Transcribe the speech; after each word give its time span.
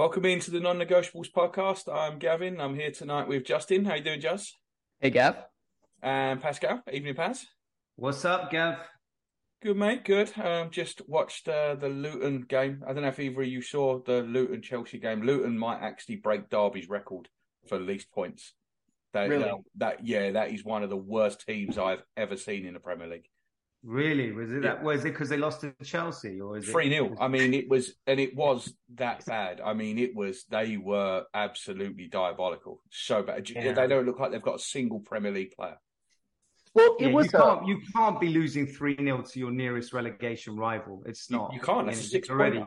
Welcome 0.00 0.24
into 0.24 0.50
the 0.50 0.60
Non-Negotiables 0.60 1.30
podcast. 1.30 1.94
I'm 1.94 2.18
Gavin. 2.18 2.58
I'm 2.58 2.74
here 2.74 2.90
tonight 2.90 3.28
with 3.28 3.44
Justin. 3.44 3.84
How 3.84 3.96
you 3.96 4.02
doing, 4.02 4.22
Jus? 4.22 4.56
Hey, 4.98 5.10
Gav. 5.10 5.36
And 6.02 6.40
Pascal. 6.40 6.82
Evening, 6.90 7.14
Paz. 7.14 7.44
What's 7.96 8.24
up, 8.24 8.50
Gav? 8.50 8.78
Good, 9.62 9.76
mate. 9.76 10.06
Good. 10.06 10.32
Um, 10.38 10.70
just 10.70 11.06
watched 11.06 11.48
uh, 11.48 11.74
the 11.74 11.90
Luton 11.90 12.46
game. 12.48 12.82
I 12.88 12.94
don't 12.94 13.02
know 13.02 13.08
if 13.08 13.20
either 13.20 13.42
of 13.42 13.48
you 13.48 13.60
saw 13.60 14.00
the 14.02 14.22
Luton 14.22 14.62
Chelsea 14.62 14.98
game. 14.98 15.20
Luton 15.20 15.58
might 15.58 15.82
actually 15.82 16.16
break 16.16 16.48
Derby's 16.48 16.88
record 16.88 17.28
for 17.68 17.78
least 17.78 18.10
points. 18.10 18.54
That, 19.12 19.28
Really? 19.28 19.44
that, 19.44 19.58
that 19.76 20.06
yeah, 20.06 20.30
that 20.30 20.50
is 20.50 20.64
one 20.64 20.82
of 20.82 20.88
the 20.88 20.96
worst 20.96 21.44
teams 21.46 21.76
I've 21.76 22.02
ever 22.16 22.38
seen 22.38 22.64
in 22.64 22.72
the 22.72 22.80
Premier 22.80 23.06
League. 23.06 23.28
Really? 23.82 24.32
Was 24.32 24.50
it 24.50 24.56
Yeah. 24.62 24.74
that? 24.74 24.82
Was 24.82 25.04
it 25.04 25.12
because 25.12 25.28
they 25.30 25.38
lost 25.38 25.62
to 25.62 25.74
Chelsea, 25.82 26.40
or 26.40 26.58
is 26.58 26.68
it 26.68 26.72
Three 26.72 26.90
0 26.90 27.16
I 27.18 27.28
mean, 27.28 27.54
it 27.54 27.68
was, 27.68 27.94
and 28.06 28.20
it 28.20 28.36
was 28.36 28.74
that 28.96 29.24
bad. 29.24 29.60
I 29.60 29.72
mean, 29.72 29.98
it 29.98 30.14
was. 30.14 30.44
They 30.44 30.76
were 30.76 31.24
absolutely 31.32 32.08
diabolical. 32.08 32.82
So 32.90 33.22
bad. 33.22 33.48
Yeah. 33.48 33.72
They 33.72 33.86
don't 33.86 34.04
look 34.04 34.20
like 34.20 34.32
they've 34.32 34.42
got 34.42 34.56
a 34.56 34.58
single 34.62 35.00
Premier 35.00 35.32
League 35.32 35.52
player. 35.52 35.78
Well, 36.74 36.96
Yeah, 37.00 37.08
it 37.08 37.12
was 37.12 37.26
you 37.32 37.38
can't. 37.38 37.66
You 37.66 37.80
can't 37.94 38.20
be 38.20 38.28
losing 38.28 38.66
three 38.66 38.96
0 38.96 39.22
to 39.22 39.38
your 39.38 39.50
nearest 39.50 39.92
relegation 39.92 40.56
rival. 40.56 41.02
It's 41.06 41.30
not. 41.30 41.52
you 41.54 41.60
can't. 41.60 41.86
That's 41.86 41.98
I 41.98 42.00
mean, 42.00 42.06
a 42.06 42.10
six 42.10 42.24
it's 42.26 42.30
already. 42.30 42.64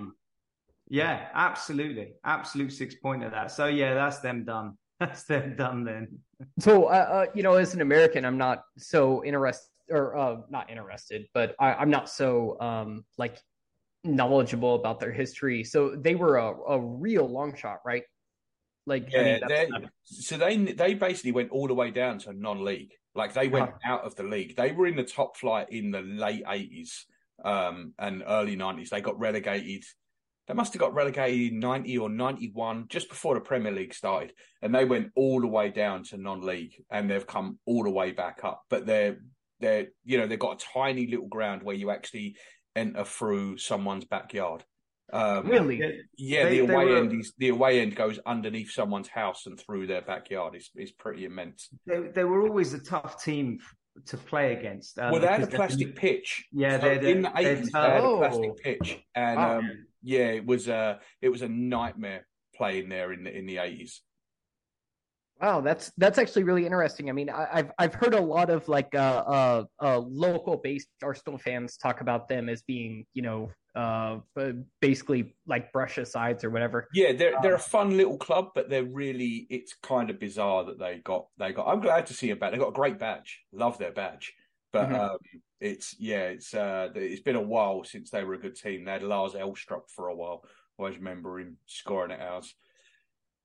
Yeah, 0.90 1.30
absolutely, 1.34 2.16
absolute 2.26 2.74
six 2.74 2.96
point 2.96 3.24
of 3.24 3.32
That. 3.32 3.52
So 3.52 3.68
yeah, 3.68 3.94
that's 3.94 4.20
them 4.20 4.46
done. 4.46 4.78
That's 5.00 5.24
them 5.24 5.56
done 5.58 5.84
then. 5.84 6.20
so 6.60 6.86
uh, 6.86 6.92
uh, 6.92 7.26
you 7.34 7.44
know, 7.44 7.56
as 7.56 7.74
an 7.74 7.82
American, 7.82 8.24
I'm 8.26 8.38
not 8.38 8.64
so 8.78 9.24
interested, 9.26 9.68
or 9.90 10.16
uh, 10.18 10.38
not 10.50 10.70
interested, 10.70 11.28
but 11.34 11.56
I, 11.60 11.74
I'm 11.74 11.90
not 11.90 12.10
so 12.10 12.60
um 12.60 13.06
like 13.18 13.38
knowledgeable 14.04 14.76
about 14.76 15.00
their 15.00 15.12
history. 15.12 15.64
So 15.64 15.96
they 15.96 16.16
were 16.16 16.38
a, 16.38 16.52
a 16.76 16.80
real 16.80 17.28
long 17.28 17.56
shot, 17.56 17.80
right? 17.86 18.04
Like, 18.86 19.04
I 19.04 19.18
Yeah, 19.18 19.24
mean, 19.24 19.42
they- 19.48 19.68
not- 19.70 19.84
so 20.04 20.38
they 20.38 20.58
they 20.58 20.94
basically 20.94 21.32
went 21.32 21.52
all 21.52 21.68
the 21.68 21.74
way 21.74 21.92
down 21.92 22.20
to 22.20 22.34
non-league. 22.34 22.92
Like 23.16 23.34
they 23.34 23.48
went 23.48 23.70
Uh-huh. 23.70 23.94
out 23.94 24.04
of 24.04 24.16
the 24.16 24.24
league. 24.24 24.56
They 24.56 24.72
were 24.72 24.88
in 24.88 24.96
the 24.96 25.04
top 25.04 25.38
flight 25.38 25.68
in 25.70 25.92
the 25.92 26.02
late 26.02 26.44
eighties 26.48 27.06
um, 27.46 27.94
and 27.98 28.24
early 28.28 28.56
nineties. 28.56 28.90
They 28.90 29.02
got 29.02 29.20
relegated. 29.20 29.84
They 30.48 30.54
must 30.54 30.74
have 30.74 30.82
got 30.82 30.94
relegated 30.94 31.54
in 31.54 31.60
ninety 31.60 31.98
or 31.98 32.10
ninety-one, 32.10 32.88
just 32.90 33.08
before 33.08 33.36
the 33.36 33.42
Premier 33.42 33.72
League 33.72 33.94
started, 33.94 34.34
and 34.62 34.76
they 34.76 34.84
went 34.84 35.12
all 35.16 35.40
the 35.40 35.48
way 35.48 35.70
down 35.70 36.04
to 36.06 36.18
non-league, 36.18 36.74
and 36.90 37.10
they've 37.10 37.26
come 37.26 37.60
all 37.66 37.84
the 37.84 37.90
way 37.90 38.12
back 38.12 38.44
up. 38.44 38.64
But 38.70 38.86
they're 38.86 39.20
they're 39.64 39.88
you 40.04 40.18
know 40.18 40.28
they've 40.28 40.38
got 40.48 40.62
a 40.62 40.66
tiny 40.74 41.08
little 41.08 41.28
ground 41.28 41.64
where 41.64 41.76
you 41.76 41.90
actually 41.90 42.36
enter 42.76 43.04
through 43.06 43.58
someone's 43.58 44.06
backyard. 44.06 44.64
Um, 45.12 45.48
really. 45.48 45.78
yeah, 46.18 46.44
They- 46.46 46.60
the 46.66 46.74
away 46.74 46.86
were- 46.86 46.98
end 46.98 47.14
is 47.20 47.34
the 47.38 47.50
away 47.50 47.80
end 47.82 47.96
goes 47.96 48.20
underneath 48.26 48.72
someone's 48.72 49.08
house 49.10 49.46
and 49.48 49.60
through 49.60 49.88
their 49.88 50.02
backyard. 50.02 50.56
It's 50.56 50.70
it's 50.76 50.92
pretty 50.92 51.24
immense. 51.26 51.70
They, 51.88 52.00
they 52.16 52.24
were 52.24 52.42
always 52.48 52.74
a 52.74 52.84
tough 52.84 53.24
team 53.24 53.60
to 54.08 54.18
play 54.18 54.54
against. 54.58 54.98
um, 55.00 55.12
well, 55.12 55.22
they 55.22 55.28
had 55.28 55.44
a 55.44 55.46
because 55.46 55.58
plastic 55.58 55.96
pitch. 55.96 56.46
Yeah, 56.52 56.80
So 56.80 56.90
they- 56.90 56.98
they- 56.98 57.12
in 57.12 57.22
the 57.22 57.32
they- 57.36 57.46
eighties 57.52 57.72
they 57.72 57.80
had 57.80 58.00
a 58.04 58.04
Oh. 58.04 58.18
plastic 58.18 58.58
pitch, 58.58 58.90
and 59.16 59.38
Wow. 59.38 59.58
um, 59.60 59.86
yeah, 60.02 60.30
it 60.40 60.46
was 60.46 60.68
a 60.68 61.00
it 61.22 61.30
was 61.30 61.42
a 61.44 61.50
nightmare 61.50 62.26
playing 62.56 62.90
there 62.90 63.14
in 63.14 63.24
the 63.26 63.32
in 63.38 63.46
the 63.46 63.58
eighties. 63.60 64.02
Wow, 65.42 65.62
that's 65.62 65.92
that's 65.98 66.18
actually 66.18 66.44
really 66.44 66.66
interesting. 66.66 67.10
I 67.10 67.14
mean, 67.14 67.30
I, 67.30 67.48
I've 67.52 67.72
I've 67.78 67.94
heard 67.94 68.14
a 68.14 68.22
lot 68.22 68.50
of 68.50 68.68
like 68.70 68.96
uh 68.96 69.24
uh, 69.28 69.64
uh 69.82 69.98
local 69.98 70.58
based 70.58 70.88
Arsenal 71.02 71.38
fans 71.38 71.76
talk 71.78 72.02
about 72.02 72.30
them 72.30 72.48
as 72.50 72.62
being, 72.62 73.06
you 73.14 73.24
know, 73.24 73.52
uh 73.76 74.20
uh, 74.38 74.54
basically 74.80 75.36
like 75.46 75.74
brush 75.74 75.98
asides 75.98 76.44
or 76.44 76.50
whatever. 76.50 76.88
Yeah, 76.94 77.12
they're 77.14 77.36
they're 77.42 77.56
a 77.56 77.60
fun 77.60 77.98
little 77.98 78.18
club, 78.18 78.52
but 78.56 78.70
they're 78.70 78.86
really 78.86 79.48
it's 79.50 79.74
kind 79.82 80.10
of 80.10 80.20
bizarre 80.20 80.64
that 80.66 80.80
they 80.80 81.00
got 81.00 81.28
they 81.38 81.52
got. 81.52 81.68
I'm 81.68 81.82
glad 81.82 82.06
to 82.06 82.14
see 82.14 82.30
them 82.30 82.40
back. 82.40 82.52
They 82.52 82.58
got 82.58 82.70
a 82.70 82.74
great 82.74 83.00
badge. 83.00 83.42
Love 83.52 83.78
their 83.78 83.92
badge, 83.92 84.34
but 84.72 84.90
Mhm. 84.90 85.00
um, 85.00 85.18
it's 85.60 85.96
yeah, 86.00 86.28
it's 86.28 86.54
uh, 86.54 86.90
it's 86.96 87.22
been 87.22 87.36
a 87.36 87.42
while 87.42 87.84
since 87.84 88.12
they 88.12 88.24
were 88.24 88.36
a 88.36 88.40
good 88.40 88.56
team. 88.56 88.86
They 88.86 88.92
had 88.92 89.04
Lars 89.04 89.34
Elstrup 89.34 89.90
for 89.90 90.08
a 90.08 90.16
while. 90.16 90.46
Always 90.78 90.98
remember 90.98 91.40
him 91.40 91.58
scoring 91.66 92.12
at 92.12 92.22
ours. 92.22 92.56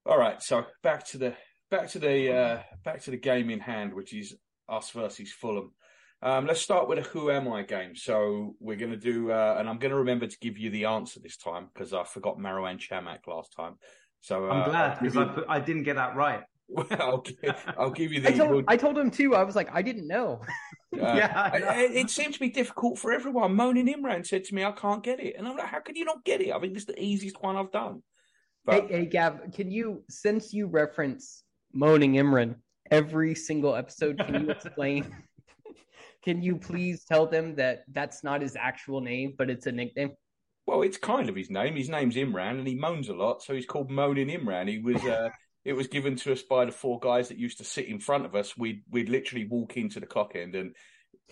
All 0.06 0.18
right, 0.18 0.40
so 0.42 0.64
back 0.82 1.06
to 1.08 1.18
the 1.18 1.36
back 1.70 1.88
to 1.90 1.98
the 1.98 2.32
uh, 2.32 2.62
back 2.84 3.02
to 3.02 3.10
the 3.10 3.16
game 3.16 3.50
in 3.50 3.60
hand, 3.60 3.94
which 3.94 4.12
is 4.14 4.34
us 4.68 4.90
versus 4.90 5.32
Fulham. 5.32 5.72
Um, 6.20 6.46
let's 6.46 6.60
start 6.60 6.88
with 6.88 6.98
a 6.98 7.02
Who 7.02 7.30
Am 7.30 7.46
I 7.48 7.62
game. 7.62 7.94
So 7.94 8.56
we're 8.58 8.76
going 8.76 8.90
to 8.90 8.96
do, 8.96 9.30
uh, 9.30 9.56
and 9.58 9.68
I'm 9.68 9.78
going 9.78 9.92
to 9.92 9.98
remember 9.98 10.26
to 10.26 10.38
give 10.40 10.58
you 10.58 10.68
the 10.70 10.86
answer 10.86 11.20
this 11.20 11.36
time 11.36 11.68
because 11.72 11.92
I 11.92 12.02
forgot 12.02 12.38
Marouane 12.38 12.80
Chamakh 12.80 13.26
last 13.28 13.52
time. 13.56 13.74
So 14.20 14.50
uh, 14.50 14.52
I'm 14.52 14.68
glad 14.68 14.98
because 14.98 15.14
give 15.14 15.22
I, 15.22 15.32
put, 15.32 15.44
I 15.48 15.60
didn't 15.60 15.84
get 15.84 15.96
that 15.96 16.16
right. 16.16 16.42
you- 16.68 16.86
I'll, 16.90 17.18
give, 17.20 17.36
I'll 17.78 17.90
give 17.90 18.12
you 18.12 18.20
the. 18.20 18.30
I 18.30 18.36
told 18.36 18.64
I 18.68 18.76
told 18.76 18.98
him 18.98 19.10
too. 19.10 19.34
I 19.36 19.44
was 19.44 19.54
like, 19.54 19.68
I 19.72 19.80
didn't 19.80 20.08
know. 20.08 20.40
uh, 20.94 21.14
Yeah, 21.14 21.50
I 21.52 21.58
know. 21.58 21.70
it, 21.70 21.92
it 21.92 22.10
seems 22.10 22.34
to 22.34 22.40
be 22.40 22.50
difficult 22.50 22.98
for 22.98 23.12
everyone. 23.12 23.54
Moaning 23.54 23.86
Imran 23.86 24.26
said 24.26 24.44
to 24.44 24.54
me, 24.54 24.64
"I 24.64 24.72
can't 24.72 25.04
get 25.04 25.20
it," 25.20 25.36
and 25.38 25.46
I'm 25.46 25.56
like, 25.56 25.68
"How 25.68 25.80
can 25.80 25.94
you 25.94 26.04
not 26.04 26.24
get 26.24 26.40
it? 26.40 26.50
I 26.52 26.58
think 26.58 26.74
it's 26.76 26.84
the 26.84 27.00
easiest 27.00 27.40
one 27.42 27.56
I've 27.56 27.70
done." 27.70 28.02
Hey, 28.68 28.86
hey, 28.86 29.06
Gav, 29.06 29.40
can 29.54 29.70
you, 29.70 30.02
since 30.10 30.52
you 30.52 30.66
reference 30.66 31.42
moaning 31.72 32.14
Imran 32.14 32.56
every 32.90 33.34
single 33.34 33.74
episode, 33.74 34.18
can 34.18 34.44
you 34.44 34.50
explain? 34.50 35.14
can 36.24 36.42
you 36.42 36.56
please 36.56 37.04
tell 37.04 37.26
them 37.26 37.54
that 37.56 37.84
that's 37.92 38.24
not 38.24 38.42
his 38.42 38.56
actual 38.56 39.00
name, 39.00 39.34
but 39.38 39.50
it's 39.50 39.66
a 39.66 39.72
nickname? 39.72 40.12
Well, 40.66 40.82
it's 40.82 40.98
kind 40.98 41.28
of 41.28 41.36
his 41.36 41.50
name. 41.50 41.76
His 41.76 41.88
name's 41.88 42.16
Imran, 42.16 42.58
and 42.58 42.66
he 42.66 42.74
moans 42.74 43.08
a 43.08 43.14
lot, 43.14 43.42
so 43.42 43.54
he's 43.54 43.66
called 43.66 43.90
Moaning 43.90 44.28
Imran. 44.28 44.68
He 44.68 44.78
was. 44.78 45.02
Uh, 45.02 45.30
it 45.64 45.72
was 45.72 45.86
given 45.86 46.16
to 46.16 46.32
us 46.32 46.42
by 46.42 46.64
the 46.64 46.72
four 46.72 46.98
guys 46.98 47.28
that 47.28 47.38
used 47.38 47.58
to 47.58 47.64
sit 47.64 47.86
in 47.86 48.00
front 48.00 48.26
of 48.26 48.34
us. 48.34 48.56
We'd 48.56 48.82
we'd 48.90 49.08
literally 49.08 49.46
walk 49.46 49.76
into 49.76 50.00
the 50.00 50.06
clock 50.06 50.32
end, 50.34 50.54
and 50.54 50.74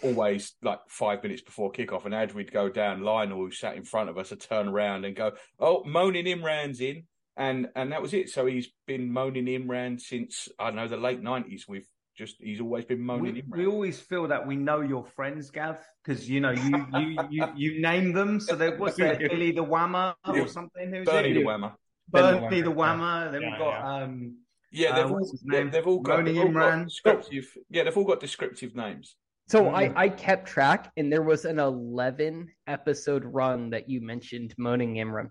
always 0.03 0.55
like 0.63 0.79
five 0.89 1.23
minutes 1.23 1.43
before 1.43 1.73
kickoff, 1.73 2.07
and 2.07 2.15
as 2.15 2.33
we'd 2.33 2.53
go 2.53 2.69
down, 2.69 3.03
Lionel, 3.03 3.39
who 3.39 3.51
sat 3.51 3.77
in 3.77 3.85
front 3.85 4.09
of 4.09 4.17
us, 4.17 4.31
would 4.31 4.41
turn 4.41 4.69
around 4.69 5.05
and 5.05 5.15
go, 5.15 5.33
"Oh, 5.59 5.85
Moaning 5.85 6.25
Imran's 6.25 6.81
in," 6.81 7.05
and 7.37 7.69
and 7.77 7.93
that 7.93 8.03
was 8.03 8.15
it. 8.15 8.31
So 8.31 8.47
he's 8.47 8.69
been 8.87 9.11
moaning 9.13 9.47
Imran 9.47 10.01
since 10.01 10.49
I 10.59 10.67
don't 10.67 10.77
know 10.77 10.89
the 10.89 10.97
late 10.97 11.23
nineties. 11.23 11.67
We've 11.69 11.87
just 12.17 12.37
he's 12.41 12.61
always 12.61 12.85
been 12.85 13.01
moaning 13.01 13.35
We, 13.35 13.43
Imran. 13.43 13.57
we 13.59 13.67
always 13.67 14.01
feel 14.01 14.29
that 14.29 14.47
we 14.47 14.57
know 14.57 14.81
your 14.81 15.05
friends, 15.05 15.51
Gav, 15.51 15.79
because 16.05 16.29
you 16.29 16.41
know 16.41 16.51
you 16.53 16.87
you 16.99 17.17
you, 17.31 17.47
you 17.57 17.81
name 17.81 18.13
them. 18.13 18.41
So 18.41 18.57
they, 18.57 18.71
what's 18.77 18.97
that? 18.97 19.19
Billy 19.19 19.51
the 19.53 19.65
Whammer 19.65 20.15
Yeah. 20.27 20.41
or 20.43 20.49
something? 20.49 20.93
Who's 20.93 21.07
Bernie 21.07 21.31
it? 21.31 21.35
the 21.35 21.41
Whammer. 21.41 21.75
Bernie 22.09 22.61
the 22.63 22.73
Whammer. 22.73 23.33
Then 23.33 23.43
Yeah, 23.43 23.51
we've 23.51 23.59
got 23.59 23.71
yeah. 23.71 24.03
um, 24.05 24.37
Yeah, 24.73 24.91
Uh, 24.91 24.95
they've 24.97 25.11
what's 25.11 25.29
all 25.29 25.33
his 25.33 25.41
they- 25.43 25.59
name? 25.59 25.71
they've 25.71 25.87
all 25.87 26.01
got, 26.01 26.19
Moaning 26.19 26.35
they've 26.35 26.45
all 26.45 26.53
got 26.53 26.73
Imran. 26.73 26.85
descriptive. 26.85 27.57
Yeah, 27.71 27.83
they've 27.85 27.97
all 27.97 28.05
got 28.05 28.21
descriptive 28.21 28.75
names. 28.75 29.17
So 29.49 29.63
Mhm. 29.65 29.75
I, 29.75 29.93
I 30.05 30.09
kept 30.09 30.49
track, 30.49 30.91
and 30.97 31.13
there 31.13 31.23
was 31.23 31.45
an 31.45 31.59
11 31.61 32.49
episode 32.67 33.25
run 33.25 33.71
that 33.71 33.89
you 33.89 34.01
mentioned 34.01 34.55
moaning 34.59 34.95
Imran. 34.95 35.31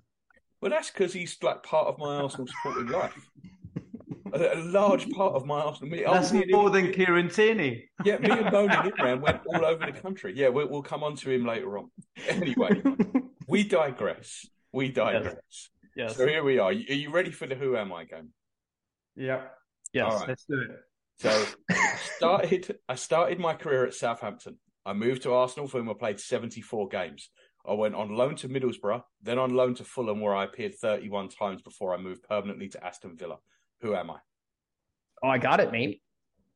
Well, 0.66 0.72
that's 0.72 0.90
because 0.90 1.14
he's 1.14 1.38
like 1.44 1.62
part 1.62 1.86
of 1.86 2.00
my 2.00 2.16
Arsenal 2.16 2.48
supporting 2.48 2.92
life. 2.92 3.30
A, 4.34 4.56
a 4.56 4.62
large 4.64 5.08
part 5.12 5.36
of 5.36 5.46
my 5.46 5.62
Arsenal. 5.62 5.92
Me, 5.92 6.04
that's 6.04 6.34
oh, 6.34 6.38
and 6.38 6.52
more 6.52 6.72
than 6.72 6.92
Kieran 6.92 7.30
Tierney. 7.30 7.88
yeah, 8.04 8.18
me 8.18 8.32
and 8.32 8.52
Moaning 8.52 8.76
Imran 8.76 9.22
went 9.22 9.42
all 9.46 9.64
over 9.64 9.86
the 9.86 9.92
country. 9.92 10.34
Yeah, 10.36 10.48
we'll, 10.48 10.68
we'll 10.68 10.82
come 10.82 11.04
on 11.04 11.18
to 11.18 11.30
him 11.30 11.46
later 11.46 11.78
on. 11.78 11.92
Anyway, 12.28 12.82
we 13.48 13.64
digress. 13.64 14.48
We 14.74 14.90
digress. 14.90 15.70
yes. 15.96 16.16
So 16.16 16.26
here 16.26 16.44
we 16.44 16.58
are. 16.58 16.70
Are 16.70 16.74
you 16.74 17.12
ready 17.12 17.30
for 17.30 17.46
the 17.46 17.54
Who 17.54 17.78
Am 17.78 17.94
I 17.94 18.06
game? 18.06 18.30
Yeah, 19.16 19.42
Yes. 19.94 20.14
Right. 20.14 20.30
let's 20.30 20.46
do 20.50 20.62
it. 20.62 20.80
So 21.20 21.46
started 22.18 22.76
I 22.90 22.96
started 22.96 23.38
my 23.38 23.54
career 23.54 23.86
at 23.86 23.94
Southampton. 23.94 24.58
I 24.84 24.94
moved 24.94 25.22
to 25.24 25.34
Arsenal 25.34 25.68
for 25.68 25.78
whom 25.78 25.92
I 25.92 25.94
played 25.94 26.20
74 26.20 26.88
games. 26.88 27.30
I 27.68 27.74
went 27.74 27.96
on 27.96 28.16
loan 28.16 28.36
to 28.38 28.50
Middlesbrough, 28.50 29.04
then 29.22 29.40
on 29.40 29.54
loan 29.54 29.76
to 29.76 29.84
Fulham 29.84 30.22
where 30.22 30.36
I 30.36 30.44
appeared 30.46 30.76
31 30.76 31.30
times 31.30 31.62
before 31.62 31.94
I 31.94 31.98
moved 31.98 32.24
permanently 32.24 32.70
to 32.70 32.84
Aston 32.86 33.16
Villa. 33.16 33.38
Who 33.82 33.96
am 33.96 34.12
I? 34.12 34.18
Oh, 35.24 35.30
I 35.30 35.38
got 35.38 35.60
it, 35.60 35.72
mate. 35.72 36.02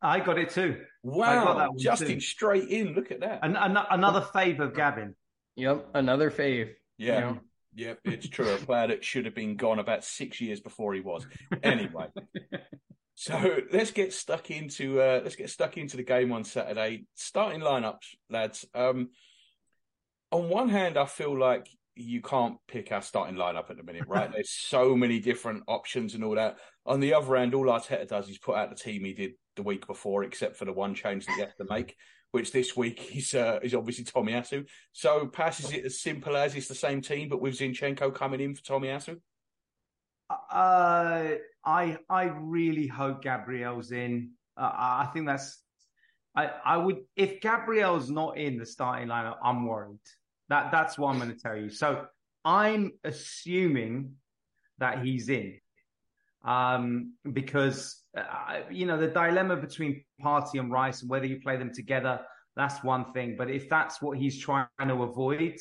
I 0.02 0.20
got 0.20 0.38
it 0.38 0.50
too. 0.52 0.82
Wow, 1.04 1.46
got 1.46 1.58
that 1.58 1.70
one 1.70 1.78
Justin 1.78 2.16
too. 2.16 2.20
straight 2.20 2.70
in. 2.70 2.94
Look 2.94 3.12
at 3.12 3.20
that. 3.22 3.40
An, 3.44 3.56
an, 3.56 3.78
another 3.90 4.22
fave 4.22 4.60
of 4.60 4.76
Gavin. 4.76 5.16
Yep. 5.56 5.90
Another 5.94 6.32
fave. 6.32 6.72
yeah. 6.98 7.36
Yeah, 7.76 7.94
it's 8.04 8.28
true. 8.28 8.50
A 8.50 8.58
player 8.58 8.88
that 8.88 9.06
should 9.06 9.26
have 9.26 9.36
been 9.36 9.56
gone 9.56 9.78
about 9.78 10.04
six 10.04 10.42
years 10.42 10.60
before 10.60 10.96
he 10.96 11.02
was. 11.02 11.28
Anyway, 11.62 12.08
So 13.20 13.58
let's 13.74 13.92
get 13.92 14.14
stuck 14.14 14.50
into 14.50 15.02
uh, 15.02 15.20
let's 15.22 15.36
get 15.36 15.50
stuck 15.50 15.78
into 15.78 15.98
the 15.98 16.04
game 16.04 16.32
on 16.32 16.46
Saturday. 16.46 17.04
Starting 17.16 17.60
lineups, 17.60 18.16
lads. 18.30 18.66
Um, 18.74 19.10
on 20.32 20.50
one 20.50 20.70
hand, 20.70 20.98
I 20.98 21.06
feel 21.06 21.38
like 21.38 21.68
you 21.96 22.22
can't 22.22 22.58
pick 22.68 22.92
our 22.92 23.02
starting 23.02 23.36
lineup 23.36 23.70
at 23.70 23.78
the 23.78 23.84
minute, 23.84 24.06
right? 24.08 24.32
There's 24.34 24.52
so 24.52 24.96
many 24.96 25.20
different 25.20 25.64
options 25.68 26.16
and 26.16 26.24
all 26.24 26.36
that. 26.36 26.58
On 26.86 27.00
the 27.00 27.14
other 27.14 27.36
hand, 27.36 27.54
all 27.54 27.66
Arteta 27.66 28.08
does 28.08 28.30
is 28.30 28.38
put 28.38 28.56
out 28.56 28.70
the 28.70 28.76
team 28.76 29.04
he 29.04 29.14
did 29.14 29.32
the 29.56 29.64
week 29.64 29.86
before, 29.86 30.24
except 30.24 30.56
for 30.56 30.66
the 30.66 30.74
one 30.74 30.96
change 30.96 31.26
that 31.26 31.36
he 31.36 31.42
has 31.42 31.56
to 31.56 31.66
make, 31.70 31.96
which 32.32 32.52
this 32.52 32.76
week 32.76 33.12
is 33.16 33.34
uh, 33.34 33.60
is 33.62 33.76
obviously 33.76 34.06
Tomiyasu. 34.06 34.66
So, 34.94 35.28
Pass, 35.28 35.60
is 35.60 35.72
it 35.72 35.86
as 35.86 36.02
simple 36.02 36.38
as 36.38 36.56
it's 36.56 36.68
the 36.68 36.76
same 36.76 37.02
team, 37.02 37.30
but 37.30 37.42
with 37.42 37.60
Zinchenko 37.60 38.14
coming 38.14 38.40
in 38.40 38.56
for 38.56 38.62
Tomiyasu? 38.62 39.20
Uh, 40.30 41.36
I 41.66 41.98
I 42.10 42.24
really 42.40 42.88
hope 42.88 43.24
Gabriel's 43.24 43.92
in. 43.92 44.32
Uh, 44.56 44.72
I 44.74 45.10
think 45.14 45.26
that's. 45.26 45.62
I 46.36 46.52
I 46.64 46.78
would 46.78 47.00
if 47.16 47.42
Gabriel's 47.42 48.10
not 48.10 48.38
in 48.38 48.58
the 48.58 48.66
starting 48.66 49.10
lineup, 49.10 49.38
I'm 49.44 49.66
worried. 49.66 50.00
That 50.50 50.72
that's 50.72 50.98
what 50.98 51.10
I'm 51.10 51.18
going 51.20 51.32
to 51.32 51.40
tell 51.40 51.56
you. 51.56 51.70
So 51.70 52.06
I'm 52.44 52.92
assuming 53.04 54.14
that 54.80 55.04
he's 55.04 55.30
in, 55.30 55.60
um, 56.44 57.14
because 57.32 58.02
uh, 58.18 58.62
you 58.70 58.86
know 58.86 58.98
the 58.98 59.08
dilemma 59.08 59.56
between 59.56 60.04
Partey 60.24 60.60
and 60.60 60.72
Rice 60.72 61.02
and 61.02 61.10
whether 61.10 61.26
you 61.26 61.40
play 61.42 61.58
them 61.58 61.72
together. 61.74 62.22
That's 62.56 62.84
one 62.84 63.14
thing. 63.14 63.36
But 63.38 63.50
if 63.50 63.70
that's 63.70 64.02
what 64.02 64.18
he's 64.18 64.38
trying 64.38 64.68
to 64.82 65.04
avoid, 65.04 65.56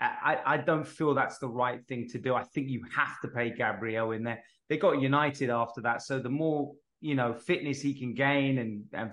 I, 0.00 0.38
I 0.46 0.56
don't 0.56 0.86
feel 0.86 1.14
that's 1.14 1.38
the 1.38 1.48
right 1.48 1.84
thing 1.86 2.08
to 2.10 2.18
do. 2.18 2.34
I 2.34 2.44
think 2.44 2.68
you 2.68 2.82
have 2.94 3.20
to 3.20 3.28
pay 3.28 3.50
Gabriel 3.50 4.12
in 4.12 4.24
there. 4.24 4.42
They 4.68 4.78
got 4.78 5.02
United 5.02 5.50
after 5.50 5.82
that, 5.82 6.02
so 6.02 6.18
the 6.18 6.30
more 6.30 6.72
you 7.00 7.14
know 7.14 7.34
fitness 7.34 7.82
he 7.82 7.94
can 7.94 8.14
gain 8.14 8.58
and, 8.58 8.84
and 8.92 9.12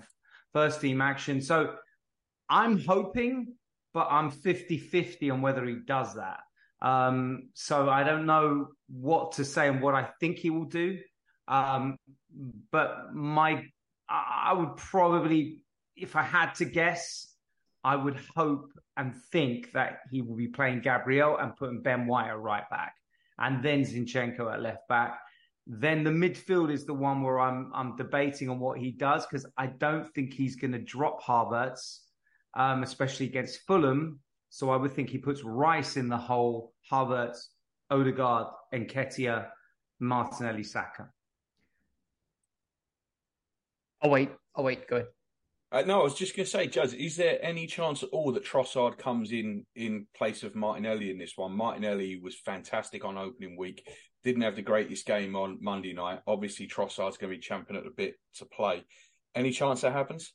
first 0.52 0.80
team 0.80 1.00
action. 1.00 1.42
So 1.42 1.74
I'm 2.48 2.80
hoping, 2.80 3.54
but 3.98 4.06
I'm 4.12 4.30
50-50 4.30 5.32
on 5.32 5.42
whether 5.42 5.64
he 5.64 5.78
does 5.84 6.14
that. 6.14 6.38
Um, 6.80 7.48
so 7.54 7.90
I 7.90 8.04
don't 8.04 8.26
know 8.26 8.68
what 8.88 9.32
to 9.32 9.44
say 9.44 9.66
and 9.66 9.82
what 9.82 9.96
I 9.96 10.10
think 10.20 10.38
he 10.38 10.50
will 10.50 10.66
do. 10.66 11.00
Um, 11.48 11.96
but 12.70 13.12
my, 13.12 13.64
I 14.08 14.52
would 14.52 14.76
probably, 14.76 15.62
if 15.96 16.14
I 16.14 16.22
had 16.22 16.52
to 16.60 16.64
guess, 16.64 17.34
I 17.82 17.96
would 17.96 18.20
hope 18.36 18.70
and 18.96 19.16
think 19.32 19.72
that 19.72 20.02
he 20.12 20.22
will 20.22 20.36
be 20.36 20.46
playing 20.46 20.82
Gabriel 20.82 21.36
and 21.36 21.56
putting 21.56 21.82
Ben 21.82 22.06
White 22.06 22.30
right 22.34 22.70
back, 22.70 22.94
and 23.36 23.64
then 23.64 23.82
Zinchenko 23.82 24.54
at 24.54 24.62
left 24.62 24.86
back. 24.88 25.18
Then 25.66 26.04
the 26.04 26.10
midfield 26.10 26.72
is 26.72 26.86
the 26.86 26.94
one 26.94 27.24
where 27.24 27.40
I'm 27.40 27.72
I'm 27.74 27.96
debating 27.96 28.48
on 28.48 28.60
what 28.60 28.78
he 28.78 28.92
does 28.92 29.26
because 29.26 29.44
I 29.56 29.66
don't 29.66 30.08
think 30.14 30.34
he's 30.34 30.54
going 30.54 30.72
to 30.72 30.78
drop 30.78 31.20
Havertz, 31.20 31.98
um, 32.54 32.82
especially 32.82 33.26
against 33.26 33.60
Fulham. 33.66 34.20
So 34.50 34.70
I 34.70 34.76
would 34.76 34.92
think 34.92 35.10
he 35.10 35.18
puts 35.18 35.44
Rice 35.44 35.96
in 35.96 36.08
the 36.08 36.16
hole, 36.16 36.72
Havertz, 36.90 37.48
Odegaard, 37.90 38.48
Nketiah, 38.74 39.48
Martinelli, 40.00 40.62
Saka. 40.62 41.08
Oh 44.02 44.08
wait, 44.08 44.30
oh 44.54 44.62
wait, 44.62 44.88
go 44.88 44.96
ahead. 44.96 45.08
Uh, 45.70 45.82
no, 45.82 46.00
I 46.00 46.04
was 46.04 46.14
just 46.14 46.34
going 46.34 46.46
to 46.46 46.50
say, 46.50 46.66
Judge, 46.66 46.94
is 46.94 47.16
there 47.16 47.38
any 47.44 47.66
chance 47.66 48.02
at 48.02 48.08
all 48.08 48.32
that 48.32 48.44
Trossard 48.44 48.96
comes 48.96 49.32
in 49.32 49.66
in 49.74 50.06
place 50.16 50.42
of 50.42 50.54
Martinelli 50.54 51.10
in 51.10 51.18
this 51.18 51.34
one? 51.36 51.52
Martinelli 51.52 52.18
was 52.22 52.36
fantastic 52.36 53.04
on 53.04 53.18
opening 53.18 53.54
week, 53.58 53.86
didn't 54.24 54.42
have 54.42 54.56
the 54.56 54.62
greatest 54.62 55.04
game 55.04 55.36
on 55.36 55.58
Monday 55.60 55.92
night. 55.92 56.20
Obviously, 56.26 56.66
Trossard's 56.66 57.18
going 57.18 57.30
to 57.30 57.36
be 57.36 57.42
champing 57.42 57.76
at 57.76 57.84
the 57.84 57.90
bit 57.90 58.14
to 58.36 58.46
play. 58.46 58.82
Any 59.34 59.50
chance 59.50 59.82
that 59.82 59.92
happens? 59.92 60.32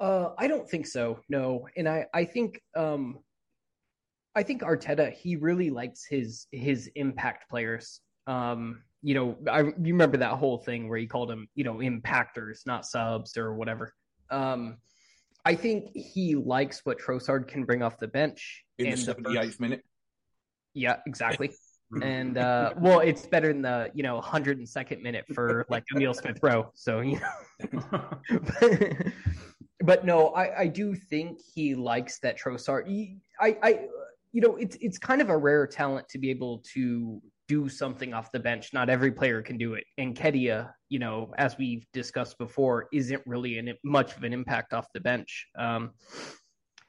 Uh, 0.00 0.30
I 0.38 0.48
don't 0.48 0.68
think 0.68 0.86
so. 0.86 1.20
No, 1.28 1.68
and 1.76 1.88
I 1.88 2.06
I 2.12 2.24
think 2.24 2.60
um, 2.76 3.18
I 4.34 4.42
think 4.42 4.62
Arteta 4.62 5.12
he 5.12 5.36
really 5.36 5.70
likes 5.70 6.04
his 6.04 6.46
his 6.50 6.90
impact 6.96 7.48
players. 7.48 8.00
Um, 8.26 8.82
you 9.02 9.14
know, 9.14 9.36
I 9.50 9.60
you 9.60 9.74
remember 9.78 10.16
that 10.18 10.32
whole 10.32 10.58
thing 10.58 10.88
where 10.88 10.98
he 10.98 11.06
called 11.06 11.28
them, 11.28 11.48
you 11.54 11.64
know, 11.64 11.74
impactors, 11.74 12.66
not 12.66 12.86
subs 12.86 13.36
or 13.36 13.54
whatever. 13.54 13.92
Um, 14.30 14.78
I 15.44 15.54
think 15.54 15.90
he 15.94 16.34
likes 16.34 16.80
what 16.84 16.98
Trossard 16.98 17.46
can 17.46 17.64
bring 17.64 17.82
off 17.82 17.98
the 17.98 18.08
bench 18.08 18.64
in 18.78 18.90
the 18.90 18.96
seventy 18.96 19.38
eighth 19.38 19.60
minute. 19.60 19.84
Yeah, 20.72 20.96
exactly. 21.06 21.52
and 22.02 22.38
uh, 22.38 22.72
well, 22.78 23.00
it's 23.00 23.26
better 23.26 23.52
than 23.52 23.62
the 23.62 23.90
you 23.94 24.02
know 24.02 24.20
102nd 24.20 25.02
minute 25.02 25.24
for 25.34 25.66
like 25.68 25.84
Emil 25.94 26.14
Smith 26.14 26.38
Rowe. 26.42 26.70
So 26.74 27.00
you 27.00 27.20
know, 27.60 28.04
but, 29.84 30.04
no, 30.04 30.28
I 30.28 30.60
I 30.62 30.66
do 30.66 30.94
think 30.94 31.38
he 31.54 31.74
likes 31.74 32.18
that 32.20 32.38
Trossard. 32.38 32.84
I 33.40 33.56
I 33.62 33.80
you 34.32 34.40
know 34.40 34.56
it's 34.56 34.76
it's 34.80 34.98
kind 34.98 35.20
of 35.20 35.28
a 35.30 35.36
rare 35.36 35.66
talent 35.66 36.08
to 36.10 36.18
be 36.18 36.30
able 36.30 36.62
to 36.74 37.20
do 37.46 37.68
something 37.68 38.14
off 38.14 38.32
the 38.32 38.40
bench. 38.40 38.72
Not 38.72 38.88
every 38.88 39.12
player 39.12 39.42
can 39.42 39.58
do 39.58 39.74
it. 39.74 39.84
Nketiah, 39.98 40.70
you 40.88 40.98
know, 40.98 41.32
as 41.36 41.58
we've 41.58 41.86
discussed 41.92 42.38
before, 42.38 42.88
isn't 42.92 43.22
really 43.26 43.58
an, 43.58 43.74
much 43.84 44.16
of 44.16 44.24
an 44.24 44.32
impact 44.32 44.72
off 44.72 44.86
the 44.94 45.00
bench. 45.00 45.46
Um, 45.58 45.90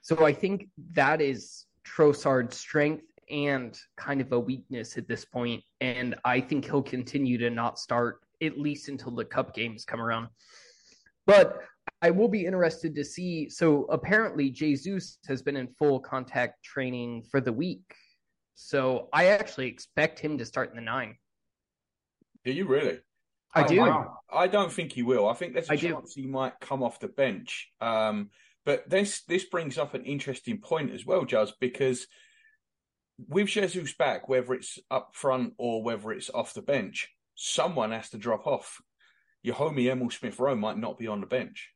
so 0.01 0.25
I 0.25 0.33
think 0.33 0.69
that 0.91 1.19
is 1.21 1.65
Trossard's 1.85 2.57
strength 2.57 3.05
and 3.29 3.77
kind 3.97 4.21
of 4.21 4.31
a 4.31 4.39
weakness 4.39 4.97
at 4.97 5.07
this 5.07 5.25
point. 5.25 5.63
And 5.81 6.15
I 6.23 6.39
think 6.39 6.65
he'll 6.65 6.83
continue 6.83 7.37
to 7.39 7.49
not 7.49 7.79
start 7.79 8.21
at 8.41 8.57
least 8.57 8.87
until 8.87 9.11
the 9.11 9.25
cup 9.25 9.53
games 9.53 9.83
come 9.83 10.01
around. 10.01 10.29
But 11.25 11.63
I 12.01 12.11
will 12.11 12.27
be 12.27 12.45
interested 12.45 12.95
to 12.95 13.03
see. 13.03 13.49
So 13.49 13.85
apparently, 13.85 14.49
Jesus 14.49 15.17
has 15.27 15.41
been 15.41 15.55
in 15.55 15.67
full 15.79 15.99
contact 15.99 16.63
training 16.63 17.23
for 17.31 17.41
the 17.41 17.53
week. 17.53 17.95
So 18.55 19.09
I 19.11 19.27
actually 19.27 19.67
expect 19.67 20.19
him 20.19 20.37
to 20.37 20.45
start 20.45 20.69
in 20.69 20.75
the 20.75 20.81
nine. 20.81 21.17
Do 22.43 22.51
you 22.51 22.65
really? 22.65 22.99
I 23.53 23.63
do. 23.63 23.81
I, 23.81 24.05
I, 24.31 24.47
don't 24.47 24.71
think 24.71 24.91
he 24.91 25.01
will. 25.01 25.27
I 25.27 25.33
think 25.33 25.53
there's 25.53 25.69
a 25.69 25.73
I 25.73 25.77
chance 25.77 26.13
do. 26.13 26.21
he 26.21 26.27
might 26.27 26.59
come 26.59 26.83
off 26.83 26.99
the 26.99 27.07
bench. 27.07 27.69
Um, 27.79 28.29
but 28.65 28.89
this 28.89 29.23
this 29.27 29.45
brings 29.45 29.77
up 29.77 29.93
an 29.93 30.03
interesting 30.03 30.59
point 30.59 30.91
as 30.91 31.05
well, 31.05 31.23
Juz, 31.23 31.53
because 31.59 32.07
with 33.17 33.47
Jesus 33.47 33.93
back, 33.93 34.27
whether 34.27 34.53
it's 34.53 34.77
up 34.91 35.11
front 35.13 35.53
or 35.57 35.83
whether 35.83 36.11
it's 36.11 36.29
off 36.29 36.53
the 36.53 36.61
bench, 36.61 37.09
someone 37.35 37.91
has 37.91 38.09
to 38.09 38.17
drop 38.17 38.45
off. 38.45 38.81
Your 39.41 39.55
homie 39.55 39.91
Emil 39.91 40.09
Smith 40.09 40.39
Rowe 40.39 40.55
might 40.55 40.77
not 40.77 40.97
be 40.97 41.07
on 41.07 41.21
the 41.21 41.27
bench. 41.27 41.69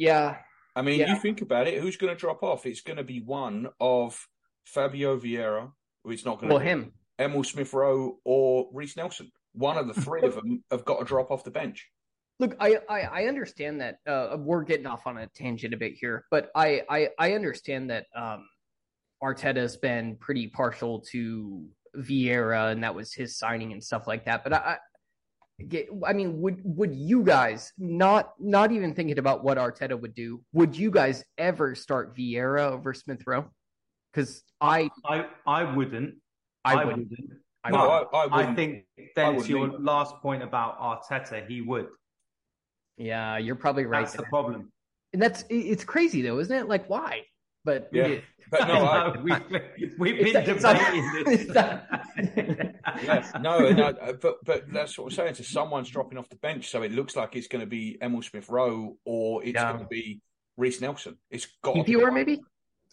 Yeah, 0.00 0.36
I 0.74 0.82
mean, 0.82 1.00
yeah. 1.00 1.10
you 1.10 1.20
think 1.20 1.42
about 1.42 1.66
it, 1.66 1.82
who's 1.82 1.96
going 1.96 2.12
to 2.12 2.18
drop 2.18 2.42
off? 2.42 2.64
It's 2.64 2.80
going 2.80 2.96
to 2.96 3.04
be 3.04 3.20
one 3.20 3.68
of 3.80 4.26
Fabio 4.64 5.18
Vieira, 5.18 5.70
It's 6.06 6.24
not 6.24 6.38
going 6.38 6.48
to 6.48 6.54
well, 6.54 6.64
him, 6.64 6.92
Emil 7.18 7.44
Smith 7.44 7.72
Rowe, 7.74 8.18
or 8.24 8.70
Reiss 8.72 8.96
Nelson. 8.96 9.30
One 9.52 9.76
of 9.76 9.88
the 9.88 10.00
three 10.00 10.22
of 10.22 10.34
them 10.34 10.64
have 10.70 10.84
got 10.84 11.00
to 11.00 11.04
drop 11.04 11.30
off 11.30 11.44
the 11.44 11.50
bench. 11.50 11.86
Look, 12.38 12.56
I, 12.60 12.78
I, 12.88 13.00
I 13.00 13.24
understand 13.24 13.82
that 13.82 13.96
uh, 14.06 14.36
we're 14.38 14.62
getting 14.62 14.86
off 14.86 15.06
on 15.06 15.18
a 15.18 15.26
tangent 15.26 15.74
a 15.74 15.76
bit 15.76 15.92
here, 16.00 16.24
but 16.30 16.50
I, 16.54 16.82
I, 16.88 17.08
I 17.18 17.32
understand 17.34 17.90
that 17.90 18.06
um, 18.16 18.48
Arteta's 19.22 19.76
been 19.76 20.16
pretty 20.16 20.46
partial 20.46 21.00
to 21.10 21.66
Vieira, 21.96 22.72
and 22.72 22.82
that 22.82 22.94
was 22.94 23.12
his 23.12 23.36
signing 23.36 23.72
and 23.72 23.84
stuff 23.84 24.06
like 24.06 24.24
that. 24.24 24.44
But 24.44 24.54
I, 24.54 24.78
I 26.06 26.12
mean, 26.12 26.40
would 26.40 26.60
would 26.64 26.94
you 26.94 27.22
guys 27.22 27.72
not 27.78 28.32
not 28.38 28.72
even 28.72 28.94
thinking 28.94 29.18
about 29.18 29.44
what 29.44 29.58
Arteta 29.58 30.00
would 30.00 30.14
do? 30.14 30.42
Would 30.52 30.76
you 30.76 30.90
guys 30.90 31.24
ever 31.38 31.74
start 31.74 32.16
Vieira 32.16 32.70
over 32.70 32.94
Smith 32.94 33.22
Rowe? 33.26 33.50
Because 34.12 34.42
I, 34.60 34.90
I 35.04 35.26
I 35.46 35.74
wouldn't. 35.74 36.16
I, 36.64 36.74
I 36.74 36.84
wouldn't. 36.84 37.10
wouldn't. 37.10 37.30
I, 37.62 37.70
no, 37.70 38.08
I, 38.12 38.16
I, 38.16 38.42
I, 38.42 38.54
think 38.54 38.84
then 39.14 39.40
to 39.40 39.48
your 39.48 39.68
either. 39.68 39.78
last 39.78 40.14
point 40.22 40.42
about 40.42 40.80
Arteta, 40.80 41.46
he 41.46 41.60
would. 41.60 41.88
Yeah, 42.96 43.36
you're 43.36 43.54
probably 43.54 43.84
right. 43.84 44.00
That's 44.00 44.12
there. 44.12 44.24
the 44.24 44.28
problem. 44.28 44.72
And 45.12 45.20
that's 45.20 45.44
it's 45.50 45.84
crazy 45.84 46.22
though, 46.22 46.38
isn't 46.38 46.56
it? 46.56 46.68
Like 46.68 46.88
why? 46.88 47.22
But 47.64 47.90
yeah, 47.92 48.16
but 48.50 48.66
no, 48.68 48.84
I, 48.84 49.18
we've, 49.18 49.98
we've 49.98 50.18
been 50.18 50.44
debating 50.44 51.24
this. 51.24 51.46
yeah, 53.02 53.30
no, 53.40 53.70
no, 53.70 53.84
uh, 53.84 54.12
but 54.14 54.44
but 54.44 54.72
that's 54.72 54.98
what 54.98 55.04
I'm 55.06 55.10
saying. 55.10 55.34
So 55.34 55.42
someone's 55.42 55.90
dropping 55.90 56.18
off 56.18 56.28
the 56.28 56.36
bench, 56.36 56.70
so 56.70 56.82
it 56.82 56.92
looks 56.92 57.16
like 57.16 57.36
it's 57.36 57.48
going 57.48 57.60
to 57.60 57.66
be 57.66 57.98
Emil 58.02 58.22
Smith 58.22 58.48
Rowe 58.48 58.96
or 59.04 59.44
it's 59.44 59.54
yeah. 59.54 59.72
going 59.72 59.84
to 59.84 59.88
be 59.88 60.20
Reiss 60.56 60.80
Nelson. 60.80 61.16
It's 61.30 61.46
got 61.62 61.74
to 61.74 61.84
be 61.84 61.96
maybe. 61.96 62.40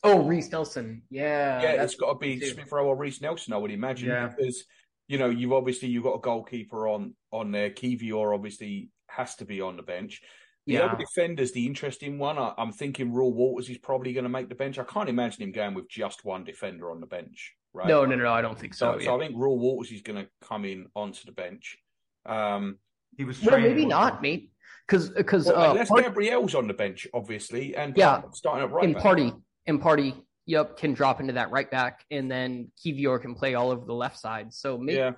Oh, 0.04 0.24
Reiss 0.24 0.52
Nelson. 0.52 1.02
Yeah, 1.10 1.62
yeah, 1.62 1.84
it's 1.84 1.96
got 1.96 2.14
to 2.14 2.20
be 2.20 2.40
Smith 2.42 2.72
Rowe 2.72 2.88
or 2.88 2.96
Reiss 2.96 3.22
Nelson. 3.22 3.54
I 3.54 3.58
would 3.58 3.72
imagine 3.72 4.10
yeah. 4.10 4.28
because 4.28 4.66
you 5.08 5.18
know 5.18 5.30
you've 5.30 5.54
obviously 5.54 5.88
you've 5.88 6.04
got 6.04 6.16
a 6.16 6.20
goalkeeper 6.20 6.88
on 6.88 7.16
on 7.32 7.52
there. 7.52 7.70
Kiwior 7.70 8.34
obviously 8.34 8.90
has 9.08 9.36
to 9.36 9.46
be 9.46 9.62
on 9.62 9.78
the 9.78 9.84
bench. 9.84 10.22
The 10.68 10.74
yeah. 10.74 10.82
other 10.82 10.98
defender's 10.98 11.54
the 11.54 11.66
interesting 11.66 12.20
one. 12.20 12.38
I, 12.38 12.54
am 12.58 12.74
thinking 12.74 13.14
Reuell 13.14 13.34
Walters 13.34 13.70
is 13.70 13.78
probably 13.78 14.12
going 14.12 14.26
to 14.26 14.30
make 14.30 14.50
the 14.50 14.56
bench. 14.56 14.78
I 14.78 14.84
can't 14.84 15.08
imagine 15.08 15.42
him 15.44 15.54
going 15.54 15.74
with 15.74 15.88
just 15.90 16.26
one 16.26 16.44
defender 16.44 16.92
on 16.92 17.00
the 17.00 17.08
bench. 17.08 17.56
right? 17.74 17.88
No, 17.88 18.04
no, 18.04 18.16
no, 18.18 18.30
I 18.32 18.42
don't 18.42 18.60
think 18.60 18.74
so. 18.74 18.94
So, 18.94 19.00
yeah. 19.00 19.06
so 19.06 19.16
I 19.16 19.20
think 19.20 19.38
Reuell 19.38 19.58
Walters 19.58 19.94
is 19.94 20.02
going 20.02 20.26
to 20.26 20.30
come 20.46 20.66
in 20.66 20.88
onto 20.94 21.26
the 21.26 21.32
bench. 21.32 21.78
Um, 22.26 22.80
He 23.16 23.24
was 23.24 23.42
well, 23.42 23.58
maybe 23.58 23.86
wasn't 23.86 23.90
not, 23.90 24.22
mate. 24.22 24.52
Because 24.86 25.10
because 25.10 25.48
well, 25.48 25.58
uh, 25.58 25.72
unless 25.72 25.88
Part- 25.88 26.04
Gabriel's 26.04 26.54
on 26.54 26.68
the 26.68 26.74
bench, 26.74 27.08
obviously, 27.14 27.74
and 27.74 27.96
Yeah. 27.96 28.24
starting 28.34 28.66
up 28.66 28.72
right 28.72 28.84
in 28.84 28.94
back. 28.94 29.04
Partey 29.04 29.42
in 29.68 29.80
Partey, 29.80 30.22
yep, 30.46 30.76
can 30.76 30.94
drop 30.94 31.22
into 31.22 31.34
that 31.34 31.50
right 31.52 31.72
back, 31.72 32.04
and 32.12 32.30
then 32.30 32.72
Kiwior 32.86 33.22
can 33.22 33.36
play 33.36 33.56
all 33.56 33.72
over 33.72 33.86
the 33.86 33.94
left 33.94 34.20
side. 34.20 34.54
So 34.54 34.78
maybe 34.78 34.98
Yeah, 34.98 35.12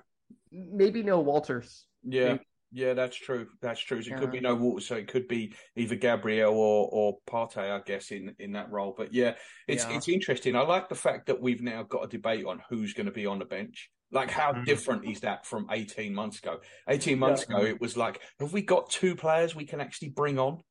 maybe 0.52 1.02
no 1.02 1.18
Walters. 1.18 1.86
yeah, 2.04 2.28
Maybe- 2.34 2.44
yeah. 2.72 2.94
That's 2.94 3.16
true. 3.16 3.48
That's 3.60 3.80
true. 3.80 4.02
So 4.02 4.14
it 4.14 4.18
could 4.18 4.32
be 4.32 4.40
no 4.40 4.54
water, 4.54 4.84
so 4.84 4.96
it 4.96 5.08
could 5.08 5.28
be 5.28 5.54
either 5.76 5.96
Gabriel 5.96 6.54
or 6.54 6.88
or 6.92 7.18
Partey, 7.28 7.70
I 7.70 7.80
guess, 7.84 8.10
in 8.10 8.34
in 8.38 8.52
that 8.52 8.70
role. 8.70 8.94
But 8.96 9.12
yeah, 9.12 9.34
it's 9.68 9.84
Yeah. 9.84 9.96
it's 9.96 10.08
interesting. 10.08 10.56
I 10.56 10.60
like 10.62 10.88
the 10.88 10.94
fact 10.94 11.26
that 11.26 11.40
we've 11.40 11.62
now 11.62 11.82
got 11.82 12.04
a 12.04 12.08
debate 12.08 12.44
on 12.44 12.62
who's 12.68 12.94
going 12.94 13.06
to 13.06 13.12
be 13.12 13.26
on 13.26 13.38
the 13.38 13.44
bench. 13.44 13.90
Like, 14.12 14.30
how 14.30 14.52
Mhm. 14.52 14.64
different 14.64 15.04
is 15.08 15.20
that 15.20 15.46
from 15.46 15.68
18 15.70 16.12
months 16.12 16.38
ago? 16.40 16.60
18 16.88 17.16
months 17.18 17.46
Yeah. 17.48 17.58
ago, 17.58 17.66
it 17.66 17.80
was 17.80 17.96
like, 17.96 18.20
have 18.40 18.52
we 18.52 18.60
got 18.60 18.90
two 18.90 19.14
players 19.14 19.54
we 19.54 19.64
can 19.66 19.80
actually 19.80 20.08
bring 20.08 20.36
on? 20.36 20.62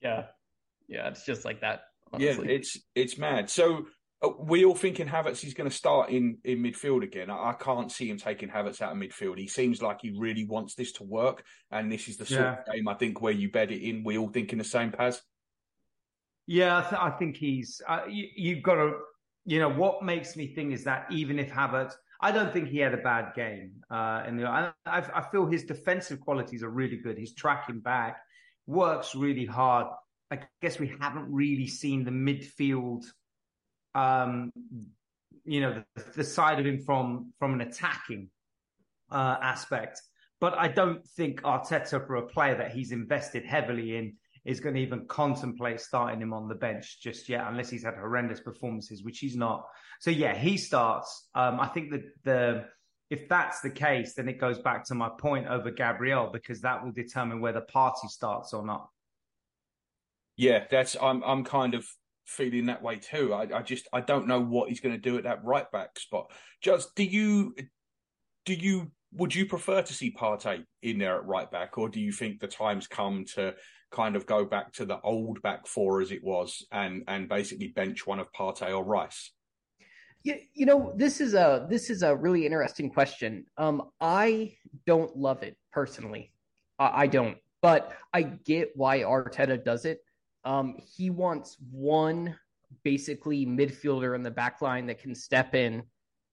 Yeah, 0.00 0.28
yeah, 0.88 1.08
it's 1.08 1.26
just 1.26 1.44
like 1.44 1.60
that. 1.60 1.82
Yeah, 2.18 2.40
it's 2.42 2.78
it's 2.94 3.18
mad. 3.18 3.50
So 3.50 3.86
we 4.38 4.64
all 4.64 4.74
thinking 4.74 5.06
Havertz 5.06 5.44
is 5.44 5.54
going 5.54 5.68
to 5.68 5.76
start 5.76 6.10
in 6.10 6.38
in 6.44 6.58
midfield 6.62 7.02
again. 7.02 7.30
I, 7.30 7.50
I 7.50 7.52
can't 7.52 7.92
see 7.92 8.08
him 8.08 8.16
taking 8.16 8.48
Havertz 8.48 8.80
out 8.80 8.92
of 8.92 8.98
midfield. 8.98 9.38
He 9.38 9.46
seems 9.46 9.82
like 9.82 10.00
he 10.00 10.14
really 10.18 10.44
wants 10.46 10.74
this 10.74 10.92
to 10.92 11.04
work, 11.04 11.44
and 11.70 11.90
this 11.92 12.08
is 12.08 12.16
the 12.16 12.26
sort 12.26 12.40
Yeah. 12.40 12.56
of 12.60 12.74
game 12.74 12.88
I 12.88 12.94
think 12.94 13.20
where 13.20 13.32
you 13.32 13.50
bed 13.50 13.70
it 13.70 13.86
in. 13.86 14.04
We 14.04 14.16
all 14.18 14.28
thinking 14.28 14.58
the 14.58 14.64
same, 14.64 14.90
Paz. 14.92 15.20
Yeah, 16.46 16.78
I, 16.78 16.80
th- 16.82 17.02
I 17.02 17.10
think 17.10 17.36
he's. 17.36 17.80
Uh, 17.86 18.02
you, 18.08 18.26
you've 18.36 18.62
got 18.62 18.76
to. 18.76 18.94
You 19.44 19.60
know 19.60 19.68
what 19.68 20.02
makes 20.02 20.34
me 20.36 20.48
think 20.48 20.72
is 20.72 20.84
that 20.84 21.06
even 21.10 21.38
if 21.38 21.50
Havertz, 21.50 21.94
I 22.20 22.32
don't 22.32 22.52
think 22.52 22.68
he 22.68 22.78
had 22.78 22.94
a 22.94 22.98
bad 22.98 23.34
game. 23.36 23.74
Uh, 23.90 24.24
in 24.26 24.38
the, 24.38 24.46
I, 24.46 24.72
I 24.86 24.98
I 25.14 25.22
feel 25.30 25.46
his 25.46 25.64
defensive 25.64 26.20
qualities 26.20 26.62
are 26.62 26.70
really 26.70 26.96
good. 26.96 27.18
His 27.18 27.34
tracking 27.34 27.80
back 27.80 28.16
works 28.66 29.14
really 29.14 29.44
hard. 29.44 29.88
I 30.30 30.40
guess 30.62 30.78
we 30.80 30.92
haven't 31.00 31.30
really 31.30 31.68
seen 31.68 32.04
the 32.04 32.10
midfield. 32.10 33.04
Um, 33.96 34.52
you 35.44 35.60
know 35.60 35.82
the, 35.94 36.04
the 36.16 36.24
side 36.24 36.58
of 36.60 36.66
him 36.66 36.80
from 36.80 37.32
from 37.38 37.54
an 37.54 37.62
attacking 37.62 38.28
uh, 39.10 39.36
aspect, 39.40 40.02
but 40.40 40.54
I 40.58 40.68
don't 40.68 41.06
think 41.16 41.42
Arteta, 41.42 42.06
for 42.06 42.16
a 42.16 42.26
player 42.26 42.56
that 42.56 42.72
he's 42.72 42.92
invested 42.92 43.44
heavily 43.44 43.96
in, 43.96 44.14
is 44.44 44.60
going 44.60 44.74
to 44.74 44.80
even 44.80 45.06
contemplate 45.06 45.80
starting 45.80 46.20
him 46.20 46.32
on 46.32 46.48
the 46.48 46.54
bench 46.54 47.00
just 47.00 47.28
yet, 47.28 47.44
unless 47.48 47.70
he's 47.70 47.84
had 47.84 47.94
horrendous 47.94 48.40
performances, 48.40 49.02
which 49.02 49.18
he's 49.18 49.36
not. 49.36 49.66
So 50.00 50.10
yeah, 50.10 50.36
he 50.36 50.56
starts. 50.56 51.28
Um, 51.34 51.58
I 51.58 51.68
think 51.68 51.90
that 51.92 52.02
the 52.24 52.64
if 53.08 53.28
that's 53.28 53.60
the 53.60 53.70
case, 53.70 54.14
then 54.14 54.28
it 54.28 54.38
goes 54.38 54.58
back 54.58 54.84
to 54.86 54.94
my 54.94 55.08
point 55.08 55.46
over 55.46 55.70
Gabriel 55.70 56.28
because 56.32 56.60
that 56.62 56.84
will 56.84 56.92
determine 56.92 57.40
whether 57.40 57.60
Partey 57.60 58.08
starts 58.08 58.52
or 58.52 58.64
not. 58.64 58.88
Yeah, 60.36 60.64
that's 60.70 60.96
I'm 61.00 61.22
I'm 61.24 61.44
kind 61.44 61.74
of 61.74 61.86
feeling 62.26 62.66
that 62.66 62.82
way 62.82 62.96
too. 62.96 63.32
I, 63.32 63.48
I 63.58 63.62
just 63.62 63.88
I 63.92 64.00
don't 64.00 64.26
know 64.26 64.40
what 64.40 64.68
he's 64.68 64.80
going 64.80 64.94
to 64.94 65.00
do 65.00 65.16
at 65.16 65.24
that 65.24 65.44
right 65.44 65.70
back 65.70 65.98
spot. 65.98 66.30
Just 66.60 66.94
do 66.94 67.04
you 67.04 67.54
do 68.44 68.54
you 68.54 68.90
would 69.12 69.34
you 69.34 69.46
prefer 69.46 69.82
to 69.82 69.92
see 69.92 70.12
Partey 70.12 70.64
in 70.82 70.98
there 70.98 71.16
at 71.16 71.26
right 71.26 71.50
back, 71.50 71.78
or 71.78 71.88
do 71.88 72.00
you 72.00 72.12
think 72.12 72.40
the 72.40 72.48
time's 72.48 72.86
come 72.86 73.24
to 73.34 73.54
kind 73.90 74.16
of 74.16 74.26
go 74.26 74.44
back 74.44 74.72
to 74.74 74.84
the 74.84 75.00
old 75.00 75.40
back 75.42 75.66
four 75.66 76.00
as 76.00 76.10
it 76.10 76.22
was 76.22 76.66
and 76.72 77.04
and 77.08 77.28
basically 77.28 77.68
bench 77.68 78.06
one 78.06 78.18
of 78.18 78.32
Partey 78.32 78.76
or 78.76 78.84
Rice? 78.84 79.32
Yeah, 80.24 80.34
you 80.54 80.66
know, 80.66 80.92
this 80.96 81.20
is 81.20 81.34
a 81.34 81.66
this 81.70 81.88
is 81.88 82.02
a 82.02 82.14
really 82.14 82.44
interesting 82.44 82.90
question. 82.90 83.46
Um, 83.56 83.90
I 84.00 84.56
don't 84.86 85.16
love 85.16 85.42
it 85.42 85.56
personally. 85.72 86.32
I, 86.78 87.02
I 87.02 87.06
don't, 87.06 87.38
but 87.62 87.92
I 88.12 88.22
get 88.22 88.72
why 88.74 89.00
Arteta 89.00 89.64
does 89.64 89.84
it. 89.84 90.00
Um, 90.46 90.76
he 90.96 91.10
wants 91.10 91.58
one 91.70 92.36
basically 92.84 93.44
midfielder 93.44 94.14
in 94.14 94.22
the 94.22 94.30
back 94.30 94.62
line 94.62 94.86
that 94.86 94.98
can 94.98 95.14
step 95.14 95.54
in 95.54 95.82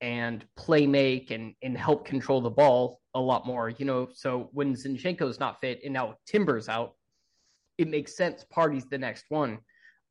and 0.01 0.45
play 0.55 0.85
make 0.85 1.31
and 1.31 1.53
and 1.61 1.77
help 1.77 2.05
control 2.05 2.39
the 2.39 2.49
ball 2.49 3.01
a 3.15 3.19
lot 3.19 3.45
more. 3.45 3.69
You 3.69 3.85
know, 3.85 4.07
so 4.13 4.49
when 4.53 4.75
Zinchenko's 4.75 5.39
not 5.39 5.59
fit 5.59 5.81
and 5.83 5.93
now 5.93 6.15
Timber's 6.27 6.69
out, 6.69 6.93
it 7.77 7.89
makes 7.89 8.15
sense. 8.15 8.45
Partey's 8.55 8.85
the 8.85 8.97
next 8.97 9.25
one, 9.29 9.59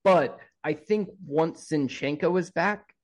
but 0.05 0.39
I 0.65 0.75
think 0.75 1.09
once 1.25 1.69
Zinchenko 1.69 2.39
is 2.39 2.51
back 2.51 2.95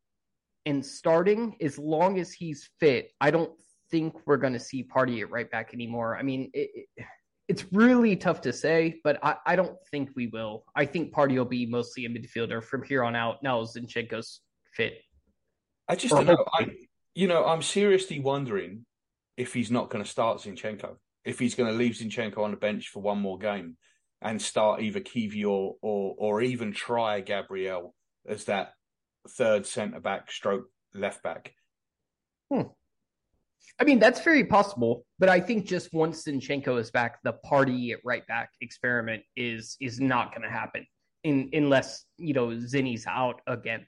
and 0.66 0.84
starting, 0.84 1.56
as 1.60 1.78
long 1.78 2.18
as 2.18 2.32
he's 2.32 2.68
fit, 2.80 3.12
I 3.20 3.30
don't 3.30 3.52
think 3.90 4.14
we're 4.26 4.36
going 4.36 4.52
to 4.52 4.60
see 4.60 4.84
Partey 4.84 5.22
at 5.22 5.30
right 5.30 5.50
back 5.50 5.72
anymore. 5.72 6.16
I 6.16 6.22
mean, 6.22 6.50
it, 6.52 6.70
it, 6.96 7.06
it's 7.48 7.64
really 7.72 8.14
tough 8.14 8.42
to 8.42 8.52
say, 8.52 9.00
but 9.02 9.18
I, 9.22 9.36
I 9.46 9.56
don't 9.56 9.76
think 9.90 10.10
we 10.14 10.26
will. 10.26 10.64
I 10.76 10.84
think 10.84 11.12
Partey 11.14 11.36
will 11.36 11.46
be 11.46 11.66
mostly 11.66 12.04
a 12.04 12.08
midfielder 12.10 12.62
from 12.62 12.82
here 12.82 13.02
on 13.02 13.16
out. 13.16 13.42
Now 13.42 13.62
Zinchenko's 13.62 14.40
fit. 14.74 14.98
I 15.88 15.96
just 15.96 16.12
Or 16.12 16.22
don't 16.22 16.36
know. 16.36 16.44
I, 16.52 16.68
you 17.14 17.26
know, 17.26 17.46
I'm 17.46 17.62
seriously 17.62 18.20
wondering 18.20 18.84
if 19.38 19.54
he's 19.54 19.70
not 19.70 19.88
going 19.88 20.04
to 20.04 20.10
start 20.10 20.40
Zinchenko, 20.40 20.96
if 21.24 21.38
he's 21.38 21.54
going 21.54 21.70
to 21.70 21.76
leave 21.76 21.94
Zinchenko 21.94 22.38
on 22.38 22.50
the 22.50 22.58
bench 22.58 22.88
for 22.88 23.00
one 23.00 23.18
more 23.18 23.38
game 23.38 23.78
and 24.20 24.42
start 24.42 24.82
either 24.82 25.00
Kiwior 25.00 25.74
or, 25.80 26.14
or 26.18 26.42
even 26.42 26.72
try 26.72 27.20
Gabriel 27.20 27.94
as 28.28 28.44
that 28.44 28.72
third 29.26 29.64
centre 29.64 30.00
back 30.00 30.30
stroke 30.30 30.66
left 30.94 31.22
back. 31.22 31.54
Hmm. 32.52 32.62
I 33.80 33.84
mean, 33.84 33.98
that's 33.98 34.20
very 34.20 34.44
possible, 34.44 35.04
but 35.18 35.28
I 35.28 35.40
think 35.40 35.66
just 35.66 35.92
once 35.92 36.24
Zinchenko 36.24 36.78
is 36.80 36.90
back, 36.90 37.18
the 37.22 37.34
Partey 37.44 37.92
at 37.92 37.98
right 38.04 38.26
back 38.26 38.50
experiment 38.60 39.22
is 39.36 39.76
is 39.80 40.00
not 40.00 40.32
going 40.32 40.42
to 40.42 40.50
happen 40.50 40.86
in, 41.24 41.50
unless 41.52 42.04
you 42.16 42.34
know 42.34 42.48
Zinny's 42.48 43.06
out 43.06 43.40
again. 43.46 43.86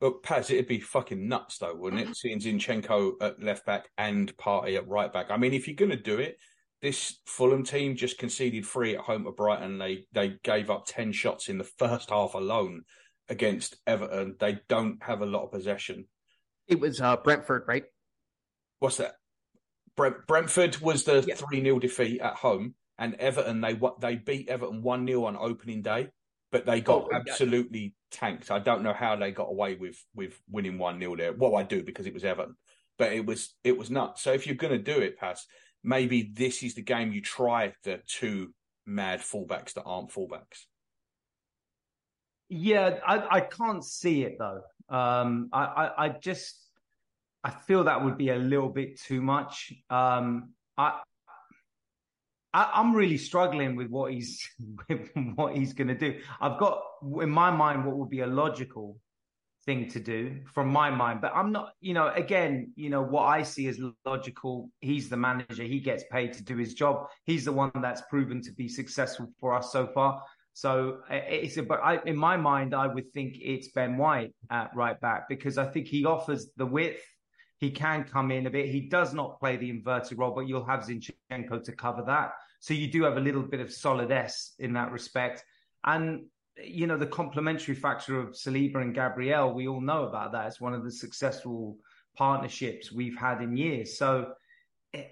But 0.00 0.22
Paz, 0.22 0.50
it'd 0.50 0.66
be 0.66 0.80
fucking 0.80 1.28
nuts 1.28 1.58
though, 1.58 1.74
wouldn't 1.74 2.02
it? 2.02 2.16
Seeing 2.16 2.40
Zinchenko 2.40 3.12
at 3.20 3.42
left 3.42 3.64
back 3.64 3.88
and 3.96 4.36
Partey 4.36 4.76
at 4.76 4.88
right 4.88 5.12
back. 5.12 5.30
I 5.30 5.36
mean, 5.36 5.54
if 5.54 5.66
you're 5.66 5.76
going 5.76 5.90
to 5.90 5.96
do 5.96 6.18
it, 6.18 6.36
this 6.82 7.20
Fulham 7.26 7.64
team 7.64 7.96
just 7.96 8.18
conceded 8.18 8.66
three 8.66 8.94
at 8.94 9.00
home 9.00 9.24
to 9.24 9.32
Brighton. 9.32 9.78
They 9.78 10.06
they 10.12 10.36
gave 10.42 10.70
up 10.70 10.84
ten 10.86 11.12
shots 11.12 11.48
in 11.48 11.58
the 11.58 11.64
first 11.64 12.10
half 12.10 12.34
alone 12.34 12.82
against 13.28 13.76
Everton. 13.86 14.36
They 14.38 14.58
don't 14.68 15.02
have 15.02 15.22
a 15.22 15.26
lot 15.26 15.44
of 15.44 15.52
possession. 15.52 16.06
It 16.68 16.80
was 16.80 17.00
uh, 17.00 17.16
Brentford, 17.16 17.64
right? 17.66 17.84
What's 18.84 18.98
that? 18.98 19.14
Brent, 19.96 20.26
Brentford 20.26 20.76
was 20.80 21.04
the 21.04 21.24
Yeah. 21.26 21.36
three 21.36 21.62
0 21.62 21.78
defeat 21.78 22.20
at 22.20 22.34
home, 22.34 22.74
and 22.98 23.14
Everton 23.14 23.62
they 23.62 23.80
they 23.98 24.16
beat 24.16 24.50
Everton 24.50 24.82
one 24.82 25.06
0 25.06 25.24
on 25.24 25.38
opening 25.38 25.80
day, 25.80 26.10
but 26.52 26.66
they 26.66 26.82
got 26.82 27.04
Oh, 27.04 27.08
yeah. 27.10 27.16
absolutely 27.16 27.94
tanked. 28.10 28.50
I 28.50 28.58
don't 28.58 28.82
know 28.82 28.92
how 28.92 29.16
they 29.16 29.30
got 29.32 29.48
away 29.48 29.74
with 29.76 29.96
with 30.14 30.38
winning 30.50 30.76
one 30.76 31.00
0 31.00 31.16
there. 31.16 31.32
Well, 31.32 31.56
I 31.56 31.62
do 31.62 31.82
because 31.82 32.06
it 32.06 32.12
was 32.12 32.24
Everton, 32.26 32.56
but 32.98 33.14
it 33.14 33.24
was 33.24 33.54
it 33.64 33.78
was 33.78 33.90
nuts. 33.90 34.20
So 34.20 34.32
if 34.34 34.46
you're 34.46 34.54
going 34.56 34.76
to 34.84 34.92
do 34.94 35.00
it, 35.00 35.16
Pass, 35.16 35.46
maybe 35.82 36.30
this 36.34 36.62
is 36.62 36.74
the 36.74 36.82
game 36.82 37.10
you 37.10 37.22
try 37.22 37.72
the 37.84 38.02
two 38.06 38.52
mad 38.84 39.20
fullbacks 39.20 39.72
that 39.74 39.84
aren't 39.84 40.10
fullbacks. 40.10 40.66
Yeah, 42.50 42.98
I, 43.06 43.36
I 43.36 43.40
can't 43.40 43.82
see 43.82 44.24
it 44.24 44.36
though. 44.38 44.60
Um, 44.90 45.48
I, 45.54 45.64
I, 45.64 46.04
I 46.04 46.08
just 46.10 46.60
I 47.44 47.50
feel 47.50 47.84
that 47.84 48.02
would 48.02 48.16
be 48.16 48.30
a 48.30 48.36
little 48.36 48.70
bit 48.70 48.98
too 48.98 49.20
much. 49.20 49.72
Um, 49.90 50.54
I, 50.78 51.00
I 52.54 52.70
I'm 52.74 52.94
really 52.96 53.18
struggling 53.18 53.76
with 53.76 53.90
what 53.90 54.12
he's 54.12 54.40
what 55.34 55.54
he's 55.54 55.74
going 55.74 55.88
to 55.88 55.94
do. 55.94 56.20
I've 56.40 56.58
got 56.58 56.82
in 57.20 57.30
my 57.30 57.50
mind 57.50 57.84
what 57.84 57.96
would 57.98 58.08
be 58.08 58.20
a 58.20 58.26
logical 58.26 58.96
thing 59.66 59.88
to 59.90 60.00
do 60.00 60.40
from 60.52 60.68
my 60.68 60.90
mind, 60.90 61.20
but 61.20 61.32
I'm 61.34 61.52
not. 61.52 61.72
You 61.80 61.94
know, 61.94 62.08
again, 62.08 62.72
you 62.76 62.88
know 62.88 63.02
what 63.02 63.24
I 63.24 63.42
see 63.42 63.66
as 63.68 63.78
logical. 64.06 64.70
He's 64.80 65.10
the 65.10 65.16
manager. 65.18 65.64
He 65.64 65.80
gets 65.80 66.04
paid 66.10 66.32
to 66.34 66.42
do 66.42 66.56
his 66.56 66.72
job. 66.72 67.08
He's 67.24 67.44
the 67.44 67.52
one 67.52 67.72
that's 67.74 68.02
proven 68.08 68.40
to 68.42 68.52
be 68.52 68.68
successful 68.68 69.28
for 69.38 69.54
us 69.54 69.70
so 69.70 69.86
far. 69.86 70.22
So 70.54 71.00
it's 71.10 71.60
but 71.60 71.80
I, 71.82 72.00
in 72.06 72.16
my 72.16 72.36
mind, 72.36 72.74
I 72.74 72.86
would 72.86 73.12
think 73.12 73.36
it's 73.40 73.68
Ben 73.68 73.98
White 73.98 74.32
at 74.50 74.70
right 74.74 74.98
back 75.00 75.28
because 75.28 75.58
I 75.58 75.66
think 75.66 75.88
he 75.88 76.04
offers 76.06 76.48
the 76.56 76.64
width. 76.64 77.02
He 77.58 77.70
can 77.70 78.04
come 78.04 78.30
in 78.30 78.46
a 78.46 78.50
bit. 78.50 78.68
He 78.68 78.80
does 78.80 79.14
not 79.14 79.38
play 79.38 79.56
the 79.56 79.70
inverted 79.70 80.18
role, 80.18 80.34
but 80.34 80.48
you'll 80.48 80.64
have 80.64 80.80
Zinchenko 80.80 81.62
to 81.64 81.72
cover 81.72 82.02
that. 82.06 82.32
So 82.60 82.74
you 82.74 82.90
do 82.90 83.04
have 83.04 83.16
a 83.16 83.20
little 83.20 83.42
bit 83.42 83.60
of 83.60 83.72
solidness 83.72 84.54
in 84.58 84.72
that 84.74 84.90
respect. 84.90 85.44
And 85.84 86.26
you 86.62 86.86
know 86.86 86.96
the 86.96 87.06
complementary 87.06 87.74
factor 87.74 88.18
of 88.18 88.30
Saliba 88.30 88.76
and 88.76 88.94
Gabriel, 88.94 89.52
we 89.52 89.68
all 89.68 89.80
know 89.80 90.04
about 90.04 90.32
that. 90.32 90.46
It's 90.46 90.60
one 90.60 90.74
of 90.74 90.84
the 90.84 90.90
successful 90.90 91.76
partnerships 92.16 92.92
we've 92.92 93.16
had 93.16 93.42
in 93.42 93.56
years. 93.56 93.98
So 93.98 94.32
eh, 94.92 95.04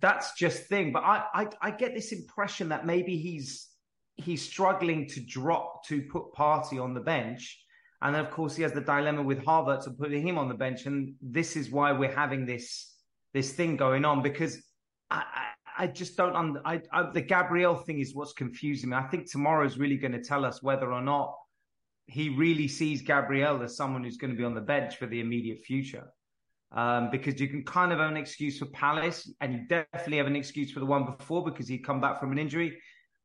that's 0.00 0.34
just 0.34 0.64
thing. 0.64 0.92
But 0.92 1.04
I, 1.04 1.24
I, 1.34 1.48
I 1.62 1.70
get 1.70 1.94
this 1.94 2.12
impression 2.12 2.68
that 2.70 2.86
maybe 2.86 3.16
he's 3.16 3.68
he's 4.16 4.42
struggling 4.42 5.08
to 5.08 5.20
drop 5.20 5.84
to 5.86 6.02
put 6.02 6.32
Partey 6.32 6.82
on 6.82 6.94
the 6.94 7.00
bench 7.00 7.63
And 8.04 8.14
then, 8.14 8.22
of 8.22 8.30
course, 8.30 8.54
he 8.54 8.62
has 8.62 8.72
the 8.72 8.82
dilemma 8.82 9.22
with 9.22 9.42
Havertz 9.42 9.86
of 9.86 9.98
putting 9.98 10.26
him 10.26 10.36
on 10.36 10.48
the 10.48 10.54
bench. 10.54 10.84
And 10.84 11.14
this 11.22 11.56
is 11.56 11.70
why 11.70 11.90
we're 11.90 12.14
having 12.14 12.44
this 12.44 12.92
this 13.32 13.52
thing 13.52 13.76
going 13.76 14.04
on 14.04 14.22
because 14.22 14.62
I, 15.10 15.24
I, 15.76 15.84
I 15.84 15.86
just 15.86 16.14
don't. 16.16 16.36
Un- 16.36 16.60
I, 16.66 16.82
I, 16.92 17.10
the 17.10 17.22
Gabriel 17.22 17.74
thing 17.74 18.00
is 18.00 18.14
what's 18.14 18.34
confusing 18.34 18.90
me. 18.90 18.96
I 18.96 19.08
think 19.08 19.30
tomorrow 19.30 19.66
is 19.66 19.78
really 19.78 19.96
going 19.96 20.12
to 20.12 20.22
tell 20.22 20.44
us 20.44 20.62
whether 20.62 20.92
or 20.92 21.00
not 21.00 21.34
he 22.06 22.28
really 22.28 22.68
sees 22.68 23.00
Gabriel 23.00 23.62
as 23.62 23.74
someone 23.74 24.04
who's 24.04 24.18
going 24.18 24.30
to 24.30 24.36
be 24.36 24.44
on 24.44 24.54
the 24.54 24.60
bench 24.60 24.96
for 24.96 25.06
the 25.06 25.20
immediate 25.20 25.60
future. 25.62 26.04
Um, 26.72 27.08
because 27.10 27.40
you 27.40 27.48
can 27.48 27.64
kind 27.64 27.90
of 27.90 28.00
have 28.00 28.10
an 28.10 28.16
excuse 28.18 28.58
for 28.58 28.66
Palace, 28.66 29.32
and 29.40 29.54
you 29.54 29.60
definitely 29.66 30.18
have 30.18 30.26
an 30.26 30.36
excuse 30.36 30.70
for 30.70 30.80
the 30.80 30.86
one 30.86 31.06
before 31.16 31.42
because 31.42 31.68
he'd 31.68 31.78
come 31.78 32.02
back 32.02 32.20
from 32.20 32.32
an 32.32 32.38
injury. 32.38 32.76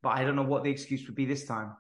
But 0.01 0.09
I 0.09 0.23
don't 0.23 0.37
know 0.37 0.43
what 0.43 0.63
the 0.63 0.69
excuse 0.69 1.05
would 1.07 1.15
be 1.15 1.25
this 1.25 1.45
time. 1.45 1.73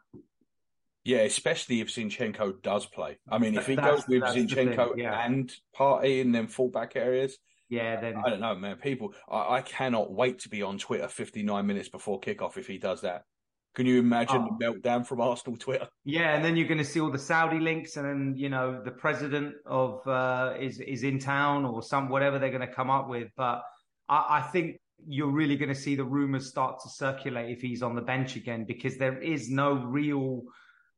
Yeah, 1.09 1.19
especially 1.19 1.81
if 1.81 1.87
Zinchenko 1.87 2.61
does 2.61 2.85
play. 2.85 3.17
I 3.27 3.39
mean, 3.39 3.55
if 3.55 3.65
he 3.65 3.75
That's- 3.75 4.05
goes 4.05 4.07
with 4.07 4.21
Zinchenko 4.23 4.89
thing, 4.91 4.99
yeah. 4.99 5.25
and 5.25 5.51
Partey 5.75 6.21
in 6.21 6.31
them 6.31 6.47
fullback 6.47 6.95
areas, 6.95 7.37
Yeah, 7.67 7.99
then 7.99 8.13
I 8.23 8.29
don't 8.29 8.39
know, 8.41 8.55
man. 8.55 8.75
People, 8.77 9.13
I, 9.29 9.55
I 9.57 9.61
cannot 9.61 10.11
wait 10.11 10.39
to 10.39 10.49
be 10.49 10.61
on 10.61 10.77
Twitter 10.77 11.07
59 11.07 11.65
minutes 11.65 11.89
before 11.89 12.19
kickoff 12.19 12.57
if 12.57 12.67
he 12.67 12.77
does 12.77 13.01
that. 13.01 13.23
Can 13.75 13.85
you 13.87 13.99
imagine 13.99 14.41
Oh. 14.47 14.57
the 14.59 14.65
meltdown 14.65 15.05
from 15.05 15.21
Arsenal 15.21 15.57
Twitter? 15.57 15.87
Yeah, 16.03 16.35
and 16.35 16.43
then 16.45 16.55
you're 16.57 16.67
going 16.67 16.79
to 16.79 16.91
see 16.93 16.99
all 16.99 17.11
the 17.11 17.19
Saudi 17.31 17.59
links, 17.59 17.95
and 17.97 18.05
then 18.07 18.33
you 18.37 18.49
know 18.49 18.81
the 18.83 18.91
president 18.91 19.55
of 19.65 20.05
uh, 20.07 20.53
is 20.59 20.79
is 20.79 21.01
in 21.03 21.17
town 21.19 21.65
or 21.65 21.81
some 21.81 22.09
whatever 22.09 22.37
they're 22.39 22.49
going 22.57 22.67
to 22.69 22.75
come 22.81 22.89
up 22.91 23.07
with. 23.07 23.29
But 23.37 23.61
I, 24.07 24.19
I 24.39 24.41
think 24.51 24.77
you're 25.07 25.31
really 25.41 25.55
going 25.55 25.73
to 25.77 25.81
see 25.85 25.95
the 25.95 26.03
rumors 26.03 26.49
start 26.49 26.79
to 26.83 26.89
circulate 26.89 27.49
if 27.55 27.61
he's 27.61 27.81
on 27.83 27.93
the 27.95 28.01
bench 28.13 28.35
again 28.35 28.65
because 28.67 28.97
there 28.97 29.17
is 29.21 29.49
no 29.49 29.73
real 29.73 30.41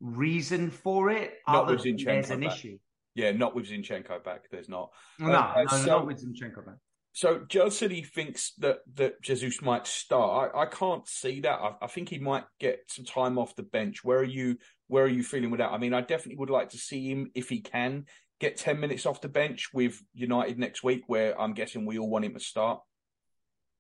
reason 0.02 0.70
for 0.72 1.10
it. 1.10 1.36
Not 1.48 1.68
with 1.68 1.84
than 1.84 1.96
there's 1.96 2.28
Zinchenko 2.28 2.32
an 2.32 2.40
back. 2.42 2.54
issue. 2.58 2.78
Yeah, 3.16 3.32
not 3.32 3.56
with 3.56 3.70
Zinchenko 3.70 4.24
back. 4.24 4.50
There's 4.52 4.68
not. 4.70 4.90
No, 5.20 5.32
Uh, 5.34 5.64
no, 5.70 5.78
so- 5.78 5.86
not 5.86 6.08
with 6.08 6.26
Zinchenko 6.26 6.66
back. 6.66 6.76
So 7.14 7.44
Joe 7.50 7.68
said 7.68 7.92
he 7.92 8.04
thinks 8.04 8.54
that 8.60 8.80
that 8.94 9.22
Jesus 9.22 9.62
might 9.62 9.86
start. 9.86 10.54
I, 10.56 10.62
I 10.62 10.66
can't 10.66 11.06
see 11.06 11.42
that. 11.42 11.60
I, 11.60 11.74
I 11.82 11.88
think 11.88 12.08
he 12.08 12.20
might 12.20 12.46
get 12.58 12.80
some 12.88 13.04
time 13.04 13.38
off 13.38 13.54
the 13.56 13.64
bench. 13.64 14.02
Where 14.04 14.20
are 14.20 14.24
you? 14.24 14.58
Where 14.88 15.04
are 15.04 15.10
you 15.10 15.22
feeling 15.22 15.52
with 15.52 15.58
that? 15.60 15.72
I 15.74 15.78
mean, 15.78 15.94
I 15.94 16.00
definitely 16.00 16.38
would 16.38 16.50
like 16.50 16.70
to 16.70 16.78
see 16.78 17.10
him 17.12 17.30
if 17.36 17.50
he 17.50 17.60
can 17.60 18.06
get 18.40 18.56
ten 18.56 18.80
minutes 18.80 19.06
off 19.06 19.20
the 19.20 19.28
bench 19.28 19.74
with 19.74 20.02
United 20.14 20.58
next 20.58 20.84
week, 20.84 21.04
where 21.08 21.40
I'm 21.40 21.54
guessing 21.54 21.86
we 21.86 22.00
all 22.00 22.10
want 22.10 22.24
him 22.24 22.34
to 22.34 22.40
start. 22.40 22.80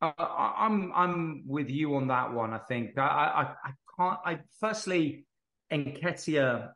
I- 0.01 0.55
I'm 0.57 0.91
I'm 0.93 1.43
with 1.47 1.69
you 1.69 1.95
on 1.95 2.07
that 2.07 2.33
one. 2.33 2.51
I 2.53 2.57
think 2.59 2.97
I 2.97 3.01
I, 3.01 3.41
I 3.69 3.71
can't. 3.97 4.19
I 4.25 4.39
firstly, 4.59 5.25
Nketiah 5.71 6.71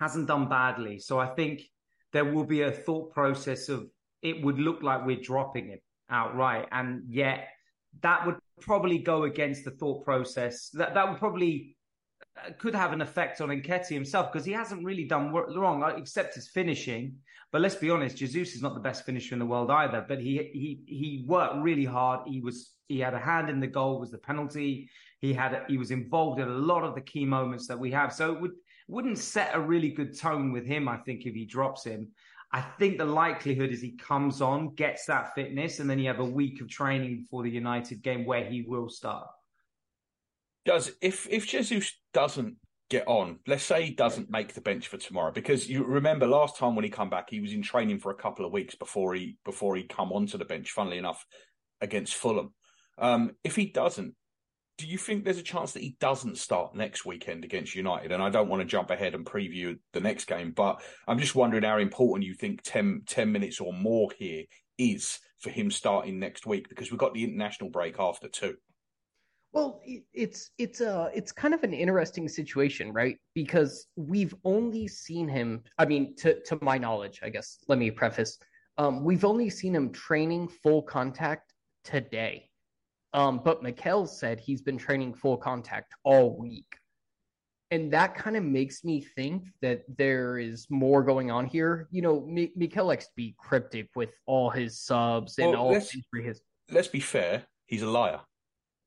hasn't 0.00 0.28
done 0.28 0.48
badly, 0.48 0.98
so 0.98 1.18
I 1.18 1.26
think 1.34 1.62
there 2.12 2.24
will 2.24 2.44
be 2.44 2.62
a 2.62 2.72
thought 2.72 3.12
process 3.12 3.68
of 3.68 3.86
it 4.22 4.42
would 4.42 4.58
look 4.58 4.82
like 4.82 5.06
we're 5.06 5.20
dropping 5.20 5.68
him 5.68 5.78
outright, 6.10 6.68
and 6.72 7.02
yet 7.08 7.48
that 8.02 8.26
would 8.26 8.36
probably 8.60 8.98
go 8.98 9.24
against 9.24 9.64
the 9.64 9.70
thought 9.70 10.04
process. 10.04 10.70
That 10.70 10.94
that 10.94 11.08
would 11.08 11.18
probably 11.18 11.76
could 12.58 12.74
have 12.74 12.92
an 12.92 13.00
effect 13.00 13.40
on 13.40 13.48
Nketiah 13.48 13.88
himself 13.88 14.32
because 14.32 14.46
he 14.46 14.52
hasn't 14.52 14.84
really 14.84 15.04
done 15.04 15.32
wrong 15.32 15.82
except 15.96 16.34
his 16.34 16.48
finishing. 16.48 17.16
But 17.52 17.62
let's 17.62 17.74
be 17.74 17.90
honest, 17.90 18.16
Jesus 18.16 18.54
is 18.54 18.62
not 18.62 18.74
the 18.74 18.80
best 18.80 19.04
finisher 19.04 19.34
in 19.34 19.38
the 19.38 19.46
world 19.46 19.70
either. 19.70 20.04
But 20.06 20.20
he 20.20 20.50
he 20.52 20.80
he 20.86 21.24
worked 21.26 21.56
really 21.56 21.84
hard. 21.84 22.20
He 22.26 22.40
was 22.40 22.74
he 22.88 23.00
had 23.00 23.14
a 23.14 23.18
hand 23.18 23.50
in 23.50 23.60
the 23.60 23.66
goal, 23.66 24.00
was 24.00 24.10
the 24.10 24.18
penalty. 24.18 24.88
He 25.20 25.32
had 25.32 25.64
he 25.68 25.76
was 25.76 25.90
involved 25.90 26.40
in 26.40 26.48
a 26.48 26.52
lot 26.52 26.84
of 26.84 26.94
the 26.94 27.00
key 27.00 27.24
moments 27.24 27.66
that 27.66 27.78
we 27.78 27.90
have. 27.90 28.12
So 28.12 28.32
it 28.32 28.40
would 28.40 28.52
wouldn't 28.88 29.18
set 29.18 29.54
a 29.54 29.60
really 29.60 29.90
good 29.90 30.18
tone 30.18 30.52
with 30.52 30.66
him. 30.66 30.88
I 30.88 30.96
think 30.98 31.24
if 31.24 31.34
he 31.34 31.44
drops 31.44 31.84
him, 31.84 32.08
I 32.52 32.60
think 32.60 32.98
the 32.98 33.04
likelihood 33.04 33.70
is 33.70 33.80
he 33.80 33.92
comes 33.92 34.40
on, 34.40 34.74
gets 34.74 35.06
that 35.06 35.34
fitness, 35.34 35.78
and 35.78 35.88
then 35.88 36.00
you 36.00 36.08
have 36.08 36.18
a 36.18 36.24
week 36.24 36.60
of 36.60 36.68
training 36.68 37.18
before 37.18 37.44
the 37.44 37.50
United 37.50 38.02
game 38.02 38.24
where 38.24 38.44
he 38.44 38.62
will 38.62 38.88
start. 38.88 39.28
Does 40.64 40.92
if 41.00 41.26
if 41.30 41.46
Jesus 41.46 41.98
doesn't 42.12 42.56
get 42.90 43.06
on, 43.06 43.38
let's 43.46 43.62
say 43.62 43.84
he 43.84 43.94
doesn't 43.94 44.30
make 44.30 44.52
the 44.52 44.60
bench 44.60 44.88
for 44.88 44.96
tomorrow, 44.96 45.32
because 45.32 45.68
you 45.68 45.84
remember 45.84 46.26
last 46.26 46.56
time 46.56 46.74
when 46.74 46.84
he 46.84 46.90
come 46.90 47.08
back, 47.08 47.30
he 47.30 47.40
was 47.40 47.52
in 47.52 47.62
training 47.62 47.98
for 47.98 48.10
a 48.10 48.16
couple 48.16 48.44
of 48.44 48.52
weeks 48.52 48.74
before 48.74 49.14
he 49.14 49.38
before 49.44 49.76
he 49.76 49.84
come 49.84 50.12
onto 50.12 50.36
the 50.36 50.44
bench. 50.44 50.70
Funnily 50.72 50.98
enough, 50.98 51.24
against 51.80 52.14
Fulham, 52.14 52.52
um, 52.98 53.32
if 53.44 53.56
he 53.56 53.66
doesn't, 53.66 54.14
do 54.76 54.86
you 54.86 54.98
think 54.98 55.24
there's 55.24 55.38
a 55.38 55.42
chance 55.42 55.72
that 55.72 55.82
he 55.82 55.96
doesn't 56.00 56.38
start 56.38 56.74
next 56.74 57.04
weekend 57.04 57.44
against 57.44 57.74
United? 57.74 58.12
And 58.12 58.22
I 58.22 58.30
don't 58.30 58.48
want 58.48 58.60
to 58.60 58.66
jump 58.66 58.90
ahead 58.90 59.14
and 59.14 59.26
preview 59.26 59.78
the 59.92 60.00
next 60.00 60.26
game, 60.26 60.52
but 60.52 60.82
I'm 61.06 61.18
just 61.18 61.34
wondering 61.34 61.64
how 61.64 61.78
important 61.78 62.26
you 62.26 62.34
think 62.34 62.62
10, 62.62 63.02
10 63.06 63.30
minutes 63.30 63.60
or 63.60 63.72
more 63.72 64.10
here 64.16 64.44
is 64.78 65.18
for 65.38 65.50
him 65.50 65.70
starting 65.70 66.18
next 66.18 66.46
week 66.46 66.68
because 66.68 66.90
we've 66.90 66.98
got 66.98 67.12
the 67.12 67.24
international 67.24 67.70
break 67.70 67.96
after 67.98 68.28
too. 68.28 68.56
Well, 69.52 69.80
it's 70.14 70.50
it's 70.58 70.80
a 70.80 71.10
it's 71.12 71.32
kind 71.32 71.54
of 71.54 71.64
an 71.64 71.72
interesting 71.74 72.28
situation, 72.28 72.92
right? 72.92 73.16
Because 73.34 73.86
we've 73.96 74.34
only 74.44 74.86
seen 74.86 75.26
him. 75.28 75.62
I 75.78 75.86
mean, 75.86 76.14
to 76.16 76.40
to 76.42 76.58
my 76.62 76.78
knowledge, 76.78 77.20
I 77.22 77.30
guess. 77.30 77.58
Let 77.66 77.78
me 77.78 77.90
preface. 77.90 78.38
Um, 78.78 79.04
we've 79.04 79.24
only 79.24 79.50
seen 79.50 79.74
him 79.74 79.90
training 79.92 80.48
full 80.62 80.82
contact 80.82 81.52
today. 81.84 82.48
Um, 83.12 83.40
but 83.44 83.60
Mikel 83.62 84.06
said 84.06 84.38
he's 84.38 84.62
been 84.62 84.78
training 84.78 85.14
full 85.14 85.36
contact 85.36 85.94
all 86.04 86.38
week, 86.38 86.76
and 87.72 87.92
that 87.92 88.14
kind 88.14 88.36
of 88.36 88.44
makes 88.44 88.84
me 88.84 89.00
think 89.16 89.48
that 89.62 89.82
there 89.98 90.38
is 90.38 90.68
more 90.70 91.02
going 91.02 91.32
on 91.32 91.44
here. 91.46 91.88
You 91.90 92.02
know, 92.02 92.20
Mi- 92.20 92.52
Mikel 92.54 92.86
likes 92.86 93.06
to 93.06 93.12
be 93.16 93.34
cryptic 93.36 93.88
with 93.96 94.10
all 94.26 94.48
his 94.48 94.78
subs 94.80 95.38
and 95.38 95.50
Well, 95.50 95.60
all 95.60 95.72
let's- 95.72 95.90
his. 96.14 96.40
let's 96.70 96.86
be 96.86 97.00
fair, 97.00 97.46
he's 97.66 97.82
a 97.82 97.90
liar. 97.90 98.20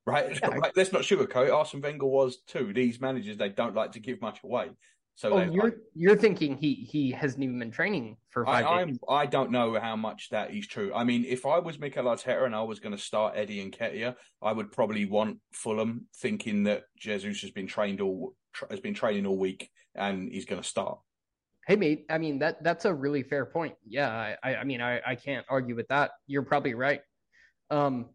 Right? 0.05 0.37
Yeah. 0.41 0.47
right? 0.55 0.71
Let's 0.75 0.91
not 0.91 1.03
sugarcoat. 1.03 1.53
Arsene 1.53 1.81
Wenger 1.81 2.05
was 2.05 2.37
too. 2.47 2.73
These 2.73 2.99
managers, 2.99 3.37
they 3.37 3.49
don't 3.49 3.75
like 3.75 3.93
to 3.93 3.99
give 3.99 4.21
much 4.21 4.43
away. 4.43 4.71
So 5.15 5.33
Oh, 5.33 5.41
you're 5.43 5.63
like, 5.65 5.77
you're 5.93 6.15
thinking 6.15 6.57
he 6.57 6.73
he 6.73 7.11
hasn't 7.11 7.43
even 7.43 7.59
been 7.59 7.71
training 7.71 8.17
for 8.29 8.47
I, 8.47 8.63
five 8.63 8.87
days. 8.87 8.99
I'm, 9.07 9.15
I 9.15 9.25
don't 9.27 9.51
know 9.51 9.79
how 9.79 9.95
much 9.95 10.29
that 10.31 10.53
is 10.53 10.65
true. 10.65 10.91
I 10.93 11.03
mean, 11.03 11.23
if 11.25 11.45
I 11.45 11.59
was 11.59 11.77
Mikel 11.77 12.05
Arteta 12.05 12.45
and 12.45 12.55
I 12.55 12.63
was 12.63 12.79
going 12.79 12.95
to 12.95 13.01
start 13.01 13.35
Eddie 13.37 13.63
Nketiah, 13.69 14.15
I 14.41 14.51
would 14.51 14.71
probably 14.71 15.05
want 15.05 15.37
Fulham, 15.51 16.07
thinking 16.15 16.63
that 16.63 16.85
Jesus 16.97 17.41
has 17.41 17.51
been 17.51 17.67
trained 17.67 18.01
all 18.01 18.33
has 18.69 18.79
been 18.79 18.93
training 18.93 19.25
all 19.25 19.37
week 19.37 19.69
and 19.95 20.31
he's 20.31 20.45
going 20.45 20.61
to 20.61 20.67
start. 20.67 20.99
Hey, 21.67 21.75
mate. 21.75 22.05
I 22.09 22.17
mean 22.17 22.39
that 22.39 22.63
that's 22.63 22.85
a 22.85 22.93
really 22.93 23.21
fair 23.21 23.45
point. 23.45 23.75
Yeah, 23.85 24.09
I 24.09 24.37
I, 24.43 24.55
I 24.57 24.63
mean 24.63 24.81
I 24.81 24.99
I 25.05 25.15
can't 25.15 25.45
argue 25.47 25.75
with 25.75 25.89
that. 25.89 26.11
You're 26.25 26.41
probably 26.41 26.73
right. 26.73 27.01
Um, 27.69 28.09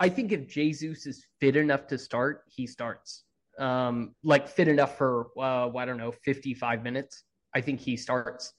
I 0.00 0.08
think 0.08 0.32
if 0.32 0.48
Jesus 0.48 1.06
is 1.06 1.26
fit 1.40 1.56
enough 1.56 1.86
to 1.88 1.98
start, 1.98 2.44
he 2.48 2.66
starts. 2.66 3.24
Um, 3.58 4.14
like 4.24 4.48
fit 4.48 4.66
enough 4.66 4.96
for 4.96 5.28
uh, 5.38 5.68
I 5.76 5.84
don't 5.84 5.98
know, 5.98 6.12
55 6.24 6.82
minutes. 6.82 7.24
I 7.54 7.60
think 7.60 7.80
he 7.80 7.96
starts. 7.98 8.54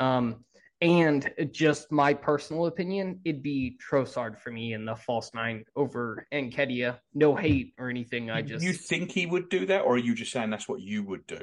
Um, 0.00 0.44
and 0.80 1.30
just 1.52 1.92
my 1.92 2.12
personal 2.14 2.66
opinion, 2.66 3.20
it'd 3.24 3.42
be 3.42 3.78
Trossard 3.78 4.38
for 4.38 4.50
me 4.50 4.72
in 4.72 4.84
the 4.84 4.96
false 4.96 5.30
nine 5.34 5.64
over 5.76 6.26
Nketiah. 6.32 6.98
No 7.14 7.36
hate 7.36 7.74
or 7.78 7.90
anything. 7.90 8.30
I 8.30 8.42
just 8.42 8.64
You 8.64 8.72
think 8.72 9.12
he 9.12 9.26
would 9.26 9.50
do 9.50 9.66
that, 9.66 9.82
or 9.82 9.94
are 9.94 9.98
you 9.98 10.14
just 10.14 10.32
saying 10.32 10.50
that's 10.50 10.68
what 10.68 10.80
you 10.80 11.04
would 11.04 11.26
do? 11.26 11.38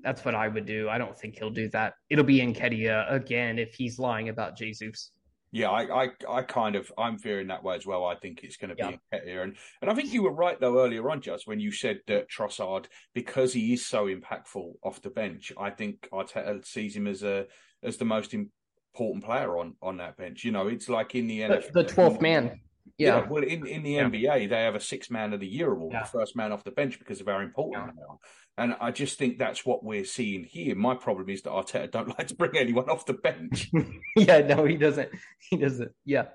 That's 0.00 0.24
what 0.24 0.34
I 0.34 0.48
would 0.48 0.64
do. 0.64 0.88
I 0.88 0.96
don't 0.96 1.16
think 1.16 1.38
he'll 1.38 1.50
do 1.50 1.68
that. 1.70 1.92
It'll 2.08 2.24
be 2.24 2.40
Nketiah 2.40 3.12
again 3.12 3.58
if 3.58 3.74
he's 3.74 3.98
lying 3.98 4.30
about 4.30 4.56
Jesus. 4.56 5.12
Yeah, 5.52 5.70
I, 5.70 6.04
I, 6.04 6.08
I 6.28 6.42
kind 6.42 6.76
of, 6.76 6.92
I'm 6.96 7.18
fearing 7.18 7.48
that 7.48 7.64
way 7.64 7.74
as 7.74 7.84
well. 7.84 8.04
I 8.04 8.14
think 8.14 8.44
it's 8.44 8.56
going 8.56 8.68
to 8.70 8.76
be 8.76 8.82
Yeah. 8.82 9.18
Nketiah. 9.18 9.42
And, 9.42 9.56
and 9.82 9.90
I 9.90 9.94
think 9.94 10.12
you 10.12 10.22
were 10.22 10.32
right, 10.32 10.58
though, 10.60 10.78
earlier 10.78 11.10
on, 11.10 11.20
just 11.20 11.46
when 11.46 11.58
you 11.58 11.72
said 11.72 12.00
that 12.06 12.30
Trossard, 12.30 12.86
because 13.14 13.52
he 13.52 13.72
is 13.72 13.84
so 13.84 14.06
impactful 14.06 14.74
off 14.82 15.02
the 15.02 15.10
bench, 15.10 15.52
I 15.58 15.70
think 15.70 16.08
Arteta 16.12 16.64
sees 16.64 16.94
him 16.94 17.06
as 17.06 17.22
a 17.22 17.46
as 17.82 17.96
the 17.96 18.04
most 18.04 18.34
important 18.34 19.24
player 19.24 19.58
on, 19.58 19.74
on 19.82 19.96
that 19.96 20.16
bench. 20.16 20.44
You 20.44 20.52
know, 20.52 20.68
it's 20.68 20.88
like 20.88 21.14
in 21.14 21.26
the 21.26 21.40
NFL. 21.40 21.72
the 21.72 21.84
12th 21.84 22.20
man. 22.20 22.60
Yeah. 23.00 23.28
well, 23.28 23.42
in, 23.42 23.66
in 23.66 23.82
the 23.82 23.92
Yeah. 23.92 24.08
NBA, 24.08 24.48
they 24.50 24.62
have 24.62 24.74
a 24.74 24.80
six 24.80 25.10
man 25.10 25.32
of 25.32 25.40
the 25.40 25.46
year 25.46 25.70
award, 25.72 25.92
Yeah. 25.92 26.02
the 26.02 26.08
first 26.08 26.36
man 26.36 26.52
off 26.52 26.64
the 26.64 26.70
bench 26.70 26.98
because 26.98 27.20
of 27.20 27.26
how 27.26 27.40
important 27.40 27.86
Yeah. 27.86 27.92
they 27.96 28.02
are. 28.02 28.18
And 28.58 28.76
I 28.80 28.90
just 28.90 29.18
think 29.18 29.38
that's 29.38 29.64
what 29.64 29.82
we're 29.84 30.04
seeing 30.04 30.44
here. 30.44 30.74
My 30.74 30.94
problem 30.94 31.28
is 31.30 31.42
that 31.42 31.50
Arteta 31.50 31.90
don't 31.90 32.08
like 32.18 32.28
to 32.28 32.34
bring 32.34 32.56
anyone 32.56 32.88
off 32.90 33.06
the 33.06 33.14
bench. 33.14 33.70
Yeah. 34.16 34.38
No, 34.40 34.64
he 34.64 34.76
doesn't. 34.76 35.08
He 35.50 35.56
doesn't. 35.56 35.92
Yeah. 36.04 36.26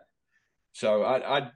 So 0.72 1.04
I, 1.04 1.38
I, 1.40 1.52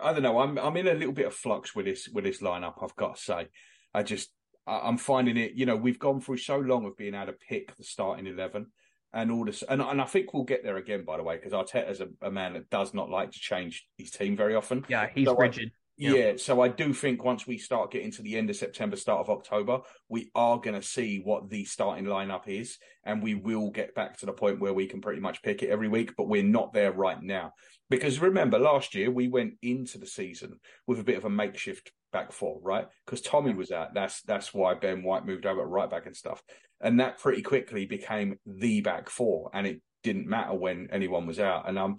I 0.00 0.12
don't 0.12 0.22
know. 0.22 0.38
I'm, 0.38 0.58
I'm 0.58 0.76
in 0.76 0.86
a 0.86 0.94
little 0.94 1.12
bit 1.14 1.26
of 1.26 1.34
flux 1.34 1.74
with 1.74 1.86
this, 1.86 2.08
with 2.08 2.24
this 2.24 2.40
lineup. 2.40 2.74
I've 2.82 2.94
got 2.94 3.16
to 3.16 3.22
say, 3.22 3.48
I 3.94 4.02
just, 4.02 4.30
I- 4.66 4.80
I'm 4.84 4.98
finding 4.98 5.36
it. 5.36 5.52
You 5.54 5.66
know, 5.66 5.76
we've 5.76 5.98
gone 5.98 6.20
through 6.20 6.36
so 6.38 6.58
long 6.58 6.84
of 6.86 6.96
being 6.96 7.14
able 7.14 7.26
to 7.26 7.32
pick 7.32 7.76
the 7.76 7.82
starting 7.84 8.26
eleven, 8.26 8.66
and 9.12 9.30
all 9.30 9.44
this, 9.44 9.62
and 9.68 9.80
and 9.82 10.00
I 10.00 10.04
think 10.04 10.32
we'll 10.32 10.44
get 10.44 10.62
there 10.64 10.76
again. 10.76 11.04
By 11.04 11.16
the 11.16 11.22
way, 11.22 11.36
because 11.36 11.52
Arteta's 11.52 12.00
a, 12.00 12.08
a 12.22 12.30
man 12.30 12.54
that 12.54 12.70
does 12.70 12.94
not 12.94 13.10
like 13.10 13.30
to 13.32 13.38
change 13.38 13.86
his 13.98 14.10
team 14.10 14.36
very 14.36 14.54
often. 14.54 14.84
Yeah. 14.88 15.08
He's 15.14 15.26
So 15.26 15.36
I- 15.36 15.40
rigid. 15.42 15.70
Yeah. 15.98 16.14
Yeah. 16.14 16.32
so 16.38 16.62
I 16.62 16.68
do 16.68 16.94
think 16.94 17.22
once 17.22 17.46
we 17.46 17.58
start 17.58 17.90
getting 17.92 18.10
to 18.12 18.22
the 18.22 18.36
end 18.36 18.48
of 18.48 18.56
September, 18.56 18.96
start 18.96 19.20
of 19.20 19.28
October, 19.28 19.80
we 20.08 20.30
are 20.34 20.58
going 20.58 20.74
to 20.74 20.84
see 20.86 21.20
what 21.22 21.50
the 21.50 21.64
starting 21.66 22.06
lineup 22.06 22.48
is, 22.48 22.78
and 23.04 23.22
we 23.22 23.34
will 23.34 23.70
get 23.70 23.94
back 23.94 24.16
to 24.18 24.26
the 24.26 24.32
point 24.32 24.58
where 24.58 24.72
we 24.72 24.86
can 24.86 25.02
pretty 25.02 25.20
much 25.20 25.42
pick 25.42 25.62
it 25.62 25.68
every 25.68 25.88
week. 25.88 26.14
But 26.16 26.28
we're 26.28 26.42
not 26.42 26.72
there 26.72 26.92
right 26.92 27.22
now 27.22 27.52
because 27.90 28.18
remember 28.20 28.58
last 28.58 28.94
year 28.94 29.10
we 29.10 29.28
went 29.28 29.54
into 29.60 29.98
the 29.98 30.06
season 30.06 30.58
with 30.86 30.98
a 30.98 31.04
bit 31.04 31.18
of 31.18 31.26
a 31.26 31.30
makeshift 31.30 31.92
back 32.12 32.32
four, 32.32 32.60
right? 32.62 32.86
Because 33.04 33.20
Tommy 33.20 33.54
was 33.54 33.70
out. 33.70 33.94
That's 33.94 34.22
that's 34.22 34.52
why 34.54 34.74
Ben 34.74 35.02
White 35.02 35.26
moved 35.26 35.46
over 35.46 35.62
at 35.62 35.68
right 35.68 35.90
back 35.90 36.06
and 36.06 36.16
stuff, 36.16 36.42
and 36.80 37.00
that 37.00 37.18
pretty 37.18 37.42
quickly 37.42 37.86
became 37.86 38.38
the 38.46 38.80
back 38.80 39.10
four, 39.10 39.50
and 39.52 39.66
it 39.66 39.80
didn't 40.02 40.28
matter 40.28 40.54
when 40.54 40.88
anyone 40.92 41.26
was 41.26 41.40
out. 41.40 41.68
And 41.68 41.78
um, 41.78 41.96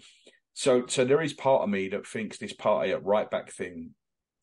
so 0.53 0.85
so 0.87 1.05
there 1.05 1.21
is 1.21 1.33
part 1.33 1.63
of 1.63 1.69
me 1.69 1.89
that 1.89 2.07
thinks 2.07 2.37
this 2.37 2.53
Partey 2.53 2.93
at 2.93 3.03
right 3.03 3.29
back 3.29 3.51
thing, 3.51 3.91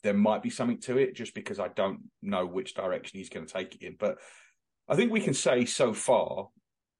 there 0.02 0.14
might 0.14 0.42
be 0.42 0.50
something 0.50 0.80
to 0.80 0.98
it, 0.98 1.14
just 1.14 1.34
because 1.34 1.60
I 1.60 1.68
don't 1.68 2.00
know 2.22 2.46
which 2.46 2.74
direction 2.74 3.18
he's 3.18 3.30
going 3.30 3.46
to 3.46 3.52
take 3.52 3.74
it 3.74 3.82
in. 3.82 3.96
But 3.98 4.18
I 4.88 4.96
think 4.96 5.12
we 5.12 5.20
can 5.20 5.34
say 5.34 5.64
so 5.64 5.92
far 5.92 6.48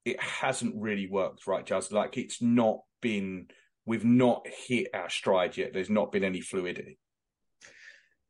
it 0.05 0.21
hasn't 0.21 0.75
really 0.77 1.07
worked, 1.07 1.47
right, 1.47 1.67
Jazz? 1.67 1.93
Like 1.93 2.17
it's 2.17 2.41
not 2.41 2.81
been 3.03 3.49
we've 3.85 4.05
not 4.05 4.47
hit 4.67 4.89
our 4.95 5.09
stride 5.11 5.57
yet. 5.57 5.73
There's 5.73 5.91
not 5.91 6.13
been 6.13 6.25
any 6.25 6.41
fluidity. 6.41 6.99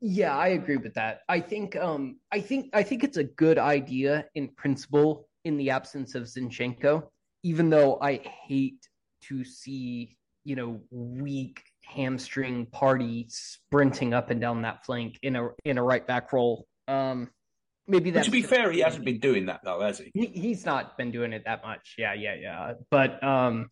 Yeah, 0.00 0.36
I 0.36 0.48
agree 0.48 0.78
with 0.78 0.94
that. 0.94 1.20
I 1.28 1.40
think 1.40 1.76
um 1.76 2.20
I 2.32 2.40
think 2.40 2.70
I 2.72 2.82
think 2.82 3.04
it's 3.04 3.18
a 3.18 3.24
good 3.24 3.58
idea 3.58 4.26
in 4.34 4.48
principle 4.48 5.28
in 5.44 5.56
the 5.56 5.70
absence 5.70 6.14
of 6.14 6.24
Zinchenko, 6.24 7.08
even 7.42 7.70
though 7.70 7.98
I 8.00 8.16
hate 8.16 8.88
to 9.24 9.44
see, 9.44 10.16
you 10.44 10.56
know, 10.56 10.80
weak 10.90 11.62
hamstring 11.84 12.66
Partey 12.66 13.30
sprinting 13.30 14.14
up 14.14 14.30
and 14.30 14.40
down 14.40 14.62
that 14.62 14.84
flank 14.86 15.18
in 15.22 15.36
a 15.36 15.48
in 15.64 15.76
a 15.76 15.82
right 15.82 16.06
back 16.06 16.32
role. 16.32 16.66
Um 16.88 17.28
maybe 17.86 18.10
But 18.10 18.14
that's 18.14 18.26
to 18.26 18.32
be 18.32 18.42
fair, 18.42 18.72
he 18.72 18.80
hasn't 18.80 19.04
been 19.04 19.20
doing 19.20 19.46
that 19.46 19.60
though, 19.64 19.82
has 19.82 19.98
he? 19.98 20.10
he, 20.14 20.26
he's 20.26 20.64
not 20.64 20.96
been 20.96 21.10
doing 21.10 21.34
it 21.34 21.42
that 21.44 21.62
much. 21.62 21.96
Yeah, 21.98 22.14
yeah, 22.14 22.36
yeah. 22.40 22.72
But 22.90 23.22
um 23.22 23.68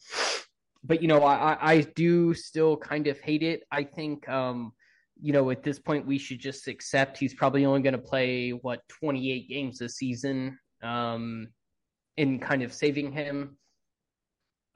but 0.84 1.00
you 1.00 1.08
know, 1.08 1.22
I 1.22 1.54
I 1.54 1.72
I 1.72 1.80
do 1.80 2.34
still 2.34 2.76
kind 2.76 3.06
of 3.06 3.18
hate 3.20 3.42
it. 3.42 3.62
I 3.72 3.84
think 3.84 4.28
um 4.28 4.72
you 5.20 5.32
know, 5.32 5.50
at 5.50 5.62
this 5.62 5.78
point 5.78 6.06
we 6.06 6.18
should 6.18 6.38
just 6.38 6.68
accept 6.68 7.18
he's 7.18 7.34
probably 7.34 7.64
only 7.64 7.82
going 7.82 7.92
to 7.92 7.98
play 7.98 8.50
what 8.50 8.80
28 8.88 9.48
games 9.48 9.78
this 9.78 9.96
season 9.96 10.58
um 10.82 11.48
in 12.16 12.38
kind 12.38 12.62
of 12.62 12.72
saving 12.72 13.12
him. 13.12 13.56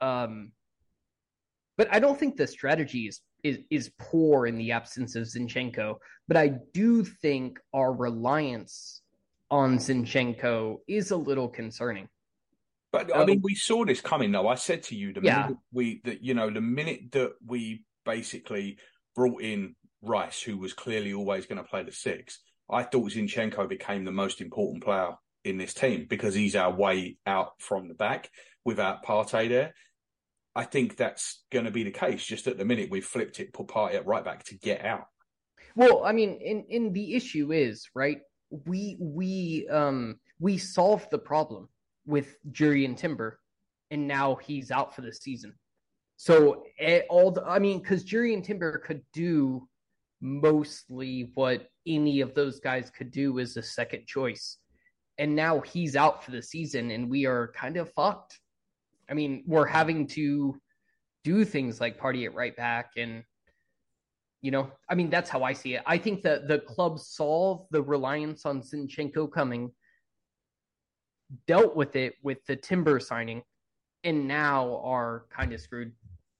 Um 0.01 0.51
but 1.77 1.87
I 1.91 1.99
don't 1.99 2.19
think 2.19 2.37
the 2.37 2.47
strategy 2.47 3.07
is 3.07 3.21
is 3.43 3.59
is 3.69 3.91
poor 3.99 4.45
in 4.47 4.57
the 4.57 4.71
absence 4.71 5.15
of 5.15 5.23
Zinchenko, 5.23 5.95
but 6.27 6.37
I 6.37 6.53
do 6.73 7.03
think 7.03 7.59
our 7.73 7.91
reliance 7.93 9.01
on 9.51 9.77
Zinchenko 9.77 10.77
is 10.87 11.11
a 11.11 11.17
little 11.17 11.49
concerning. 11.49 12.07
But 12.91 13.13
I 13.15 13.21
Um, 13.21 13.25
mean, 13.27 13.41
we 13.43 13.55
saw 13.55 13.85
this 13.85 14.01
coming 14.01 14.31
though. 14.31 14.47
I 14.47 14.55
said 14.55 14.83
to 14.83 14.95
you 14.95 15.13
the 15.13 15.21
Yeah. 15.21 15.41
minute 15.43 15.57
we 15.71 16.01
that 16.05 16.21
you 16.23 16.33
know 16.33 16.49
the 16.49 16.61
minute 16.61 17.11
that 17.13 17.33
we 17.45 17.85
basically 18.05 18.77
brought 19.15 19.41
in 19.41 19.75
Rice, 20.03 20.41
who 20.41 20.57
was 20.57 20.73
clearly 20.73 21.13
always 21.13 21.45
going 21.45 21.57
to 21.57 21.69
play 21.69 21.83
the 21.83 21.91
six, 21.91 22.39
I 22.69 22.83
thought 22.83 23.11
Zinchenko 23.11 23.67
became 23.67 24.05
the 24.05 24.11
most 24.11 24.41
important 24.41 24.83
player 24.83 25.15
in 25.43 25.57
this 25.57 25.73
team 25.73 26.05
because 26.09 26.33
he's 26.33 26.55
our 26.55 26.71
way 26.71 27.17
out 27.25 27.53
from 27.59 27.87
the 27.87 27.93
back 27.93 28.29
without 28.65 29.03
Partey 29.05 29.49
there. 29.49 29.73
I 30.55 30.63
think 30.65 30.97
that's 30.97 31.43
going 31.51 31.65
to 31.65 31.71
be 31.71 31.83
the 31.83 31.91
case. 31.91 32.23
Just 32.23 32.47
at 32.47 32.57
the 32.57 32.65
minute 32.65 32.89
we've 32.91 33.05
flipped 33.05 33.39
it, 33.39 33.53
put 33.53 33.67
Partey 33.67 33.95
at 33.95 34.05
right 34.05 34.23
back 34.23 34.43
to 34.45 34.57
get 34.57 34.85
out. 34.85 35.07
Well, 35.75 36.03
I 36.05 36.11
mean, 36.11 36.39
in 36.41 36.65
in 36.69 36.93
the 36.93 37.15
issue 37.15 37.51
is 37.51 37.89
right. 37.95 38.19
We 38.49 38.97
we 38.99 39.67
um 39.71 40.19
we 40.39 40.57
solved 40.57 41.09
the 41.09 41.17
problem 41.17 41.69
with 42.05 42.35
Jurriën 42.51 42.95
Timber, 42.95 43.39
and 43.89 44.07
now 44.07 44.35
he's 44.35 44.69
out 44.69 44.95
for 44.95 45.01
the 45.01 45.11
season. 45.11 45.53
So 46.17 46.63
eh, 46.79 47.01
all 47.09 47.31
the, 47.31 47.43
I 47.43 47.59
mean, 47.59 47.79
because 47.79 48.03
Jury 48.03 48.33
and 48.33 48.43
Timber 48.43 48.77
could 48.77 49.01
do 49.13 49.67
mostly 50.23 51.31
what 51.35 51.67
any 51.85 52.21
of 52.21 52.33
those 52.33 52.59
guys 52.59 52.89
could 52.89 53.11
do 53.11 53.39
as 53.39 53.57
a 53.57 53.61
second 53.61 54.07
choice, 54.07 54.57
and 55.17 55.35
now 55.35 55.59
he's 55.59 55.95
out 55.95 56.23
for 56.23 56.31
the 56.31 56.41
season, 56.41 56.89
and 56.91 57.09
we 57.09 57.25
are 57.25 57.51
kind 57.55 57.77
of 57.77 57.91
fucked. 57.91 58.39
I 59.09 59.13
mean, 59.13 59.43
we're 59.45 59.67
having 59.67 60.07
to 60.07 60.59
do 61.23 61.45
things 61.45 61.79
like 61.79 61.99
Partey 61.99 62.25
at 62.25 62.33
right 62.33 62.55
back 62.55 62.91
and 62.97 63.23
you 64.43 64.51
know, 64.51 64.69
I 64.89 64.95
mean, 64.95 65.09
that's 65.09 65.29
how 65.29 65.41
I 65.43 65.53
see 65.53 65.75
it. 65.75 65.83
I 65.85 65.97
think 65.97 66.21
that 66.23 66.49
the 66.49 66.59
club 66.59 66.99
solved 66.99 67.67
the 67.71 67.81
reliance 67.81 68.45
on 68.45 68.61
Zinchenko 68.61 69.31
coming, 69.31 69.71
dealt 71.47 71.77
with 71.77 71.95
it 71.95 72.15
with 72.21 72.39
the 72.45 72.57
Timber 72.57 72.99
signing, 72.99 73.41
and 74.03 74.27
now 74.27 74.81
are 74.83 75.25
kind 75.29 75.53
of 75.53 75.61
screwed. 75.61 75.93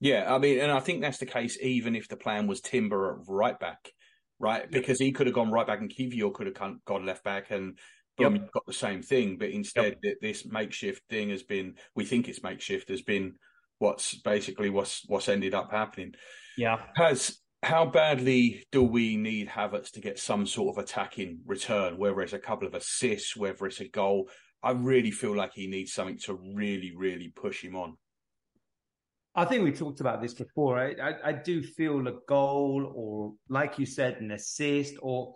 Yeah, 0.04 0.36
I 0.36 0.38
mean, 0.38 0.60
and 0.60 0.70
I 0.70 0.82
think 0.82 1.00
that's 1.00 1.20
the 1.20 1.26
case 1.26 1.58
even 1.62 1.96
if 1.96 2.10
the 2.10 2.18
plan 2.18 2.46
was 2.46 2.60
Timber 2.60 3.13
at 3.13 3.26
right 3.26 3.58
back, 3.58 3.89
right? 4.38 4.70
Because 4.70 5.00
he 5.00 5.13
could 5.13 5.28
have 5.28 5.34
gone 5.34 5.50
right 5.50 5.66
back 5.66 5.80
and 5.80 5.89
Kiwior 5.89 6.34
could 6.34 6.48
have 6.48 6.82
gone, 6.84 7.06
left 7.06 7.24
back 7.24 7.52
and 7.52 7.80
boom, 8.18 8.36
you've 8.36 8.52
got 8.52 8.66
the 8.66 8.74
same 8.74 9.02
thing. 9.02 9.38
But 9.38 9.52
instead, 9.52 9.96
th- 10.04 10.18
this 10.22 10.46
makeshift 10.46 11.04
thing 11.10 11.30
has 11.30 11.44
been, 11.44 11.76
we 11.96 12.04
think 12.04 12.28
it's 12.28 12.44
makeshift, 12.44 12.89
has 12.89 13.02
been 13.02 13.36
what's 13.80 14.13
basically 14.16 14.70
what's 14.70 15.04
what's 15.08 15.30
ended 15.30 15.54
up 15.54 15.72
happening. 15.72 16.16
Yeah. 16.58 16.82
Has 16.98 17.39
how 17.63 17.86
badly 17.86 18.66
do 18.74 18.84
we 18.84 19.16
need 19.16 19.48
Havertz 19.48 19.92
to 19.92 20.02
get 20.02 20.20
some 20.20 20.46
sort 20.46 20.76
of 20.76 20.84
attacking 20.84 21.39
return, 21.46 21.98
whether 21.98 22.20
it's 22.20 22.34
a 22.34 22.39
couple 22.39 22.68
of 22.68 22.74
assists, 22.74 23.38
whether 23.38 23.66
it's 23.68 23.80
a 23.80 23.88
goal? 23.88 24.30
I 24.62 24.72
really 24.72 25.12
feel 25.12 25.34
like 25.34 25.54
he 25.54 25.68
needs 25.68 25.94
something 25.94 26.18
to 26.26 26.38
really, 26.54 26.92
really 26.94 27.30
push 27.30 27.63
him 27.63 27.78
on. 27.78 27.96
I 29.36 29.46
think 29.46 29.63
we 29.63 29.72
talked 29.72 30.00
about 30.00 30.22
this 30.22 30.34
before. 30.34 30.80
I, 30.80 30.93
I, 31.02 31.30
I 31.30 31.32
do 31.34 31.63
feel 31.63 32.08
a 32.08 32.13
goal, 32.28 32.91
or 32.96 33.34
like 33.50 33.80
you 33.80 33.86
said, 33.86 34.17
an 34.17 34.32
assist, 34.32 34.96
or 35.02 35.36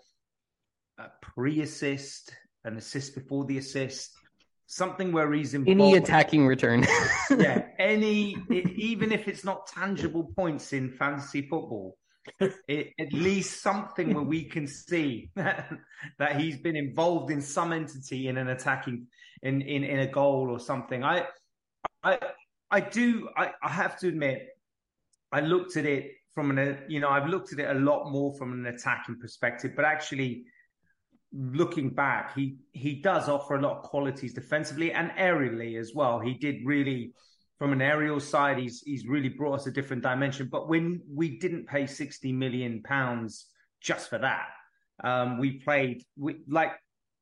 a 1.00 1.08
pre-assist, 1.22 2.32
an 2.64 2.78
assist 2.78 3.16
before 3.16 3.46
the 3.46 3.58
assist, 3.58 4.12
something 4.68 5.12
where 5.12 5.32
he's 5.34 5.56
involved. 5.56 5.82
Any 5.82 5.96
attacking 5.96 6.46
return. 6.46 6.86
yeah, 7.32 7.68
any, 7.80 8.36
even 8.50 9.12
if 9.12 9.28
it's 9.28 9.44
not 9.44 9.66
tangible 9.68 10.32
points 10.36 10.74
in 10.74 10.92
fantasy 10.92 11.42
football, 11.42 11.98
it, 12.40 12.94
at 13.00 13.14
least 13.14 13.62
something 13.64 14.14
where 14.14 14.24
we 14.24 14.44
can 14.44 14.68
see 14.68 15.32
that 15.36 16.36
he's 16.36 16.58
been 16.58 16.76
involved 16.76 17.32
in 17.32 17.42
some 17.42 17.74
entity 17.74 18.28
in 18.28 18.38
an 18.38 18.50
attacking, 18.50 19.08
in 19.42 19.62
in, 19.62 19.84
in 19.84 20.00
a 20.00 20.08
goal 20.08 20.50
or 20.52 20.60
something. 20.60 21.04
I, 21.04 21.26
I, 22.04 22.20
I 22.70 22.80
do. 22.82 23.30
I, 23.36 23.52
I 23.62 23.70
have 23.70 23.98
to 24.00 24.08
admit, 24.08 24.48
I 25.32 25.42
looked 25.42 25.78
at 25.78 25.86
it 25.86 26.12
from 26.34 26.58
an, 26.58 26.78
you 26.88 27.00
know, 27.00 27.10
I've 27.10 27.30
looked 27.30 27.54
at 27.54 27.60
it 27.60 27.70
a 27.76 27.80
lot 27.80 28.12
more 28.12 28.34
from 28.38 28.54
an 28.54 28.66
attacking 28.66 29.20
perspective, 29.20 29.72
but 29.76 29.86
actually 29.86 30.46
looking 31.34 31.90
back, 31.90 32.36
he 32.36 32.58
he 32.72 33.02
does 33.02 33.28
offer 33.30 33.56
a 33.56 33.62
lot 33.62 33.78
of 33.78 33.84
qualities 33.84 34.34
defensively 34.34 34.92
and 34.92 35.12
aerially 35.12 35.80
as 35.80 35.94
well. 35.94 36.20
He 36.20 36.34
did 36.34 36.66
really 36.66 37.14
from 37.58 37.74
an 37.74 37.82
aerial 37.82 38.20
side, 38.20 38.60
he's 38.60 38.82
he's 38.86 39.08
really 39.08 39.30
brought 39.30 39.56
us 39.56 39.68
a 39.68 39.72
different 39.72 40.04
dimension. 40.04 40.48
But 40.52 40.70
when 40.70 41.02
we 41.12 41.40
didn't 41.40 41.68
pay 41.68 41.88
sixty 41.88 42.32
million 42.32 42.84
pounds 42.84 43.48
just 43.82 44.10
for 44.10 44.20
that, 44.20 44.48
um, 45.04 45.40
we 45.40 45.60
played 45.60 46.04
we, 46.16 46.38
like 46.48 46.72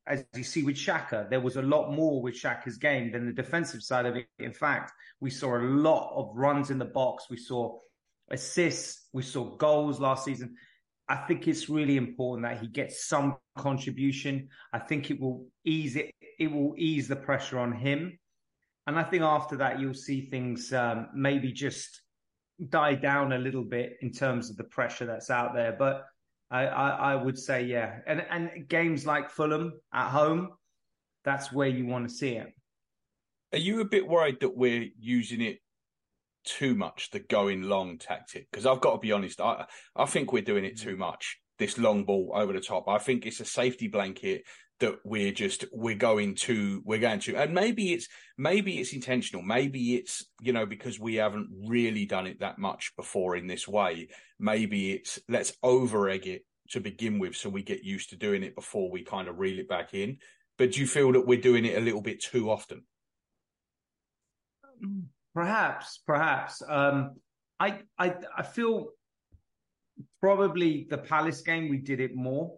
as 0.08 0.24
you 0.36 0.44
see 0.44 0.63
with 0.63 0.76
Xhaka, 0.76 1.30
there 1.30 1.39
was 1.39 1.56
a 1.56 1.62
lot 1.62 1.91
more 1.91 2.22
with 2.22 2.36
Xhaka's 2.36 2.78
game 2.78 3.12
than 3.12 3.26
the 3.26 3.34
defensive 3.34 3.82
side 3.82 4.06
of 4.06 4.15
it. 4.15 4.28
In 4.39 4.54
fact, 4.54 4.91
we 5.20 5.30
saw 5.30 5.58
a 5.58 5.63
lot 5.63 6.13
of 6.15 6.36
runs 6.36 6.70
in 6.70 6.78
the 6.78 6.86
box. 6.86 7.26
We 7.30 7.38
saw 7.38 7.80
assists. 8.30 9.08
We 9.13 9.24
saw 9.24 9.56
goals 9.58 10.00
last 10.00 10.26
season. 10.26 10.56
I 11.08 11.15
think 11.15 11.48
it's 11.48 11.70
really 11.70 11.98
important 11.98 12.48
that 12.48 12.60
he 12.60 12.68
gets 12.68 13.06
some 13.08 13.38
contribution. 13.58 14.50
I 14.74 14.80
think 14.80 15.12
it 15.12 15.20
will 15.20 15.48
ease 15.63 15.96
it. 15.96 16.12
It 16.39 16.52
will 16.52 16.76
ease 16.78 17.08
the 17.08 17.15
pressure 17.15 17.60
on 17.60 17.74
him. 17.74 18.18
And 18.88 19.00
I 19.00 19.04
think 19.04 19.24
after 19.24 19.58
that, 19.58 19.80
you'll 19.80 19.94
see 19.96 20.28
things 20.30 20.72
um, 20.74 21.10
maybe 21.15 21.52
just 21.52 22.02
die 22.70 22.96
down 22.96 23.34
a 23.34 23.38
little 23.38 23.63
bit 23.63 23.98
in 24.02 24.12
terms 24.12 24.50
of 24.50 24.58
the 24.58 24.63
pressure 24.63 25.06
that's 25.06 25.30
out 25.30 25.54
there. 25.56 25.76
But 25.78 26.06
I, 26.52 26.66
I, 26.66 26.90
I 27.14 27.16
would 27.16 27.38
say, 27.38 27.64
yeah. 27.64 28.00
And, 28.08 28.26
and 28.30 28.68
games 28.68 29.06
like 29.06 29.30
Fulham 29.30 29.74
at 29.94 30.10
home, 30.10 30.50
that's 31.24 31.52
where 31.52 31.68
you 31.68 31.86
want 31.86 32.08
to 32.08 32.14
see 32.14 32.36
it. 32.36 32.54
Are 33.54 33.60
you 33.60 33.82
a 33.82 33.86
bit 33.86 34.08
worried 34.08 34.40
that 34.42 34.56
we're 34.56 34.90
using 35.00 35.42
it 35.42 35.60
too 36.44 36.76
much, 36.76 37.10
the 37.12 37.20
going 37.20 37.64
long 37.64 37.98
tactic? 37.98 38.48
Because 38.52 38.66
I've 38.66 38.82
got 38.82 38.94
to 38.94 39.00
be 39.00 39.12
honest, 39.12 39.42
I 39.42 39.66
I 39.96 40.06
think 40.06 40.32
we're 40.32 40.44
doing 40.44 40.66
it 40.66 40.80
too 40.80 40.96
mm. 40.96 41.00
much. 41.00 41.40
This 41.58 41.78
long 41.78 42.06
ball 42.06 42.32
over 42.36 42.54
the 42.54 42.60
top. 42.60 42.88
I 42.88 42.98
think 42.98 43.26
it's 43.26 43.39
a 43.39 43.46
safety 43.46 43.88
blanket 43.88 44.44
that 44.82 44.96
we're 45.06 45.32
just 45.32 45.63
we're 45.72 45.96
going 45.96 46.36
to 46.36 46.82
we're 46.84 47.00
going 47.00 47.22
to 47.22 47.38
and 47.38 47.54
maybe 47.54 47.94
it's 47.94 48.10
maybe 48.38 48.78
it's 48.78 48.91
intentional 48.91 49.41
maybe 49.41 49.96
it's 49.96 50.26
you 50.41 50.52
know 50.52 50.65
because 50.65 51.00
we 51.00 51.15
haven't 51.15 51.48
really 51.65 52.06
done 52.06 52.28
it 52.28 52.41
that 52.41 52.60
much 52.60 52.91
before 52.98 53.38
in 53.38 53.48
this 53.48 53.70
way 53.70 54.10
maybe 54.38 54.91
it's 54.91 55.18
let's 55.30 55.54
over 55.63 56.10
egg 56.10 56.28
it 56.28 56.41
to 56.70 56.80
begin 56.80 57.20
with, 57.20 57.36
so 57.36 57.50
we 57.50 57.62
get 57.62 57.84
used 57.84 58.10
to 58.10 58.15
doing 58.15 58.44
it 58.44 58.56
before 58.56 58.89
we 58.89 59.04
kind 59.04 59.28
of 59.28 59.39
reel 59.39 59.60
it 59.60 59.70
back 59.70 59.94
in. 59.94 60.18
But 60.58 60.74
do 60.74 60.82
you 60.82 60.88
feel 60.88 61.12
that 61.13 61.28
we're 61.28 61.41
doing 61.41 61.65
it 61.65 61.78
a 61.78 61.82
little 61.82 62.02
bit 62.02 62.22
too 62.22 62.50
often? 62.50 62.84
Perhaps, 65.34 66.02
perhaps. 66.08 66.62
Um, 66.68 67.15
I, 67.60 67.80
I, 68.00 68.15
I 68.38 68.44
feel 68.44 68.88
probably 70.26 70.88
the 70.90 70.98
Palace 70.98 71.42
game 71.42 71.70
we 71.70 71.78
did 71.78 72.00
it 72.00 72.16
more. 72.16 72.52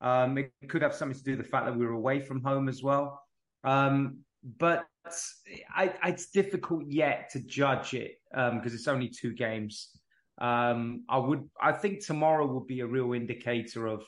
Um, 0.00 0.38
it 0.38 0.52
could 0.68 0.82
have 0.82 0.94
something 0.94 1.18
to 1.18 1.24
do 1.24 1.32
with 1.32 1.44
the 1.44 1.50
fact 1.50 1.66
that 1.66 1.76
we 1.76 1.84
were 1.84 1.94
away 1.94 2.20
from 2.20 2.40
home 2.44 2.68
as 2.68 2.80
well. 2.80 3.20
Um, 3.64 4.18
but 4.56 4.84
I, 5.74 5.92
it's 6.04 6.30
difficult 6.30 6.84
yet 6.86 7.28
to 7.32 7.40
judge 7.40 7.92
it 7.94 8.20
because 8.30 8.52
um, 8.52 8.60
it's 8.64 8.86
only 8.86 9.08
two 9.08 9.32
games. 9.34 9.98
Um, 10.40 11.02
I 11.08 11.18
would, 11.18 11.42
I 11.60 11.72
think 11.72 12.06
tomorrow 12.06 12.46
will 12.46 12.68
be 12.74 12.80
a 12.82 12.86
real 12.86 13.12
indicator 13.14 13.88
of 13.88 14.04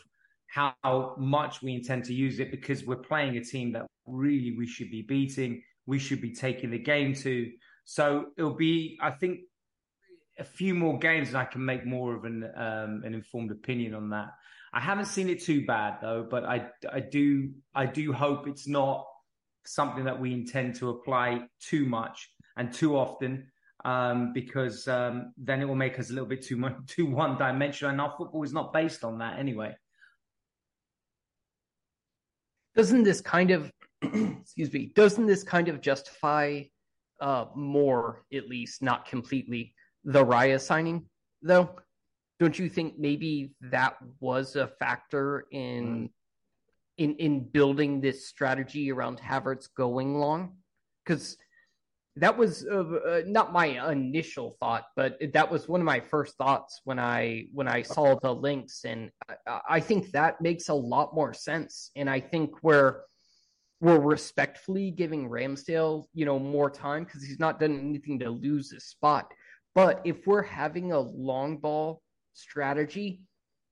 how 0.47 1.17
much 1.19 1.63
we 1.63 1.75
intend 1.75 2.05
to 2.05 2.15
use 2.15 2.39
it 2.39 2.53
because 2.53 2.87
we're 2.87 3.05
playing 3.13 3.39
a 3.39 3.43
team 3.43 3.73
that 3.73 3.87
really 4.07 4.55
we 4.57 4.69
should 4.69 4.93
be 4.93 5.03
beating. 5.03 5.61
We 5.85 5.99
should 5.99 6.21
be 6.21 6.33
taking 6.33 6.71
the 6.71 6.79
game 6.79 7.15
to. 7.15 7.51
So 7.87 8.27
it'll 8.39 8.55
be, 8.55 9.01
I 9.03 9.11
think, 9.11 9.41
a 10.41 10.45
few 10.45 10.75
more 10.75 10.99
games 10.99 11.29
and 11.29 11.37
I 11.37 11.45
can 11.45 11.65
make 11.65 11.85
more 11.85 12.17
of 12.17 12.25
an 12.25 12.45
um, 12.57 13.03
an 13.05 13.15
informed 13.15 13.51
opinion 13.51 13.95
on 13.95 14.11
that. 14.11 14.29
I 14.73 14.81
haven't 14.81 15.07
seen 15.07 15.29
it 15.29 15.43
too 15.43 15.67
bad 15.67 15.99
though, 16.01 16.27
but 16.29 16.45
I 16.45 16.69
I 16.91 17.01
do 17.01 17.51
I 17.75 17.87
do 17.87 18.13
hope 18.13 18.49
it's 18.49 18.67
not 18.67 19.07
something 19.67 20.05
that 20.05 20.19
we 20.19 20.33
intend 20.33 20.75
to 20.77 20.89
apply 20.91 21.43
too 21.61 21.85
much 21.85 22.31
and 22.57 22.73
too 22.73 22.97
often 22.97 23.47
um, 23.85 24.33
because 24.33 24.89
um, 24.89 25.33
then 25.37 25.61
it 25.61 25.67
will 25.67 25.75
make 25.75 25.99
us 25.99 26.11
a 26.11 26.13
little 26.13 26.29
bit 26.29 26.43
too 26.43 26.57
much 26.57 26.75
too 26.87 27.07
one 27.07 27.37
dimensional 27.37 27.91
and 27.91 28.01
our 28.01 28.15
football 28.17 28.43
is 28.43 28.53
not 28.53 28.73
based 28.73 29.05
on 29.05 29.19
that 29.19 29.39
anyway. 29.39 29.75
Doesn't 32.75 33.03
this 33.03 33.21
kind 33.21 33.51
of 33.51 33.71
excuse 34.03 34.73
me, 34.73 34.93
doesn't 34.95 35.27
this 35.27 35.45
kind 35.45 35.69
of 35.69 35.83
justify 35.83 36.63
uh, 37.21 37.45
more 37.55 38.25
at 38.33 38.49
least 38.49 38.83
not 38.83 39.05
completely 39.05 39.75
the 40.05 40.25
Raya 40.25 40.61
signing 40.61 41.07
though? 41.43 41.71
Don't 42.39 42.59
you 42.59 42.69
think 42.69 42.99
maybe 42.99 43.53
that 43.61 43.97
was 44.21 44.57
a 44.57 44.67
factor 44.67 45.47
in 45.51 46.09
mm 46.09 46.11
in 47.01 47.17
in 47.17 47.41
building 47.41 48.01
this 48.01 48.29
strategy 48.29 48.93
around 48.93 49.19
Havertz 49.19 49.69
going 49.75 50.19
long? 50.19 50.57
Because 51.03 51.39
that 52.17 52.37
was 52.37 52.67
uh, 52.71 52.83
uh, 52.83 53.23
not 53.27 53.53
my 53.53 53.91
initial 53.91 54.57
thought, 54.61 54.85
but 54.97 55.17
that 55.33 55.51
was 55.51 55.67
one 55.67 55.81
of 55.81 55.87
my 55.87 56.01
first 56.01 56.37
thoughts 56.37 56.83
when 56.85 56.99
I 56.99 57.47
when 57.53 57.69
I 57.69 57.81
saw 57.83 58.19
the 58.21 58.35
links, 58.35 58.85
and 58.85 59.11
I, 59.47 59.61
I 59.69 59.81
think 59.81 60.11
that 60.11 60.41
makes 60.43 60.69
a 60.69 60.75
lot 60.75 61.15
more 61.15 61.33
sense. 61.33 61.91
And 61.97 62.11
I 62.11 62.21
think 62.21 62.63
we're 62.63 63.01
we're 63.81 63.99
respectfully 63.99 64.91
giving 64.91 65.31
Ramsdale, 65.31 66.05
you 66.13 66.27
know, 66.27 66.39
more 66.39 66.71
time 66.71 67.05
because 67.05 67.23
he's 67.23 67.41
not 67.41 67.59
done 67.59 67.79
anything 67.79 68.19
to 68.19 68.29
lose 68.29 68.71
his 68.71 68.85
spot. 68.85 69.33
But 69.75 70.01
if 70.05 70.27
we're 70.27 70.43
having 70.43 70.93
a 70.93 71.01
long 71.01 71.59
ball 71.59 72.03
strategy, 72.35 73.23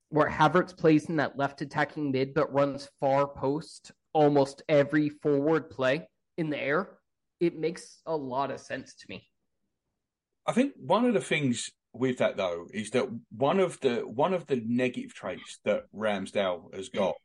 where 0.09 0.29
Havertz 0.29 0.75
plays 0.75 1.05
in 1.05 1.17
that 1.17 1.37
left 1.37 1.61
attacking 1.61 2.11
mid 2.11 2.33
but 2.33 2.51
runs 2.53 2.89
far 2.99 3.27
post 3.27 3.91
almost 4.13 4.63
every 4.67 5.09
forward 5.09 5.69
play 5.69 6.07
in 6.37 6.49
the 6.49 6.59
air, 6.59 6.97
it 7.39 7.57
makes 7.57 8.01
a 8.05 8.15
lot 8.15 8.51
of 8.51 8.59
sense 8.59 8.95
to 8.95 9.05
me. 9.07 9.27
I 10.47 10.51
think 10.51 10.73
one 10.77 11.05
of 11.05 11.13
the 11.13 11.21
things 11.21 11.69
with 11.93 12.17
that 12.19 12.37
though 12.37 12.67
is 12.73 12.91
that 12.91 13.07
one 13.35 13.59
of 13.59 13.79
the 13.81 13.97
one 14.01 14.33
of 14.33 14.47
the 14.47 14.61
negative 14.65 15.13
traits 15.13 15.59
that 15.65 15.83
Ramsdale 15.95 16.73
has 16.73 16.89
got 16.89 17.15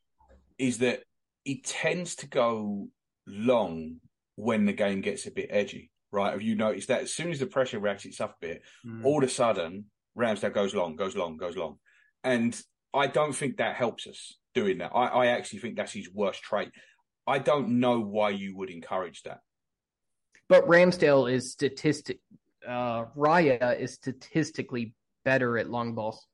is 0.59 0.79
that 0.79 1.03
he 1.45 1.61
tends 1.61 2.17
to 2.17 2.27
go 2.27 2.89
long 3.27 4.01
when 4.37 4.65
the 4.65 4.73
game 4.73 5.01
gets 5.01 5.27
a 5.27 5.31
bit 5.31 5.49
edgy. 5.51 5.91
Right? 6.15 6.33
Have 6.33 6.43
you 6.43 6.55
noticed 6.55 6.89
that 6.89 7.03
as 7.03 7.13
soon 7.13 7.33
as 7.33 7.41
the 7.41 7.47
pressure 7.47 7.81
ratchets 7.81 8.21
up 8.21 8.37
a 8.41 8.47
bit, 8.47 8.63
mm. 8.87 9.05
all 9.05 9.19
of 9.19 9.29
a 9.29 9.33
sudden 9.33 9.87
Ramsdale 10.17 10.55
goes 10.55 10.75
long, 10.75 10.95
goes 10.95 11.17
long, 11.17 11.37
goes 11.37 11.57
long. 11.57 11.79
And 12.23 12.59
I 12.95 13.09
don't 13.09 13.35
think 13.35 13.57
that 13.57 13.75
helps 13.75 14.07
us 14.07 14.39
doing 14.55 14.79
that. 14.79 14.93
I, 14.95 15.07
I 15.07 15.27
actually 15.27 15.59
think 15.59 15.77
that's 15.77 15.93
his 15.93 16.09
worst 16.13 16.43
trait. 16.43 16.71
I 17.27 17.39
don't 17.41 17.81
know 17.81 18.01
why 18.01 18.31
you 18.31 18.57
would 18.57 18.71
encourage 18.71 19.23
that. 19.23 19.41
But 20.49 20.69
Ramsdale 20.69 21.31
is 21.31 21.51
statistic. 21.51 22.21
Uh, 22.67 23.07
Raya 23.17 23.79
is 23.79 23.95
statistically 23.95 24.95
better 25.25 25.59
at 25.59 25.69
long 25.69 25.95
balls, 25.95 26.25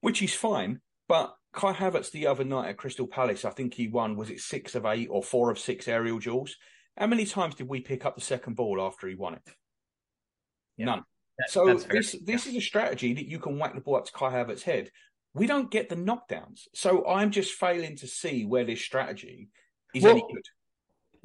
which 0.00 0.22
is 0.22 0.32
fine. 0.32 0.80
But 1.08 1.34
Kai 1.52 1.72
Havertz 1.72 2.10
the 2.10 2.26
other 2.26 2.44
night 2.44 2.68
at 2.68 2.76
Crystal 2.76 3.06
Palace, 3.06 3.44
I 3.44 3.50
think 3.50 3.74
he 3.74 3.88
won. 3.88 4.16
Was 4.16 4.30
it 4.30 4.40
six 4.40 4.74
of 4.74 4.86
eight 4.86 5.08
or 5.10 5.22
four 5.22 5.50
of 5.50 5.58
six 5.58 5.88
aerial 5.88 6.18
duels? 6.18 6.56
How 6.96 7.06
many 7.06 7.26
times 7.26 7.56
did 7.56 7.68
we 7.68 7.80
pick 7.80 8.04
up 8.04 8.14
the 8.14 8.20
second 8.20 8.54
ball 8.54 8.80
after 8.80 9.08
he 9.08 9.14
won 9.14 9.34
it? 9.34 9.50
Yeah, 10.76 10.86
None. 10.86 11.02
That, 11.38 11.50
so 11.50 11.66
this 11.66 12.16
this 12.24 12.46
yeah. 12.46 12.52
is 12.52 12.56
a 12.56 12.60
strategy 12.60 13.14
that 13.14 13.26
you 13.26 13.38
can 13.38 13.58
whack 13.58 13.74
the 13.74 13.80
ball 13.80 13.96
up 13.96 14.04
to 14.06 14.12
Kai 14.12 14.32
Havertz's 14.32 14.62
head 14.62 14.90
we 15.34 15.46
don't 15.46 15.70
get 15.70 15.88
the 15.88 15.96
knockdowns. 15.96 16.68
So 16.74 17.06
I'm 17.06 17.30
just 17.30 17.54
failing 17.54 17.96
to 17.96 18.06
see 18.06 18.46
where 18.46 18.64
this 18.64 18.80
strategy 18.80 19.50
is 19.94 20.04
well, 20.04 20.12
any 20.12 20.24
good. 20.32 20.44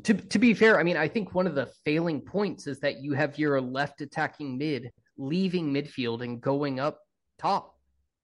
To 0.06 0.14
to 0.14 0.40
be 0.40 0.54
fair, 0.54 0.80
I 0.80 0.84
mean, 0.84 0.98
I 0.98 1.08
think 1.08 1.34
one 1.34 1.48
of 1.48 1.56
the 1.56 1.70
failing 1.86 2.22
points 2.22 2.68
is 2.68 2.80
that 2.80 3.02
you 3.02 3.14
have 3.14 3.38
your 3.38 3.62
left 3.62 4.02
attacking 4.02 4.58
mid 4.58 4.92
leaving 5.18 5.72
midfield 5.74 6.22
and 6.22 6.42
going 6.42 6.80
up 6.80 7.00
top. 7.38 7.76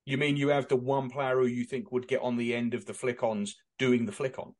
You 0.06 0.18
mean 0.18 0.38
you 0.38 0.50
have 0.50 0.68
the 0.68 0.76
one 0.76 1.10
player 1.10 1.38
who 1.38 1.46
you 1.46 1.66
think 1.66 1.92
would 1.92 2.08
get 2.08 2.22
on 2.22 2.38
the 2.38 2.56
end 2.56 2.74
of 2.74 2.86
the 2.86 2.94
flick 2.94 3.24
ons 3.24 3.56
doing 3.78 4.06
the 4.06 4.12
flick 4.12 4.40
on? 4.40 4.54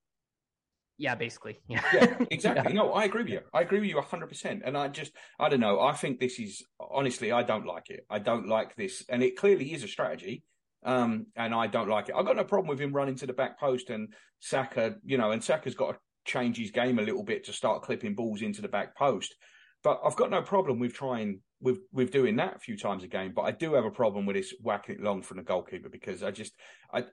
Yeah, 0.98 1.16
basically. 1.16 1.60
Yeah, 1.68 1.82
yeah 1.94 2.18
exactly. 2.32 2.74
yeah. 2.74 2.82
No, 2.82 2.94
I 2.94 3.06
agree 3.06 3.24
with 3.24 3.32
you. 3.32 3.42
I 3.54 3.62
agree 3.62 3.80
with 3.80 3.90
you 3.90 3.98
100%. 3.98 4.62
And 4.64 4.78
I 4.78 4.88
just, 4.88 5.12
I 5.40 5.50
don't 5.50 5.60
know. 5.60 5.82
I 5.82 5.94
think 5.94 6.20
this 6.20 6.40
is, 6.40 6.64
honestly, 6.80 7.32
I 7.32 7.44
don't 7.44 7.66
like 7.66 7.90
it. 7.90 8.06
I 8.10 8.20
don't 8.20 8.48
like 8.48 8.76
this. 8.76 9.04
And 9.10 9.22
it 9.22 9.38
clearly 9.38 9.74
is 9.74 9.84
a 9.84 9.88
strategy. 9.88 10.44
Um, 10.84 11.28
and 11.36 11.54
I 11.54 11.68
don't 11.68 11.90
like 11.90 12.10
it. 12.10 12.16
I've 12.16 12.26
got 12.26 12.36
no 12.36 12.44
problem 12.44 12.68
with 12.68 12.80
him 12.80 12.94
running 12.94 13.16
to 13.16 13.26
the 13.26 13.34
back 13.34 13.60
post 13.60 13.90
and 13.90 14.14
Saka, 14.40 14.96
you 15.04 15.18
know, 15.18 15.32
and 15.32 15.44
Saka's 15.44 15.74
got 15.74 15.94
to 15.94 15.98
change 16.26 16.58
his 16.58 16.72
game 16.72 17.00
a 17.00 17.04
little 17.04 17.24
bit 17.24 17.44
to 17.46 17.54
start 17.54 17.82
clipping 17.82 18.14
balls 18.14 18.42
into 18.44 18.62
the 18.62 18.68
back 18.68 18.96
post. 18.96 19.36
But 19.84 20.00
I've 20.06 20.16
got 20.16 20.30
no 20.30 20.42
problem 20.42 20.80
with 20.80 20.94
trying 20.94 21.42
with 21.62 21.80
with 21.92 22.12
doing 22.12 22.36
that 22.38 22.56
a 22.56 22.60
few 22.60 22.78
times 22.78 23.04
a 23.04 23.08
game. 23.08 23.34
But 23.36 23.44
I 23.44 23.52
do 23.52 23.74
have 23.74 23.86
a 23.86 23.92
problem 23.92 24.26
with 24.26 24.36
this 24.36 24.54
whacking 24.62 24.96
it 24.96 25.02
long 25.02 25.22
from 25.22 25.38
the 25.38 25.44
goalkeeper 25.44 25.90
because 25.90 26.24
I 26.24 26.32
just 26.32 26.54
I, 26.94 27.06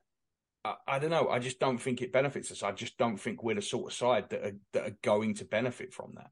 I 0.64 0.74
I, 0.86 0.98
don't 0.98 1.10
know. 1.10 1.28
I 1.28 1.38
just 1.38 1.58
don't 1.58 1.78
think 1.78 2.02
it 2.02 2.12
benefits 2.12 2.50
us. 2.50 2.62
I 2.62 2.72
just 2.72 2.98
don't 2.98 3.16
think 3.16 3.42
we're 3.42 3.54
the 3.54 3.62
sort 3.62 3.92
of 3.92 3.96
side 3.96 4.30
that 4.30 4.44
are, 4.44 4.56
that 4.72 4.86
are 4.88 4.96
going 5.02 5.34
to 5.34 5.44
benefit 5.44 5.92
from 5.92 6.14
that. 6.16 6.30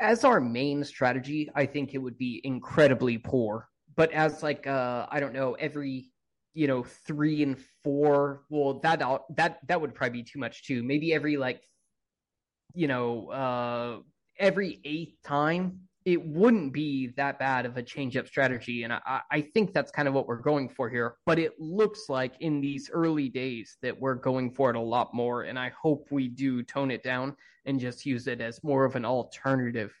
As 0.00 0.24
our 0.24 0.40
main 0.40 0.84
strategy, 0.84 1.50
I 1.54 1.66
think 1.66 1.94
it 1.94 1.98
would 1.98 2.18
be 2.18 2.40
incredibly 2.44 3.18
poor 3.18 3.68
but 3.98 4.12
as 4.12 4.42
like 4.42 4.66
uh 4.66 5.06
I 5.10 5.20
don't 5.20 5.34
know 5.34 5.54
every 5.54 6.10
you 6.54 6.66
know 6.66 6.84
three 6.84 7.42
and 7.42 7.58
four 7.84 8.44
well 8.48 8.80
that 8.80 9.02
that 9.36 9.58
that 9.66 9.80
would 9.80 9.94
probably 9.94 10.22
be 10.22 10.30
too 10.30 10.38
much 10.38 10.64
too 10.64 10.82
maybe 10.82 11.12
every 11.12 11.36
like 11.36 11.60
you 12.74 12.86
know 12.86 13.28
uh 13.28 13.98
every 14.38 14.80
eighth 14.84 15.20
time 15.24 15.80
it 16.08 16.24
wouldn't 16.24 16.72
be 16.72 17.08
that 17.08 17.38
bad 17.38 17.66
of 17.66 17.76
a 17.76 17.82
change 17.82 18.16
up 18.16 18.26
strategy 18.26 18.82
and 18.82 18.94
I, 18.94 19.20
I 19.30 19.42
think 19.42 19.74
that's 19.74 19.90
kind 19.90 20.08
of 20.08 20.14
what 20.14 20.26
we're 20.26 20.40
going 20.40 20.70
for 20.70 20.88
here 20.88 21.16
but 21.26 21.38
it 21.38 21.52
looks 21.58 22.08
like 22.08 22.32
in 22.40 22.62
these 22.62 22.88
early 22.90 23.28
days 23.28 23.76
that 23.82 24.00
we're 24.00 24.14
going 24.14 24.50
for 24.50 24.70
it 24.70 24.76
a 24.76 24.80
lot 24.80 25.12
more 25.12 25.42
and 25.42 25.58
i 25.58 25.70
hope 25.80 26.08
we 26.10 26.26
do 26.28 26.62
tone 26.62 26.90
it 26.90 27.02
down 27.02 27.36
and 27.66 27.78
just 27.78 28.06
use 28.06 28.26
it 28.26 28.40
as 28.40 28.64
more 28.64 28.86
of 28.86 28.96
an 28.96 29.04
alternative 29.04 29.92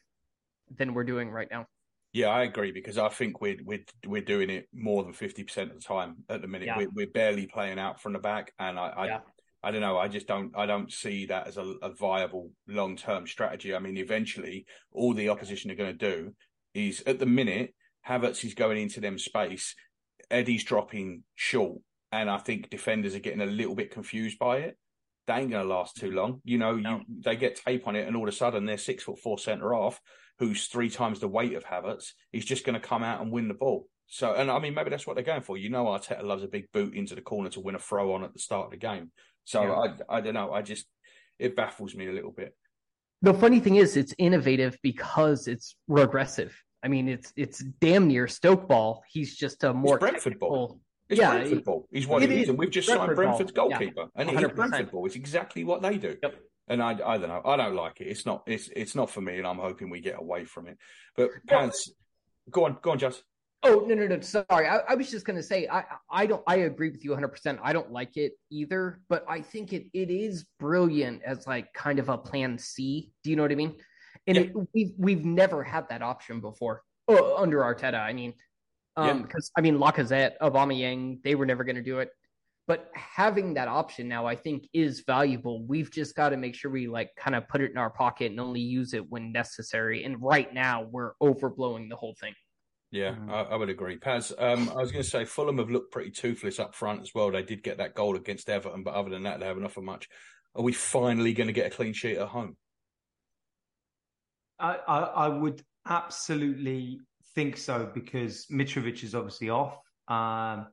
than 0.78 0.94
we're 0.94 1.04
doing 1.04 1.30
right 1.30 1.48
now 1.50 1.66
yeah, 2.14 2.28
I 2.28 2.44
agree 2.44 2.72
because 2.72 2.96
I 2.96 3.10
think 3.10 3.42
we're 3.42 3.58
we're 3.62 3.84
we're 4.06 4.22
doing 4.22 4.48
it 4.48 4.66
more 4.72 5.04
than 5.04 5.12
fifty 5.12 5.44
percent 5.44 5.70
of 5.70 5.76
the 5.76 5.82
time 5.82 6.16
at 6.30 6.40
the 6.40 6.48
minute. 6.48 6.64
Yeah. 6.66 6.78
We're, 6.78 6.88
we're, 6.94 7.06
barely 7.06 7.46
playing 7.46 7.78
out 7.78 8.00
from 8.00 8.14
the 8.14 8.18
back, 8.18 8.54
and 8.58 8.78
I 8.78 9.04
yeah. 9.04 9.16
I, 9.16 9.20
don't 9.70 9.80
know. 9.80 9.98
I 9.98 10.08
just 10.08 10.26
don't 10.26 10.56
I 10.56 10.66
don't 10.66 10.92
see 10.92 11.26
that 11.26 11.46
as 11.46 11.56
a, 11.56 11.74
a 11.82 11.92
viable 11.92 12.50
long 12.66 12.96
term 12.96 13.26
strategy. 13.26 13.74
I 13.74 13.78
mean, 13.78 13.96
eventually, 13.96 14.66
all 14.92 15.14
the 15.14 15.28
opposition 15.28 15.70
are 15.70 15.76
going 15.76 15.96
to 15.96 16.10
do 16.10 16.34
is 16.74 17.02
at 17.06 17.18
the 17.18 17.26
minute 17.26 17.74
Havertz 18.06 18.44
is 18.44 18.54
going 18.54 18.78
into 18.78 19.00
them 19.00 19.18
space, 19.18 19.74
Eddie's 20.30 20.64
dropping 20.64 21.24
short, 21.34 21.80
and 22.12 22.30
I 22.30 22.38
think 22.38 22.70
defenders 22.70 23.14
are 23.14 23.20
getting 23.20 23.40
a 23.40 23.46
little 23.46 23.74
bit 23.74 23.90
confused 23.90 24.38
by 24.38 24.58
it. 24.58 24.78
They 25.26 25.34
ain't 25.34 25.50
going 25.50 25.66
to 25.66 25.74
last 25.74 25.96
too 25.96 26.10
long. 26.10 26.40
You 26.44 26.56
know, 26.58 26.76
no. 26.76 26.96
you, 26.96 27.22
they 27.22 27.36
get 27.36 27.56
tape 27.56 27.86
on 27.86 27.96
it, 27.96 28.06
and 28.06 28.16
all 28.16 28.28
of 28.28 28.32
a 28.32 28.36
sudden 28.36 28.64
they're 28.64 28.78
six 28.78 29.04
foot 29.04 29.18
four 29.18 29.38
centre 29.38 29.74
off 29.74 30.00
who's 30.38 30.66
three 30.66 30.90
times 30.90 31.20
the 31.20 31.28
weight 31.28 31.54
of 31.54 31.64
Havertz, 31.64 32.12
he's 32.30 32.44
just 32.44 32.64
going 32.64 32.80
to 32.80 32.86
come 32.86 33.02
out 33.02 33.20
and 33.20 33.32
win 33.32 33.48
the 33.48 33.54
ball. 33.54 33.88
So, 34.06 34.34
and 34.34 34.50
I 34.50 34.58
mean, 34.58 34.74
maybe 34.74 34.90
that's 34.90 35.06
what 35.06 35.16
they're 35.16 35.24
going 35.24 35.42
for. 35.42 35.58
You 35.58 35.68
know, 35.68 35.86
Arteta 35.86 36.22
loves 36.22 36.42
a 36.42 36.48
big 36.48 36.70
boot 36.72 36.94
into 36.94 37.14
the 37.14 37.20
corner 37.20 37.50
to 37.50 37.60
win 37.60 37.74
a 37.74 37.78
throw 37.78 38.14
on 38.14 38.24
at 38.24 38.32
the 38.32 38.38
start 38.38 38.66
of 38.66 38.70
the 38.70 38.78
game. 38.78 39.10
So 39.48 39.62
yeah. 39.62 39.94
I, 40.10 40.18
I 40.18 40.20
don't 40.20 40.34
know. 40.34 40.52
I 40.52 40.60
just, 40.60 40.84
it 41.38 41.56
baffles 41.56 41.94
me 41.94 42.06
a 42.06 42.12
little 42.12 42.32
bit. 42.32 42.54
The 43.22 43.32
funny 43.32 43.60
thing 43.60 43.76
is, 43.76 43.96
it's 43.96 44.14
innovative 44.18 44.76
because 44.82 45.48
it's 45.48 45.74
regressive. 45.88 46.54
I 46.82 46.88
mean, 46.88 47.08
it's 47.08 47.32
it's 47.34 47.64
damn 47.80 48.08
near 48.08 48.28
Stoke 48.28 48.68
ball. 48.68 49.02
He's 49.08 49.34
just 49.34 49.64
a 49.64 49.72
more 49.72 49.98
Brentford 49.98 50.38
ball. 50.38 50.80
It's 51.08 51.18
Yeah, 51.18 51.30
Brentford 51.30 51.58
it- 51.58 51.64
ball. 51.64 51.88
He's 51.90 52.06
what 52.06 52.22
it 52.22 52.30
he 52.30 52.42
is, 52.42 52.50
and 52.50 52.58
we've 52.58 52.70
just 52.70 52.88
signed 52.88 52.98
Brentford 52.98 53.16
Brentford's 53.16 53.52
ball. 53.52 53.70
Yeah, 53.70 53.78
goalkeeper, 53.78 54.06
and 54.14 54.28
it's 54.28 54.38
100%. 54.38 54.54
Brentford 54.54 54.90
ball. 54.92 55.06
It's 55.06 55.16
exactly 55.16 55.64
what 55.64 55.80
they 55.80 55.96
do. 55.96 56.18
Yep. 56.22 56.34
And 56.68 56.82
I, 56.82 56.90
I 56.90 57.16
don't 57.16 57.28
know. 57.28 57.40
I 57.42 57.56
don't 57.56 57.74
like 57.74 58.02
it. 58.02 58.08
It's 58.08 58.26
not. 58.26 58.42
It's 58.46 58.68
it's 58.76 58.94
not 58.94 59.08
for 59.10 59.22
me, 59.22 59.38
and 59.38 59.46
I'm 59.46 59.58
hoping 59.58 59.88
we 59.88 60.00
get 60.00 60.18
away 60.18 60.44
from 60.44 60.68
it. 60.68 60.76
But. 61.16 61.30
Pants, 61.46 61.90
go 62.50 62.66
on, 62.66 62.76
go 62.82 62.90
on, 62.90 62.98
Jazz. 62.98 63.22
Oh 63.64 63.84
no 63.86 63.94
no 63.96 64.06
no! 64.06 64.20
Sorry, 64.20 64.68
I, 64.68 64.78
I 64.88 64.94
was 64.94 65.10
just 65.10 65.26
gonna 65.26 65.42
say 65.42 65.66
I 65.68 65.84
I 66.10 66.26
don't 66.26 66.42
I 66.46 66.56
agree 66.58 66.90
with 66.90 67.02
you 67.04 67.10
100. 67.10 67.28
percent 67.28 67.58
I 67.62 67.72
don't 67.72 67.90
like 67.90 68.16
it 68.16 68.34
either, 68.50 69.00
but 69.08 69.24
I 69.28 69.40
think 69.40 69.72
it 69.72 69.86
it 69.92 70.10
is 70.10 70.46
brilliant 70.60 71.22
as 71.24 71.46
like 71.46 71.72
kind 71.72 71.98
of 71.98 72.08
a 72.08 72.16
plan 72.16 72.56
C. 72.56 73.10
Do 73.24 73.30
you 73.30 73.36
know 73.36 73.42
what 73.42 73.50
I 73.52 73.56
mean? 73.56 73.74
And 74.28 74.36
Yeah. 74.36 74.42
it, 74.44 74.52
we've 74.74 74.92
we've 74.96 75.24
never 75.24 75.64
had 75.64 75.88
that 75.88 76.02
option 76.02 76.40
before 76.40 76.82
oh, 77.08 77.36
under 77.36 77.58
Arteta. 77.60 78.00
I 78.00 78.12
mean, 78.12 78.32
Yeah. 78.96 79.10
um, 79.10 79.22
because 79.22 79.50
I 79.56 79.60
mean 79.60 79.76
Lacazette, 79.78 80.38
Aubameyang, 80.40 81.22
they 81.24 81.34
were 81.34 81.46
never 81.46 81.64
gonna 81.64 81.82
do 81.82 81.98
it, 81.98 82.10
but 82.68 82.90
having 82.94 83.54
that 83.54 83.66
option 83.66 84.06
now, 84.06 84.24
I 84.24 84.36
think, 84.36 84.68
is 84.72 85.00
valuable. 85.00 85.64
We've 85.64 85.90
just 85.90 86.14
got 86.14 86.28
to 86.28 86.36
make 86.36 86.54
sure 86.54 86.70
we 86.70 86.86
like 86.86 87.10
kind 87.16 87.34
of 87.34 87.48
put 87.48 87.60
it 87.60 87.72
in 87.72 87.76
our 87.78 87.90
pocket 87.90 88.30
and 88.30 88.38
only 88.38 88.60
use 88.60 88.94
it 88.94 89.10
when 89.10 89.32
necessary. 89.32 90.04
And 90.04 90.22
right 90.22 90.52
now, 90.54 90.82
we're 90.92 91.14
overblowing 91.20 91.88
the 91.88 91.96
whole 91.96 92.14
thing. 92.20 92.34
Yeah, 92.90 93.14
Mhm. 93.14 93.30
I, 93.30 93.42
I 93.42 93.56
would 93.56 93.68
agree. 93.68 93.98
Paz, 93.98 94.32
um, 94.38 94.70
I 94.70 94.76
was 94.76 94.92
going 94.92 95.04
to 95.04 95.10
say 95.10 95.24
Fulham 95.24 95.58
have 95.58 95.70
looked 95.70 95.92
pretty 95.92 96.10
toothless 96.10 96.58
up 96.58 96.74
front 96.74 97.02
as 97.02 97.14
well. 97.14 97.30
They 97.30 97.42
did 97.42 97.62
get 97.62 97.78
that 97.78 97.94
goal 97.94 98.16
against 98.16 98.48
Everton, 98.48 98.82
but 98.82 98.94
other 98.94 99.10
than 99.10 99.24
that, 99.24 99.40
they 99.40 99.46
haven't 99.46 99.64
offered 99.64 99.84
much. 99.84 100.08
Are 100.54 100.62
we 100.62 100.72
finally 100.72 101.34
going 101.34 101.48
to 101.48 101.52
get 101.52 101.66
a 101.66 101.74
clean 101.74 101.92
sheet 101.92 102.16
at 102.16 102.28
home? 102.28 102.56
I, 104.58 104.76
I, 104.88 104.98
I 105.00 105.28
would 105.28 105.62
absolutely 105.86 107.00
think 107.34 107.56
so 107.56 107.90
because 107.92 108.46
Mitrovic 108.50 109.04
is 109.04 109.14
obviously 109.14 109.50
off. 109.50 109.78
Um, 110.08 110.68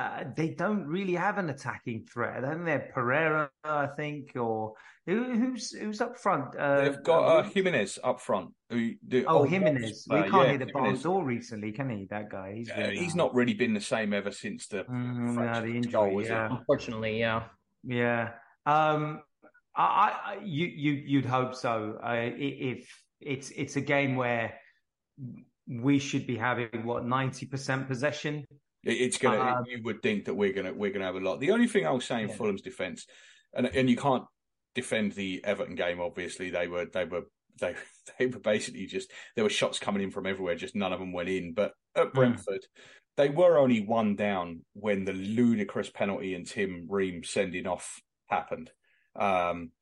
uh, 0.00 0.24
they 0.36 0.48
don't 0.62 0.84
really 0.86 1.14
have 1.26 1.36
an 1.38 1.48
attacking 1.50 2.06
threat. 2.12 2.42
Then 2.42 2.64
they're 2.64 2.90
Pereira, 2.94 3.50
I 3.64 3.86
think, 4.00 4.36
or 4.36 4.74
who, 5.06 5.16
who's 5.40 5.72
who's 5.72 6.00
up 6.00 6.16
front? 6.18 6.56
Uh, 6.56 6.80
They've 6.82 7.02
got 7.02 7.22
uh, 7.24 7.42
Jimenez 7.42 7.98
up 8.04 8.20
front. 8.20 8.50
Who, 8.70 8.92
the 9.06 9.24
oh 9.26 9.38
old 9.38 9.48
Jimenez. 9.50 9.82
Wolves 9.82 10.06
We 10.08 10.30
can't 10.30 10.44
Yeah, 10.44 10.50
hit 10.52 10.60
the 10.66 10.72
barn 10.72 10.84
Jimenez. 10.86 11.02
door 11.02 11.24
recently, 11.24 11.72
can 11.72 11.90
he? 11.90 12.06
That 12.10 12.30
guy. 12.30 12.54
He's 12.56 12.70
Uh, 12.70 12.90
he's 12.92 13.14
uh, 13.14 13.16
not 13.22 13.34
really 13.34 13.54
been 13.54 13.74
the 13.74 13.80
same 13.80 14.12
ever 14.12 14.30
since 14.30 14.66
the 14.68 14.84
Mm, 14.84 15.34
no, 15.34 15.60
the 15.60 15.74
injury. 15.76 15.92
goal, 15.92 16.24
yeah. 16.24 16.48
Unfortunately, 16.50 17.18
yeah. 17.18 17.44
Yeah. 17.84 18.30
Um, 18.66 19.22
I, 19.76 19.84
I, 19.84 20.38
you, 20.44 20.66
you, 20.66 20.92
you'd 20.92 21.24
hope 21.26 21.54
so. 21.54 21.98
Uh, 22.02 22.30
if 22.36 22.86
it's, 23.20 23.50
it's 23.50 23.76
a 23.76 23.80
game 23.80 24.16
where 24.16 24.54
we 25.66 25.98
should 25.98 26.26
be 26.26 26.36
having 26.36 26.84
what 26.84 27.04
ninety 27.06 27.46
percent 27.46 27.88
possession. 27.88 28.44
It- 28.84 29.00
It's 29.00 29.18
gonna. 29.18 29.38
Um, 29.40 29.64
you 29.66 29.82
would 29.82 30.02
think 30.02 30.24
that 30.26 30.34
we're 30.34 30.52
gonna 30.52 30.72
we're 30.72 30.90
gonna 30.90 31.04
have 31.04 31.16
a 31.16 31.20
lot. 31.20 31.40
The 31.40 31.50
only 31.50 31.66
thing 31.66 31.86
I'll 31.86 32.00
say 32.00 32.22
in 32.22 32.28
Yeah. 32.28 32.34
Fulham's 32.36 32.62
defence, 32.62 33.06
and 33.54 33.66
and 33.66 33.90
you 33.90 33.96
can't 33.96 34.24
defend 34.74 35.12
the 35.12 35.42
Everton 35.44 35.74
game. 35.74 36.00
Obviously, 36.00 36.50
they 36.50 36.66
were 36.66 36.86
they 36.86 37.04
were 37.04 37.24
they 37.60 37.74
they 38.18 38.26
were 38.26 38.38
basically 38.38 38.86
just 38.86 39.10
there 39.34 39.44
were 39.44 39.50
shots 39.50 39.78
coming 39.78 40.02
in 40.02 40.10
from 40.10 40.26
everywhere. 40.26 40.54
Just 40.54 40.74
none 40.76 40.92
of 40.92 41.00
them 41.00 41.12
went 41.12 41.28
in. 41.28 41.52
But 41.52 41.72
Hmm. 41.94 42.00
at 42.02 42.12
Brentford, 42.14 42.64
they 43.16 43.28
were 43.28 43.58
only 43.58 43.80
one 43.84 44.16
down 44.16 44.64
when 44.72 45.04
the 45.04 45.12
ludicrous 45.12 45.90
penalty 45.90 46.34
and 46.34 46.46
Tim 46.46 46.86
Ream 46.88 47.22
sending 47.24 47.66
off 47.66 48.00
happened. 48.28 48.70
Um, 49.16 49.72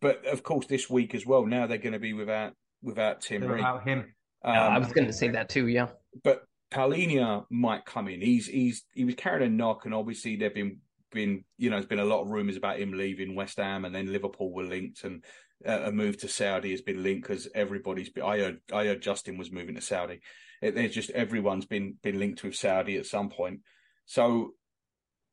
but 0.00 0.26
of 0.26 0.42
course, 0.42 0.66
this 0.66 0.90
week 0.90 1.14
as 1.14 1.24
well. 1.24 1.46
Now 1.46 1.66
they're 1.68 1.78
going 1.78 1.92
to 1.92 1.98
be 2.00 2.12
without 2.12 2.52
without 2.82 3.20
Tim 3.22 3.42
Ream. 3.44 3.60
About 3.60 3.84
him. 3.88 4.12
Yeah, 4.44 4.68
I 4.68 4.74
Um, 4.76 4.82
was 4.82 4.92
going 4.92 5.06
to 5.06 5.12
say 5.12 5.28
that 5.28 5.48
too. 5.48 5.68
Yeah. 5.68 5.88
but 6.22 6.42
Palhinha 6.70 7.44
might 7.50 7.84
come 7.84 8.08
in. 8.08 8.20
He's 8.20 8.46
he's 8.46 8.84
he 8.94 9.04
was 9.04 9.14
carrying 9.14 9.52
a 9.52 9.54
knock, 9.54 9.84
and 9.84 9.94
obviously 9.94 10.36
there've 10.36 10.54
been 10.54 10.78
been 11.12 11.44
you 11.56 11.70
know 11.70 11.76
there's 11.76 11.86
been 11.86 11.98
a 11.98 12.04
lot 12.04 12.22
of 12.22 12.30
rumours 12.30 12.56
about 12.56 12.78
him 12.78 12.92
leaving 12.92 13.34
West 13.34 13.58
Ham, 13.58 13.84
and 13.84 13.94
then 13.94 14.12
Liverpool 14.12 14.52
were 14.52 14.64
linked, 14.64 15.04
and 15.04 15.24
uh, 15.66 15.82
a 15.84 15.92
move 15.92 16.18
to 16.18 16.28
Saudi 16.28 16.72
has 16.72 16.82
been 16.82 17.02
linked 17.02 17.26
because 17.26 17.48
everybody's. 17.54 18.10
Been, 18.10 18.24
I 18.24 18.38
heard 18.38 18.60
I 18.72 18.86
heard 18.86 19.02
Justin 19.02 19.38
was 19.38 19.52
moving 19.52 19.76
to 19.76 19.80
Saudi. 19.80 20.20
It, 20.60 20.74
there's 20.74 20.94
just 20.94 21.10
everyone's 21.10 21.66
been 21.66 21.96
been 22.02 22.18
linked 22.18 22.42
with 22.42 22.56
Saudi 22.56 22.96
at 22.96 23.06
some 23.06 23.30
point. 23.30 23.60
So, 24.06 24.54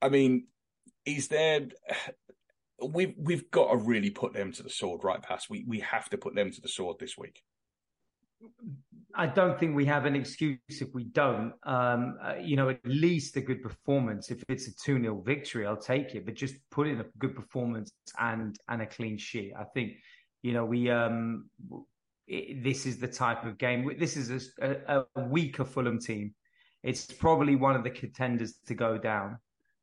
I 0.02 0.10
mean, 0.10 0.48
is 1.06 1.28
there? 1.28 1.62
We've 2.82 3.14
we've 3.18 3.50
got 3.50 3.72
to 3.72 3.78
really 3.78 4.10
put 4.10 4.34
them 4.34 4.52
to 4.52 4.64
the 4.64 4.70
sword, 4.70 5.06
right? 5.06 5.22
Paz. 5.22 5.46
We 5.50 5.64
we 5.66 5.80
have 5.82 6.10
to 6.10 6.18
put 6.18 6.36
them 6.36 6.52
to 6.52 6.60
the 6.60 6.68
sword 6.68 6.98
this 7.00 7.18
week. 7.18 7.42
I 9.16 9.28
don't 9.28 9.60
think 9.60 9.76
we 9.76 9.86
have 9.86 10.06
an 10.06 10.16
excuse 10.16 10.58
if 10.70 10.94
we 10.94 11.04
don't. 11.04 11.54
Um, 11.64 12.18
uh, 12.24 12.36
you 12.42 12.56
know, 12.56 12.70
at 12.70 12.80
least 12.84 13.38
a 13.38 13.42
good 13.42 13.62
performance. 13.62 14.32
If 14.32 14.44
it's 14.50 14.68
a 14.68 14.76
2 14.76 15.02
0 15.02 15.22
victory, 15.22 15.68
I'll 15.68 15.78
take 15.78 16.16
it. 16.16 16.26
But 16.26 16.34
just 16.34 16.56
put 16.72 16.88
in 16.88 17.00
a 17.00 17.06
good 17.20 17.36
performance 17.36 17.92
and 18.20 18.56
and 18.70 18.82
a 18.82 18.88
clean 18.88 19.18
sheet. 19.18 19.54
I 19.58 19.66
think, 19.66 19.94
you 20.42 20.54
know, 20.54 20.66
we 20.66 20.90
um, 20.90 21.50
it, 22.28 22.64
this 22.64 22.86
is 22.86 22.98
the 22.98 23.08
type 23.08 23.46
of 23.46 23.58
game. 23.58 23.90
This 24.00 24.18
is 24.18 24.52
a, 24.60 25.06
a 25.16 25.22
weaker 25.28 25.66
Fulham 25.66 26.00
team. 26.00 26.34
It's 26.82 27.06
probably 27.06 27.56
one 27.56 27.76
of 27.76 27.84
the 27.84 27.92
contenders 27.92 28.56
to 28.68 28.74
go 28.74 28.98
down. 28.98 29.38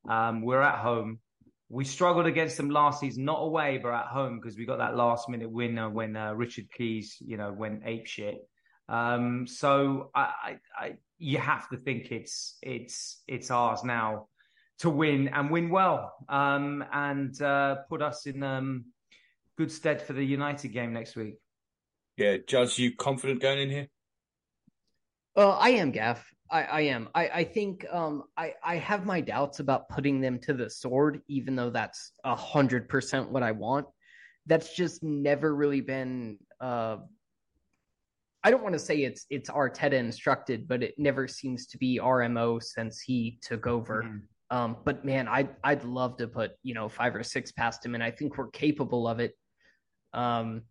Um, 0.09 0.43
we're 0.43 0.63
at 0.63 0.79
home. 0.79 1.21
We 1.69 1.85
struggled 1.85 2.27
against 2.27 2.57
them 2.57 2.69
last 2.69 3.01
season, 3.01 3.25
not 3.25 3.39
away, 3.39 3.79
but 3.81 3.95
at 3.95 4.07
home 4.07 4.41
because 4.41 4.59
we 4.59 4.67
got 4.67 4.79
that 4.79 4.97
last 4.97 5.29
minute 5.29 5.51
winner 5.51 5.89
when 5.89 6.17
uh, 6.17 6.33
Richard 6.33 6.71
Keys, 6.73 7.17
you 7.21 7.37
know, 7.37 7.53
went 7.53 7.83
ape 7.85 8.07
shit. 8.07 8.50
Um, 8.91 9.47
so 9.47 10.11
I, 10.15 10.21
I, 10.21 10.59
I, 10.77 10.95
you 11.19 11.39
have 11.39 11.69
to 11.69 11.77
think 11.77 12.11
it's 12.11 12.59
it's 12.61 13.23
it's 13.29 13.51
ours 13.51 13.85
now 13.85 14.27
to 14.81 14.91
win 14.91 15.29
and 15.29 15.51
win 15.51 15.71
well, 15.71 16.13
um, 16.29 16.85
and 16.93 17.41
uh, 17.41 17.77
put 17.89 18.03
us 18.03 18.27
in 18.27 18.43
um, 18.43 18.87
good 19.57 19.71
stead 19.71 20.03
for 20.03 20.13
the 20.13 20.25
United 20.25 20.69
game 20.69 20.93
next 20.93 21.15
week. 21.15 21.37
Yeah, 22.17 22.39
Judge, 22.47 22.79
you 22.79 22.97
confident 22.97 23.41
going 23.41 23.61
in 23.61 23.71
here? 23.71 23.89
Uh, 25.37 25.51
I 25.51 25.71
am 25.71 25.93
Gaff. 25.93 26.27
I, 26.51 26.63
I 26.65 26.81
am. 26.83 27.09
I, 27.15 27.29
I 27.29 27.45
think 27.45 27.87
um, 27.93 28.25
I, 28.37 28.55
I 28.65 28.77
have 28.77 29.07
my 29.07 29.21
doubts 29.21 29.61
about 29.61 29.89
putting 29.89 30.21
them 30.21 30.41
to 30.41 30.53
the 30.53 30.69
sword, 30.69 31.21
even 31.29 31.55
though 31.55 31.71
that's 31.71 32.11
a 32.25 32.35
hundred 32.35 32.89
percent 32.89 33.31
what 33.31 33.45
I 33.45 33.53
want. 33.53 33.87
That's 34.47 34.75
just 34.75 35.05
never 35.05 35.55
really 35.55 35.81
been. 35.81 36.39
Uh, 36.61 36.97
I 38.43 38.51
don't 38.51 38.63
want 38.63 38.73
to 38.73 38.79
say 38.79 39.03
it's 39.03 39.27
it's 39.31 39.51
Arteta 39.51 39.93
instructed, 39.93 40.67
but 40.67 40.83
it 40.83 40.95
never 40.99 41.29
seems 41.29 41.67
to 41.69 41.79
be 41.79 41.99
RMO 42.03 42.63
since 42.63 43.01
he 43.01 43.39
took 43.43 43.67
over. 43.67 44.03
Mhm. 44.03 44.23
Um, 44.51 44.77
but 44.85 45.05
man, 45.05 45.29
I'd 45.29 45.55
I'd 45.63 45.85
love 45.85 46.17
to 46.19 46.27
put 46.29 46.53
you 46.63 46.75
know 46.75 46.89
five 46.89 47.15
or 47.15 47.23
six 47.23 47.53
past 47.53 47.85
him, 47.85 47.95
and 47.95 48.03
I 48.03 48.11
think 48.11 48.39
we're 48.39 48.51
capable 48.51 49.07
of 49.07 49.21
it. 49.21 49.37
Um, 50.13 50.63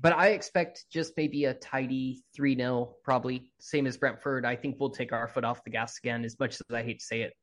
but 0.00 0.12
I 0.12 0.28
expect 0.28 0.86
just 0.90 1.12
maybe 1.16 1.44
a 1.44 1.54
tidy 1.54 2.24
three 2.34 2.56
0 2.56 2.96
probably 3.04 3.50
same 3.60 3.86
as 3.86 3.96
Brentford. 3.96 4.44
I 4.46 4.56
think 4.56 4.76
we'll 4.78 4.90
take 4.90 5.12
our 5.12 5.28
foot 5.28 5.44
off 5.44 5.62
the 5.64 5.70
gas 5.70 5.98
again, 5.98 6.24
as 6.24 6.38
much 6.38 6.54
as 6.54 6.62
I 6.72 6.82
hate 6.82 7.00
to 7.00 7.04
say 7.04 7.22
it. 7.22 7.34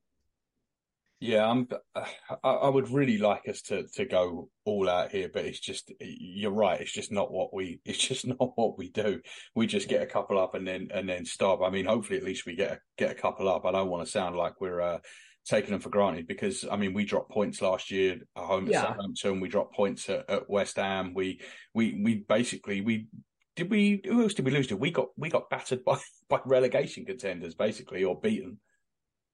Yeah, 1.20 1.50
I'm. 1.50 1.68
I, 2.44 2.70
would 2.70 2.90
really 2.90 3.18
like 3.18 3.48
us 3.48 3.62
to 3.64 3.86
to 3.96 4.06
go 4.06 4.50
all 4.66 4.90
out 4.90 5.12
here, 5.12 5.30
but 5.34 5.46
it's 5.46 5.60
just 5.60 5.92
you're 6.00 6.52
right. 6.52 6.80
It's 6.80 6.94
just 6.94 7.12
not 7.12 7.32
what 7.32 7.54
we. 7.54 7.82
It's 7.86 7.98
just 7.98 8.26
not 8.26 8.52
what 8.56 8.78
we 8.78 8.90
do. 8.90 9.22
We 9.56 9.68
just 9.68 9.90
get 9.90 10.02
a 10.02 10.06
couple 10.08 10.40
up 10.40 10.56
and 10.56 10.68
then 10.68 10.90
and 10.94 11.08
then 11.10 11.26
stop. 11.26 11.62
I 11.62 11.70
mean, 11.70 11.86
hopefully 11.86 12.18
at 12.18 12.26
least 12.26 12.46
we 12.46 12.56
get 12.56 12.72
a, 12.72 12.80
get 12.98 13.12
a 13.12 13.16
couple 13.16 13.50
up. 13.50 13.66
I 13.66 13.72
don't 13.72 13.90
want 13.90 14.06
to 14.06 14.12
sound 14.12 14.36
like 14.36 14.62
we're 14.62 14.82
uh, 14.82 15.00
taking 15.46 15.72
them 15.72 15.82
for 15.82 15.90
granted 15.90 16.28
because 16.28 16.66
I 16.70 16.78
mean 16.78 16.94
we 16.94 17.04
dropped 17.06 17.32
points 17.32 17.62
last 17.62 17.92
year 17.92 18.20
at 18.38 18.44
home 18.44 18.66
at 18.68 18.72
Yeah. 18.72 18.82
Southampton. 18.84 19.40
We 19.40 19.50
dropped 19.50 19.76
points 19.76 20.10
at, 20.10 20.30
at 20.30 20.50
West 20.50 20.78
Ham. 20.78 21.14
We 21.14 21.42
we 21.74 22.00
we 22.02 22.16
basically 22.16 22.82
we 22.82 23.08
did 23.56 23.70
we 23.70 24.02
who 24.06 24.22
else 24.22 24.36
did 24.36 24.46
we 24.46 24.52
lose 24.52 24.68
to? 24.68 24.78
We 24.78 24.92
got 24.92 25.08
we 25.18 25.30
got 25.30 25.50
battered 25.50 25.84
by 25.86 26.00
by 26.30 26.40
relegation 26.46 27.06
contenders 27.06 27.56
basically 27.56 28.04
or 28.04 28.20
beaten. 28.20 28.60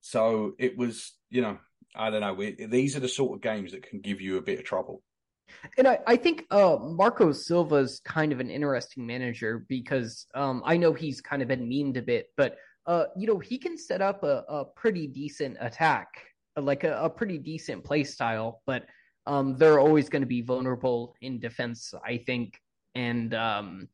So 0.01 0.53
it 0.57 0.77
was 0.77 1.13
you 1.29 1.41
know 1.41 1.57
I 1.97 2.09
don't 2.09 2.21
know. 2.21 2.67
These 2.67 2.95
are 2.95 2.99
the 2.99 3.07
sort 3.07 3.35
of 3.35 3.41
games 3.41 3.71
that 3.71 3.87
can 3.87 4.01
give 4.01 4.21
you 4.21 4.37
a 4.37 4.41
bit 4.41 4.59
of 4.59 4.65
trouble. 4.65 5.01
And 5.77 5.87
I, 5.87 5.99
I 6.07 6.15
think 6.15 6.45
uh, 6.51 6.77
Marco 6.81 7.31
Silva's 7.31 8.01
kind 8.03 8.31
of 8.31 8.39
an 8.39 8.49
interesting 8.49 9.05
manager 9.05 9.65
because 9.67 10.27
um, 10.35 10.61
I 10.65 10.77
know 10.77 10.93
he's 10.93 11.21
kind 11.21 11.41
of 11.41 11.47
been 11.47 11.69
memed 11.69 11.97
a 11.97 12.01
bit, 12.01 12.27
but 12.37 12.57
uh, 12.87 13.05
you 13.17 13.27
know 13.27 13.39
he 13.39 13.57
can 13.57 13.77
set 13.77 14.01
up 14.01 14.23
a, 14.23 14.43
a 14.47 14.65
pretty 14.65 15.07
decent 15.07 15.57
attack, 15.59 16.07
like 16.55 16.83
a, 16.83 16.97
a 16.97 17.09
pretty 17.09 17.37
decent 17.37 17.83
play 17.83 18.03
style, 18.03 18.61
but 18.65 18.85
um, 19.27 19.57
they're 19.57 19.79
always 19.79 20.09
going 20.09 20.21
to 20.21 20.27
be 20.27 20.41
vulnerable 20.41 21.15
in 21.21 21.39
defense, 21.39 21.93
I 22.05 22.17
think, 22.17 22.59
and 22.93 23.33
um, 23.33 23.87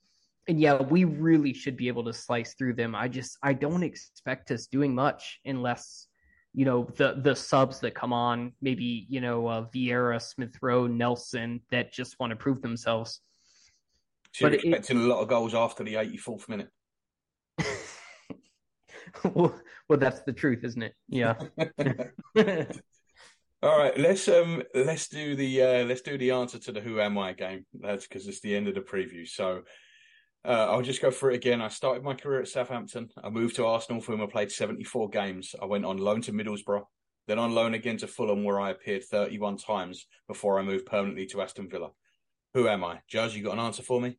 and 0.47 0.59
yeah, 0.59 0.81
we 0.81 1.05
really 1.05 1.53
should 1.53 1.77
be 1.77 1.87
able 1.87 2.03
to 2.05 2.13
slice 2.13 2.53
through 2.55 2.73
them. 2.73 2.95
I 2.95 3.07
just 3.07 3.37
I 3.43 3.53
don't 3.53 3.83
expect 3.83 4.51
us 4.51 4.67
doing 4.67 4.93
much 4.93 5.39
unless 5.45 6.07
you 6.53 6.65
know 6.65 6.87
the 6.97 7.15
the 7.21 7.35
subs 7.35 7.79
that 7.79 7.95
come 7.95 8.11
on, 8.13 8.51
maybe 8.61 9.05
you 9.09 9.21
know 9.21 9.47
uh, 9.47 9.65
Vieira, 9.73 10.21
Smith 10.21 10.55
Rowe, 10.61 10.87
Nelson 10.87 11.61
that 11.71 11.93
just 11.93 12.19
want 12.19 12.31
to 12.31 12.35
prove 12.35 12.61
themselves. 12.61 13.21
So 14.33 14.47
you're 14.47 14.51
But 14.51 14.59
it- 14.59 14.65
expecting 14.65 14.97
a 14.97 15.07
lot 15.07 15.21
of 15.21 15.27
goals 15.27 15.53
after 15.53 15.83
the 15.83 15.95
84th 15.95 16.49
minute. 16.49 16.69
well, 19.33 19.59
well, 19.89 19.99
that's 19.99 20.21
the 20.21 20.33
truth, 20.33 20.63
isn't 20.63 20.83
it? 20.83 20.93
Yeah. 21.07 21.35
All 23.63 23.77
right, 23.77 23.95
let's 23.99 24.27
um 24.27 24.63
let's 24.73 25.07
do 25.07 25.35
the 25.35 25.61
uh 25.61 25.83
let's 25.85 26.01
do 26.01 26.17
the 26.17 26.31
answer 26.31 26.57
to 26.57 26.71
the 26.71 26.81
who 26.81 26.99
am 26.99 27.17
I 27.17 27.33
game. 27.33 27.65
That's 27.79 28.07
because 28.07 28.27
it's 28.27 28.41
the 28.41 28.55
end 28.55 28.67
of 28.67 28.73
the 28.73 28.81
preview. 28.81 29.27
So 29.27 29.61
uh, 30.45 30.67
I'll 30.69 30.81
just 30.81 31.01
go 31.01 31.11
through 31.11 31.31
it 31.31 31.35
again. 31.35 31.61
I 31.61 31.67
started 31.67 32.03
my 32.03 32.13
career 32.13 32.41
at 32.41 32.47
Southampton. 32.47 33.09
I 33.23 33.29
moved 33.29 33.55
to 33.57 33.65
Arsenal, 33.65 34.01
for 34.01 34.11
whom 34.13 34.21
I 34.21 34.25
played 34.27 34.51
74 34.51 35.09
games. 35.09 35.53
I 35.61 35.65
went 35.65 35.85
on 35.85 35.97
loan 35.97 36.21
to 36.23 36.31
Middlesbrough, 36.33 36.83
then 37.27 37.39
on 37.39 37.53
loan 37.53 37.73
again 37.73 37.97
to 37.97 38.07
Fulham, 38.07 38.43
where 38.43 38.59
I 38.59 38.71
appeared 38.71 39.03
31 39.03 39.57
times 39.57 40.07
before 40.27 40.59
I 40.59 40.63
moved 40.63 40.85
permanently 40.85 41.25
to 41.27 41.41
Aston 41.41 41.69
Villa. 41.69 41.89
Who 42.53 42.67
am 42.67 42.83
I? 42.83 42.99
Judge, 43.07 43.35
you 43.35 43.43
got 43.43 43.53
an 43.53 43.59
answer 43.59 43.83
for 43.83 44.01
me? 44.01 44.17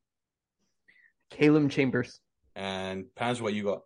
Caleb 1.31 1.70
Chambers. 1.70 2.20
And 2.55 3.07
Pans, 3.16 3.41
what 3.41 3.55
you 3.55 3.64
got? 3.64 3.81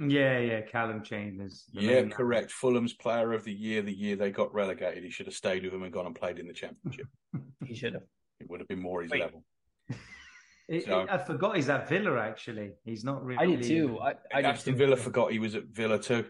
Yeah, 0.00 0.38
yeah, 0.38 0.60
Callum 0.60 1.02
Chambers. 1.02 1.64
Yeah, 1.72 2.02
main- 2.02 2.10
correct. 2.10 2.52
Fulham's 2.52 2.92
player 2.94 3.32
of 3.32 3.44
the 3.44 3.52
year, 3.52 3.82
the 3.82 3.92
year 3.92 4.14
they 4.14 4.30
got 4.30 4.54
relegated. 4.54 5.02
He 5.02 5.10
should 5.10 5.26
have 5.26 5.34
stayed 5.34 5.64
with 5.64 5.72
them 5.72 5.82
and 5.82 5.92
gone 5.92 6.06
and 6.06 6.14
played 6.14 6.38
in 6.38 6.46
the 6.46 6.52
championship. 6.54 7.06
He 7.66 7.74
should 7.74 7.94
have. 7.94 8.04
It 8.40 8.48
would 8.48 8.60
have 8.60 8.68
been 8.68 8.80
more 8.80 9.02
his 9.02 9.10
Wait. 9.10 9.20
level. 9.20 9.42
It- 10.68 10.84
So- 10.84 11.00
it- 11.00 11.10
I 11.10 11.18
forgot 11.18 11.56
he's 11.56 11.68
at 11.70 11.88
Villa. 11.88 12.18
Actually, 12.20 12.72
he's 12.84 13.04
not 13.04 13.24
really. 13.24 13.38
I 13.38 13.46
did 13.56 13.62
too. 13.62 13.98
I, 14.00 14.14
I 14.32 14.42
did 14.42 14.50
Aston 14.50 14.74
too. 14.74 14.78
Villa 14.78 14.96
forgot 14.96 15.32
he 15.32 15.38
was 15.38 15.54
at 15.54 15.64
Villa 15.64 15.98
too. 15.98 16.26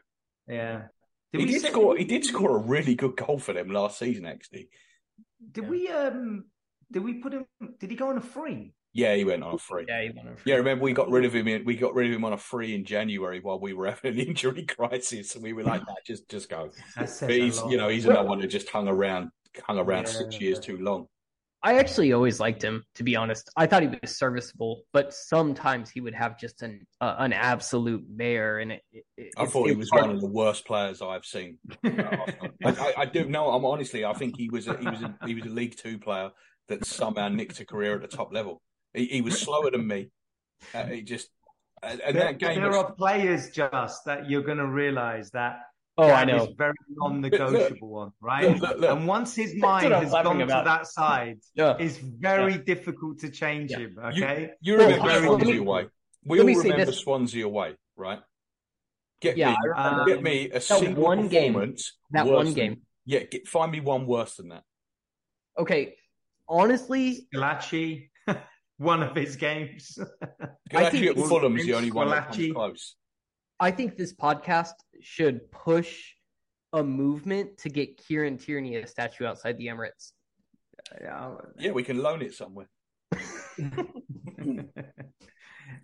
Yeah. 0.46 0.86
he 1.32 1.44
did 1.44 1.60
say- 1.60 1.70
score. 1.70 1.96
He 1.96 2.04
did 2.04 2.24
score 2.24 2.56
a 2.56 2.60
really 2.60 2.94
good 2.94 3.16
goal 3.16 3.38
for 3.38 3.52
them 3.52 3.68
last 3.70 3.98
season. 3.98 4.24
Actually, 4.26 4.68
Did 5.52 5.64
Yeah. 5.64 5.70
we 5.70 5.88
um? 5.88 6.44
Did 6.90 7.04
we 7.04 7.14
put 7.14 7.32
him? 7.34 7.46
Did 7.78 7.90
he 7.90 7.96
go 7.96 8.08
on 8.08 8.16
a 8.16 8.20
free? 8.22 8.72
yeah, 8.94 9.14
he 9.14 9.24
went 9.24 9.42
on 9.44 9.54
a 9.54 9.58
free. 9.58 9.84
Yeah, 9.86 10.02
he 10.04 10.10
won 10.10 10.26
it. 10.28 10.38
Yeah, 10.46 10.54
remember 10.56 10.82
we 10.84 10.92
got 10.92 11.10
rid 11.10 11.24
of 11.26 11.34
him. 11.34 11.46
In, 11.46 11.64
we 11.64 11.76
got 11.76 11.94
rid 11.94 12.08
of 12.08 12.16
him 12.16 12.24
on 12.24 12.32
a 12.32 12.38
free 12.38 12.74
in 12.74 12.84
January 12.84 13.38
while 13.40 13.60
we 13.60 13.72
were 13.74 13.86
having 13.86 14.18
an 14.18 14.18
injury 14.28 14.64
crisis, 14.64 15.34
and 15.34 15.44
we 15.44 15.52
were 15.52 15.62
like, 15.64 15.82
"Nah, 15.86 15.94
just 16.06 16.28
just 16.30 16.48
go." 16.48 16.70
That 16.96 17.10
says 17.10 17.28
But 17.28 17.30
a 17.36 17.40
he's, 17.40 17.60
lot. 17.60 17.70
you 17.70 17.76
know, 17.76 17.88
he's 17.88 18.06
another 18.06 18.26
one 18.28 18.40
who 18.40 18.46
just 18.46 18.68
hung 18.70 18.88
around, 18.88 19.30
hung 19.64 19.78
around 19.78 20.06
six 20.08 20.34
Yeah. 20.36 20.40
years 20.40 20.60
too 20.60 20.78
long. 20.78 21.08
I 21.62 21.78
actually 21.78 22.12
always 22.12 22.38
liked 22.38 22.62
him, 22.62 22.84
to 22.94 23.02
be 23.02 23.16
honest. 23.16 23.50
I 23.56 23.66
thought 23.66 23.82
he 23.82 23.88
was 24.00 24.16
serviceable, 24.16 24.82
but 24.92 25.12
sometimes 25.12 25.90
he 25.90 26.00
would 26.00 26.14
have 26.14 26.38
just 26.38 26.62
an 26.62 26.86
uh, 27.00 27.16
an 27.18 27.32
absolute 27.32 28.04
bear, 28.16 28.58
and 28.60 28.72
it. 28.72 28.82
it 28.92 29.04
I 29.36 29.42
it's- 29.42 29.52
thought 29.52 29.68
he 29.68 29.74
was 29.74 29.90
hard- 29.90 30.06
one 30.06 30.14
of 30.14 30.20
the 30.20 30.28
worst 30.28 30.64
players 30.66 31.02
I've 31.02 31.24
seen. 31.24 31.58
I, 31.84 32.34
I, 32.64 32.92
I 32.98 33.04
do 33.06 33.28
know. 33.28 33.50
I'm 33.50 33.64
honestly. 33.64 34.04
I 34.04 34.12
think 34.12 34.36
he 34.36 34.48
was 34.50 34.68
a, 34.68 34.76
he 34.76 34.86
was 34.88 35.02
a, 35.02 35.18
he 35.26 35.34
was 35.34 35.44
a 35.46 35.48
League 35.48 35.76
Two 35.76 35.98
player 35.98 36.30
that 36.68 36.84
somehow 36.84 37.28
nicked 37.28 37.58
a 37.60 37.66
career 37.66 37.96
at 37.96 38.02
the 38.08 38.16
top 38.16 38.32
level. 38.32 38.60
He, 38.94 39.06
he 39.06 39.20
was 39.20 39.40
slower 39.40 39.70
than 39.70 39.86
me. 39.86 40.10
Uh, 40.74 40.84
he 40.86 41.02
just 41.02 41.28
and, 41.82 42.00
and 42.00 42.14
there, 42.16 42.24
that 42.24 42.38
game. 42.38 42.60
there 42.60 42.68
was- 42.68 42.76
are 42.76 42.92
players 42.92 43.50
just 43.50 44.04
that 44.04 44.30
you're 44.30 44.42
going 44.42 44.58
to 44.58 44.66
realize 44.68 45.30
that. 45.32 45.56
Oh, 46.00 46.04
I 46.04 46.24
that 46.24 46.26
know. 46.28 46.44
is 46.44 46.54
very 46.56 46.74
non-negotiable 46.90 47.88
one, 47.88 48.12
right? 48.20 48.48
Look, 48.52 48.60
look, 48.60 48.78
look. 48.78 48.90
And 48.96 49.06
once 49.06 49.34
his 49.34 49.54
mind 49.56 49.92
has 49.92 50.10
gone 50.12 50.40
about. 50.40 50.60
to 50.60 50.64
that 50.64 50.86
side, 50.86 51.38
Yeah. 51.54 51.76
it's 51.78 51.96
very 51.96 52.56
difficult 52.56 53.18
to 53.20 53.30
change 53.30 53.72
Yeah. 53.72 53.78
him. 53.78 53.98
Okay. 54.04 54.50
You 54.60 54.76
Well, 54.76 54.86
remember 54.90 55.08
let 55.08 55.20
me- 55.22 55.26
Swansea 55.26 55.60
away? 55.60 55.86
We 56.24 56.40
all 56.40 56.46
remember 56.46 56.84
this. 56.84 56.98
Swansea 57.00 57.44
away, 57.46 57.74
right? 57.96 58.20
Get 59.20 59.36
Yeah, 59.36 59.50
me, 59.50 59.56
I 59.76 59.88
remember. 59.90 60.04
get 60.06 60.22
me 60.22 60.50
a 60.50 60.60
single 60.60 61.02
one 61.02 61.26
game. 61.28 61.54
performance. 61.54 61.98
That 62.12 62.26
worse 62.26 62.36
one 62.36 62.44
than- 62.46 62.54
game. 62.54 62.82
yeah, 63.04 63.24
get, 63.24 63.48
find 63.48 63.72
me 63.72 63.80
one 63.80 64.06
worse 64.06 64.36
than 64.36 64.50
that. 64.50 64.62
Okay, 65.58 65.96
honestly, 66.48 67.26
Scalacci, 67.34 68.10
one 68.76 69.02
of 69.02 69.16
his 69.16 69.34
games. 69.34 69.98
I 70.32 70.46
Galaxy 70.70 71.00
think 71.06 71.18
at 71.18 71.24
Fulham's 71.26 71.64
the 71.66 71.74
only 71.74 71.90
one 71.90 72.08
that 72.10 72.30
comes 72.30 72.52
close. 72.52 72.94
I 73.60 73.70
think 73.70 73.96
this 73.96 74.14
podcast 74.14 74.74
should 75.00 75.50
push 75.50 76.12
a 76.72 76.82
movement 76.82 77.58
to 77.58 77.68
get 77.68 77.96
Kieran 77.96 78.38
Tierney 78.38 78.76
a 78.76 78.86
statue 78.86 79.24
outside 79.26 79.58
the 79.58 79.66
Emirates. 79.66 80.12
yeah, 81.00 81.34
Yeah, 81.58 81.72
we 81.72 81.82
can 81.82 81.98
loan 82.02 82.22
it 82.22 82.34
somewhere. 82.34 82.68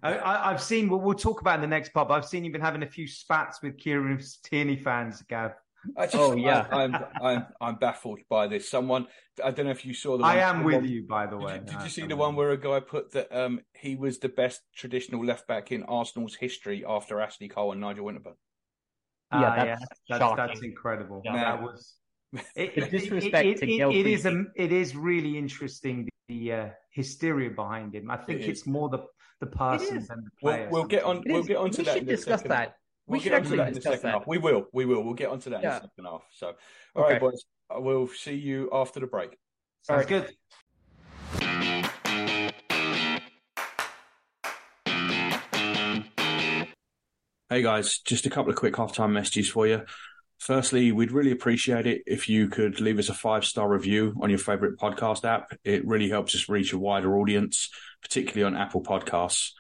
I, 0.03 0.15
I, 0.15 0.51
I've 0.51 0.63
seen. 0.63 0.89
We'll, 0.89 1.01
we'll 1.01 1.15
talk 1.15 1.41
about 1.41 1.57
in 1.57 1.61
the 1.63 1.67
next 1.67 1.93
pub. 1.93 2.11
I've 2.11 2.25
seen 2.25 2.45
you've 2.45 2.53
been 2.53 2.61
having 2.61 2.83
a 2.83 2.89
few 2.89 3.07
spats 3.07 3.63
with 3.63 3.77
Kieran 3.79 4.21
Tierney 4.45 4.77
fans, 4.77 5.23
Gav. 5.29 5.53
I 5.99 6.05
just, 6.07 6.17
Oh, 6.17 6.35
yeah. 6.35 6.67
I, 6.71 6.85
am 6.85 6.97
I'm 7.23 7.47
I'm 7.61 7.75
baffled 7.77 8.21
by 8.29 8.47
this. 8.47 8.69
Someone, 8.69 9.07
I 9.45 9.51
don't 9.51 9.67
know 9.67 9.73
if 9.73 9.85
you 9.85 9.95
saw 9.95 10.17
the. 10.19 10.25
I 10.25 10.37
am 10.37 10.61
the 10.61 10.65
with 10.65 10.75
one- 10.77 10.85
you, 10.89 11.07
by 11.09 11.27
the 11.27 11.37
Did 11.39 11.45
way. 11.45 11.55
you, 11.57 11.61
did 11.73 11.83
you 11.83 11.89
see 11.89 12.07
the 12.07 12.17
one 12.17 12.37
where 12.37 12.51
a 12.51 12.57
guy 12.57 12.81
put 12.81 13.13
that 13.13 13.35
um 13.37 13.61
he 13.75 13.97
was 13.97 14.19
the 14.19 14.29
best 14.29 14.63
traditional 14.75 15.25
left 15.25 15.47
back 15.47 15.73
in 15.73 15.83
Arsenal's 15.85 16.35
history 16.35 16.85
after 16.87 17.21
Ashley 17.21 17.49
Cole 17.49 17.73
and 17.73 17.81
Nigel 17.81 18.07
Winterburn? 18.07 18.37
Yeah, 19.33 19.41
Ah, 19.51 19.57
that's 19.65 19.85
that's, 20.09 20.37
that's 20.37 20.61
incredible. 20.63 21.23
Yeah. 21.25 21.33
That 21.35 21.63
was 21.63 21.95
it, 22.57 22.75
The 22.75 22.85
it- 22.85 22.91
disrespect 22.91 23.47
it, 23.49 23.59
to 23.59 23.67
it- 23.71 23.97
it 23.97 24.07
is 24.07 24.27
a, 24.27 24.45
it 24.57 24.73
is 24.73 24.95
really 24.97 25.37
interesting 25.39 26.09
the 26.29 26.53
uh, 26.53 26.69
hysteria 26.91 27.51
behind 27.51 27.95
him. 27.95 28.11
I 28.11 28.17
think 28.17 28.41
It 28.41 28.45
is. 28.45 28.49
it's 28.61 28.67
more 28.67 28.89
the 28.89 29.05
the 29.41 29.47
person 29.47 29.97
than 30.09 30.25
the 30.25 30.31
We'll, 30.43 30.69
we'll 30.71 30.85
get 30.85 31.03
on. 31.05 31.19
It 31.19 31.25
We'll 31.33 31.41
is- 31.41 31.47
get 31.49 31.57
onto 31.59 31.79
we 31.79 31.85
that. 31.85 31.93
should 31.95 32.03
in 32.03 32.09
discuss 32.09 32.41
second- 32.41 32.51
that. 32.53 32.77
We 33.07 33.13
We'll 33.13 33.21
should 33.21 33.31
get 33.31 33.35
onto 33.37 33.45
actually 33.47 33.57
that 33.59 33.69
in 33.69 33.75
the 33.75 33.81
second 33.83 34.03
that. 34.03 34.13
half. 34.13 34.27
We 34.27 34.39
will. 34.39 34.67
We 34.73 34.87
will. 34.87 35.03
We'll 35.05 35.15
get 35.15 35.29
onto 35.29 35.51
that 35.51 35.57
in 35.63 35.69
the 35.69 35.75
second 35.81 36.05
half. 36.07 36.23
So, 36.33 36.53
all 36.97 37.03
right, 37.03 37.11
Okay. 37.13 37.19
boys. 37.19 37.45
I 37.71 37.79
will 37.79 38.09
see 38.09 38.35
you 38.35 38.69
after 38.73 39.01
the 39.01 39.07
break. 39.07 39.37
Sounds 39.83 40.07
Alright. 40.11 40.27
good. 40.27 41.45
Hey 47.51 47.63
guys, 47.63 47.99
just 47.99 48.27
a 48.27 48.31
couple 48.31 48.51
of 48.51 48.57
quick 48.59 48.75
halftime 48.75 49.13
messages 49.13 49.49
for 49.49 49.67
you. 49.67 49.83
Firstly, 50.39 50.93
we'd 50.93 51.13
really 51.13 51.31
appreciate 51.31 51.87
it 51.87 52.03
if 52.07 52.29
you 52.29 52.49
could 52.49 52.81
leave 52.81 52.99
us 52.99 53.09
a 53.09 53.15
five 53.15 53.45
star 53.45 53.69
review 53.69 54.15
on 54.21 54.31
your 54.31 54.39
favorite 54.39 54.79
podcast 54.79 55.25
app. 55.25 55.53
It 55.63 55.87
really 55.87 56.09
helps 56.09 56.35
us 56.35 56.49
reach 56.49 56.73
a 56.73 56.79
wider 56.79 57.17
audience, 57.17 57.71
particularly 58.03 58.45
on 58.45 58.61
Apple 58.61 58.83
Podcasts. 58.83 59.53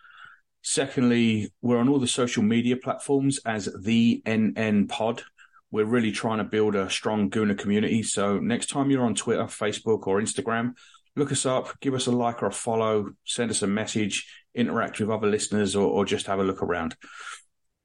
Secondly, 0.67 1.53
we're 1.61 1.77
on 1.77 1.91
all 1.91 1.99
the 1.99 2.09
social 2.09 2.43
media 2.43 2.75
platforms 2.75 3.39
as 3.45 3.69
the 3.83 4.23
NN 4.25 4.89
Pod. 4.89 5.23
We're 5.71 5.85
really 5.85 6.11
trying 6.11 6.39
to 6.39 6.45
build 6.45 6.75
a 6.75 6.89
strong 6.89 7.29
Gooner 7.29 7.57
community. 7.57 8.03
So 8.03 8.39
next 8.39 8.71
time 8.71 8.91
you're 8.91 9.05
on 9.05 9.15
Twitter, 9.15 9.45
Facebook, 9.45 10.07
or 10.07 10.23
Instagram, 10.23 10.73
look 11.17 11.31
us 11.31 11.45
up, 11.45 11.79
give 11.81 11.93
us 11.93 12.07
a 12.07 12.12
like 12.12 12.43
or 12.43 12.47
a 12.47 12.53
follow, 12.53 13.11
send 13.27 13.51
us 13.51 13.61
a 13.61 13.67
message, 13.67 14.27
interact 14.55 14.99
with 14.99 15.11
other 15.11 15.29
listeners, 15.29 15.77
or, 15.77 15.87
or 15.87 16.07
just 16.07 16.29
have 16.29 16.39
a 16.39 16.45
look 16.45 16.62
around. 16.62 16.97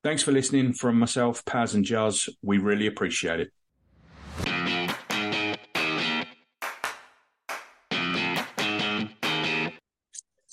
Thanks 0.01 0.23
for 0.23 0.31
listening 0.31 0.71
from 0.71 0.97
myself, 0.97 1.43
Paz, 1.43 1.75
and 1.75 1.83
Jazz. 1.83 2.29
We 2.41 2.59
really 2.59 2.87
appreciate 2.87 3.41
it. 3.41 3.51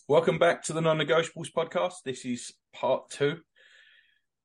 Welcome 0.08 0.38
back 0.38 0.62
to 0.62 0.72
the 0.72 0.80
Non 0.80 0.98
Negotiables 0.98 1.50
podcast. 1.52 1.94
This 2.04 2.24
is 2.24 2.52
part 2.72 3.10
two. 3.10 3.38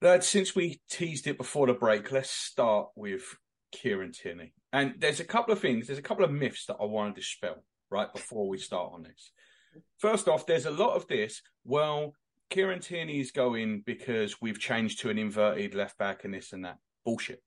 Lads, 0.02 0.26
since 0.26 0.56
we 0.56 0.82
teased 0.90 1.28
it 1.28 1.38
before 1.38 1.68
the 1.68 1.74
break, 1.74 2.12
let's 2.12 2.32
start 2.32 2.88
with 2.96 3.22
Kieran 3.72 4.12
Tierney. 4.12 4.54
And 4.74 4.96
there's 4.98 5.20
a 5.20 5.24
couple 5.24 5.54
of 5.54 5.60
things, 5.60 5.86
there's 5.86 6.00
a 6.00 6.02
couple 6.02 6.26
of 6.26 6.32
myths 6.32 6.66
that 6.66 6.78
I 6.82 6.86
want 6.86 7.14
to 7.14 7.22
dispel 7.22 7.64
right 7.92 8.12
before 8.12 8.50
we 8.50 8.58
start 8.58 8.92
on 8.92 9.04
this. 9.04 9.34
First 10.00 10.28
off, 10.28 10.48
there's 10.48 10.66
a 10.66 10.72
lot 10.72 10.96
of 10.96 11.06
this. 11.06 11.44
Well, 11.64 12.16
Kieran 12.50 12.80
Tierney 12.80 13.20
is 13.20 13.30
going 13.30 13.84
because 13.86 14.42
we've 14.42 14.60
changed 14.60 15.02
to 15.02 15.12
an 15.12 15.20
inverted 15.20 15.76
left 15.76 15.96
back 16.00 16.24
and 16.24 16.34
this 16.34 16.54
and 16.54 16.66
that. 16.66 16.78
Bullshit. 17.06 17.44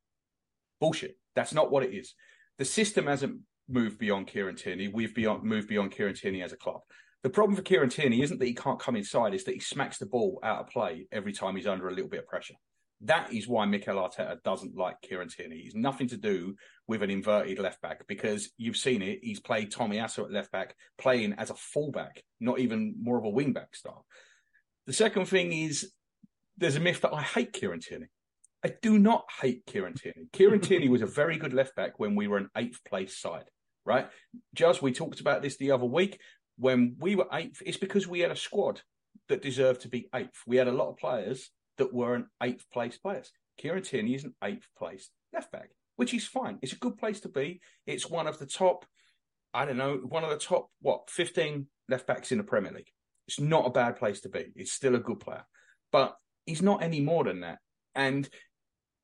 Bullshit. 0.81 1.19
That's 1.35 1.53
not 1.53 1.73
what 1.73 1.83
it 1.83 1.93
is. 1.93 2.15
The 2.59 2.65
system 2.65 3.09
hasn't 3.09 3.41
moved 3.69 3.99
beyond 3.99 4.29
Kieran 4.29 4.55
Tierney. 4.55 4.87
We've 4.87 5.17
beyond, 5.17 5.43
moved 5.43 5.67
beyond 5.67 5.91
Kieran 5.91 6.15
Tierney 6.15 6.43
as 6.43 6.53
a 6.53 6.57
club. 6.57 6.83
The 7.25 7.31
problem 7.31 7.57
for 7.57 7.63
Kieran 7.63 7.89
Tierney 7.89 8.21
isn't 8.21 8.39
that 8.39 8.47
he 8.47 8.55
can't 8.55 8.79
come 8.79 8.97
inside, 8.97 9.33
it's 9.33 9.45
that 9.45 9.55
he 9.55 9.61
smacks 9.61 9.97
the 9.97 10.05
ball 10.05 10.39
out 10.43 10.61
of 10.61 10.69
play 10.69 11.07
every 11.11 11.33
time 11.33 11.57
he's 11.57 11.67
under 11.67 11.89
a 11.89 11.93
little 11.95 12.11
bit 12.11 12.21
of 12.21 12.27
pressure. 12.27 12.55
That 13.01 13.33
is 13.33 13.49
why 13.49 13.65
Mikel 13.65 13.97
Arteta 13.97 14.43
doesn't 14.43 14.77
like 14.77 15.01
Kieran 15.01 15.29
Tierney. 15.29 15.63
It's 15.65 15.75
nothing 15.75 16.07
to 16.09 16.19
do 16.19 16.55
with 16.87 17.03
an 17.03 17.09
inverted 17.09 17.59
left 17.59 17.81
back 17.81 18.07
because 18.07 18.51
you've 18.59 18.77
seen 18.77 19.01
it. 19.01 19.21
He's 19.23 19.41
played 19.41 19.73
Tomiyasu 19.73 20.25
at 20.25 20.33
left 20.33 20.53
back, 20.53 20.77
playing 20.99 21.33
as 21.39 21.49
a 21.49 21.55
fullback, 21.55 22.23
not 22.41 22.59
even 22.59 22.95
more 23.01 23.17
of 23.17 23.25
a 23.25 23.31
wing 23.31 23.55
back 23.55 23.75
style. 23.75 24.05
The 24.87 24.93
second 24.93 25.25
thing 25.25 25.51
is 25.51 25.93
there's 26.59 26.77
a 26.77 26.81
myth 26.81 27.01
that 27.01 27.15
I 27.15 27.23
hate 27.23 27.55
Kieran 27.55 27.81
Tierney. 27.81 28.09
I 28.63 28.75
do 28.83 28.99
not 28.99 29.25
hate 29.41 29.65
Kieran 29.67 29.95
Tierney. 29.95 30.27
Kieran 30.35 30.61
Tierney 30.61 30.91
was 30.91 31.01
a 31.01 31.07
very 31.07 31.39
good 31.39 31.55
left 31.55 31.75
back 31.75 31.99
when 31.99 32.17
we 32.17 32.29
were 32.29 32.37
an 32.37 32.51
eighth 32.55 32.85
place 32.85 33.19
side, 33.19 33.49
right? 33.87 34.09
Just 34.55 34.83
we 34.83 34.93
talked 34.93 35.21
about 35.21 35.41
this 35.41 35.57
the 35.57 35.71
other 35.71 35.87
week. 35.87 36.19
When 36.57 36.97
we 36.99 37.17
were 37.17 37.29
eighth, 37.33 37.63
it's 37.65 37.77
because 37.77 38.07
we 38.07 38.21
had 38.21 38.31
a 38.31 38.37
squad 38.37 38.83
that 39.29 39.43
deserved 39.43 39.83
to 39.83 39.89
be 39.89 40.09
eighth. 40.15 40.43
We 40.47 40.57
had 40.57 40.69
a 40.69 40.73
lot 40.73 40.91
of 40.91 40.99
players 40.99 41.51
that 41.79 41.93
were 41.93 42.15
an 42.15 42.27
eighth 42.43 42.67
place 42.73 42.99
players. 42.99 43.33
Kieran 43.59 43.83
Tierney 43.83 44.15
is 44.15 44.25
an 44.25 44.35
eighth 44.43 44.67
place 44.77 45.11
left 45.33 45.53
back, 45.53 45.71
which 45.97 46.15
is 46.15 46.27
fine. 46.27 46.59
It's 46.63 46.73
a 46.73 46.79
good 46.79 46.97
place 46.97 47.21
to 47.21 47.29
be. 47.29 47.61
It's 47.87 48.09
one 48.09 48.27
of 48.27 48.39
the 48.39 48.47
top, 48.47 48.85
I 49.53 49.65
don't 49.65 49.77
know, 49.77 49.97
one 49.97 50.25
of 50.25 50.31
the 50.31 50.37
top, 50.37 50.69
what, 50.81 51.11
15 51.11 51.67
left 51.89 52.07
backs 52.07 52.33
in 52.33 52.39
the 52.39 52.45
Premier 52.45 52.73
League. 52.73 52.91
It's 53.27 53.41
not 53.41 53.67
a 53.67 53.71
bad 53.71 53.97
place 53.97 54.21
to 54.23 54.29
be. 54.29 54.53
It's 54.57 54.73
still 54.73 54.95
a 54.95 55.01
good 55.01 55.21
player. 55.21 55.45
But 55.91 56.17
he's 56.47 56.63
not 56.63 56.83
any 56.83 57.01
more 57.01 57.25
than 57.25 57.41
that. 57.41 57.59
And 57.95 58.29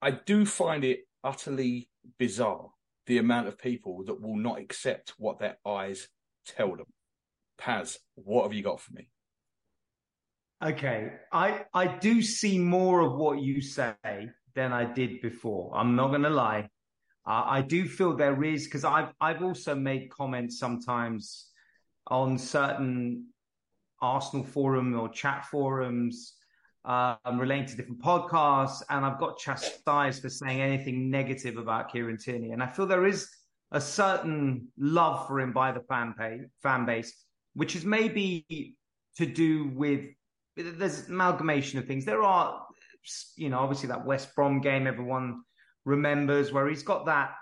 I 0.02 0.10
do 0.10 0.44
find 0.44 0.84
it 0.84 1.00
utterly 1.22 1.88
bizarre 2.18 2.68
the 3.06 3.18
amount 3.18 3.48
of 3.48 3.58
people 3.58 4.04
that 4.04 4.20
will 4.20 4.36
not 4.36 4.58
accept 4.58 5.14
what 5.18 5.38
their 5.38 5.56
eyes 5.66 6.08
tell 6.46 6.70
them. 6.76 6.86
Paz, 7.60 7.98
what 8.14 8.42
have 8.44 8.52
you 8.52 8.62
got 8.62 8.80
for 8.80 8.92
me? 8.94 9.08
Okay, 10.62 11.12
I 11.32 11.64
I 11.72 11.86
do 11.86 12.20
see 12.22 12.58
more 12.58 13.00
of 13.00 13.14
what 13.14 13.40
you 13.40 13.60
say 13.60 13.94
than 14.54 14.72
I 14.72 14.84
did 14.84 15.20
before. 15.20 15.72
I'm 15.74 15.94
not 15.94 16.08
going 16.08 16.22
to 16.22 16.30
lie. 16.30 16.68
Uh, 17.26 17.44
I 17.46 17.62
do 17.62 17.86
feel 17.86 18.16
there 18.16 18.42
is 18.42 18.64
because 18.64 18.84
I've 18.84 19.12
I've 19.20 19.42
also 19.42 19.74
made 19.74 20.10
comments 20.10 20.58
sometimes 20.58 21.50
on 22.08 22.38
certain 22.38 23.26
Arsenal 24.02 24.44
forum 24.44 24.98
or 24.98 25.08
chat 25.08 25.44
forums 25.46 26.34
um, 26.84 27.38
relating 27.38 27.66
to 27.68 27.76
different 27.76 28.02
podcasts, 28.02 28.82
and 28.88 29.04
I've 29.04 29.18
got 29.18 29.38
chastised 29.38 30.22
for 30.22 30.30
saying 30.30 30.60
anything 30.60 31.10
negative 31.10 31.56
about 31.56 31.92
Kieran 31.92 32.16
Tierney. 32.16 32.52
And 32.52 32.62
I 32.62 32.66
feel 32.66 32.86
there 32.86 33.06
is 33.06 33.28
a 33.72 33.80
certain 33.80 34.68
love 34.78 35.26
for 35.26 35.40
him 35.40 35.52
by 35.52 35.72
the 35.72 35.80
fan 35.80 36.14
pay, 36.18 36.40
fan 36.62 36.86
base, 36.86 37.24
which 37.54 37.76
is 37.76 37.84
maybe 37.84 38.76
to 39.16 39.26
do 39.26 39.70
with 39.74 40.04
there's 40.56 41.08
amalgamation 41.08 41.78
of 41.78 41.86
things. 41.86 42.04
There 42.04 42.22
are, 42.22 42.66
you 43.36 43.48
know, 43.48 43.58
obviously 43.58 43.88
that 43.88 44.04
West 44.04 44.34
Brom 44.34 44.60
game 44.60 44.86
everyone 44.86 45.42
remembers 45.84 46.52
where 46.52 46.68
he's 46.68 46.82
got 46.82 47.06
that. 47.06 47.32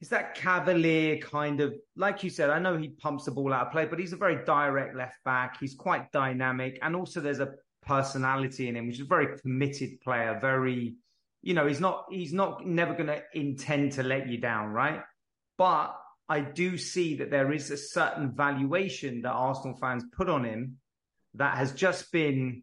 Is 0.00 0.10
that 0.10 0.36
cavalier 0.36 1.18
kind 1.18 1.60
of, 1.60 1.74
like 1.96 2.22
you 2.22 2.30
said, 2.30 2.50
I 2.50 2.60
know 2.60 2.76
he 2.76 2.88
pumps 2.88 3.24
the 3.24 3.32
ball 3.32 3.52
out 3.52 3.66
of 3.66 3.72
play, 3.72 3.86
but 3.86 3.98
he's 3.98 4.12
a 4.12 4.16
very 4.16 4.44
direct 4.44 4.94
left 4.94 5.22
back. 5.24 5.58
He's 5.58 5.74
quite 5.74 6.12
dynamic. 6.12 6.78
And 6.82 6.94
also 6.94 7.20
there's 7.20 7.40
a 7.40 7.54
personality 7.84 8.68
in 8.68 8.76
him, 8.76 8.86
which 8.86 8.96
is 8.96 9.06
a 9.06 9.08
very 9.08 9.38
committed 9.38 10.00
player, 10.00 10.38
very, 10.40 10.94
you 11.42 11.54
know, 11.54 11.66
he's 11.66 11.80
not, 11.80 12.04
he's 12.10 12.32
not 12.32 12.64
never 12.64 12.92
going 12.92 13.08
to 13.08 13.22
intend 13.34 13.92
to 13.92 14.04
let 14.04 14.28
you 14.28 14.38
down, 14.38 14.68
right? 14.68 15.02
But 15.56 15.96
I 16.28 16.40
do 16.40 16.76
see 16.76 17.16
that 17.16 17.30
there 17.30 17.52
is 17.52 17.70
a 17.70 17.76
certain 17.76 18.32
valuation 18.34 19.22
that 19.22 19.32
Arsenal 19.32 19.76
fans 19.76 20.04
put 20.16 20.28
on 20.28 20.44
him 20.44 20.76
that 21.34 21.56
has 21.56 21.72
just 21.72 22.12
been 22.12 22.62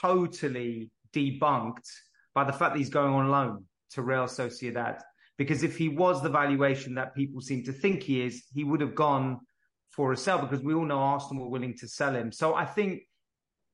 totally 0.00 0.90
debunked 1.12 1.88
by 2.34 2.44
the 2.44 2.52
fact 2.52 2.74
that 2.74 2.78
he's 2.78 2.90
going 2.90 3.14
on 3.14 3.30
loan 3.30 3.64
to 3.92 4.02
Real 4.02 4.24
Sociedad. 4.24 5.00
Because 5.36 5.62
if 5.62 5.76
he 5.76 5.88
was 5.88 6.22
the 6.22 6.28
valuation 6.28 6.94
that 6.94 7.14
people 7.14 7.40
seem 7.40 7.64
to 7.64 7.72
think 7.72 8.02
he 8.02 8.22
is, 8.22 8.44
he 8.52 8.64
would 8.64 8.80
have 8.80 8.94
gone 8.94 9.40
for 9.90 10.12
a 10.12 10.16
sell 10.16 10.38
because 10.38 10.64
we 10.64 10.74
all 10.74 10.84
know 10.84 10.98
Arsenal 10.98 11.44
were 11.44 11.50
willing 11.50 11.76
to 11.78 11.88
sell 11.88 12.14
him. 12.14 12.32
So 12.32 12.54
I 12.54 12.64
think 12.64 13.02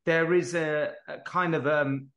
there 0.05 0.35
is 0.35 0.55
a, 0.55 0.93
a 1.09 1.19
kind 1.19 1.55
of 1.55 1.67
um, 1.67 2.09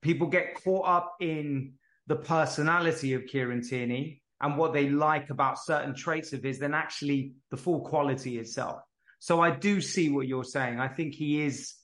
people 0.00 0.28
get 0.28 0.62
caught 0.62 0.86
up 0.86 1.14
in 1.20 1.74
the 2.06 2.16
personality 2.16 3.14
of 3.14 3.26
Kieran 3.26 3.62
Tierney 3.62 4.21
and 4.42 4.58
what 4.58 4.72
they 4.72 4.88
like 4.88 5.30
about 5.30 5.58
certain 5.58 5.94
traits 5.94 6.32
of 6.32 6.42
his 6.42 6.58
than 6.58 6.74
actually 6.74 7.32
the 7.50 7.56
full 7.56 7.80
quality 7.80 8.38
itself. 8.38 8.80
So 9.20 9.40
I 9.40 9.50
do 9.50 9.80
see 9.80 10.10
what 10.10 10.26
you're 10.26 10.44
saying. 10.44 10.80
I 10.80 10.88
think 10.88 11.14
he 11.14 11.42
is 11.42 11.74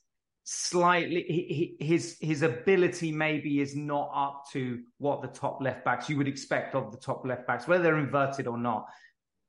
slightly 0.42 1.22
he, 1.28 1.76
his 1.78 2.16
his 2.20 2.42
ability 2.42 3.12
maybe 3.12 3.60
is 3.60 3.76
not 3.76 4.10
up 4.14 4.44
to 4.50 4.80
what 4.96 5.20
the 5.20 5.28
top 5.28 5.60
left 5.60 5.84
backs 5.84 6.08
you 6.08 6.16
would 6.16 6.26
expect 6.26 6.74
of 6.74 6.90
the 6.90 6.98
top 6.98 7.24
left 7.24 7.46
backs, 7.46 7.68
whether 7.68 7.84
they're 7.84 7.98
inverted 7.98 8.46
or 8.46 8.58
not. 8.58 8.86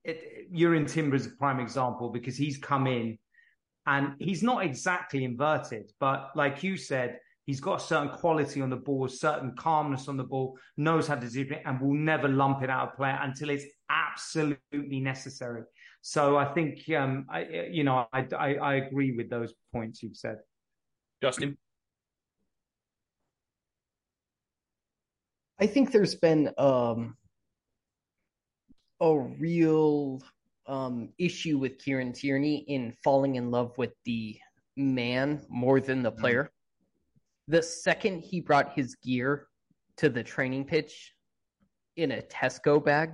It, 0.03 0.53
Jurriën 0.53 0.88
Timber 0.88 1.16
is 1.16 1.26
a 1.26 1.32
prime 1.32 1.60
example 1.60 2.10
because 2.10 2.38
he's 2.38 2.57
come 2.57 2.86
in 2.86 3.18
and 3.88 4.14
he's 4.20 4.43
not 4.43 4.64
exactly 4.64 5.24
inverted, 5.24 5.91
but 5.99 6.30
like 6.36 6.64
you 6.64 6.78
said, 6.78 7.20
he's 7.50 7.60
got 7.60 7.82
a 7.82 7.84
certain 7.84 8.10
quality 8.10 8.62
on 8.62 8.70
the 8.70 8.76
ball, 8.76 9.06
a 9.06 9.10
certain 9.10 9.56
calmness 9.58 10.08
on 10.08 10.16
the 10.16 10.24
ball, 10.24 10.56
knows 10.78 11.08
how 11.08 11.16
to 11.16 11.28
zip 11.28 11.52
it, 11.52 11.64
and 11.66 11.82
will 11.82 11.95
never 11.95 12.28
lump 12.28 12.62
it 12.62 12.70
out 12.70 12.89
of 12.89 12.95
play 12.95 13.12
until 13.20 13.50
it's 13.50 13.66
absolutely 13.89 15.00
necessary. 15.00 15.64
So 16.02 16.38
I 16.38 16.54
think, 16.54 16.88
um, 16.95 17.26
I, 17.28 17.70
you 17.72 17.84
know, 17.84 18.06
I, 18.14 18.28
I, 18.38 18.54
I 18.54 18.76
agree 18.76 19.14
with 19.14 19.32
those 19.32 19.52
points 19.74 20.04
you've 20.04 20.16
said. 20.16 20.38
Justin? 21.24 21.58
I 25.60 25.66
think 25.66 25.91
there's 25.91 26.14
been 26.14 26.52
um, 26.60 27.18
a 29.02 29.18
real 29.18 30.22
um, 30.68 31.10
issue 31.18 31.58
with 31.58 31.80
Kieran 31.80 32.14
Tierney 32.14 32.58
in 32.68 32.93
falling 33.04 33.38
in 33.38 33.50
love 33.50 33.76
with 33.76 33.93
the 34.06 34.38
man 34.78 35.41
more 35.50 35.82
than 35.82 36.04
the 36.04 36.12
mm-hmm. 36.12 36.22
player. 36.22 36.52
The 37.50 37.64
second 37.64 38.22
he 38.22 38.41
brought 38.41 38.74
his 38.74 38.95
gear 38.95 39.47
to 39.97 40.08
the 40.08 40.24
training 40.24 40.66
pitch 40.66 41.16
in 41.97 42.12
a 42.12 42.22
Tesco 42.22 42.84
bag, 42.84 43.12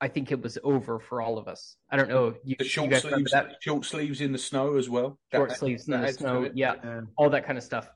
I 0.00 0.08
think 0.08 0.32
it 0.32 0.40
was 0.42 0.56
over 0.64 0.98
for 0.98 1.20
all 1.20 1.36
of 1.36 1.46
us. 1.46 1.76
I 1.90 1.96
don't 1.98 2.08
know. 2.08 2.34
You, 2.42 2.56
the 2.58 2.64
short 2.64 2.90
you 2.90 2.96
sleeves, 2.96 3.34
short 3.60 3.84
sleeves 3.84 4.22
in 4.22 4.32
the 4.32 4.38
snow 4.38 4.76
as 4.76 4.88
well. 4.88 5.18
Short 5.34 5.50
that, 5.50 5.58
sleeves 5.58 5.84
that, 5.86 5.94
in 5.96 6.02
the 6.02 6.12
snow, 6.14 6.50
yeah, 6.54 6.76
yeah, 6.82 7.00
all 7.16 7.28
that 7.28 7.44
kind 7.44 7.58
of 7.58 7.64
stuff. 7.64 7.90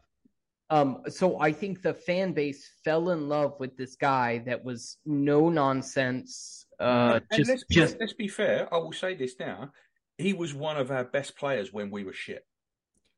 Um, 0.68 1.02
so 1.08 1.40
I 1.40 1.50
think 1.52 1.80
the 1.80 1.94
fan 1.94 2.34
base 2.34 2.70
fell 2.84 3.08
in 3.08 3.30
love 3.30 3.54
with 3.58 3.74
this 3.78 3.96
guy 3.96 4.42
that 4.46 4.62
was 4.62 4.98
no 5.06 5.48
nonsense. 5.48 6.66
Uh, 6.78 7.20
just, 7.32 7.48
let's, 7.48 7.64
be, 7.64 7.74
just 7.74 7.96
let's 8.00 8.12
be 8.12 8.28
fair. 8.28 8.68
I 8.72 8.76
will 8.76 8.92
say 8.92 9.14
this 9.14 9.36
now: 9.40 9.70
he 10.18 10.34
was 10.34 10.52
one 10.52 10.76
of 10.76 10.90
our 10.90 11.04
best 11.04 11.36
players 11.36 11.72
when 11.72 11.90
we 11.90 12.04
were 12.04 12.12
shit. 12.12 12.44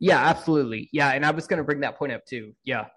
Yeah, 0.05 0.18
absolutely. 0.18 0.90
Yeah, 0.92 1.11
and 1.12 1.24
I 1.24 1.30
was 1.30 1.46
going 1.46 1.59
to 1.59 1.64
bring 1.64 1.80
that 1.80 1.96
point 1.98 2.12
up 2.12 2.26
too. 2.26 2.55
Yeah, 2.62 2.88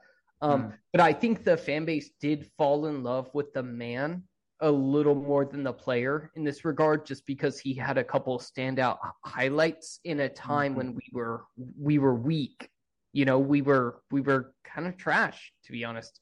um, 0.42 0.64
mm. 0.64 0.74
but 0.92 1.00
I 1.00 1.14
think 1.14 1.46
the 1.46 1.56
fan 1.56 1.86
base 1.86 2.10
did 2.20 2.50
fall 2.58 2.88
in 2.88 3.02
love 3.02 3.30
with 3.34 3.54
the 3.54 3.64
man 3.64 4.24
a 4.60 4.70
little 4.70 5.16
more 5.16 5.46
than 5.46 5.64
the 5.64 5.72
player 5.72 6.32
in 6.36 6.44
this 6.44 6.66
regard, 6.66 7.06
just 7.06 7.26
because 7.26 7.60
he 7.60 7.74
had 7.74 7.98
a 7.98 8.04
couple 8.04 8.38
standout 8.40 8.98
highlights 9.24 10.02
in 10.04 10.20
a 10.20 10.28
time 10.28 10.72
mm-hmm. 10.72 10.78
when 10.78 10.96
we 10.96 11.10
were 11.14 11.46
we 11.80 11.98
were 11.98 12.14
weak. 12.16 12.70
You 13.14 13.24
know, 13.24 13.40
we 13.40 13.62
were 13.62 14.02
we 14.12 14.20
were 14.20 14.54
kind 14.66 14.86
of 14.86 14.98
trash, 14.98 15.54
to 15.66 15.72
be 15.72 15.86
honest. 15.86 16.20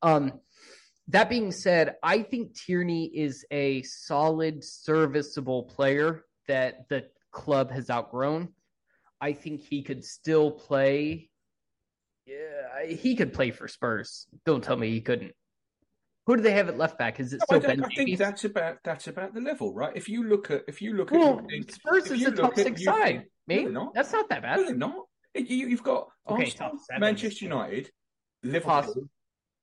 Um, 0.00 0.40
that 1.08 1.28
being 1.28 1.52
said, 1.52 1.96
I 2.02 2.22
think 2.22 2.54
Tierney 2.54 3.04
is 3.14 3.44
a 3.50 3.82
solid, 3.82 4.64
serviceable 4.64 5.64
player 5.64 6.24
that 6.48 6.88
the 6.88 7.04
club 7.32 7.70
has 7.70 7.90
outgrown. 7.90 8.48
I 9.20 9.32
think 9.32 9.62
he 9.62 9.82
could 9.82 10.04
still 10.04 10.50
play. 10.50 11.30
Yeah, 12.26 12.86
he 12.86 13.16
could 13.16 13.32
play 13.32 13.50
for 13.50 13.68
Spurs. 13.68 14.26
Don't 14.44 14.62
tell 14.62 14.76
me 14.76 14.90
he 14.90 15.00
couldn't. 15.00 15.32
Who 16.26 16.36
do 16.36 16.42
they 16.42 16.52
have 16.52 16.68
at 16.68 16.76
left 16.76 16.98
back? 16.98 17.20
Is 17.20 17.32
it 17.32 17.40
still 17.42 17.58
I, 17.58 17.66
Ben 17.66 17.84
I 17.84 17.88
think 17.88 18.18
that's 18.18 18.44
about 18.44 18.78
that's 18.82 19.06
about 19.06 19.32
the 19.32 19.40
level, 19.40 19.72
right? 19.72 19.92
If 19.94 20.08
you 20.08 20.24
look 20.24 20.50
at 20.50 20.64
if 20.66 20.82
you 20.82 20.94
look 20.94 21.12
at 21.12 21.18
well, 21.18 21.40
Spurs 21.68 22.10
is 22.10 22.26
a 22.26 22.32
top 22.32 22.56
six 22.56 22.84
side, 22.84 23.26
mate. 23.46 23.70
No, 23.70 23.92
that's 23.94 24.12
not 24.12 24.28
that 24.30 24.42
bad. 24.42 24.58
No, 24.58 24.64
they're 24.64 24.74
not. 24.74 25.04
You, 25.34 25.68
have 25.68 25.82
got 25.82 26.08
okay, 26.28 26.44
Arsenal, 26.44 26.78
Manchester 26.98 27.44
United, 27.44 27.90
Liverpool, 28.42 29.08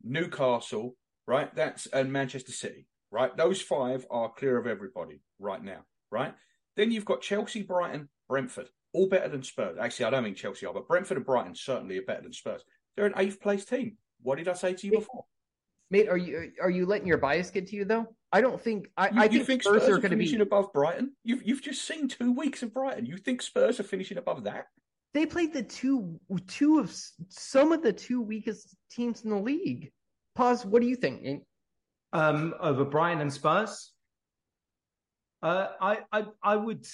Newcastle, 0.04 0.96
right? 1.28 1.54
That's 1.54 1.88
and 1.88 2.14
Manchester 2.14 2.52
City, 2.52 2.88
right? 3.12 3.36
Those 3.36 3.62
five 3.62 4.06
are 4.10 4.32
clear 4.32 4.58
of 4.58 4.68
everybody 4.68 5.22
right 5.40 5.62
now, 5.62 5.84
right? 6.12 6.34
Then 6.78 6.92
you've 6.92 7.06
got 7.06 7.22
Chelsea, 7.22 7.64
Brighton, 7.64 8.08
Brentford, 8.30 8.70
all 8.94 9.08
better 9.08 9.28
than 9.28 9.44
Spurs. 9.44 9.78
Actually, 9.80 10.06
I 10.06 10.10
don't 10.12 10.24
mean 10.24 10.36
Chelsea 10.36 10.66
are, 10.66 10.74
but 10.74 10.88
Brentford 10.88 11.18
and 11.18 11.26
Brighton 11.26 11.56
certainly 11.56 11.98
are 11.98 12.04
better 12.04 12.22
than 12.22 12.34
Spurs. 12.34 12.64
They're 12.96 13.06
an 13.06 13.14
eighth 13.18 13.42
place 13.42 13.66
team. 13.66 13.98
What 14.22 14.38
did 14.38 14.48
I 14.48 14.54
say 14.54 14.74
to 14.74 14.88
you 14.88 14.94
before? 15.00 15.26
Mate, 15.90 16.10
are 16.10 16.18
you 16.18 16.52
are 16.62 16.70
you 16.70 16.86
letting 16.86 17.08
your 17.08 17.18
bias 17.18 17.52
get 17.52 17.68
to 17.68 17.76
you 17.76 17.86
though? 17.86 18.08
I 18.32 18.42
don't 18.42 18.60
think 18.60 18.88
I, 18.98 19.10
you, 19.10 19.22
I 19.22 19.28
think, 19.28 19.46
think, 19.46 19.64
Spurs, 19.64 19.84
Spurs 19.84 19.98
are, 19.98 20.02
going 20.02 20.12
to 20.12 20.18
be 20.18 20.36
above 20.42 20.74
Brighton. 20.74 21.12
You've 21.24 21.46
you've 21.46 21.62
just 21.62 21.86
seen 21.86 22.08
two 22.08 22.32
weeks 22.32 22.64
of 22.64 22.74
Brighton. 22.74 23.06
You 23.06 23.18
think 23.18 23.42
Spurs 23.42 23.80
are 23.80 23.84
finishing 23.84 24.18
above 24.18 24.46
that? 24.46 24.66
They 25.14 25.28
played 25.28 25.54
the 25.54 25.62
two 25.62 26.20
two 26.48 26.80
of 26.80 26.96
some 27.30 27.72
of 27.72 27.84
the 27.84 27.94
two 27.94 28.22
weakest 28.22 28.76
teams 28.90 29.24
in 29.24 29.30
the 29.30 29.38
league. 29.38 29.92
Paz. 30.36 30.66
What 30.66 30.82
do 30.82 30.88
you 30.88 30.96
think? 30.96 31.44
Um, 32.12 32.56
over 32.60 32.86
Brighton 32.86 33.22
and 33.22 33.32
Spurs. 33.32 33.92
Uh, 35.44 35.68
I 35.80 36.00
I 36.12 36.26
I 36.42 36.56
would. 36.56 36.88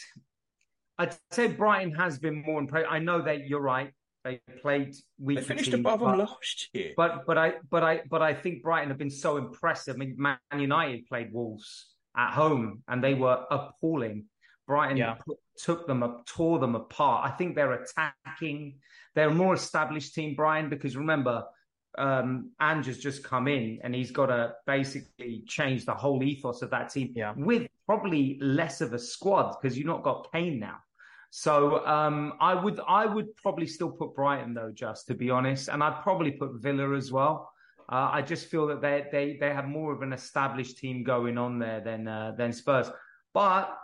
I'd 0.99 1.15
say 1.31 1.47
Brighton 1.47 1.93
has 1.93 2.19
been 2.19 2.43
more 2.45 2.59
impressive. 2.59 2.89
I 2.91 2.99
know 2.99 3.21
that 3.21 3.47
you're 3.47 3.61
right. 3.61 3.91
They 4.25 4.41
played 4.61 4.93
weaker. 5.17 5.41
They 5.41 5.47
finished 5.47 5.71
teams, 5.71 5.79
above 5.79 6.01
but, 6.01 6.11
them 6.11 6.19
last 6.19 6.69
year. 6.73 6.91
But 6.97 7.25
but 7.25 7.37
I 7.37 7.53
but 7.69 7.83
I 7.83 8.01
but 8.09 8.21
I 8.21 8.33
think 8.33 8.61
Brighton 8.61 8.89
have 8.89 8.97
been 8.97 9.09
so 9.09 9.37
impressive. 9.37 9.95
I 9.95 9.97
mean, 9.97 10.15
Man 10.17 10.37
United 10.57 11.07
played 11.07 11.31
Wolves 11.31 11.95
at 12.17 12.33
home 12.33 12.83
and 12.87 13.01
they 13.01 13.13
were 13.13 13.45
appalling. 13.49 14.25
Brighton 14.67 14.97
yeah. 14.97 15.15
put, 15.25 15.37
took 15.57 15.87
them 15.87 16.03
up, 16.03 16.25
tore 16.27 16.59
them 16.59 16.75
apart. 16.75 17.25
I 17.25 17.35
think 17.35 17.55
they're 17.55 17.81
attacking. 17.81 18.75
They're 19.15 19.29
a 19.29 19.33
more 19.33 19.55
established 19.55 20.13
team, 20.13 20.35
Brian, 20.35 20.69
because 20.69 20.95
remember, 20.95 21.45
um, 21.97 22.51
Ange 22.61 22.85
has 22.85 22.99
just 22.99 23.23
come 23.23 23.47
in 23.47 23.79
and 23.83 23.95
he's 23.95 24.11
got 24.11 24.27
to 24.27 24.53
basically 24.67 25.43
change 25.47 25.85
the 25.85 25.95
whole 25.95 26.21
ethos 26.21 26.61
of 26.61 26.69
that 26.69 26.91
team 26.91 27.13
yeah. 27.15 27.33
with 27.35 27.67
probably 27.87 28.37
less 28.41 28.81
of 28.81 28.93
a 28.93 28.99
squad 28.99 29.55
because 29.59 29.75
you've 29.75 29.87
not 29.87 30.03
got 30.03 30.31
Kane 30.31 30.59
now. 30.59 30.77
So 31.31 31.85
um, 31.85 32.33
I 32.39 32.55
would 32.55 32.79
I 32.87 33.05
would 33.05 33.35
probably 33.35 33.67
still 33.67 33.91
put 33.91 34.15
Brighton 34.15 34.53
though, 34.53 34.71
just 34.73 35.07
to 35.07 35.13
be 35.13 35.29
honest, 35.29 35.69
and 35.69 35.83
I'd 35.83 36.01
probably 36.01 36.31
put 36.31 36.53
Villa 36.55 36.95
as 36.95 37.11
well. 37.11 37.51
Uh, 37.91 38.09
I 38.11 38.21
just 38.21 38.47
feel 38.47 38.67
that 38.67 38.81
they 38.81 39.05
they 39.11 39.37
they 39.39 39.53
have 39.53 39.67
more 39.67 39.93
of 39.93 40.01
an 40.01 40.11
established 40.13 40.77
team 40.79 41.03
going 41.03 41.37
on 41.37 41.59
there 41.59 41.81
than 41.81 42.07
uh, 42.07 42.33
than 42.37 42.51
Spurs. 42.51 42.89
But 43.33 43.77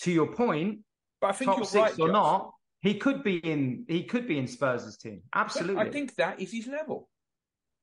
to 0.00 0.12
your 0.12 0.28
point, 0.32 0.80
but 1.20 1.30
I 1.30 1.32
think 1.32 1.50
top 1.50 1.58
you're 1.58 1.66
six 1.66 1.82
right, 1.82 2.00
or 2.00 2.08
Josh. 2.08 2.12
not, 2.12 2.54
he 2.80 2.94
could 2.94 3.24
be 3.24 3.36
in 3.38 3.84
he 3.88 4.04
could 4.04 4.28
be 4.28 4.38
in 4.38 4.46
Spurs' 4.46 4.96
team. 4.96 5.22
Absolutely. 5.34 5.82
I 5.82 5.90
think 5.90 6.14
that 6.16 6.40
is 6.40 6.52
his 6.52 6.66
level, 6.68 7.08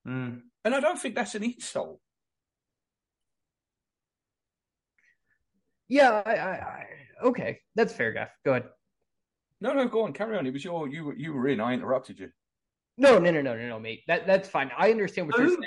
Mm. 0.08 0.42
and 0.64 0.76
I 0.76 0.80
don't 0.80 0.98
think 1.00 1.16
that's 1.16 1.36
an 1.36 1.44
insult. 1.44 2.00
Yeah, 5.88 6.22
I, 6.26 6.34
I, 6.36 6.52
I 6.52 6.86
okay, 7.24 7.60
that's 7.76 7.94
fair, 7.94 8.12
Gaff. 8.12 8.30
Go 8.46 8.52
ahead. 8.52 8.66
No, 9.62 9.74
no, 9.74 9.88
go 9.88 10.04
on, 10.04 10.14
carry 10.14 10.38
on. 10.38 10.48
It 10.48 10.54
was 10.54 10.64
your 10.64 10.88
you 10.88 11.06
were 11.06 11.16
you 11.16 11.34
were 11.34 11.48
in. 11.48 11.60
I 11.60 11.74
interrupted 11.74 12.20
you. 12.20 12.30
No, 12.98 13.18
no, 13.18 13.32
no, 13.32 13.42
no, 13.42 13.56
no, 13.56 13.68
no, 13.68 13.80
mate. 13.80 14.02
That 14.08 14.28
that's 14.28 14.50
fine. 14.50 14.72
I 14.78 14.92
understand 14.92 15.28
what 15.28 15.38
you're 15.38 15.50
saying. 15.50 15.62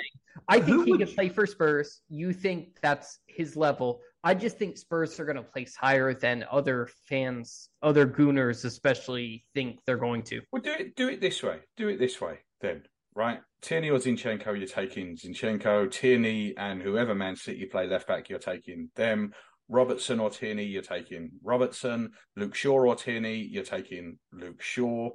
I 0.47 0.59
think 0.59 0.85
he 0.85 0.97
can 0.97 1.07
play 1.07 1.29
for 1.29 1.45
Spurs. 1.45 2.01
You 2.09 2.33
think 2.33 2.77
that's 2.81 3.19
his 3.27 3.55
level. 3.55 4.01
I 4.23 4.33
just 4.33 4.57
think 4.57 4.77
Spurs 4.77 5.19
are 5.19 5.25
going 5.25 5.37
to 5.37 5.43
place 5.43 5.75
higher 5.75 6.13
than 6.13 6.45
other 6.49 6.87
fans, 7.07 7.69
other 7.81 8.07
Gooners 8.07 8.65
especially, 8.65 9.45
think 9.53 9.79
they're 9.85 9.97
going 9.97 10.23
to. 10.23 10.41
Well, 10.51 10.61
do 10.61 10.71
it 10.71 10.95
do 10.95 11.09
it 11.09 11.21
this 11.21 11.43
way. 11.43 11.59
Do 11.75 11.89
it 11.89 11.99
this 11.99 12.21
way 12.21 12.39
then, 12.61 12.83
right? 13.15 13.41
Tierney 13.61 13.89
or 13.89 13.99
Zinchenko, 13.99 14.57
you're 14.57 14.67
taking 14.67 15.17
Zinchenko. 15.17 15.91
Tierney 15.91 16.55
and 16.57 16.81
whoever 16.81 17.13
Man 17.15 17.35
City 17.35 17.65
play 17.65 17.87
left 17.87 18.07
back, 18.07 18.29
you're 18.29 18.39
taking 18.39 18.89
them. 18.95 19.33
Robertson 19.73 20.19
or 20.19 20.29
Tierney, 20.29 20.63
you're 20.65 20.83
taking 20.83 21.31
Robertson. 21.41 22.11
Luke 22.35 22.53
Shaw 22.53 22.85
or 22.85 22.95
Tierney, 22.95 23.37
you're 23.37 23.63
taking 23.63 24.19
Luke 24.31 24.61
Shaw. 24.61 25.09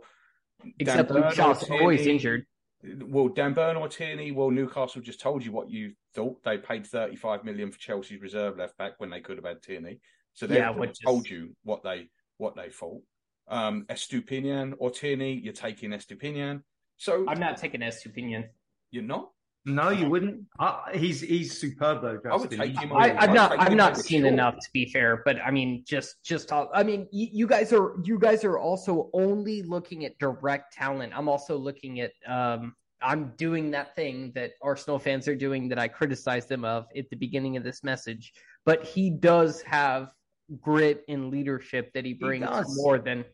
Except 0.81 1.09
Dan 1.09 1.23
Luke 1.23 1.33
Shaw's 1.33 1.63
always 1.71 2.07
injured. 2.07 2.45
Well, 2.83 3.29
Dan 3.29 3.55
Burn 3.55 3.77
or 3.77 3.89
Tierney, 3.89 4.33
well, 4.33 4.51
Newcastle 4.51 5.01
just 5.01 5.21
told 5.21 5.45
you 5.45 5.53
what 5.53 5.71
you 5.71 5.93
thought. 6.15 6.43
They 6.43 6.59
paid 6.59 6.87
35 6.87 7.45
million 7.45 7.71
for 7.71 7.79
Chelsea's 7.79 8.21
reserve 8.21 8.59
left 8.59 8.77
back 8.77 8.95
when 8.99 9.11
they 9.11 9.21
could 9.21 9.37
have 9.37 9.45
had 9.47 9.63
Tierney. 9.63 10.01
So 10.35 10.49
they 10.49 10.57
Yeah, 10.57 10.73
have 10.73 10.93
told 11.05 11.29
you 11.29 11.55
what 11.63 11.85
they 11.85 12.11
what 12.39 12.57
they 12.57 12.69
thought. 12.69 13.03
Um, 13.47 13.87
Estupiñán 13.89 14.75
or 14.79 14.91
Tierney, 14.91 15.35
you're 15.35 15.53
taking 15.53 15.91
Estupiñán. 15.91 16.63
So 16.97 17.25
I'm 17.29 17.39
not 17.41 17.57
taking 17.59 17.81
Estupiñán. 17.81 18.49
you're 18.91 19.05
not. 19.05 19.31
No, 19.65 19.91
you 19.91 20.09
wouldn't. 20.09 20.45
Uh, 20.59 20.81
he's 20.95 21.21
he's 21.21 21.59
superb 21.61 22.03
though. 22.03 22.21
I 22.31 22.37
would 22.37 22.51
take 22.51 22.79
him. 22.79 22.93
I, 22.93 23.17
I've 23.19 23.35
not 23.35 23.59
I've 23.59 23.75
not 23.75 23.97
seen 23.99 24.23
Shaw. 24.23 24.29
enough 24.29 24.55
to 24.55 24.69
be 24.73 24.91
fair, 24.91 25.23
but 25.25 25.37
I 25.45 25.51
mean 25.51 25.85
just 25.87 26.23
just 26.25 26.49
talk, 26.49 26.71
I 26.73 26.83
mean 26.83 27.07
you, 27.11 27.29
you 27.33 27.47
guys 27.47 27.73
are 27.73 27.97
you 28.05 28.19
guys 28.19 28.45
are 28.45 28.59
also 28.59 29.11
only 29.13 29.63
looking 29.63 30.05
at 30.07 30.19
direct 30.19 30.73
talent. 30.73 31.13
I'm 31.15 31.29
also 31.29 31.57
looking 31.57 32.01
at 32.01 32.13
um 32.27 32.75
I'm 33.03 33.33
doing 33.37 33.71
that 33.73 33.95
thing 33.95 34.33
that 34.35 34.53
Arsenal 34.63 34.99
fans 34.99 35.29
are 35.29 35.37
doing 35.37 35.69
that 35.69 35.79
I 35.79 35.87
criticized 35.89 36.49
them 36.49 36.65
of 36.65 36.87
at 36.97 37.11
the 37.11 37.17
beginning 37.17 37.57
of 37.57 37.63
this 37.63 37.85
message. 37.85 38.33
But 38.65 38.85
he 38.85 39.11
does 39.11 39.61
have 39.63 40.13
grit 40.61 41.05
and 41.09 41.31
leadership 41.31 41.93
that 41.93 42.05
he 42.05 42.15
brings 42.15 42.47
does. 42.47 42.75
more 42.77 42.99
than 42.99 43.25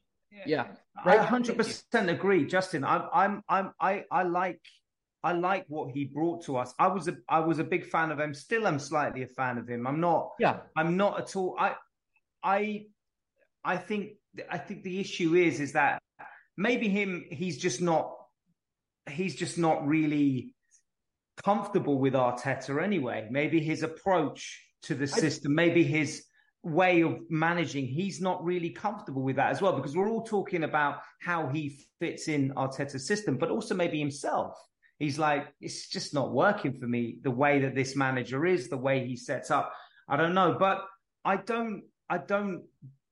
yeah. 0.46 0.66
I 1.04 1.16
Right. 1.16 1.20
hundred 1.20 1.56
percent 1.56 2.08
agree, 2.10 2.46
Justin. 2.46 2.84
I'm, 2.84 3.02
I'm, 3.12 3.42
I'm, 3.48 3.72
I, 3.80 4.04
I 4.10 4.22
like, 4.22 4.60
I 5.24 5.32
like 5.32 5.64
what 5.68 5.90
he 5.90 6.04
brought 6.04 6.44
to 6.44 6.58
us. 6.58 6.74
I 6.78 6.86
was 6.86 7.08
a, 7.08 7.16
I 7.30 7.40
was 7.40 7.58
a 7.58 7.64
big 7.64 7.86
fan 7.86 8.10
of 8.10 8.20
him. 8.20 8.34
Still, 8.34 8.66
I'm 8.66 8.78
slightly 8.78 9.22
a 9.22 9.26
fan 9.26 9.56
of 9.56 9.66
him. 9.66 9.86
I'm 9.86 9.98
not, 9.98 10.32
Yeah. 10.38 10.58
I'm 10.76 10.98
not 10.98 11.18
at 11.18 11.34
all. 11.34 11.56
I, 11.58 11.76
I, 12.42 12.86
I 13.64 13.78
think, 13.78 14.12
I 14.50 14.58
think 14.58 14.82
the 14.82 15.00
issue 15.00 15.34
is, 15.34 15.60
is 15.60 15.72
that 15.72 15.98
maybe 16.58 16.90
him, 16.90 17.24
he's 17.30 17.56
just 17.56 17.80
not, 17.80 18.14
he's 19.08 19.34
just 19.34 19.56
not 19.56 19.86
really 19.86 20.52
comfortable 21.42 21.98
with 21.98 22.12
Arteta 22.12 22.82
anyway. 22.82 23.26
Maybe 23.30 23.60
his 23.60 23.82
approach 23.82 24.62
to 24.82 24.94
the 24.94 25.06
system, 25.06 25.54
maybe 25.54 25.82
his 25.82 26.24
way 26.62 27.00
of 27.00 27.18
managing, 27.30 27.86
he's 27.86 28.20
not 28.20 28.44
really 28.44 28.70
comfortable 28.70 29.22
with 29.22 29.36
that 29.36 29.50
as 29.50 29.62
well. 29.62 29.72
Because 29.72 29.96
we're 29.96 30.10
all 30.10 30.22
talking 30.22 30.64
about 30.64 31.00
how 31.22 31.48
he 31.48 31.78
fits 31.98 32.28
in 32.28 32.52
Arteta's 32.56 33.06
system, 33.06 33.38
but 33.38 33.50
also 33.50 33.74
maybe 33.74 33.98
himself. 33.98 34.54
He's 34.98 35.18
like, 35.18 35.48
it's 35.60 35.88
just 35.88 36.14
not 36.14 36.32
working 36.32 36.72
for 36.78 36.86
me 36.86 37.18
the 37.22 37.30
way 37.30 37.60
that 37.60 37.74
this 37.74 37.96
manager 37.96 38.46
is, 38.46 38.68
the 38.68 38.76
way 38.76 39.06
he 39.06 39.16
sets 39.16 39.50
up. 39.50 39.72
I 40.08 40.16
don't 40.16 40.34
know, 40.34 40.56
but 40.58 40.84
I 41.24 41.36
don't, 41.36 41.82
I 42.08 42.18
don't, 42.18 42.62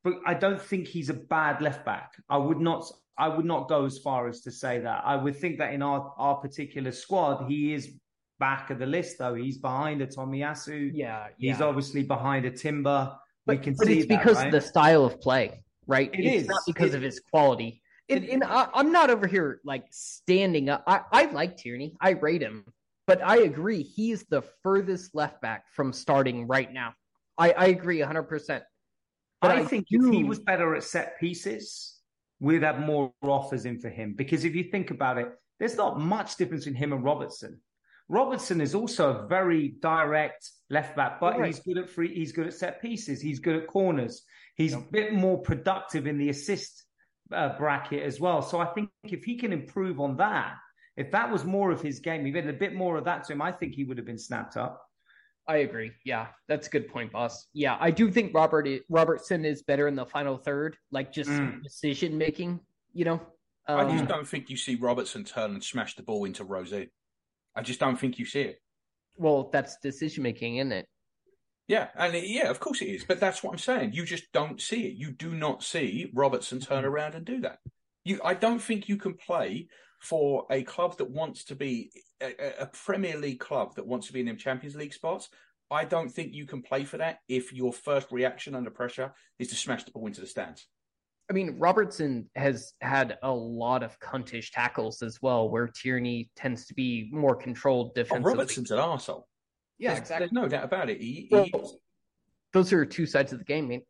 but 0.05 0.15
I 0.27 0.35
don't 0.35 0.61
think 0.61 0.87
he's 0.87 1.11
a 1.11 1.15
bad 1.15 1.61
left 1.61 1.85
back. 1.85 2.13
I 2.29 2.37
would 2.37 2.61
not, 2.61 2.85
I 3.19 3.29
would 3.29 3.45
not 3.45 3.69
go 3.69 3.85
as 3.85 3.99
far 3.99 4.29
as 4.29 4.41
to 4.43 4.51
say 4.53 4.79
that. 4.81 5.03
I 5.05 5.17
would 5.17 5.37
think 5.37 5.59
that 5.59 5.73
in 5.75 5.83
our 5.83 6.15
our 6.19 6.37
particular 6.37 6.93
squad, 6.93 7.47
he 7.49 7.75
is 7.75 7.91
back 8.39 8.71
of 8.71 8.79
the 8.79 8.87
list 8.87 9.19
though. 9.19 9.35
He's 9.35 9.59
behind 9.59 10.03
a 10.03 10.07
Tomiyasu. 10.07 10.91
Yeah. 10.95 11.27
He's 11.37 11.61
obviously 11.61 12.03
behind 12.05 12.45
a 12.47 12.51
Timber. 12.51 13.13
but, 13.47 13.59
we 13.59 13.63
can 13.63 13.75
see 13.75 13.79
but 13.79 13.87
see 13.89 13.99
it's 13.99 14.09
that, 14.09 14.19
because 14.19 14.37
right? 14.39 14.47
of 14.47 14.53
the 14.53 14.61
style 14.61 15.05
of 15.05 15.21
play, 15.21 15.63
right? 15.87 16.11
It 16.15 16.25
it's 16.25 16.43
is. 16.43 16.49
not 16.49 16.61
because 16.67 16.95
It- 16.95 16.97
of 16.99 17.03
his 17.03 17.21
quality. 17.21 17.82
And, 18.09 18.25
it- 18.25 18.31
and 18.31 18.45
I, 18.45 18.69
I'm 18.75 18.93
not 18.93 19.11
over 19.11 19.27
here 19.27 19.61
like 19.65 19.85
standing 19.91 20.69
up. 20.69 20.85
I, 20.87 21.01
I 21.13 21.25
like 21.27 21.57
Tierney. 21.57 21.97
I 22.01 22.11
rate 22.11 22.43
him, 22.43 22.65
but 23.07 23.23
I 23.25 23.39
agree 23.39 23.83
he's 23.83 24.25
the 24.25 24.43
furthest 24.63 25.15
left 25.15 25.41
back 25.41 25.65
from 25.73 25.93
starting 25.93 26.47
right 26.47 26.73
now. 26.73 26.95
I, 27.39 27.53
I 27.53 27.67
agree 27.67 27.99
100. 28.01 28.23
percent 28.25 28.65
But 29.41 29.53
I, 29.53 29.61
I 29.61 29.65
think 29.65 29.87
do- 29.89 30.09
if 30.09 30.13
he 30.15 30.25
was 30.25 30.41
better 30.41 30.75
at 30.75 30.85
set 30.85 31.19
pieces, 31.19 31.99
we'd 32.41 32.63
have 32.63 32.81
more 32.81 33.13
offers 33.23 33.65
in 33.65 33.79
for 33.79 33.89
him. 33.89 34.15
Because 34.17 34.45
if 34.45 34.55
you 34.55 34.65
think 34.65 34.91
about 34.91 35.19
it, 35.19 35.29
there's 35.59 35.77
not 35.77 35.99
much 36.01 36.37
difference 36.37 36.67
in 36.67 36.75
him 36.75 36.93
and 36.93 37.05
Robertson. 37.05 37.61
Robertson 38.09 38.61
is 38.61 38.75
also 38.75 39.11
a 39.17 39.27
very 39.29 39.69
direct 39.81 40.51
left 40.69 40.97
back, 40.97 41.21
but 41.21 41.39
Right. 41.39 41.47
he's 41.47 41.61
good 41.61 41.79
at 41.79 41.89
free. 41.89 42.13
He's 42.13 42.33
good 42.33 42.47
at 42.49 42.53
set 42.53 42.83
pieces. 42.83 43.23
He's 43.23 43.39
good 43.39 43.57
at 43.57 43.69
corners. 43.69 44.23
He's 44.57 44.75
a 44.75 44.81
bit 44.81 45.15
more 45.15 45.39
productive 45.41 46.07
in 46.07 46.19
the 46.19 46.29
assist 46.29 46.85
uh, 47.33 47.57
bracket 47.59 48.03
as 48.03 48.21
well. 48.21 48.43
So 48.43 48.59
I 48.61 48.67
think 48.67 48.91
if 49.05 49.25
he 49.25 49.37
can 49.37 49.53
improve 49.53 50.01
on 50.01 50.17
that, 50.17 50.55
if 50.97 51.11
that 51.11 51.31
was 51.31 51.45
more 51.45 51.71
of 51.71 51.81
his 51.81 52.01
game, 52.01 52.27
if 52.27 52.35
he 52.35 52.41
had 52.41 52.49
a 52.49 52.53
bit 52.53 52.75
more 52.75 52.97
of 52.97 53.05
that 53.05 53.25
to 53.25 53.33
him, 53.33 53.43
I 53.43 53.53
think 53.53 53.75
he 53.75 53.85
would 53.85 53.97
have 53.97 54.07
been 54.07 54.19
snapped 54.19 54.57
up. 54.57 54.83
I 55.49 55.57
agree. 55.59 55.91
Yeah, 56.05 56.29
that's 56.49 56.69
a 56.69 56.71
good 56.71 56.89
point, 56.89 57.11
boss. 57.11 57.49
Yeah, 57.53 57.77
I 57.81 57.91
do 57.91 58.11
think 58.13 58.33
Robert 58.35 58.69
Robertson 58.89 59.45
is 59.45 59.63
better 59.63 59.89
in 59.89 59.97
the 59.97 60.07
final 60.07 60.37
third, 60.37 60.77
like 60.93 61.13
just 61.13 61.31
Mm. 61.31 61.63
decision 61.63 62.17
making. 62.17 62.61
You 62.93 63.07
know, 63.07 63.21
I 63.67 63.83
Um, 63.83 63.91
just 63.97 64.07
don't 64.09 64.29
think 64.29 64.51
you 64.51 64.57
see 64.57 64.77
Robertson 64.77 65.25
turn 65.25 65.53
and 65.53 65.65
smash 65.65 65.97
the 65.97 66.03
ball 66.03 66.25
into 66.27 66.45
row 66.45 66.65
Z. 66.65 66.89
I 67.57 67.63
just 67.63 67.81
don't 67.81 67.97
think 67.99 68.19
you 68.19 68.25
see 68.27 68.43
it. 68.43 68.59
well, 69.17 69.51
that's 69.53 69.77
decision 69.83 70.23
making, 70.23 70.57
isn't 70.57 70.73
it? 70.73 70.89
Yeah, 71.69 71.89
and 71.97 72.15
it, 72.15 72.25
yeah, 72.27 72.51
of 72.51 72.61
course 72.61 72.83
it 72.83 72.87
is. 72.87 73.05
But 73.05 73.21
that's 73.21 73.43
what 73.43 73.53
I'm 73.53 73.59
saying. 73.59 73.93
You 73.93 74.05
just 74.05 74.31
don't 74.33 74.61
see 74.61 74.87
it. 74.87 74.95
You 74.97 75.13
do 75.13 75.35
not 75.35 75.63
see 75.63 76.11
Robertson 76.15 76.61
turn 76.61 76.79
mm-hmm. 76.79 76.87
around 76.93 77.15
and 77.15 77.25
do 77.25 77.41
that. 77.43 77.59
You, 78.05 78.21
I 78.25 78.35
don't 78.35 78.61
think 78.61 78.89
you 78.89 78.97
can 78.97 79.15
play 79.15 79.69
for 80.01 80.47
a 80.51 80.65
club 80.65 80.99
that 80.99 81.11
wants 81.11 81.45
to 81.45 81.55
be 81.55 81.93
a, 82.21 82.63
a 82.63 82.67
Premier 82.67 83.17
League 83.17 83.39
club 83.39 83.77
that 83.77 83.87
wants 83.87 84.09
to 84.09 84.13
be 84.13 84.21
in 84.21 84.27
them 84.27 84.37
Champions 84.37 84.75
League 84.75 84.93
spots. 84.93 85.29
I 85.71 85.85
don't 85.85 86.11
think 86.11 86.35
you 86.35 86.45
can 86.45 86.63
play 86.63 86.85
for 86.85 86.99
that 86.99 87.19
if 87.29 87.53
your 87.53 87.73
first 87.73 88.11
reaction 88.11 88.55
under 88.55 88.71
pressure 88.71 89.13
is 89.39 89.49
to 89.49 89.55
smash 89.55 89.85
the 89.85 89.93
ball 89.93 90.07
into 90.07 90.21
the 90.21 90.27
stands. 90.27 90.67
I 91.31 91.33
mean, 91.33 91.57
Robertson 91.59 92.29
has 92.35 92.75
had 92.81 93.17
a 93.23 93.31
lot 93.31 93.83
of 93.83 93.99
cuntish 94.01 94.51
tackles 94.51 95.03
as 95.03 95.23
well, 95.23 95.49
where 95.49 95.69
Tierney 95.69 96.31
tends 96.37 96.67
to 96.67 96.75
be 96.75 97.09
more 97.13 97.37
controlled 97.37 97.93
Oh, 97.93 98.03
defensively. 98.03 98.33
Robertson's 98.33 98.71
an 98.71 98.79
arsehole. 98.79 99.23
Yeah, 99.83 99.91
There's, 99.91 100.01
exactly. 100.03 100.27
there's 100.27 100.33
no 100.33 100.49
doubt 100.49 100.65
about 100.65 100.91
it. 100.91 101.01
He, 101.01 101.27
Well, 101.29 101.45
he, 101.45 101.53
those 102.53 102.73
are 102.73 102.85
two 102.85 103.05
sides 103.05 103.33
of 103.33 103.41
the 103.41 103.45
game, 103.45 103.67
man. 103.67 103.83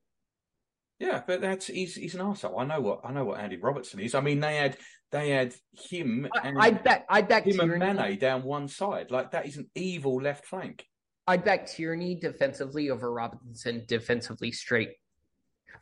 Yeah, 0.98 1.20
but 1.26 1.42
that's 1.42 1.66
he's 1.66 1.94
he's 1.96 2.14
an 2.14 2.22
arsehole. 2.22 2.58
I 2.58 2.64
know 2.64 2.80
what 2.80 3.00
I 3.04 3.12
know 3.12 3.26
what 3.26 3.40
Andy 3.40 3.58
Robertson 3.58 4.00
is. 4.00 4.14
I 4.14 4.20
mean, 4.20 4.40
they 4.40 4.56
had 4.56 4.78
they 5.10 5.30
had 5.30 5.54
him 5.74 6.26
and 6.42 6.58
I, 6.58 6.66
I'd 6.66 6.82
back, 6.82 7.04
I'd 7.10 7.28
back 7.28 7.44
him 7.44 7.60
and 7.60 7.70
Tierney. 7.72 7.92
Mane 7.92 8.18
down 8.18 8.42
one 8.42 8.68
side. 8.68 9.10
Like 9.10 9.32
that 9.32 9.46
is 9.46 9.58
an 9.58 9.68
evil 9.74 10.22
left 10.22 10.46
flank. 10.46 10.86
I'd 11.26 11.44
back 11.44 11.66
Tierney 11.66 12.14
defensively 12.14 12.88
over 12.88 13.12
Robinson 13.12 13.84
defensively 13.86 14.50
straight. 14.50 14.92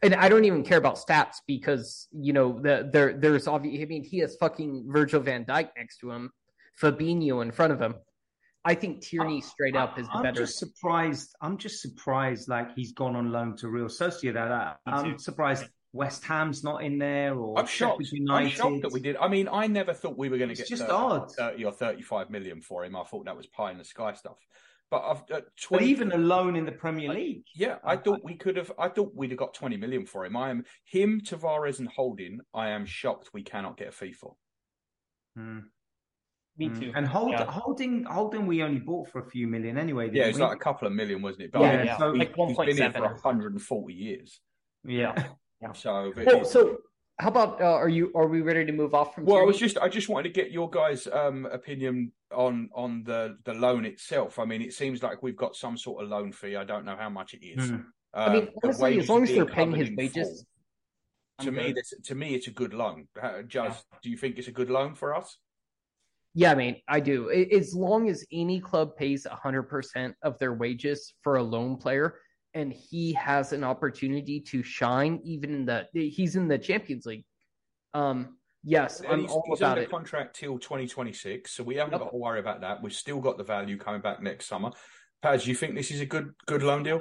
And 0.02 0.14
I 0.14 0.28
don't 0.28 0.44
even 0.44 0.64
care 0.64 0.78
about 0.78 0.96
stats 0.96 1.36
because 1.46 2.08
you 2.10 2.32
know 2.32 2.58
the 2.60 2.90
there 2.92 3.12
there's 3.12 3.46
obvious. 3.46 3.80
I 3.80 3.84
mean, 3.84 4.02
he 4.02 4.18
has 4.18 4.36
fucking 4.40 4.86
Virgil 4.88 5.20
van 5.20 5.44
Dijk 5.44 5.68
next 5.76 5.98
to 5.98 6.10
him, 6.10 6.30
Fabinho 6.80 7.42
in 7.42 7.52
front 7.52 7.72
of 7.72 7.80
him. 7.80 7.94
I 8.64 8.74
think 8.74 9.00
Tierney 9.00 9.40
straight 9.40 9.74
up 9.74 9.98
is 9.98 10.06
the 10.06 10.12
better. 10.18 10.28
I'm 10.28 10.34
just 10.34 10.58
surprised. 10.58 11.34
I'm 11.40 11.56
just 11.56 11.80
surprised. 11.80 12.48
Like 12.48 12.74
he's 12.74 12.92
gone 12.92 13.16
on 13.16 13.32
loan 13.32 13.56
to 13.58 13.68
Real 13.68 13.86
Sociedad. 13.86 14.36
I- 14.50 14.76
Me 14.90 15.12
I'm 15.12 15.18
surprised 15.18 15.64
West 15.92 16.24
Ham's 16.24 16.62
not 16.62 16.82
in 16.82 16.98
there 16.98 17.34
or 17.34 17.58
I'm 17.58 17.66
shocked. 17.66 18.02
United. 18.12 18.44
I'm 18.46 18.50
shocked 18.50 18.82
that 18.82 18.92
we 18.92 19.00
did. 19.00 19.16
I 19.16 19.28
mean, 19.28 19.48
I 19.50 19.66
never 19.66 19.92
thought 19.92 20.16
we 20.16 20.28
were 20.28 20.38
going 20.38 20.50
to 20.50 20.54
get 20.54 20.68
just 20.68 20.82
30, 20.82 20.92
odd. 20.92 21.32
30 21.32 21.64
or 21.64 21.72
35 21.72 22.30
million 22.30 22.60
for 22.60 22.84
him. 22.84 22.94
I 22.96 23.02
thought 23.04 23.24
that 23.24 23.36
was 23.36 23.46
pie 23.46 23.70
in 23.72 23.78
the 23.78 23.84
sky 23.84 24.12
stuff. 24.12 24.36
But 24.90 25.02
I've 25.04 25.22
uh, 25.32 25.40
But 25.70 25.82
even 25.82 26.10
alone 26.12 26.56
in 26.56 26.64
the 26.66 26.72
Premier 26.72 27.12
League, 27.12 27.44
Yeah, 27.54 27.78
I 27.84 27.96
thought 27.96 28.20
we 28.24 28.34
could 28.36 28.56
have. 28.56 28.72
I 28.78 28.88
thought 28.88 29.12
we'd 29.14 29.30
have 29.30 29.38
got 29.38 29.54
twenty 29.54 29.76
million 29.76 30.04
for 30.04 30.24
him. 30.24 30.36
I 30.36 30.50
am 30.50 30.64
him, 30.84 31.22
Tavares, 31.24 31.78
and 31.78 31.88
Holding. 31.88 32.40
I 32.52 32.70
am 32.70 32.86
shocked 32.86 33.30
we 33.32 33.42
cannot 33.42 33.76
get 33.76 33.88
a 33.88 33.92
fee 33.92 34.12
for. 34.12 34.34
Hmm. 35.36 35.60
Me 36.56 36.68
too. 36.68 36.92
And 36.94 37.06
hold, 37.06 37.30
Yeah. 37.32 37.44
holding, 37.44 38.04
holding, 38.04 38.46
we 38.46 38.62
only 38.62 38.80
bought 38.80 39.08
for 39.08 39.20
a 39.20 39.24
few 39.24 39.46
million 39.46 39.78
anyway. 39.78 40.04
didn't 40.06 40.16
Yeah, 40.16 40.24
it's 40.26 40.38
we? 40.38 40.44
like 40.44 40.56
a 40.56 40.58
couple 40.60 40.86
of 40.86 40.92
million, 40.94 41.22
wasn't 41.22 41.44
it? 41.44 41.50
Yeah, 41.54 41.60
I 41.60 41.76
mean, 41.76 41.86
yeah. 41.86 41.96
so- 41.98 42.12
he- 42.12 42.18
Like 42.18 42.34
he's 42.36 42.56
been 42.56 42.76
here 42.76 42.92
for 42.92 43.02
140 43.14 43.94
years. 43.94 44.40
yeah. 44.84 45.14
So, 45.74 46.12
Well, 46.16 46.44
so 46.46 46.78
how 47.18 47.28
about 47.28 47.60
uh, 47.60 47.66
are 47.66 47.88
you 47.90 48.10
are 48.14 48.26
we 48.26 48.40
ready 48.40 48.64
to 48.64 48.72
move 48.72 48.94
off 48.94 49.14
from? 49.14 49.26
well, 49.26 49.40
I 49.40 49.42
was 49.44 49.58
just 49.58 49.76
I 49.76 49.90
just 49.90 50.08
wanted 50.08 50.32
to 50.32 50.40
get 50.42 50.50
your 50.52 50.70
guys' 50.70 51.06
um, 51.06 51.44
opinion 51.44 52.12
on 52.32 52.70
on 52.74 53.02
the 53.04 53.36
the 53.44 53.52
loan 53.52 53.84
itself. 53.84 54.38
I 54.38 54.46
mean, 54.46 54.62
it 54.62 54.72
seems 54.72 55.02
like 55.02 55.22
we've 55.22 55.36
got 55.36 55.54
some 55.54 55.76
sort 55.76 56.02
of 56.02 56.08
loan 56.08 56.32
fee. 56.32 56.56
I 56.56 56.64
don't 56.64 56.86
know 56.86 56.96
how 56.96 57.10
much 57.10 57.34
it 57.34 57.44
is. 57.44 57.70
Mm. 57.72 57.84
I 58.14 58.32
mean, 58.32 58.42
Um, 58.44 58.48
honestly, 58.64 58.98
as 58.98 59.08
long 59.10 59.22
as 59.24 59.28
they're 59.32 59.44
paying 59.44 59.72
his 59.72 59.90
wages, 59.90 60.46
full, 61.38 61.44
to 61.44 61.48
I'm 61.50 61.56
me, 61.66 61.72
this, 61.72 61.92
to 62.04 62.14
me, 62.14 62.34
it's 62.34 62.46
a 62.46 62.52
good 62.52 62.72
loan. 62.72 63.08
Uh, 63.20 63.42
Jazz, 63.42 63.84
do 64.02 64.08
you 64.08 64.16
think 64.16 64.38
it's 64.38 64.48
a 64.48 64.52
good 64.52 64.70
loan 64.70 64.94
for 64.94 65.14
us? 65.14 65.36
Yeah, 66.34 66.52
I 66.52 66.54
mean, 66.54 66.76
I 66.88 67.00
do. 67.00 67.30
As 67.30 67.74
long 67.74 68.08
as 68.08 68.24
any 68.32 68.60
club 68.60 68.96
pays 68.96 69.26
100% 69.26 70.14
of 70.22 70.38
their 70.38 70.54
wages 70.54 71.14
for 71.22 71.36
a 71.36 71.42
loan 71.42 71.76
player 71.76 72.16
and 72.54 72.72
he 72.72 73.12
has 73.14 73.52
an 73.52 73.64
opportunity 73.64 74.40
to 74.40 74.62
shine 74.62 75.20
even 75.24 75.54
in 75.54 75.64
the 75.66 75.86
he's 75.92 76.36
in 76.36 76.48
the 76.48 76.58
Champions 76.58 77.06
League. 77.06 77.24
Um 77.94 78.36
yes, 78.62 79.00
And 79.00 79.08
I'm 79.12 79.20
he's, 79.20 79.30
all 79.30 79.42
he's 79.48 79.60
about 79.60 79.70
under 79.72 79.82
it. 79.82 79.90
contract 79.90 80.36
till 80.36 80.58
2026, 80.58 81.50
so 81.50 81.62
we 81.62 81.76
haven't 81.76 81.92
Yep. 81.92 82.00
got 82.00 82.10
to 82.10 82.16
worry 82.16 82.40
about 82.40 82.60
that. 82.62 82.82
We've 82.82 82.92
still 82.92 83.20
got 83.20 83.38
the 83.38 83.44
value 83.44 83.76
coming 83.78 84.00
back 84.00 84.22
next 84.22 84.46
summer. 84.46 84.70
Paz, 85.22 85.44
do 85.44 85.50
you 85.50 85.56
think 85.56 85.74
this 85.74 85.90
is 85.90 86.00
a 86.00 86.06
good 86.06 86.32
good 86.46 86.62
loan 86.62 86.82
deal? 86.82 87.00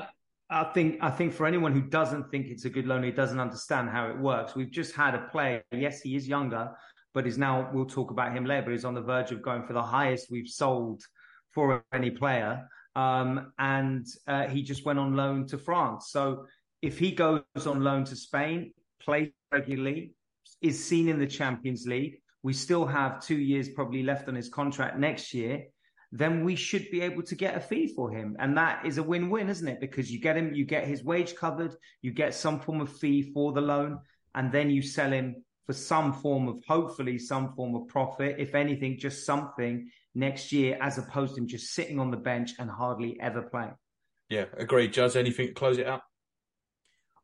I 0.51 0.63
think 0.65 0.97
I 1.01 1.09
think 1.11 1.33
for 1.33 1.45
anyone 1.45 1.73
who 1.73 1.81
doesn't 1.81 2.29
think 2.31 2.47
it's 2.47 2.65
a 2.65 2.69
good 2.69 2.85
loan, 2.87 3.03
he 3.03 3.11
doesn't 3.11 3.39
understand 3.39 3.89
how 3.89 4.07
it 4.09 4.17
works. 4.17 4.55
We've 4.55 4.71
just 4.71 4.95
had 4.95 5.13
a 5.15 5.27
player. 5.29 5.63
Yes, 5.71 6.01
he 6.01 6.15
is 6.15 6.27
younger, 6.27 6.71
but 7.19 7.27
is 7.27 7.37
now. 7.37 7.69
We'll 7.73 7.85
talk 7.85 8.11
about 8.11 8.33
him 8.33 8.45
later. 8.45 8.61
But 8.61 8.71
he's 8.71 8.85
on 8.85 8.93
the 8.93 9.01
verge 9.01 9.33
of 9.33 9.41
going 9.41 9.67
for 9.67 9.73
the 9.73 9.83
highest 9.83 10.31
we've 10.31 10.47
sold 10.47 11.03
for 11.51 11.83
any 11.91 12.11
player. 12.11 12.65
Um, 12.95 13.51
and 13.59 14.07
uh, 14.25 14.47
he 14.47 14.63
just 14.63 14.85
went 14.85 14.99
on 14.99 15.17
loan 15.17 15.45
to 15.47 15.57
France. 15.57 16.11
So 16.11 16.45
if 16.81 16.97
he 16.97 17.11
goes 17.11 17.43
on 17.65 17.83
loan 17.83 18.05
to 18.05 18.15
Spain, 18.15 18.71
plays 19.01 19.31
regularly, 19.51 20.13
is 20.61 20.81
seen 20.81 21.09
in 21.09 21.19
the 21.19 21.27
Champions 21.27 21.85
League, 21.85 22.21
we 22.41 22.53
still 22.53 22.85
have 22.85 23.21
two 23.21 23.37
years 23.37 23.67
probably 23.67 24.01
left 24.01 24.29
on 24.29 24.35
his 24.35 24.47
contract 24.47 24.97
next 24.97 25.33
year 25.33 25.65
then 26.11 26.43
we 26.43 26.55
should 26.55 26.89
be 26.89 27.01
able 27.01 27.21
to 27.21 27.35
get 27.35 27.55
a 27.55 27.59
fee 27.59 27.85
for 27.95 28.09
him. 28.09 28.35
And 28.39 28.57
that 28.57 28.83
is 28.83 28.97
a 28.97 29.03
win-win, 29.03 29.47
isn't 29.47 29.67
it? 29.67 29.79
Because 29.79 30.11
you 30.11 30.19
get 30.19 30.35
him, 30.35 30.55
you 30.55 30.65
get 30.65 30.87
his 30.87 31.03
wage 31.03 31.35
covered, 31.35 31.75
you 32.01 32.11
get 32.11 32.33
some 32.33 32.59
form 32.59 32.81
of 32.81 32.91
fee 32.91 33.31
for 33.31 33.53
the 33.53 33.61
loan, 33.61 33.99
and 34.33 34.51
then 34.51 34.71
you 34.71 34.81
sell 34.81 35.11
him 35.11 35.43
for 35.69 35.73
some 35.73 36.11
form 36.11 36.47
of, 36.47 36.63
hopefully 36.67 37.19
some 37.19 37.53
form 37.53 37.75
of 37.75 37.87
profit, 37.87 38.37
if 38.39 38.55
anything, 38.55 38.97
just 38.97 39.23
something 39.23 39.87
next 40.15 40.51
year, 40.51 40.75
as 40.81 40.97
opposed 40.97 41.35
to 41.35 41.41
him 41.41 41.47
just 41.47 41.75
sitting 41.75 41.99
on 41.99 42.09
the 42.09 42.17
bench 42.17 42.53
and 42.57 42.71
hardly 42.71 43.19
ever 43.21 43.43
playing. 43.43 43.75
Yeah, 44.29 44.45
agreed. 44.57 44.93
Jazz, 44.93 45.15
anything 45.15 45.49
to 45.49 45.53
close 45.53 45.77
it 45.77 45.85
out? 45.85 46.01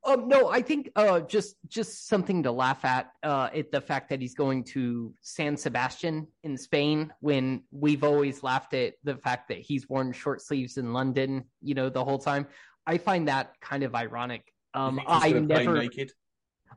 Um, 0.06 0.28
no, 0.28 0.48
I 0.48 0.62
think 0.62 0.92
uh, 0.96 1.22
just 1.22 1.56
just 1.68 2.08
something 2.08 2.44
to 2.44 2.52
laugh 2.52 2.86
at 2.86 3.10
uh, 3.24 3.50
it 3.52 3.72
the 3.72 3.82
fact 3.82 4.10
that 4.10 4.22
he's 4.22 4.36
going 4.36 4.64
to 4.66 5.16
San 5.22 5.58
Sebastian 5.58 6.28
in 6.44 6.56
Spain 6.56 7.12
when 7.22 7.64
we've 7.72 8.04
always 8.04 8.44
laughed 8.44 8.76
at 8.76 8.94
the 9.04 9.16
fact 9.16 9.48
that 9.48 9.58
he's 9.58 9.90
worn 9.90 10.12
short 10.12 10.40
sleeves 10.40 10.78
in 10.78 10.94
London, 10.94 11.46
you 11.64 11.74
know, 11.74 11.90
the 11.90 12.06
whole 12.06 12.20
time. 12.20 12.46
I 12.86 13.00
find 13.00 13.28
that 13.28 13.60
kind 13.60 13.82
of 13.82 13.96
ironic. 13.96 14.54
Um, 14.76 15.02
I 15.08 15.32
gonna 15.32 15.48
play 15.48 15.66
never, 15.66 15.78
naked. 15.80 16.12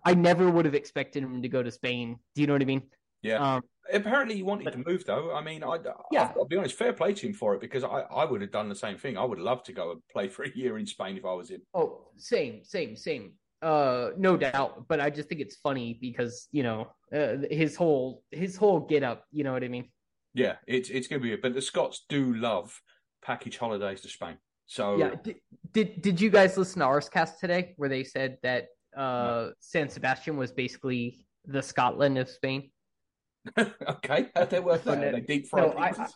I 0.05 0.15
never 0.15 0.51
would 0.51 0.65
have 0.65 0.75
expected 0.75 1.23
him 1.23 1.43
to 1.43 1.49
go 1.49 1.63
to 1.63 1.71
Spain. 1.71 2.19
Do 2.35 2.41
you 2.41 2.47
know 2.47 2.55
what 2.55 2.63
I 2.63 2.67
mean? 2.67 2.83
Yeah. 3.23 3.57
Um, 3.57 3.63
Apparently, 3.93 4.37
he 4.37 4.43
wanted 4.43 4.65
but- 4.65 4.73
to 4.75 4.85
move 4.87 5.05
though. 5.07 5.35
I 5.35 5.43
mean, 5.43 5.65
I, 5.65 5.79
Yeah. 6.13 6.29
To 6.29 6.45
be 6.45 6.57
honest. 6.57 6.77
Fair 6.77 6.93
play 6.93 7.15
to 7.15 7.27
him 7.27 7.33
for 7.33 7.55
it 7.55 7.61
because 7.61 7.85
I, 7.85 8.01
I 8.11 8.25
would 8.25 8.41
have 8.43 8.51
done 8.53 8.69
the 8.69 8.75
same 8.75 8.99
thing. 8.99 9.17
I 9.17 9.25
would 9.25 9.39
love 9.39 9.63
to 9.65 9.73
go 9.73 9.93
and 9.93 10.01
play 10.13 10.29
for 10.29 10.45
a 10.45 10.51
year 10.55 10.79
in 10.79 10.87
Spain 10.87 11.17
if 11.17 11.25
I 11.25 11.33
was 11.33 11.51
him. 11.51 11.63
Oh, 11.75 12.09
same, 12.17 12.63
same, 12.65 12.97
same. 12.97 13.33
Uh, 13.63 14.11
no 14.17 14.37
doubt. 14.37 14.87
But 14.89 15.01
I 15.01 15.11
just 15.11 15.29
think 15.29 15.41
it's 15.41 15.57
funny 15.57 15.99
because 16.01 16.49
you 16.53 16.63
know 16.63 16.89
uh, 17.13 17.37
his 17.51 17.75
whole 17.77 18.23
his 18.31 18.57
whole 18.57 18.79
get 18.81 19.03
up. 19.03 19.25
You 19.33 19.43
know 19.43 19.53
what 19.53 19.65
I 19.65 19.69
mean? 19.69 19.89
Yeah, 20.35 20.57
it's 20.67 20.91
it's 20.91 21.09
going 21.09 21.21
to 21.23 21.29
be. 21.29 21.35
But 21.37 21.55
the 21.55 21.63
Scots 21.63 22.05
do 22.09 22.35
love 22.35 22.81
package 23.25 23.57
holidays 23.59 24.03
to 24.03 24.09
Spain. 24.09 24.37
So 24.67 24.97
Yeah. 24.99 25.15
Did, 25.25 25.37
did 25.73 26.03
did 26.03 26.21
you 26.21 26.31
guys 26.31 26.57
listen 26.59 26.81
to 26.81 26.87
Arsecast 26.87 27.39
today, 27.41 27.73
where 27.79 27.89
they 27.89 28.05
said 28.05 28.37
that 28.43 28.67
uh 28.97 29.51
San 29.61 29.89
Sebastian 29.89 30.37
was 30.37 30.53
basically 30.53 31.27
the 31.45 31.63
Scotland 31.63 32.19
of 32.19 32.29
Spain? 32.29 32.71
okay, 33.59 34.27
how'd 34.35 34.65
work 34.65 34.83
that? 34.85 35.05
Out? 35.05 35.13
They 35.13 35.21
deep 35.21 35.49
fried 35.49 35.75
no, 35.75 35.79
I- 35.79 35.93
pizzas? 35.93 36.11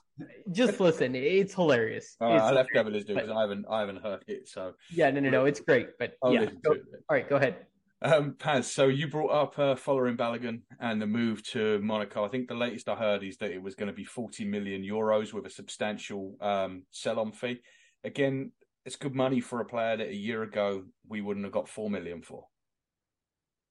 Just 0.50 0.80
listen, 0.80 1.14
it's 1.14 1.54
hilarious. 1.54 2.16
All 2.20 2.28
right, 2.28 2.36
It's 2.36 2.44
I'll 2.44 2.56
have 2.56 2.66
to 2.68 2.78
have 2.78 2.86
a 2.86 2.90
listen 2.90 3.14
because 3.14 3.30
I 3.30 3.40
haven't 3.40 3.64
I 3.70 3.80
haven't 3.80 4.02
heard 4.02 4.24
it. 4.26 4.48
So 4.48 4.74
Yeah, 4.92 5.10
no, 5.10 5.20
no, 5.20 5.30
no, 5.30 5.44
it's 5.46 5.60
great. 5.60 5.90
But 5.98 6.14
I'll 6.22 6.32
yeah, 6.32 6.46
go- 6.62 6.72
all 6.72 6.78
right, 7.10 7.28
go 7.28 7.36
ahead. 7.36 7.66
Um, 8.04 8.34
Paz, 8.36 8.68
so 8.68 8.88
you 8.88 9.06
brought 9.06 9.30
up 9.30 9.58
uh, 9.60 9.76
Folarin 9.76 10.16
Balogun 10.16 10.62
and 10.80 11.00
the 11.00 11.06
move 11.06 11.42
to 11.50 11.78
Monaco. 11.80 12.24
I 12.24 12.28
think 12.28 12.48
the 12.48 12.54
latest 12.54 12.88
I 12.88 12.96
heard 12.96 13.22
is 13.22 13.36
that 13.36 13.52
it 13.52 13.62
was 13.62 13.76
going 13.76 13.86
to 13.86 13.92
be 13.92 14.02
40 14.02 14.44
million 14.44 14.82
euros 14.82 15.32
with 15.32 15.46
a 15.46 15.50
substantial 15.50 16.34
um, 16.40 16.82
sell-on 16.90 17.30
fee. 17.30 17.60
Again, 18.02 18.50
it's 18.84 18.96
good 18.96 19.14
money 19.14 19.38
for 19.40 19.60
a 19.60 19.64
player 19.64 19.96
that 19.96 20.08
a 20.08 20.14
year 20.16 20.42
ago 20.42 20.82
we 21.08 21.20
wouldn't 21.20 21.44
have 21.46 21.52
got 21.52 21.68
4 21.68 21.90
million 21.90 22.22
for. 22.22 22.46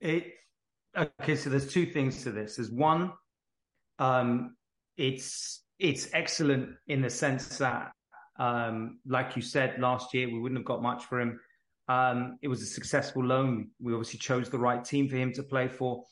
It 0.02 0.34
okay. 0.98 1.36
So 1.36 1.50
there's 1.50 1.72
two 1.72 1.86
things 1.86 2.24
to 2.24 2.32
this. 2.32 2.56
There's 2.56 2.72
one, 2.72 3.14
um, 4.00 4.56
it's 4.98 5.64
it's 5.80 6.10
excellent 6.14 6.76
in 6.88 7.02
the 7.02 7.10
sense 7.10 7.60
that, 7.60 7.92
um, 8.40 9.00
like 9.08 9.36
you 9.36 9.42
said 9.42 9.80
last 9.80 10.14
year, 10.14 10.28
we 10.28 10.40
wouldn't 10.40 10.60
have 10.60 10.66
got 10.66 10.82
much 10.82 11.06
for 11.06 11.20
him. 11.20 11.40
Um, 11.88 12.38
it 12.42 12.48
was 12.48 12.62
a 12.62 12.66
successful 12.66 13.24
loan. 13.24 13.70
We 13.80 13.94
obviously 13.94 14.20
chose 14.20 14.50
the 14.50 14.60
right 14.60 14.84
team 14.84 15.08
for 15.08 15.18
him 15.18 15.34
to 15.34 15.44
play 15.44 15.68
for, 15.68 16.04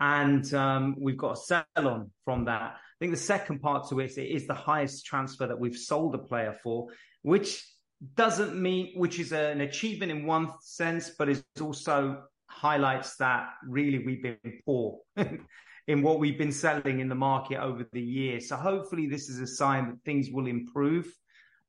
and 0.00 0.52
um, 0.54 0.96
we've 0.98 1.16
got 1.16 1.32
a 1.32 1.36
sell 1.36 1.64
on 1.76 2.10
from 2.24 2.44
that. 2.46 2.62
I 2.62 2.98
think 2.98 3.12
the 3.12 3.18
second 3.18 3.60
part 3.60 3.88
to 3.90 4.00
it, 4.00 4.18
it 4.18 4.34
is 4.34 4.48
the 4.48 4.54
highest 4.54 5.06
transfer 5.06 5.46
that 5.46 5.60
we've 5.60 5.76
sold 5.76 6.16
a 6.16 6.18
player 6.18 6.56
for, 6.62 6.88
which 7.22 7.64
doesn't 8.16 8.60
mean, 8.60 8.92
which 8.96 9.20
is 9.20 9.32
an 9.32 9.60
achievement 9.60 10.10
in 10.10 10.26
one 10.26 10.50
sense, 10.60 11.10
but 11.16 11.28
it 11.28 11.44
also 11.60 12.24
highlights 12.58 13.16
that 13.16 13.50
really 13.66 14.04
we've 14.04 14.22
been 14.22 14.60
poor 14.66 14.98
in 15.86 16.02
what 16.02 16.18
we've 16.18 16.38
been 16.38 16.52
selling 16.52 16.98
in 16.98 17.08
the 17.08 17.14
market 17.14 17.58
over 17.58 17.86
the 17.92 18.02
year. 18.02 18.40
So 18.40 18.56
hopefully 18.56 19.06
this 19.06 19.28
is 19.28 19.38
a 19.40 19.46
sign 19.46 19.88
that 19.88 20.02
things 20.04 20.28
will 20.30 20.48
improve 20.48 21.06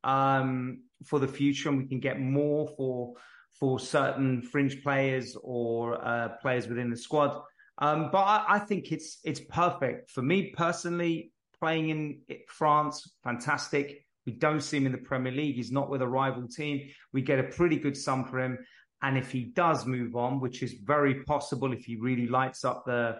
um, 0.03 0.81
for 1.05 1.19
the 1.19 1.27
future 1.27 1.69
and 1.69 1.77
we 1.77 1.87
can 1.87 1.99
get 1.99 2.19
more 2.19 2.67
for 2.75 3.13
for 3.59 3.77
certain 3.77 4.41
fringe 4.41 4.81
players 4.83 5.35
or 5.43 6.03
uh, 6.05 6.29
players 6.41 6.67
within 6.67 6.89
the 6.89 6.95
squad. 6.95 7.41
Um, 7.79 8.09
but 8.11 8.19
I, 8.19 8.45
I 8.47 8.59
think 8.59 8.91
it's 8.91 9.19
it's 9.23 9.41
perfect 9.41 10.11
for 10.11 10.21
me 10.21 10.53
personally. 10.55 11.31
Playing 11.59 11.89
in 11.89 12.21
France, 12.47 13.15
fantastic. 13.21 14.05
We 14.25 14.31
don't 14.33 14.61
see 14.61 14.77
him 14.77 14.85
in 14.85 14.93
the 14.93 14.97
Premier 14.97 15.31
League. 15.33 15.55
He's 15.55 15.71
not 15.71 15.89
with 15.89 16.01
a 16.01 16.07
rival 16.07 16.47
team. 16.47 16.89
We 17.11 17.21
get 17.21 17.39
a 17.39 17.43
pretty 17.43 17.77
good 17.77 17.97
sum 17.97 18.25
for 18.25 18.39
him. 18.39 18.59
And 19.01 19.17
if 19.17 19.31
he 19.31 19.45
does 19.45 19.85
move 19.85 20.15
on, 20.15 20.39
which 20.39 20.61
is 20.61 20.73
very 20.73 21.23
possible 21.23 21.71
if 21.71 21.85
he 21.85 21.95
really 21.95 22.27
lights 22.27 22.65
up 22.65 22.83
the 22.85 23.17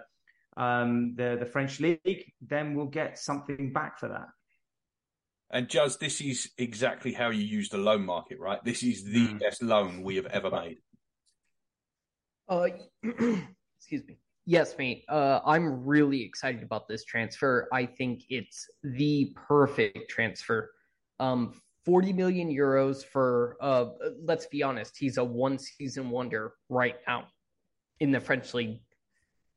um, 0.58 1.16
the 1.16 1.38
the 1.40 1.46
French 1.46 1.80
league, 1.80 2.34
then 2.42 2.76
we'll 2.76 2.88
get 2.88 3.18
something 3.18 3.72
back 3.72 3.98
for 3.98 4.10
that. 4.10 4.28
And 5.52 5.68
Juz, 5.70 5.98
this 5.98 6.22
is 6.22 6.52
exactly 6.58 7.14
how 7.14 7.30
you 7.30 7.44
use 7.44 7.70
the 7.70 7.78
loan 7.78 8.06
market, 8.06 8.40
right? 8.40 8.64
This 8.64 8.84
is 8.84 9.04
the 9.04 9.28
Mm. 9.28 9.40
best 9.40 9.64
loan 9.64 10.04
we 10.04 10.18
have 10.18 10.28
ever 10.28 10.52
made. 10.52 10.78
Uh, 12.48 12.68
excuse 13.78 14.06
me. 14.08 14.18
Yes, 14.46 14.76
mate. 14.78 15.06
Uh, 15.08 15.40
I'm 15.46 15.86
really 15.86 16.24
excited 16.24 16.64
about 16.64 16.88
this 16.88 17.04
transfer. 17.04 17.68
I 17.72 17.86
think 17.86 18.24
it's 18.30 18.68
the 18.84 19.34
perfect 19.48 20.10
transfer. 20.10 20.72
Um, 21.20 21.60
40 21.86 22.14
million 22.14 22.50
euros 22.50 23.04
for, 23.04 23.58
uh, 23.62 23.86
let's 24.24 24.48
be 24.48 24.64
honest, 24.64 24.98
he's 24.98 25.18
a 25.18 25.24
one 25.24 25.58
season 25.58 26.10
wonder 26.10 26.54
right 26.70 26.96
now 27.08 27.28
in 28.00 28.12
the 28.12 28.20
French 28.20 28.54
league. 28.54 28.82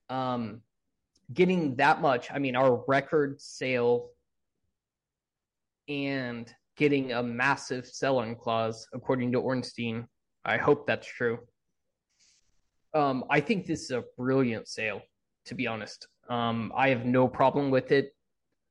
Um, 0.08 0.62
getting 1.32 1.76
that 1.76 2.00
much, 2.00 2.30
I 2.30 2.38
mean, 2.38 2.56
our 2.56 2.84
record 2.86 3.40
sale 3.40 4.10
and 5.88 6.52
getting 6.76 7.12
a 7.12 7.22
massive 7.22 7.86
sell 7.86 8.18
on 8.18 8.34
clause, 8.34 8.86
according 8.92 9.32
to 9.32 9.40
Ornstein. 9.40 10.06
I 10.44 10.56
hope 10.56 10.86
that's 10.86 11.06
true. 11.06 11.38
Um, 12.94 13.24
I 13.30 13.40
think 13.40 13.66
this 13.66 13.82
is 13.82 13.90
a 13.90 14.04
brilliant 14.16 14.68
sale, 14.68 15.00
to 15.46 15.54
be 15.54 15.66
honest. 15.66 16.08
Um, 16.28 16.72
I 16.76 16.88
have 16.90 17.04
no 17.04 17.28
problem 17.28 17.70
with 17.70 17.90
it, 17.92 18.14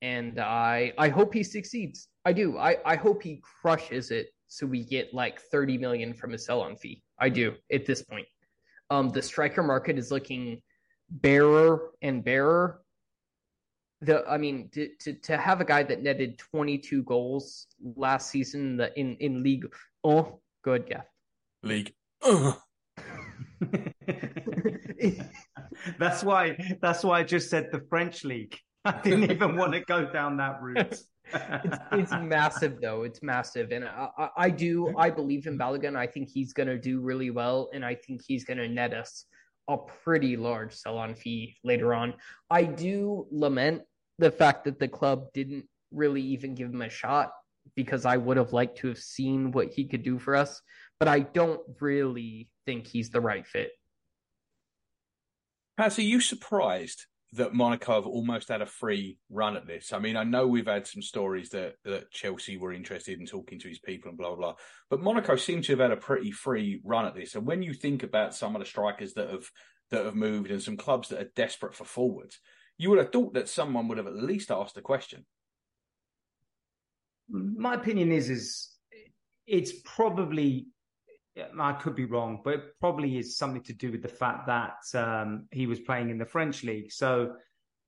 and 0.02 0.40
I 0.40 0.94
I 0.98 1.10
hope 1.10 1.34
he 1.34 1.44
succeeds. 1.44 2.08
I 2.26 2.34
do. 2.34 2.58
I 2.58 2.78
I 2.86 2.96
hope 2.96 3.24
he 3.24 3.42
crushes 3.62 4.12
it, 4.12 4.28
so 4.48 4.66
we 4.66 4.84
get 4.84 5.14
like 5.14 5.42
thirty 5.42 5.78
million 5.78 6.14
from 6.14 6.34
a 6.34 6.38
sell-on 6.38 6.76
fee. 6.76 7.02
I 7.20 7.30
do 7.30 7.54
at 7.72 7.86
this 7.86 8.02
point. 8.02 8.28
Um, 8.90 9.10
the 9.10 9.22
striker 9.22 9.64
market 9.64 9.98
is 9.98 10.12
looking 10.12 10.62
barer 11.10 11.92
and 12.02 12.24
barer. 12.24 12.82
the 14.02 14.26
I 14.28 14.38
mean 14.38 14.70
to, 14.74 14.90
to 15.02 15.14
to 15.14 15.38
have 15.38 15.62
a 15.62 15.66
guy 15.66 15.84
that 15.84 16.02
netted 16.02 16.38
22 16.40 17.04
goals 17.04 17.68
last 17.96 18.30
season 18.30 18.62
in 18.62 18.78
the 18.78 19.00
in 19.00 19.16
in 19.18 19.44
league 19.44 19.68
oh 20.04 20.40
good 20.64 20.86
yeah 20.90 21.02
League. 21.64 21.94
that's 26.00 26.24
why 26.24 26.58
that's 26.82 27.04
why 27.04 27.20
I 27.20 27.24
just 27.24 27.50
said 27.50 27.70
the 27.72 27.82
French 27.90 28.24
league. 28.24 28.58
I 28.86 29.00
didn't 29.04 29.32
even 29.32 29.56
want 29.56 29.74
to 29.74 29.82
go 29.82 30.06
down 30.06 30.38
that 30.38 30.62
route. 30.62 30.78
it's, 31.34 31.78
it's 31.92 32.12
massive 32.12 32.82
though. 32.82 33.04
It's 33.04 33.22
massive. 33.22 33.72
And 33.72 33.86
I, 33.86 34.10
I, 34.18 34.30
I 34.38 34.50
do 34.50 34.94
i 34.98 35.10
believe 35.10 35.46
in 35.48 35.58
balogun. 35.58 35.96
I 35.96 36.08
think 36.08 36.30
he's 36.30 36.54
going 36.54 36.68
to 36.68 36.80
do 36.80 37.00
really 37.00 37.30
well 37.30 37.70
and 37.74 37.86
i 37.86 37.96
think 37.96 38.22
he's 38.26 38.44
going 38.44 38.58
to 38.58 38.68
net 38.68 38.94
us 38.94 39.26
a 39.68 39.78
pretty 39.78 40.36
large 40.36 40.74
sell-on 40.74 41.16
fee 41.16 41.56
later 41.64 41.94
on. 41.94 42.16
I 42.50 42.64
do 42.64 43.28
lament 43.32 43.84
the 44.18 44.32
fact 44.32 44.66
that 44.66 44.80
the 44.80 44.88
club 44.88 45.28
didn't 45.34 45.66
really 45.92 46.22
even 46.22 46.56
give 46.56 46.70
him 46.70 46.82
a 46.82 46.90
shot 46.90 47.32
because 47.76 48.06
i 48.06 48.18
would 48.18 48.38
have 48.38 48.54
liked 48.54 48.78
to 48.80 48.88
have 48.88 48.98
seen 48.98 49.52
what 49.52 49.68
he 49.68 49.86
could 49.86 50.02
do 50.04 50.18
for 50.18 50.36
us 50.36 50.62
but 51.00 51.08
i 51.08 51.20
don't 51.20 51.62
really 51.80 52.50
think 52.66 52.88
he's 52.88 53.10
the 53.10 53.22
right 53.22 53.46
fit. 53.46 53.72
Paz, 55.78 55.98
are 55.98 56.04
you 56.04 56.22
surprised 56.22 57.06
that 57.34 57.54
Monaco 57.54 57.96
have 57.96 58.06
almost 58.06 58.50
had 58.50 58.62
a 58.62 58.66
free 58.66 59.18
run 59.30 59.56
at 59.56 59.66
this. 59.66 59.94
I 59.94 60.00
mean, 60.00 60.18
I 60.18 60.24
know 60.26 60.48
we've 60.48 60.68
had 60.68 60.86
some 60.86 61.02
stories 61.02 61.50
that, 61.50 61.76
that 61.86 62.12
Chelsea 62.12 62.58
were 62.58 62.74
interested 62.74 63.20
in 63.20 63.26
talking 63.26 63.58
to 63.60 63.70
his 63.70 63.80
people 63.80 64.10
and 64.10 64.18
blah, 64.18 64.30
blah, 64.30 64.38
blah. 64.38 64.56
But 64.90 65.02
Monaco 65.02 65.38
seem 65.38 65.62
to 65.62 65.72
have 65.72 65.80
had 65.80 65.92
a 65.92 65.98
pretty 65.98 66.32
free 66.32 66.82
run 66.84 67.06
at 67.06 67.16
this. 67.16 67.36
And 67.36 67.46
when 67.46 67.64
you 67.64 67.74
think 67.74 68.04
about 68.04 68.36
some 68.36 68.56
of 68.56 68.60
the 68.60 68.66
strikers 68.66 69.14
that 69.14 69.30
have 69.30 69.50
that 69.92 70.06
have 70.06 70.16
moved 70.16 70.52
and 70.52 70.62
some 70.62 70.78
clubs 70.78 71.10
that 71.10 71.22
are 71.22 71.32
desperate 71.36 71.76
for 71.76 71.84
forwards, 71.84 72.40
you 72.78 72.90
would 72.90 73.00
have 73.00 73.12
thought 73.12 73.34
that 73.34 73.50
someone 73.50 73.88
would 73.88 73.98
have 73.98 74.08
at 74.08 74.16
least 74.16 74.52
asked 74.52 74.76
the 74.76 74.82
question. 74.82 75.26
My 77.30 77.76
opinion 77.76 78.12
is 78.12 78.30
is 78.30 78.72
it's 79.48 79.72
probably 79.86 80.68
I 81.60 81.74
could 81.74 81.96
be 81.96 82.06
wrong, 82.06 82.42
but 82.44 82.54
it 82.54 82.80
probably 82.80 83.18
is 83.18 83.38
something 83.38 83.64
to 83.64 83.74
do 83.74 83.92
with 83.92 84.02
the 84.02 84.08
fact 84.08 84.48
that 84.48 84.78
um, 84.94 85.48
he 85.52 85.68
was 85.68 85.80
playing 85.80 86.10
in 86.10 86.18
the 86.18 86.26
French 86.26 86.64
league. 86.64 86.92
So, 86.92 87.36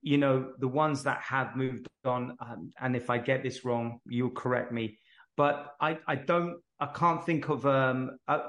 you 0.02 0.18
know, 0.18 0.54
the 0.60 0.68
ones 0.68 1.04
that 1.04 1.22
have 1.22 1.56
moved 1.56 1.88
on, 2.06 2.38
um, 2.40 2.72
and 2.80 2.96
if 2.96 3.10
I 3.10 3.18
get 3.18 3.44
this 3.44 3.64
wrong, 3.66 4.00
you'll 4.06 4.30
correct 4.32 4.72
me. 4.72 4.98
But 5.36 5.76
I, 5.82 5.98
I 6.08 6.16
don't, 6.16 6.60
I 6.80 6.88
can't 6.88 7.26
think 7.26 7.50
of 7.50 7.66
um, 7.66 8.18
a, 8.28 8.40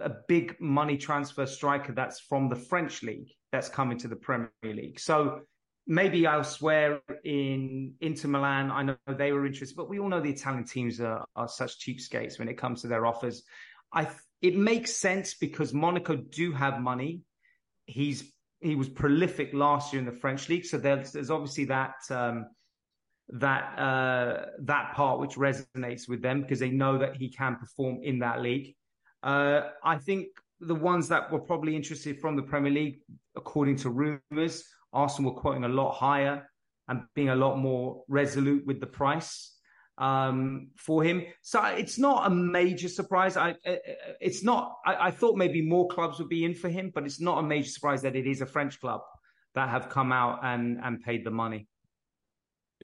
a 0.00 0.10
big 0.28 0.56
money 0.60 0.96
transfer 0.96 1.46
striker 1.46 1.92
that's 1.92 2.20
from 2.20 2.48
the 2.48 2.56
French 2.56 3.02
league 3.02 3.30
that's 3.52 3.68
coming 3.68 3.98
to 3.98 4.08
the 4.08 4.16
Premier 4.16 4.50
League. 4.62 4.98
So 4.98 5.42
maybe 5.86 6.26
elsewhere 6.26 7.00
in 7.24 7.94
Inter 8.00 8.28
Milan, 8.28 8.70
I 8.70 8.82
know 8.82 8.96
they 9.08 9.32
were 9.32 9.46
interested, 9.46 9.76
but 9.76 9.88
we 9.88 9.98
all 9.98 10.08
know 10.08 10.20
the 10.20 10.30
Italian 10.30 10.64
teams 10.64 11.00
are, 11.00 11.24
are 11.34 11.48
such 11.48 11.78
cheapskates 11.80 12.38
when 12.38 12.48
it 12.48 12.58
comes 12.58 12.82
to 12.82 12.88
their 12.88 13.06
offers. 13.06 13.42
I 13.92 14.08
it 14.40 14.56
makes 14.56 14.94
sense 14.94 15.34
because 15.34 15.72
Monaco 15.72 16.16
do 16.16 16.52
have 16.52 16.80
money. 16.80 17.22
He's 17.86 18.32
he 18.60 18.74
was 18.76 18.88
prolific 18.88 19.52
last 19.52 19.92
year 19.92 20.00
in 20.00 20.06
the 20.06 20.12
French 20.20 20.48
league, 20.48 20.64
so 20.64 20.78
there's, 20.78 21.12
there's 21.12 21.30
obviously 21.30 21.64
that 21.66 21.94
um, 22.10 22.46
that 23.28 23.78
uh, 23.78 24.46
that 24.60 24.94
part 24.94 25.20
which 25.20 25.34
resonates 25.34 26.08
with 26.08 26.22
them 26.22 26.42
because 26.42 26.60
they 26.60 26.70
know 26.70 26.98
that 26.98 27.16
he 27.16 27.28
can 27.28 27.56
perform 27.56 28.00
in 28.02 28.20
that 28.20 28.40
league. 28.40 28.74
Uh, 29.22 29.62
I 29.84 29.98
think 29.98 30.28
the 30.60 30.74
ones 30.74 31.08
that 31.08 31.30
were 31.32 31.40
probably 31.40 31.74
interested 31.76 32.20
from 32.20 32.36
the 32.36 32.42
Premier 32.42 32.72
League, 32.72 33.00
according 33.36 33.76
to 33.76 33.90
rumours, 33.90 34.64
Arsenal 34.92 35.32
were 35.32 35.40
quoting 35.40 35.64
a 35.64 35.68
lot 35.68 35.92
higher 35.92 36.48
and 36.88 37.02
being 37.14 37.30
a 37.30 37.36
lot 37.36 37.58
more 37.58 38.02
resolute 38.08 38.66
with 38.66 38.80
the 38.80 38.86
price 38.86 39.51
um, 39.98 40.68
for 40.76 41.02
him. 41.02 41.24
So 41.42 41.62
it's 41.64 41.98
not 41.98 42.26
a 42.26 42.34
major 42.34 42.88
surprise. 42.88 43.36
I, 43.36 43.50
uh, 43.66 43.70
uh, 43.70 43.76
it's 44.20 44.42
not. 44.42 44.76
I, 44.86 45.08
I, 45.08 45.10
thought 45.10 45.36
maybe 45.36 45.62
more 45.62 45.88
clubs 45.88 46.18
would 46.18 46.28
be 46.28 46.44
in 46.44 46.54
for 46.54 46.68
him, 46.68 46.90
but 46.94 47.04
it's 47.04 47.20
not 47.20 47.38
a 47.38 47.42
major 47.42 47.68
surprise 47.68 48.02
that 48.02 48.16
it 48.16 48.26
is 48.26 48.40
a 48.40 48.46
French 48.46 48.80
club 48.80 49.02
that 49.54 49.68
have 49.68 49.88
come 49.90 50.12
out 50.12 50.40
and 50.42 50.78
and 50.82 51.02
paid 51.02 51.24
the 51.24 51.30
money. 51.30 51.68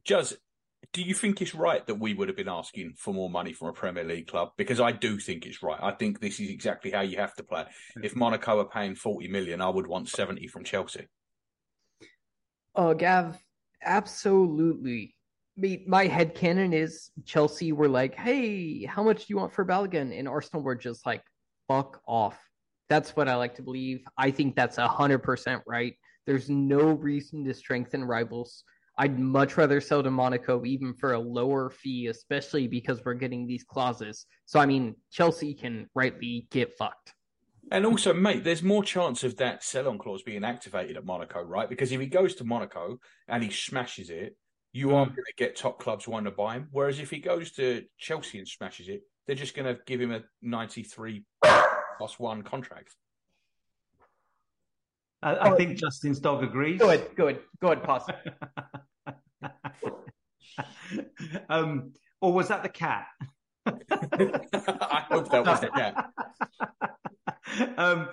Juz, 0.05 0.37
do 0.93 1.03
you 1.03 1.15
think 1.15 1.43
it's 1.43 1.55
right 1.55 1.87
that 1.87 1.97
we 1.97 2.15
would 2.15 2.29
have 2.29 2.37
been 2.37 2.49
asking 2.49 2.95
for 2.97 3.13
more 3.13 3.31
money 3.31 3.53
from 3.53 3.69
a 3.69 3.73
Premier 3.73 4.05
League 4.05 4.29
club? 4.29 4.53
Because 4.57 4.81
I 4.81 4.93
do 4.93 5.19
think 5.19 5.47
it's 5.47 5.63
right. 5.63 5.79
I 5.83 5.93
think 5.93 6.21
this 6.21 6.41
is 6.41 6.51
exactly 6.51 6.91
how 6.91 7.01
you 7.01 7.17
have 7.17 7.35
to 7.35 7.43
play. 7.43 7.65
Hmm. 7.95 8.05
If 8.05 8.17
Monaco 8.17 8.61
are 8.61 8.69
paying 8.69 8.95
forty 8.95 9.29
million, 9.29 9.61
I 9.61 9.71
would 9.71 9.87
want 9.87 10.09
seventy 10.09 10.47
from 10.47 10.65
Chelsea. 10.65 11.07
Oh, 12.75 12.95
Gav, 12.95 13.37
absolutely 13.83 15.17
me, 15.59 15.85
my 15.87 16.07
head 16.07 16.35
canon 16.35 16.73
is 16.73 17.11
Chelsea 17.25 17.73
were 17.73 17.89
like, 17.89 18.15
hey, 18.15 18.85
how 18.85 19.03
much 19.03 19.19
do 19.19 19.25
you 19.29 19.37
want 19.37 19.53
for 19.53 19.65
Balogun? 19.65 20.17
And 20.17 20.29
Arsenal 20.29 20.63
were 20.63 20.75
just 20.75 21.05
like, 21.05 21.23
fuck 21.67 22.01
off. 22.07 22.39
That's 22.89 23.17
what 23.17 23.29
I 23.29 23.35
like 23.35 23.55
to 23.57 23.63
believe. 23.63 24.05
I 24.17 24.31
think 24.31 24.55
that's 24.55 24.77
100% 24.77 25.63
right. 25.67 25.95
There's 26.27 26.49
no 26.49 26.93
reason 26.93 27.45
to 27.45 27.55
strengthen 27.55 28.05
rivals. 28.05 28.65
I'd 28.97 29.19
much 29.19 29.57
rather 29.57 29.81
sell 29.81 30.03
to 30.03 30.11
Monaco 30.11 30.65
even 30.65 30.95
for 30.95 31.13
a 31.13 31.19
lower 31.19 31.71
fee, 31.71 32.07
especially 32.09 32.67
because 32.67 33.05
we're 33.05 33.15
getting 33.15 33.47
these 33.47 33.65
clauses. 33.65 34.27
So, 34.47 34.59
I 34.59 34.67
mean, 34.67 34.97
Chelsea 35.13 35.55
can 35.55 35.89
rightly 35.95 36.49
get 36.51 36.77
fucked. 36.77 37.15
And 37.71 37.85
also, 37.85 38.15
mate, 38.15 38.45
there's 38.45 38.63
more 38.63 38.83
chance 38.83 39.23
of 39.25 39.37
that 39.37 39.63
sell 39.63 39.89
on 39.89 39.99
clause 39.99 40.23
being 40.23 40.43
activated 40.43 40.97
at 40.97 41.05
Monaco, 41.05 41.43
right? 41.43 41.69
Because 41.69 41.93
if 41.93 42.01
he 42.01 42.07
goes 42.07 42.35
to 42.37 42.45
Monaco 42.45 42.99
and 43.29 43.43
he 43.43 43.51
smashes 43.51 44.11
it, 44.11 44.37
you 44.73 44.95
aren't 44.95 45.13
going 45.13 45.25
to 45.25 45.35
get 45.37 45.57
top 45.57 45.81
clubs 45.81 46.07
wanting 46.07 46.31
to 46.31 46.37
buy 46.37 46.55
him. 46.55 46.69
Whereas 46.71 47.01
if 47.01 47.11
he 47.11 47.19
goes 47.19 47.53
to 47.53 47.85
Chelsea 47.99 48.39
and 48.39 48.47
smashes 48.47 48.89
it, 48.89 49.03
they're 49.27 49.37
just 49.37 49.55
going 49.55 49.67
to 49.67 49.81
give 49.87 50.01
him 50.01 50.13
a 50.13 50.23
93 50.43 51.25
plus 51.97 52.19
one 52.19 52.43
contract. 52.43 52.95
I, 55.23 55.51
I 55.51 55.57
think 55.57 55.79
Justin's 55.79 56.21
dog 56.21 56.45
agrees. 56.45 56.81
Good, 56.81 57.09
good, 57.17 57.41
good. 57.61 57.83
Paz. 57.83 58.05
um, 61.49 61.93
or 62.21 62.33
was 62.33 62.49
that 62.49 62.63
the 62.63 62.69
cat? 62.69 63.07
I 63.67 65.05
hope 65.09 65.31
that 65.31 65.45
was 65.45 65.61
the 65.61 65.69
cat. 65.69 66.11
um, 67.79 68.09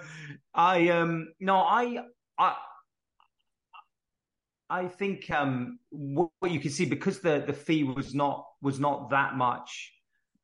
I 0.54 0.90
um, 0.90 1.28
no, 1.40 1.58
I, 1.58 2.00
I 2.38 2.56
I 4.70 4.88
think 4.88 5.30
um, 5.30 5.80
what, 5.90 6.30
you 6.48 6.60
can 6.60 6.72
see 6.72 6.86
because 6.86 7.20
the 7.20 7.44
the 7.46 7.54
fee 7.54 7.84
was 7.84 8.16
not 8.16 8.46
was 8.62 8.80
not 8.80 9.12
that 9.12 9.36
much, 9.36 9.94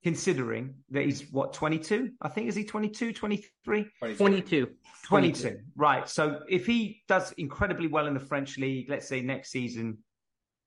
considering 0.03 0.75
that 0.89 1.05
he's 1.05 1.31
what 1.31 1.53
22 1.53 2.11
i 2.21 2.27
think 2.27 2.47
is 2.47 2.55
he 2.55 2.63
22 2.63 3.13
23 3.13 3.85
22 4.17 4.67
22 5.05 5.59
right. 5.75 6.09
So 6.09 6.39
if 6.49 6.65
he 6.65 7.03
does 7.07 7.31
incredibly 7.33 7.87
well 7.87 8.07
in 8.07 8.13
the 8.13 8.19
french 8.19 8.57
league 8.57 8.89
let's 8.89 9.07
say 9.07 9.21
next 9.21 9.51
season 9.51 9.97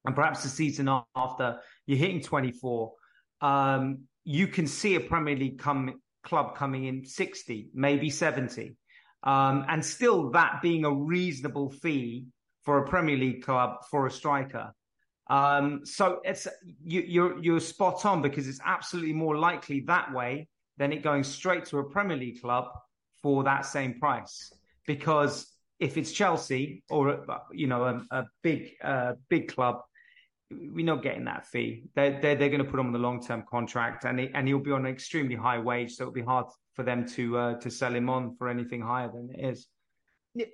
and 0.04 0.14
perhaps 0.14 0.42
the 0.42 0.48
season 0.48 0.88
after 1.16 1.58
you're 1.86 1.98
hitting 1.98 2.20
24 2.20 2.92
um, 3.40 4.02
you 4.24 4.46
can 4.46 4.66
see 4.66 4.94
a 4.94 5.00
premier 5.00 5.36
league 5.36 5.58
come, 5.58 6.00
club 6.22 6.56
coming 6.56 6.84
in 6.84 7.04
60 7.04 7.70
maybe 7.74 8.10
70 8.10 8.76
um, 9.24 9.64
and 9.68 9.84
still 9.84 10.30
that 10.30 10.60
being 10.62 10.84
a 10.84 10.92
reasonable 10.92 11.70
fee 11.70 12.26
for 12.64 12.78
a 12.78 12.88
Premier 12.88 13.16
League 13.16 13.42
club 13.42 13.84
for 13.90 14.06
a 14.06 14.10
striker. 14.10 14.72
Um, 15.28 15.80
so 15.84 16.20
it's 16.24 16.46
you, 16.84 17.02
you're 17.06 17.42
you're 17.42 17.60
spot 17.60 18.04
on 18.04 18.20
because 18.20 18.46
it's 18.46 18.60
absolutely 18.64 19.14
more 19.14 19.36
likely 19.36 19.80
that 19.86 20.12
way 20.12 20.48
than 20.76 20.92
it 20.92 21.02
going 21.02 21.24
straight 21.24 21.64
to 21.66 21.78
a 21.78 21.84
Premier 21.84 22.16
League 22.16 22.40
club 22.40 22.66
for 23.22 23.44
that 23.44 23.64
same 23.64 23.98
price. 23.98 24.52
Because 24.86 25.46
if 25.80 25.96
it's 25.96 26.12
Chelsea 26.12 26.82
or 26.90 27.24
you 27.52 27.66
know 27.66 27.84
a, 27.84 28.04
a 28.10 28.24
big 28.42 28.72
uh, 28.82 29.12
big 29.30 29.48
club, 29.48 29.80
we're 30.50 30.84
not 30.84 31.02
getting 31.02 31.24
that 31.24 31.46
fee. 31.46 31.84
They're 31.94 32.20
they're, 32.20 32.36
they're 32.36 32.50
going 32.50 32.64
to 32.64 32.70
put 32.70 32.78
him 32.78 32.86
on 32.86 32.92
the 32.92 32.98
long 32.98 33.24
term 33.24 33.44
contract, 33.50 34.04
and 34.04 34.20
he, 34.20 34.30
and 34.34 34.46
he'll 34.46 34.58
be 34.58 34.72
on 34.72 34.84
an 34.84 34.92
extremely 34.92 35.36
high 35.36 35.58
wage, 35.58 35.94
so 35.94 36.04
it'll 36.04 36.12
be 36.12 36.20
hard 36.22 36.46
for 36.74 36.82
them 36.82 37.06
to 37.08 37.38
uh, 37.38 37.54
to 37.60 37.70
sell 37.70 37.94
him 37.94 38.10
on 38.10 38.36
for 38.36 38.48
anything 38.48 38.82
higher 38.82 39.10
than 39.10 39.30
it 39.30 39.42
is 39.42 39.68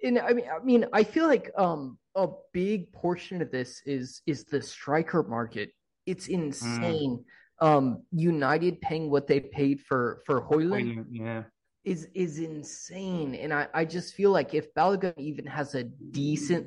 and 0.02 0.18
I 0.18 0.32
mean, 0.32 0.44
I 0.50 0.64
mean, 0.64 0.86
I 0.92 1.04
feel 1.04 1.26
like 1.26 1.50
um 1.56 1.98
a 2.14 2.28
big 2.52 2.92
portion 2.92 3.40
of 3.42 3.50
this 3.50 3.82
is 3.86 4.22
is 4.26 4.44
the 4.44 4.60
striker 4.60 5.22
market. 5.22 5.72
It's 6.06 6.28
insane. 6.28 7.18
Mm. 7.18 7.24
Um, 7.62 8.02
United 8.10 8.80
paying 8.80 9.10
what 9.10 9.26
they 9.26 9.38
paid 9.38 9.82
for 9.82 10.22
for 10.24 10.40
Højlund, 10.40 11.04
yeah, 11.10 11.42
is 11.84 12.08
is 12.14 12.38
insane. 12.38 13.34
And 13.34 13.52
I 13.52 13.68
I 13.74 13.84
just 13.84 14.14
feel 14.14 14.30
like 14.30 14.54
if 14.54 14.72
Balogun 14.74 15.12
even 15.18 15.46
has 15.46 15.74
a 15.74 15.84
decent 15.84 16.66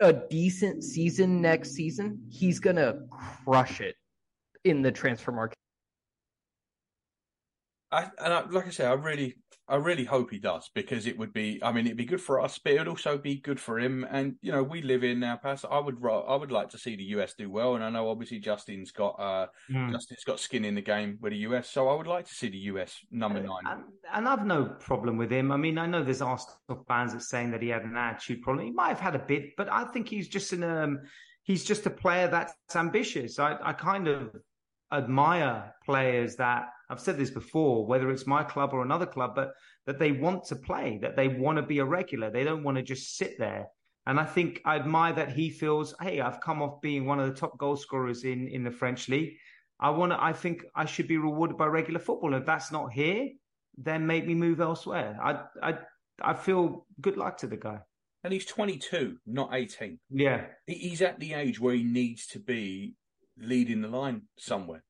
a 0.00 0.12
decent 0.12 0.82
season 0.82 1.42
next 1.42 1.72
season, 1.72 2.22
he's 2.30 2.58
gonna 2.58 3.00
crush 3.44 3.80
it 3.80 3.96
in 4.64 4.80
the 4.80 4.90
transfer 4.90 5.30
market. 5.30 5.58
I 7.92 8.10
and 8.18 8.32
I, 8.32 8.44
like 8.46 8.66
I 8.66 8.70
say, 8.70 8.86
I 8.86 8.94
really 8.94 9.36
I 9.66 9.76
really 9.76 10.04
hope 10.04 10.30
he 10.30 10.38
does 10.38 10.70
because 10.74 11.06
it 11.06 11.16
would 11.18 11.32
be. 11.32 11.58
I 11.62 11.72
mean, 11.72 11.86
it'd 11.86 11.96
be 11.96 12.04
good 12.04 12.20
for 12.20 12.40
us, 12.40 12.58
but 12.58 12.74
it'd 12.74 12.88
also 12.88 13.16
be 13.16 13.36
good 13.36 13.58
for 13.58 13.78
him. 13.78 14.06
And 14.10 14.34
you 14.42 14.52
know, 14.52 14.62
we 14.62 14.82
live 14.82 15.04
in 15.04 15.20
now, 15.20 15.36
Paz. 15.36 15.64
I 15.68 15.78
would, 15.78 15.96
I 16.04 16.36
would 16.36 16.52
like 16.52 16.68
to 16.70 16.78
see 16.78 16.96
the 16.96 17.04
US 17.04 17.34
do 17.34 17.50
well, 17.50 17.74
and 17.74 17.82
I 17.84 17.90
know 17.90 18.08
obviously 18.08 18.38
Justin's 18.38 18.92
got, 18.92 19.18
uh, 19.18 19.46
Mm. 19.70 19.90
Justin's 19.92 20.24
got 20.24 20.40
skin 20.40 20.64
in 20.64 20.74
the 20.74 20.82
game 20.82 21.18
with 21.20 21.32
the 21.32 21.38
US, 21.38 21.70
so 21.70 21.88
I 21.88 21.94
would 21.94 22.06
like 22.06 22.26
to 22.26 22.34
see 22.34 22.48
the 22.48 22.58
US 22.58 22.98
number 23.10 23.40
nine. 23.40 23.62
And, 23.66 23.84
and 24.12 24.28
I've 24.28 24.44
no 24.44 24.66
problem 24.66 25.16
with 25.16 25.30
him. 25.30 25.50
I 25.50 25.56
mean, 25.56 25.78
I 25.78 25.86
know 25.86 26.02
there's 26.02 26.22
Arsenal 26.22 26.84
fans 26.86 27.12
that 27.12 27.22
saying 27.22 27.50
that 27.52 27.62
he 27.62 27.68
had 27.68 27.84
an 27.84 27.96
attitude 27.96 28.42
problem. 28.42 28.66
He 28.66 28.72
might 28.72 28.88
have 28.88 29.00
had 29.00 29.14
a 29.14 29.18
bit, 29.18 29.56
but 29.56 29.70
I 29.72 29.84
think 29.84 30.08
he's 30.08 30.28
just 30.28 30.52
an 30.52 30.62
um, 30.62 31.00
he's 31.44 31.64
just 31.64 31.86
a 31.86 31.90
player 31.90 32.28
that's 32.28 32.54
ambitious. 32.74 33.38
I, 33.38 33.56
I 33.62 33.72
kind 33.72 34.08
of 34.08 34.34
admire 34.92 35.74
players 35.84 36.36
that 36.36 36.68
I've 36.90 37.00
said 37.00 37.16
this 37.16 37.30
before, 37.30 37.86
whether 37.86 38.10
it's 38.10 38.26
my 38.26 38.42
club 38.42 38.70
or 38.72 38.82
another 38.82 39.06
club, 39.06 39.34
but 39.34 39.52
that 39.86 39.98
they 39.98 40.12
want 40.12 40.44
to 40.44 40.56
play, 40.56 40.98
that 41.02 41.16
they 41.16 41.28
want 41.28 41.56
to 41.56 41.62
be 41.62 41.78
a 41.78 41.84
regular. 41.84 42.30
They 42.30 42.44
don't 42.44 42.62
want 42.62 42.76
to 42.76 42.82
just 42.82 43.16
sit 43.16 43.38
there. 43.38 43.66
And 44.06 44.20
I 44.20 44.24
think 44.24 44.60
I 44.64 44.76
admire 44.76 45.14
that 45.14 45.32
he 45.32 45.48
feels, 45.50 45.94
hey, 46.00 46.20
I've 46.20 46.40
come 46.40 46.62
off 46.62 46.80
being 46.82 47.06
one 47.06 47.20
of 47.20 47.28
the 47.28 47.34
top 47.34 47.56
goal 47.58 47.76
scorers 47.76 48.24
in, 48.24 48.48
in 48.48 48.62
the 48.62 48.70
French 48.70 49.08
league. 49.08 49.34
I 49.80 49.90
want 49.90 50.12
to, 50.12 50.22
I 50.22 50.32
think 50.32 50.62
I 50.74 50.84
should 50.84 51.08
be 51.08 51.16
rewarded 51.16 51.56
by 51.56 51.66
regular 51.66 52.00
football. 52.00 52.34
And 52.34 52.40
if 52.40 52.46
that's 52.46 52.70
not 52.70 52.92
here, 52.92 53.30
then 53.76 54.06
make 54.06 54.26
me 54.26 54.34
move 54.34 54.60
elsewhere. 54.60 55.18
I, 55.22 55.40
I, 55.62 55.78
I 56.20 56.34
feel 56.34 56.86
good 57.00 57.16
luck 57.16 57.38
to 57.38 57.46
the 57.46 57.56
guy. 57.56 57.78
And 58.22 58.32
he's 58.32 58.46
22, 58.46 59.16
not 59.26 59.50
18. 59.52 59.98
Yeah. 60.10 60.46
He's 60.66 61.02
at 61.02 61.18
the 61.18 61.34
age 61.34 61.60
where 61.60 61.74
he 61.74 61.82
needs 61.82 62.26
to 62.28 62.38
be 62.38 62.94
leading 63.38 63.80
the 63.82 63.88
line 63.88 64.22
somewhere. 64.38 64.82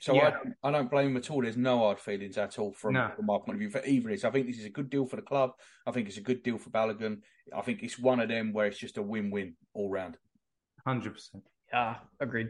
So 0.00 0.14
I, 0.14 0.16
Yeah. 0.16 0.30
don't, 0.30 0.54
I 0.64 0.70
don't 0.72 0.90
blame 0.90 1.10
him 1.10 1.16
at 1.18 1.30
all. 1.30 1.42
There's 1.42 1.56
no 1.56 1.78
hard 1.78 2.00
feelings 2.00 2.36
at 2.38 2.58
all 2.58 2.72
from, 2.72 2.94
No. 2.94 3.10
from 3.14 3.26
my 3.26 3.36
point 3.38 3.50
of 3.56 3.58
view 3.58 3.70
for 3.70 3.84
either 3.84 4.08
of 4.08 4.14
this. 4.14 4.24
I 4.24 4.30
think 4.30 4.46
this 4.46 4.58
is 4.58 4.64
a 4.64 4.70
good 4.70 4.90
deal 4.90 5.06
for 5.06 5.16
the 5.16 5.22
club. 5.22 5.52
I 5.86 5.92
think 5.92 6.08
it's 6.08 6.16
a 6.16 6.22
good 6.22 6.42
deal 6.42 6.58
for 6.58 6.70
Balogun. 6.70 7.20
I 7.54 7.60
think 7.60 7.82
it's 7.82 7.98
one 7.98 8.18
of 8.20 8.28
them 8.28 8.52
where 8.52 8.66
it's 8.66 8.78
just 8.78 8.96
a 8.98 9.02
win-win 9.02 9.56
all 9.74 9.90
round. 9.90 10.16
100%. 10.86 11.42
Yeah, 11.72 11.96
agreed. 12.18 12.48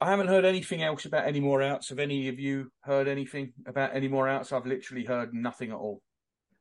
I 0.00 0.10
haven't 0.10 0.28
heard 0.28 0.44
anything 0.44 0.82
else 0.82 1.04
about 1.04 1.26
any 1.26 1.40
more 1.40 1.60
outs. 1.60 1.88
Have 1.88 1.98
any 1.98 2.28
of 2.28 2.38
you 2.38 2.70
heard 2.80 3.08
anything 3.08 3.52
about 3.66 3.94
any 3.94 4.08
more 4.08 4.28
outs? 4.28 4.52
I've 4.52 4.66
literally 4.66 5.04
heard 5.04 5.34
nothing 5.34 5.70
at 5.70 5.76
all. 5.76 6.02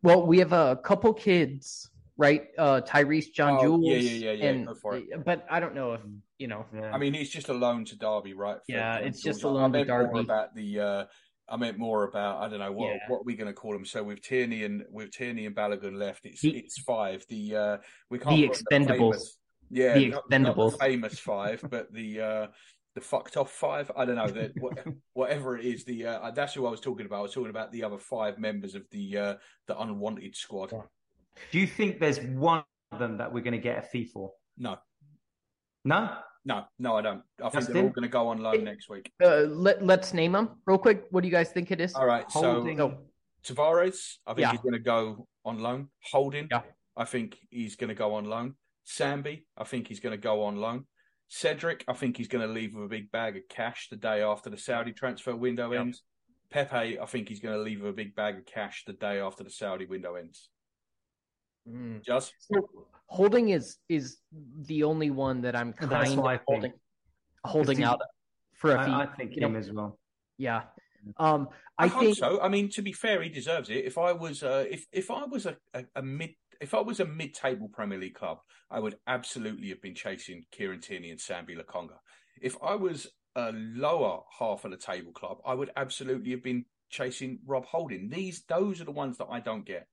Well, 0.01 0.25
we 0.25 0.39
have 0.39 0.53
a 0.53 0.75
couple 0.83 1.13
kids, 1.13 1.89
right? 2.17 2.47
Uh, 2.57 2.81
Tyrese, 2.81 3.31
John 3.33 3.57
Oh, 3.59 3.61
Jules, 3.63 3.85
yeah, 3.85 3.95
yeah, 3.97 4.09
yeah, 4.11 4.31
yeah, 4.31 4.49
and 4.49 4.67
go 4.67 4.75
for 4.75 4.95
it. 4.95 5.05
but 5.25 5.45
I 5.49 5.59
don't 5.59 5.75
know 5.75 5.93
if 5.93 6.01
you 6.39 6.47
know. 6.47 6.65
Yeah. 6.73 6.91
I 6.93 6.97
mean, 6.97 7.13
he's 7.13 7.29
just 7.29 7.49
a 7.49 7.53
loan 7.53 7.85
to 7.85 7.97
Derby, 7.97 8.33
right? 8.33 8.57
for- 8.57 8.63
Yeah, 8.67 8.97
it's 8.97 9.21
George. 9.21 9.35
just 9.35 9.43
a 9.43 9.49
loan 9.49 9.63
I 9.75 9.79
to 9.83 9.85
meant 9.85 9.87
more 9.89 10.03
Derby. 10.07 10.19
about 10.19 10.55
the. 10.55 10.79
Uh, 10.79 11.05
I 11.49 11.55
meant 11.55 11.77
more 11.77 12.03
about 12.03 12.41
I 12.43 12.49
don't 12.49 12.59
know 12.59 12.73
what 12.73 12.87
Yeah. 12.93 12.99
what 13.07 13.19
are 13.19 13.23
we 13.23 13.35
going 13.35 13.47
to 13.47 13.53
call 13.53 13.71
them. 13.71 13.85
So 13.85 14.03
with 14.03 14.21
Tierney 14.21 14.65
and 14.65 14.83
with 14.91 15.11
Tierney 15.11 15.45
and 15.45 15.55
Balogun 15.55 15.97
left, 15.97 16.25
it's 16.25 16.41
The- 16.41 16.57
it's 16.57 16.79
five. 16.81 17.25
The 17.29 17.55
uh, 17.55 17.77
we 18.09 18.19
can't 18.19 18.35
The 18.35 18.47
put 18.49 18.63
them 18.69 18.83
Expendables. 18.85 18.97
famous- 19.13 19.39
yeah, 19.69 19.93
The 19.93 20.07
not, 20.09 20.29
not 20.29 20.29
the 20.29 20.35
Expendables. 20.53 20.79
famous 20.79 21.19
five, 21.19 21.63
but 21.69 21.93
the 21.93 22.21
uh, 22.21 22.47
the 22.95 23.01
fucked 23.01 23.37
off 23.37 23.51
five. 23.51 23.89
I 23.95 24.03
don't 24.05 24.15
know 24.15 24.27
that 24.27 24.51
whatever 25.13 25.57
it 25.57 25.65
is. 25.65 25.85
The 25.85 26.05
uh, 26.07 26.31
that's 26.31 26.53
who 26.53 26.65
I 26.67 26.71
was 26.71 26.81
talking 26.81 27.05
about. 27.05 27.19
I 27.19 27.21
was 27.21 27.33
talking 27.33 27.49
about 27.49 27.71
the 27.71 27.83
other 27.83 27.97
five 27.99 28.37
members 28.39 28.75
of 28.75 28.83
the 28.91 29.17
uh, 29.17 29.35
the 29.67 29.79
unwanted 29.79 30.35
squad. 30.35 30.73
Do 31.51 31.59
you 31.59 31.67
think 31.67 31.99
there's 31.99 32.19
one 32.19 32.63
of 32.91 32.99
them 32.99 33.17
that 33.17 33.31
we're 33.33 33.41
going 33.43 33.53
to 33.53 33.57
get 33.59 33.77
a 33.77 33.81
fee 33.81 34.05
for? 34.05 34.31
No, 34.57 34.77
No? 35.85 36.17
no, 36.45 36.63
no, 36.79 36.95
I 36.95 37.01
don't. 37.01 37.21
I 37.43 37.49
think 37.49 37.67
they're 37.67 37.83
all 37.83 37.89
going 37.89 38.03
to 38.03 38.07
go 38.09 38.27
on 38.29 38.39
loan 38.39 38.63
next 38.63 38.89
week. 38.89 39.11
Uh, 39.23 39.41
let 39.41 39.83
Let's 39.85 40.13
name 40.13 40.31
them 40.33 40.49
real 40.65 40.77
quick. 40.77 41.05
What 41.11 41.21
do 41.21 41.27
you 41.27 41.31
guys 41.33 41.49
think 41.51 41.71
it 41.71 41.79
is? 41.81 41.93
All 41.93 42.05
right, 42.05 42.25
Holding. 42.29 42.77
so 42.77 42.97
Tavares, 43.43 44.15
I 44.25 44.33
think 44.33 44.41
Yeah. 44.45 44.51
he's 44.51 44.61
going 44.61 44.73
to 44.73 44.79
go 44.79 45.27
on 45.45 45.59
loan. 45.59 45.89
Holding, 46.03 46.47
Yeah. 46.51 46.61
I 46.95 47.05
think 47.05 47.37
he's 47.49 47.75
going 47.75 47.89
to 47.89 47.95
go 47.95 48.15
on 48.15 48.25
loan. 48.25 48.55
Sambi, 48.85 49.43
I 49.57 49.63
think 49.63 49.87
he's 49.87 49.99
going 49.99 50.11
to 50.11 50.17
go 50.21 50.43
on 50.43 50.55
loan. 50.57 50.85
Cedric, 51.29 51.83
I 51.87 51.93
think 51.93 52.15
he's 52.17 52.29
going 52.29 52.45
to 52.47 52.51
leave 52.51 52.73
with 52.73 52.85
a 52.85 52.87
big 52.87 53.11
bag 53.11 53.35
of 53.35 53.43
cash 53.49 53.89
the 53.89 53.97
day 53.97 54.21
after 54.21 54.49
the 54.49 54.57
Saudi 54.57 54.93
transfer 54.93 55.35
window 55.35 55.71
Yeah. 55.73 55.81
ends. 55.81 56.03
Pepe, 56.49 56.97
I 56.97 57.05
think 57.05 57.27
he's 57.27 57.41
going 57.41 57.55
to 57.55 57.61
leave 57.61 57.81
with 57.81 57.89
a 57.89 57.93
big 57.93 58.15
bag 58.15 58.37
of 58.37 58.45
cash 58.45 58.85
the 58.87 58.93
day 58.93 59.19
after 59.19 59.43
the 59.43 59.49
Saudi 59.49 59.85
window 59.85 60.15
ends. 60.15 60.49
Mm. 61.67 62.03
Just 62.03 62.33
So 62.39 62.69
holding 63.07 63.49
is 63.49 63.77
is 63.89 64.17
the 64.65 64.83
only 64.83 65.11
one 65.11 65.41
that 65.41 65.55
I'm 65.55 65.73
kind 65.73 65.91
of 65.91 66.17
what 66.17 66.27
I 66.27 66.37
think. 66.37 66.45
holding 66.47 66.73
holding 67.43 67.77
he- 67.79 67.83
out 67.83 68.01
for 68.53 68.75
a 68.75 68.85
fee. 68.85 68.91
I, 68.91 69.01
I 69.01 69.05
think 69.05 69.35
you 69.35 69.41
know. 69.41 69.47
him 69.47 69.55
as 69.55 69.71
well. 69.71 69.99
Yeah. 70.37 70.63
Um, 71.17 71.49
I, 71.77 71.85
I, 71.85 71.87
hope 71.87 72.03
think 72.03 72.17
so. 72.17 72.41
I 72.41 72.49
mean, 72.49 72.69
to 72.71 72.81
be 72.81 72.91
fair, 72.91 73.21
he 73.21 73.29
deserves 73.29 73.69
it. 73.69 73.85
If 73.85 73.97
I 73.97 74.11
was, 74.11 74.43
uh, 74.43 74.65
if 74.69 74.85
if 74.91 75.09
I 75.09 75.23
was 75.25 75.45
a, 75.45 75.55
a, 75.73 75.83
a 75.95 76.01
mid, 76.01 76.31
if 76.59 76.73
I 76.73 76.81
was 76.81 76.99
a 76.99 77.05
mid-table 77.05 77.69
Premier 77.69 77.99
League 77.99 78.15
club, 78.15 78.39
I 78.69 78.79
would 78.79 78.95
absolutely 79.07 79.69
have 79.69 79.81
been 79.81 79.95
chasing 79.95 80.45
Kieran 80.51 80.81
Tierney 80.81 81.11
and 81.11 81.19
Sambi 81.19 81.57
Lokonga. 81.57 81.97
If 82.41 82.57
I 82.61 82.75
was 82.75 83.07
a 83.35 83.51
lower 83.53 84.21
half 84.39 84.65
of 84.65 84.71
the 84.71 84.77
table 84.77 85.11
club, 85.11 85.37
I 85.45 85.53
would 85.53 85.71
absolutely 85.77 86.31
have 86.31 86.43
been 86.43 86.65
chasing 86.89 87.39
Rob 87.45 87.65
Holding. 87.65 88.09
These, 88.09 88.43
those 88.47 88.81
are 88.81 88.85
the 88.85 88.91
ones 88.91 89.17
that 89.19 89.27
I 89.29 89.39
don't 89.39 89.65
get. 89.65 89.87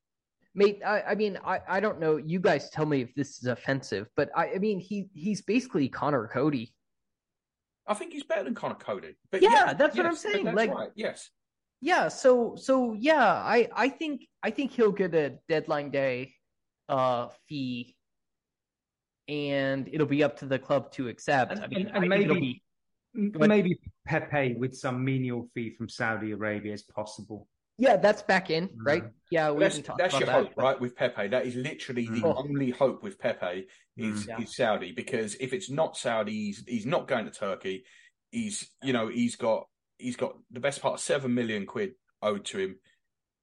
Mate, 0.57 0.81
I, 0.87 1.03
I 1.03 1.15
mean, 1.17 1.39
I, 1.45 1.61
I 1.69 1.81
don't 1.81 1.99
know. 1.99 2.17
You 2.17 2.39
guys 2.39 2.71
tell 2.71 2.87
me 2.87 3.01
if 3.01 3.13
this 3.15 3.39
is 3.39 3.47
offensive, 3.47 4.09
but 4.17 4.31
I, 4.37 4.53
I 4.55 4.59
mean, 4.59 4.79
he 4.79 5.09
he's 5.13 5.43
basically 5.43 5.89
Conor 5.89 6.29
Coady. 6.33 6.73
I 7.89 7.95
think 7.95 8.13
he's 8.13 8.23
better 8.23 8.45
than 8.45 8.55
Conor 8.55 8.77
Coady. 8.77 9.17
But 9.33 9.43
Yeah, 9.43 9.75
that's 9.75 9.97
what 9.97 10.07
I'm 10.07 10.15
saying, 10.17 10.45
that's 10.45 10.57
like- 10.57 10.71
right. 10.73 10.91
Yes, 10.95 11.31
Yeah. 11.81 12.07
So 12.09 12.55
so 12.57 12.95
yeah, 12.95 13.25
I 13.27 13.69
I 13.75 13.89
think 13.89 14.27
I 14.45 14.51
think 14.51 14.71
he'll 14.71 14.93
get 14.93 15.13
a 15.15 15.39
deadline 15.49 15.91
day 15.91 16.35
uh 16.89 17.29
fee, 17.49 17.97
and 19.29 19.89
it'll 19.93 20.07
be 20.07 20.23
up 20.23 20.37
to 20.39 20.47
the 20.47 20.59
club 20.59 20.93
to 20.93 21.09
accept. 21.09 21.53
And- 21.53 21.65
I 21.65 21.67
mean, 21.67 21.87
and- 21.89 21.97
and 21.97 22.05
I 22.05 22.09
maybe- 22.09 22.35
be- 22.41 22.63
ahead. 23.37 23.49
Maybe 23.49 23.79
Pepe 24.07 24.55
with 24.55 24.77
some 24.77 25.05
menial 25.05 25.49
fee 25.55 25.71
from 25.71 25.89
Saudi 25.89 26.33
Arabia 26.33 26.73
is 26.73 26.83
possible. 26.83 27.49
Yeah, 27.79 27.97
that's 27.97 28.23
back 28.23 28.51
in, 28.51 28.71
right? 28.85 29.03
Mhm. 29.05 29.13
Yeah, 29.31 29.51
we 29.51 29.61
that's, 29.61 29.79
talk 29.81 29.99
that's 29.99 30.15
about 30.15 30.21
your 30.21 30.27
that. 30.27 30.47
hope, 30.49 30.57
right? 30.57 30.81
With 30.81 30.95
Pepe, 30.95 31.29
that 31.29 31.47
is 31.47 31.57
literally 31.57 32.07
the 32.07 32.21
Mm. 32.23 32.35
only 32.37 32.71
hope 32.71 33.03
with 33.03 33.19
Pepe 33.19 33.67
is, 33.97 34.25
Mm. 34.25 34.29
Yeah. 34.29 34.41
is 34.41 34.55
Saudi. 34.55 34.93
Because 34.93 35.35
if 35.37 35.53
it's 35.53 35.71
not 35.71 35.97
Saudi, 35.97 36.33
he's, 36.33 36.65
he's 36.69 36.87
not 36.87 37.09
going 37.09 37.25
to 37.25 37.31
Turkey. 37.31 37.85
He's 38.31 38.71
you 38.83 38.93
know 38.93 39.09
he's 39.09 39.37
got 39.37 39.69
he's 39.99 40.17
got 40.17 40.37
the 40.51 40.61
best 40.61 40.83
part 40.83 40.95
of 40.95 41.01
seven 41.01 41.35
million 41.35 41.67
quid 41.67 41.95
owed 42.21 42.45
to 42.47 42.59
him. 42.59 42.81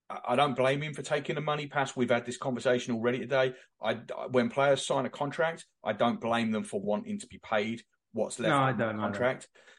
I, 0.09 0.19
I 0.29 0.35
don't 0.35 0.55
blame 0.55 0.81
him 0.81 0.93
for 0.93 1.01
taking 1.01 1.35
the 1.35 1.41
money 1.41 1.67
pass. 1.67 1.95
We've 1.95 2.09
had 2.09 2.25
this 2.25 2.37
conversation 2.37 2.93
already 2.93 3.19
today. 3.19 3.53
I 3.81 3.95
when 4.29 4.49
players 4.49 4.85
sign 4.85 5.05
a 5.05 5.09
contract, 5.09 5.65
I 5.83 5.93
don't 5.93 6.19
blame 6.21 6.51
them 6.51 6.63
for 6.65 6.81
wanting 6.81 7.19
to 7.19 7.27
be 7.27 7.39
paid 7.39 7.83
what's 8.13 8.37
left 8.39 8.49
No, 8.49 8.57
I 8.57 8.71
of 8.71 8.77
the 8.77 8.83
don't 8.85 8.99
either. 8.99 9.13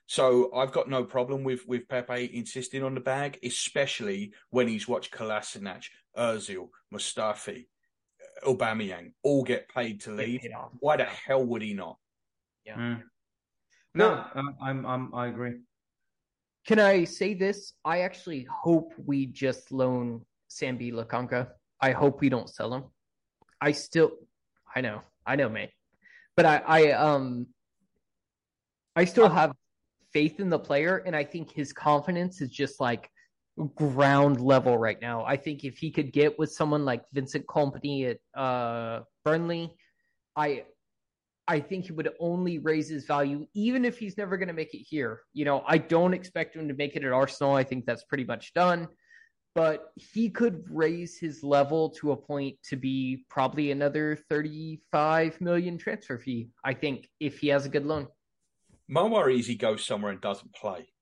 Contract. 0.09 0.53
So 0.53 0.55
I've 0.55 0.73
got 0.73 0.89
no 0.89 1.05
problem 1.05 1.45
with 1.45 1.67
with 1.67 1.89
Pepe 1.89 2.31
insisting 2.35 2.83
on 2.83 2.95
the 2.95 3.01
bag, 3.01 3.39
especially 3.43 4.33
when 4.51 4.69
he's 4.69 4.89
watched 4.89 5.13
Kolasinac, 5.13 5.85
Özil, 6.17 6.69
Mustafi, 6.93 7.67
Aubameyang 8.45 9.13
all 9.23 9.45
get 9.45 9.69
paid 9.69 10.01
to 10.03 10.13
leave. 10.13 10.41
Why 10.81 10.97
the 10.97 11.05
hell 11.05 11.45
would 11.45 11.63
he 11.63 11.75
not? 11.75 11.99
Yeah. 12.65 12.77
Mm. 12.77 13.03
No, 13.95 14.11
uh, 14.35 14.43
I'm, 14.63 14.87
I'm, 14.87 15.15
I 15.15 15.27
agree. 15.27 15.61
Can 16.67 16.79
I 16.79 17.05
say 17.05 17.35
this? 17.35 17.75
I 17.85 18.01
actually 18.01 18.47
hope 18.51 18.93
we 18.97 19.27
just 19.27 19.73
loan 19.73 20.25
Sambi 20.51 20.93
Lokonga. 20.93 21.49
I 21.81 21.91
hope 21.93 22.21
we 22.21 22.29
don't 22.29 22.49
sell 22.49 22.73
him. 22.73 22.85
I 23.61 23.73
still, 23.73 24.13
I 24.75 24.81
know, 24.81 25.03
I 25.27 25.37
know, 25.37 25.49
mate, 25.49 25.71
but 26.37 26.47
I, 26.47 26.63
I, 26.67 26.93
um, 26.93 27.49
I 28.97 29.05
still 29.05 29.29
have 29.29 29.52
faith 30.13 30.41
in 30.41 30.51
the 30.51 30.59
player, 30.59 31.03
and 31.07 31.15
I 31.15 31.25
think 31.25 31.51
his 31.51 31.73
confidence 31.73 32.41
is 32.41 32.51
just 32.51 32.81
like 32.81 33.11
ground 33.75 34.41
level 34.41 34.79
right 34.79 35.01
now. 35.01 35.25
I 35.25 35.37
think 35.37 35.65
if 35.65 35.79
he 35.79 35.91
could 35.91 36.13
get 36.13 36.39
with 36.39 36.53
someone 36.53 36.85
like 36.85 37.05
Vincent 37.13 37.47
Kompany 37.47 38.11
at 38.11 38.41
uh, 38.41 39.03
Burnley, 39.25 39.75
I 40.37 40.65
I 41.49 41.61
think 41.61 41.87
he 41.87 41.93
would 41.93 42.11
only 42.21 42.59
raise 42.59 42.89
his 42.89 43.05
value, 43.05 43.47
even 43.55 43.85
if 43.85 43.99
he's 43.99 44.17
never 44.17 44.37
going 44.37 44.49
to 44.49 44.55
make 44.55 44.75
it 44.75 44.87
here. 44.89 45.23
You 45.35 45.45
know, 45.45 45.65
I 45.67 45.79
don't 45.79 46.15
expect 46.15 46.55
him 46.55 46.69
to 46.69 46.75
make 46.75 46.95
it 46.95 47.05
at 47.05 47.13
Arsenal. 47.13 47.55
I 47.55 47.65
think 47.65 47.85
that's 47.85 48.05
pretty 48.05 48.25
much 48.25 48.55
done. 48.55 48.89
But 49.55 49.91
he 49.97 50.31
could 50.31 50.65
raise 50.71 51.19
his 51.19 51.43
level 51.43 51.91
to 51.91 52.13
a 52.13 52.17
point 52.17 52.57
to 52.71 52.77
be 52.77 53.27
probably 53.29 53.71
another 53.71 54.17
35 54.31 55.41
million 55.41 55.77
transfer 55.77 56.19
fee, 56.19 56.49
I 56.65 56.73
think, 56.73 57.09
if 57.21 57.41
he 57.41 57.49
has 57.49 57.67
a 57.67 57.69
good 57.69 57.85
loan. 57.85 58.07
My 58.93 59.05
worry 59.05 59.39
is 59.39 59.47
he 59.47 59.55
goes 59.55 59.87
somewhere 59.87 60.13
and 60.13 60.21
doesn't 60.21 60.55
play. 60.55 60.93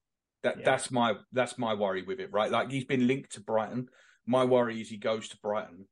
That 0.45 0.59
Yeah. 0.59 0.65
that's 0.65 0.93
my 0.93 1.17
that's 1.33 1.59
my 1.59 1.75
worry 1.75 2.03
with 2.03 2.21
it, 2.21 2.33
right? 2.33 2.51
Like 2.51 2.71
he's 2.71 2.85
been 2.85 3.09
linked 3.09 3.33
to 3.33 3.41
Brighton. 3.41 3.89
My 4.27 4.45
worry 4.45 4.81
is 4.81 4.89
he 4.89 4.97
goes 4.97 5.29
to 5.31 5.39
Brighton 5.39 5.89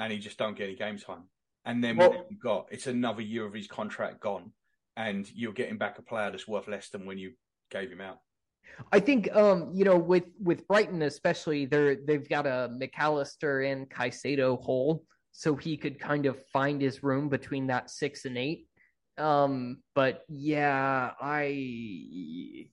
and 0.00 0.12
he 0.12 0.18
just 0.18 0.36
don't 0.36 0.56
get 0.56 0.64
any 0.64 0.74
game 0.74 0.98
time. 0.98 1.30
And 1.64 1.82
then 1.82 1.96
Well- 1.96 2.10
what 2.10 2.30
you've 2.30 2.40
got, 2.40 2.68
it's 2.72 2.88
another 2.88 3.22
year 3.22 3.46
of 3.46 3.54
his 3.54 3.68
contract 3.68 4.20
gone, 4.20 4.52
and 4.96 5.30
you're 5.32 5.52
getting 5.52 5.78
back 5.78 5.98
a 5.98 6.02
player 6.02 6.30
that's 6.30 6.48
worth 6.48 6.66
less 6.66 6.88
than 6.90 7.06
when 7.06 7.18
you 7.18 7.34
gave 7.70 7.90
him 7.90 8.00
out. 8.00 8.20
I 8.92 9.00
think 9.00 9.34
um, 9.34 9.72
you 9.74 9.84
know, 9.84 9.96
with 9.96 10.24
with 10.40 10.66
Brighton 10.66 11.02
especially, 11.02 11.66
they're 11.66 11.96
they've 12.04 12.28
got 12.28 12.46
a 12.46 12.68
Mac 12.72 12.98
Allister 12.98 13.60
and 13.62 13.88
Caicedo 13.88 14.60
hole, 14.60 15.04
so 15.32 15.54
he 15.54 15.76
could 15.76 16.00
kind 16.00 16.26
of 16.26 16.44
find 16.48 16.82
his 16.82 17.02
room 17.04 17.28
between 17.28 17.68
that 17.68 17.90
six 17.90 18.24
and 18.24 18.36
eight. 18.36 18.67
Um, 19.18 19.82
but 19.94 20.24
yeah, 20.28 21.12
I 21.20 22.68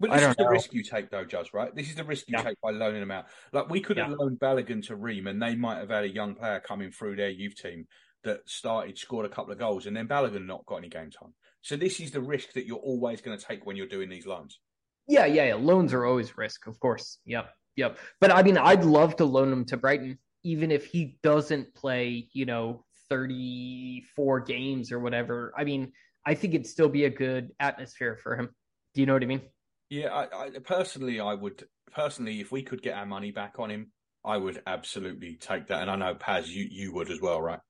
But 0.00 0.10
this 0.10 0.22
is 0.22 0.36
the 0.36 0.44
know. 0.44 0.50
risk 0.50 0.74
you 0.74 0.82
take, 0.82 1.10
though, 1.10 1.24
Judge, 1.24 1.52
right? 1.52 1.74
This 1.74 1.88
is 1.88 1.94
the 1.94 2.04
risk 2.04 2.28
you 2.28 2.34
Yeah. 2.36 2.42
take 2.42 2.60
by 2.60 2.70
loaning 2.70 3.00
them 3.00 3.10
out. 3.12 3.26
Like, 3.52 3.70
we 3.70 3.80
could 3.80 3.96
have 3.96 4.10
Yeah. 4.10 4.16
loaned 4.18 4.40
Balogun 4.40 4.84
to 4.88 4.96
Reims, 4.96 5.28
and 5.28 5.40
they 5.40 5.54
might 5.54 5.78
have 5.78 5.90
had 5.90 6.04
a 6.04 6.08
young 6.08 6.34
player 6.34 6.60
coming 6.60 6.90
through 6.90 7.16
their 7.16 7.30
youth 7.30 7.54
team 7.54 7.86
that 8.24 8.40
started, 8.48 8.98
scored 8.98 9.24
a 9.26 9.28
couple 9.28 9.52
of 9.52 9.58
goals, 9.58 9.86
and 9.86 9.96
then 9.96 10.08
Balogun 10.08 10.46
not 10.46 10.66
got 10.66 10.78
any 10.78 10.88
game 10.88 11.10
time. 11.10 11.34
So, 11.62 11.76
this 11.76 12.00
is 12.00 12.10
the 12.10 12.20
risk 12.20 12.52
that 12.54 12.66
you're 12.66 12.78
always 12.78 13.20
going 13.20 13.38
to 13.38 13.44
take 13.44 13.64
when 13.64 13.76
you're 13.76 13.86
doing 13.86 14.08
these 14.08 14.26
loans. 14.26 14.58
Yeah, 15.06 15.26
yeah, 15.26 15.46
yeah. 15.46 15.54
Loans 15.54 15.92
are 15.94 16.04
always 16.04 16.36
risk, 16.36 16.66
of 16.66 16.78
course. 16.80 17.18
Yep, 17.24 17.54
yep. 17.76 17.98
But 18.20 18.30
I 18.32 18.42
mean, 18.42 18.58
I'd 18.58 18.84
love 18.84 19.16
to 19.16 19.24
loan 19.24 19.52
him 19.52 19.64
to 19.66 19.76
Brighton, 19.76 20.18
even 20.42 20.70
if 20.70 20.86
he 20.86 21.18
doesn't 21.22 21.74
play, 21.74 22.28
you 22.32 22.46
know, 22.46 22.83
34 23.08 24.40
games 24.40 24.92
or 24.92 25.00
whatever. 25.00 25.52
I 25.56 25.64
mean, 25.64 25.92
I 26.26 26.34
think 26.34 26.54
it'd 26.54 26.66
still 26.66 26.88
be 26.88 27.04
a 27.04 27.10
good 27.10 27.50
atmosphere 27.60 28.16
for 28.22 28.36
him. 28.36 28.48
Do 28.94 29.00
you 29.00 29.06
know 29.06 29.12
what 29.12 29.22
I 29.22 29.26
mean? 29.26 29.42
Yeah, 29.90 30.08
I, 30.08 30.46
I 30.46 30.50
personally, 30.62 31.20
I 31.20 31.34
would 31.34 31.64
personally, 31.92 32.40
if 32.40 32.50
we 32.50 32.62
could 32.62 32.82
get 32.82 32.96
our 32.96 33.06
money 33.06 33.30
back 33.30 33.54
on 33.58 33.70
him, 33.70 33.92
I 34.24 34.36
would 34.36 34.62
absolutely 34.66 35.36
take 35.36 35.66
that. 35.68 35.82
And 35.82 35.90
I 35.90 35.96
know 35.96 36.14
Paz, 36.14 36.48
you 36.48 36.66
you 36.70 36.92
would 36.94 37.10
as 37.10 37.20
well, 37.20 37.42
right? 37.42 37.60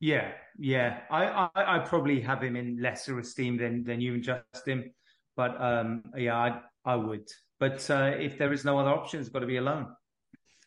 Yeah, 0.00 0.32
yeah. 0.58 1.00
I, 1.10 1.48
I 1.54 1.76
I 1.76 1.78
probably 1.80 2.20
have 2.20 2.42
him 2.42 2.56
in 2.56 2.80
lesser 2.80 3.18
esteem 3.18 3.56
than 3.56 3.84
than 3.84 4.00
you 4.00 4.14
and 4.14 4.22
Justin, 4.22 4.92
but 5.36 5.60
um, 5.60 6.02
yeah, 6.16 6.36
I 6.36 6.60
I 6.84 6.96
would. 6.96 7.28
But 7.58 7.88
uh, 7.90 8.12
if 8.18 8.38
there 8.38 8.52
is 8.52 8.64
no 8.64 8.78
other 8.78 8.90
option, 8.90 9.20
it's 9.20 9.28
got 9.28 9.40
to 9.40 9.46
be 9.46 9.58
a 9.58 9.62
loan. 9.62 9.88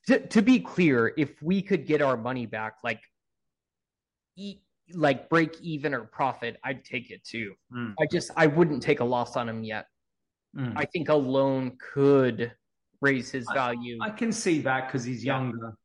To, 0.08 0.20
to 0.28 0.42
be 0.42 0.60
clear, 0.60 1.14
if 1.18 1.42
we 1.42 1.62
could 1.62 1.88
get 1.88 2.02
our 2.02 2.16
money 2.16 2.46
back, 2.46 2.76
like, 2.84 3.02
e- 4.36 4.60
like 4.94 5.30
break 5.30 5.60
even 5.62 5.94
or 5.94 6.02
profit, 6.06 6.58
I'd 6.64 6.84
take 6.84 7.10
it 7.12 7.24
too. 7.24 7.54
Mm. 7.74 7.94
I 8.00 8.06
just 8.12 8.32
I 8.36 8.48
wouldn't 8.48 8.84
take 8.84 9.00
a 9.00 9.06
loss 9.06 9.36
on 9.36 9.48
him 9.50 9.64
yet. 9.64 9.88
Mm. 10.58 10.74
I 10.76 10.86
think 10.86 11.10
a 11.10 11.16
loan 11.16 11.78
could 11.94 12.52
raise 13.02 13.32
his 13.32 13.48
value. 13.54 13.98
I 14.02 14.10
can 14.10 14.32
see 14.32 14.60
that 14.62 14.88
because 14.88 15.04
he's 15.04 15.24
Yeah. 15.24 15.38
younger. 15.38 15.76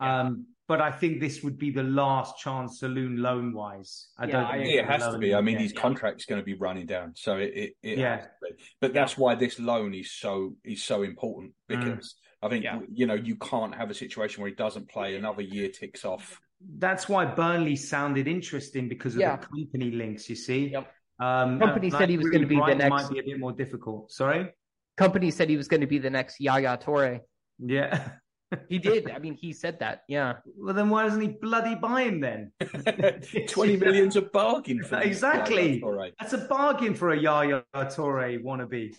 Yeah. 0.00 0.20
Um, 0.22 0.46
but 0.68 0.80
I 0.80 0.90
think 0.90 1.20
this 1.20 1.44
would 1.44 1.58
be 1.58 1.70
the 1.70 1.84
last 1.84 2.38
chance 2.38 2.80
saloon 2.80 3.18
loan 3.22 3.52
wise. 3.52 4.08
I 4.18 4.26
Yeah, 4.26 4.32
don't. 4.32 4.44
I 4.46 4.58
think 4.58 4.74
it 4.74 4.84
has 4.86 5.02
to 5.12 5.18
be. 5.18 5.32
I 5.34 5.40
mean, 5.40 5.52
yet. 5.54 5.62
his 5.62 5.72
contract's 5.72 6.24
going 6.24 6.40
to 6.40 6.44
be 6.44 6.54
running 6.54 6.86
down, 6.86 7.12
so 7.14 7.36
it 7.36 7.52
it, 7.54 7.72
it 7.82 7.98
Yeah. 7.98 8.16
has 8.16 8.24
to 8.24 8.30
be. 8.42 8.62
But 8.80 8.92
that's 8.92 9.16
why 9.16 9.36
this 9.36 9.60
loan 9.60 9.94
is 9.94 10.10
so 10.12 10.56
is 10.64 10.82
so 10.82 11.02
important 11.02 11.52
because 11.68 12.16
I 12.42 12.48
think 12.48 12.64
Yeah. 12.64 12.80
you 12.92 13.06
know 13.06 13.14
you 13.14 13.36
can't 13.36 13.74
have 13.76 13.90
a 13.90 13.94
situation 13.94 14.42
where 14.42 14.48
he 14.50 14.56
doesn't 14.56 14.88
play 14.88 15.14
another 15.16 15.42
year 15.42 15.68
ticks 15.68 16.04
off. 16.04 16.40
That's 16.78 17.08
why 17.08 17.24
Burnley 17.26 17.76
sounded 17.76 18.26
interesting 18.28 18.88
because 18.88 19.14
of 19.14 19.20
Yeah. 19.20 19.36
the 19.36 19.46
Kompany 19.46 19.96
links. 19.96 20.28
You 20.30 20.36
see, 20.36 20.68
Yep. 20.68 20.92
um, 21.20 21.58
Kompany 21.60 21.90
said 21.90 22.08
he 22.08 22.16
was 22.18 22.30
gonna 22.30 22.46
be 22.46 22.56
the 22.56 22.74
next- 22.74 22.90
Might 22.90 23.10
be 23.10 23.18
a 23.18 23.22
bit 23.22 23.38
more 23.38 23.52
difficult. 23.52 24.10
Sorry. 24.12 24.52
Kompany 24.98 25.32
said 25.32 25.50
he 25.50 25.56
was 25.58 25.68
going 25.68 25.82
to 25.82 25.86
be 25.86 25.98
the 25.98 26.08
next 26.08 26.40
Yaya 26.40 26.78
Touré. 26.78 27.20
Yeah. 27.58 28.08
He 28.68 28.78
did. 28.78 29.10
I 29.10 29.18
mean, 29.18 29.34
he 29.34 29.52
said 29.52 29.80
that. 29.80 30.04
Yeah. 30.08 30.34
well, 30.56 30.72
then 30.72 30.88
why 30.88 31.02
doesn't 31.02 31.20
he 31.20 31.26
bloody 31.28 31.74
buy 31.74 32.02
him 32.02 32.20
then? 32.20 32.52
Twenty 33.48 33.76
million's 33.76 34.14
a 34.14 34.22
bargain 34.22 34.84
for 34.84 35.00
Exactly. 35.00 35.80
guy, 35.80 35.84
all 35.84 35.92
right. 35.92 36.14
That's 36.20 36.32
a 36.32 36.46
bargain 36.46 36.94
for 36.94 37.10
a 37.10 37.18
Yaya 37.18 37.64
Touré 37.74 38.40
wannabe. 38.42 38.94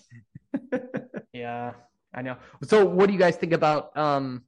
Yeah. 1.34 1.74
I 2.14 2.22
know. 2.24 2.36
So, 2.64 2.86
what 2.86 3.08
do 3.08 3.14
you 3.14 3.20
guys 3.20 3.38
think 3.38 3.54
about 3.54 3.96
um 3.98 4.44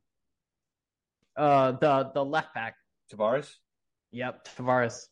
uh 1.37 1.71
the 1.73 2.11
the 2.13 2.23
left 2.25 2.53
back? 2.53 2.75
Tavares. 3.11 3.55
Yep, 4.11 4.47
Tavares. 4.57 5.07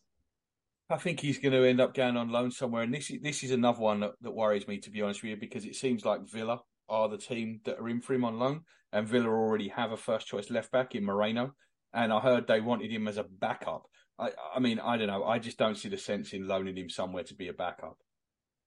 I 0.90 0.96
think 0.96 1.20
he's 1.20 1.38
going 1.38 1.52
to 1.52 1.68
end 1.68 1.80
up 1.80 1.94
going 1.94 2.16
on 2.16 2.30
loan 2.30 2.50
somewhere, 2.50 2.82
and 2.82 2.94
this 2.94 3.10
is 3.10 3.20
this 3.20 3.42
is 3.42 3.50
another 3.50 3.80
one 3.80 4.00
that, 4.00 4.12
that 4.22 4.30
worries 4.30 4.66
me 4.66 4.78
to 4.78 4.90
be 4.90 5.02
honest 5.02 5.22
with 5.22 5.30
you 5.30 5.36
because 5.36 5.66
it 5.66 5.76
seems 5.76 6.04
like 6.04 6.28
Villa 6.30 6.60
are 6.88 7.08
the 7.08 7.18
team 7.18 7.60
that 7.64 7.78
are 7.78 7.88
in 7.90 8.00
for 8.00 8.14
him 8.14 8.24
on 8.24 8.38
loan, 8.38 8.62
and 8.92 9.06
Villa 9.06 9.28
already 9.28 9.68
have 9.68 9.92
a 9.92 9.96
first 9.96 10.26
choice 10.26 10.50
left 10.50 10.72
back 10.72 10.94
in 10.94 11.04
Moreno, 11.04 11.54
and 11.92 12.10
I 12.10 12.20
heard 12.20 12.46
they 12.46 12.62
wanted 12.62 12.90
him 12.90 13.06
as 13.06 13.18
a 13.18 13.24
backup. 13.24 13.86
I 14.18 14.30
I 14.54 14.60
mean 14.60 14.80
I 14.80 14.96
don't 14.96 15.08
know, 15.08 15.24
I 15.24 15.38
just 15.38 15.58
don't 15.58 15.76
see 15.76 15.90
the 15.90 15.98
sense 15.98 16.32
in 16.32 16.48
loaning 16.48 16.76
him 16.76 16.88
somewhere 16.88 17.24
to 17.24 17.34
be 17.34 17.48
a 17.48 17.52
backup. 17.52 17.98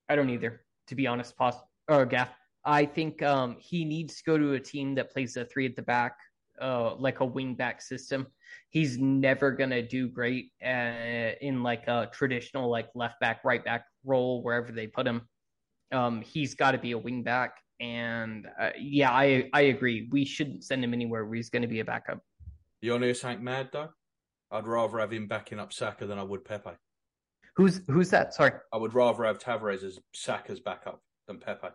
I 0.07 0.15
don't 0.15 0.29
either, 0.29 0.61
to 0.87 0.95
be 0.95 1.07
honest. 1.07 1.35
Paz 1.37 1.55
or 1.87 2.05
Gaff. 2.05 2.29
I 2.63 2.85
think 2.85 3.23
um 3.23 3.57
he 3.59 3.83
needs 3.83 4.17
to 4.17 4.23
go 4.23 4.37
to 4.37 4.53
a 4.53 4.59
team 4.59 4.93
that 4.95 5.11
plays 5.11 5.37
a 5.37 5.45
three 5.45 5.65
at 5.65 5.75
the 5.75 5.81
back, 5.81 6.17
uh, 6.59 6.95
like 6.95 7.19
a 7.19 7.25
wing 7.25 7.55
back 7.55 7.81
system. 7.81 8.27
He's 8.69 8.97
never 8.97 9.51
gonna 9.51 9.81
do 9.81 10.07
great 10.07 10.51
uh, 10.65 11.33
in 11.41 11.63
like 11.63 11.87
a 11.87 12.09
traditional 12.11 12.69
like 12.69 12.89
left 12.95 13.19
back, 13.19 13.41
right 13.43 13.63
back 13.63 13.85
role 14.03 14.41
wherever 14.43 14.71
they 14.71 14.87
put 14.87 15.05
him. 15.05 15.21
Um, 15.91 16.21
he's 16.21 16.55
got 16.55 16.71
to 16.71 16.77
be 16.77 16.91
a 16.91 16.97
wing 16.97 17.23
back, 17.23 17.57
and 17.79 18.47
uh, 18.59 18.69
yeah, 18.79 19.11
I 19.11 19.49
I 19.53 19.61
agree. 19.61 20.07
We 20.11 20.25
shouldn't 20.25 20.63
send 20.63 20.83
him 20.83 20.93
anywhere 20.93 21.25
where 21.25 21.35
he's 21.35 21.49
going 21.49 21.63
to 21.63 21.67
be 21.67 21.81
a 21.81 21.85
backup. 21.85 22.19
You 22.81 22.97
to 22.97 23.05
hear 23.05 23.13
something 23.13 23.43
mad 23.43 23.69
though? 23.71 23.89
I'd 24.51 24.67
rather 24.67 24.99
have 24.99 25.11
him 25.11 25.27
backing 25.27 25.59
up 25.59 25.71
Saka 25.71 26.05
than 26.05 26.19
I 26.19 26.23
would 26.23 26.43
Pepe. 26.43 26.71
Who's 27.55 27.81
who's 27.87 28.09
that? 28.09 28.33
Sorry. 28.33 28.53
I 28.73 28.77
would 28.77 28.93
rather 28.93 29.23
have 29.23 29.39
Tavares 29.39 29.83
as 29.83 29.99
Saka's 30.13 30.59
backup 30.59 31.01
than 31.27 31.39
Pepe. 31.39 31.67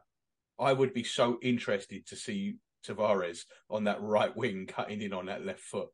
I 0.59 0.73
would 0.73 0.95
be 0.95 1.05
so 1.05 1.39
interested 1.43 2.07
to 2.07 2.17
see 2.17 2.57
Tavares 2.87 3.45
on 3.71 3.85
that 3.85 4.01
right 4.03 4.35
wing 4.37 4.67
cutting 4.67 5.03
in 5.03 5.13
on 5.13 5.27
that 5.27 5.45
left 5.45 5.61
foot. 5.61 5.89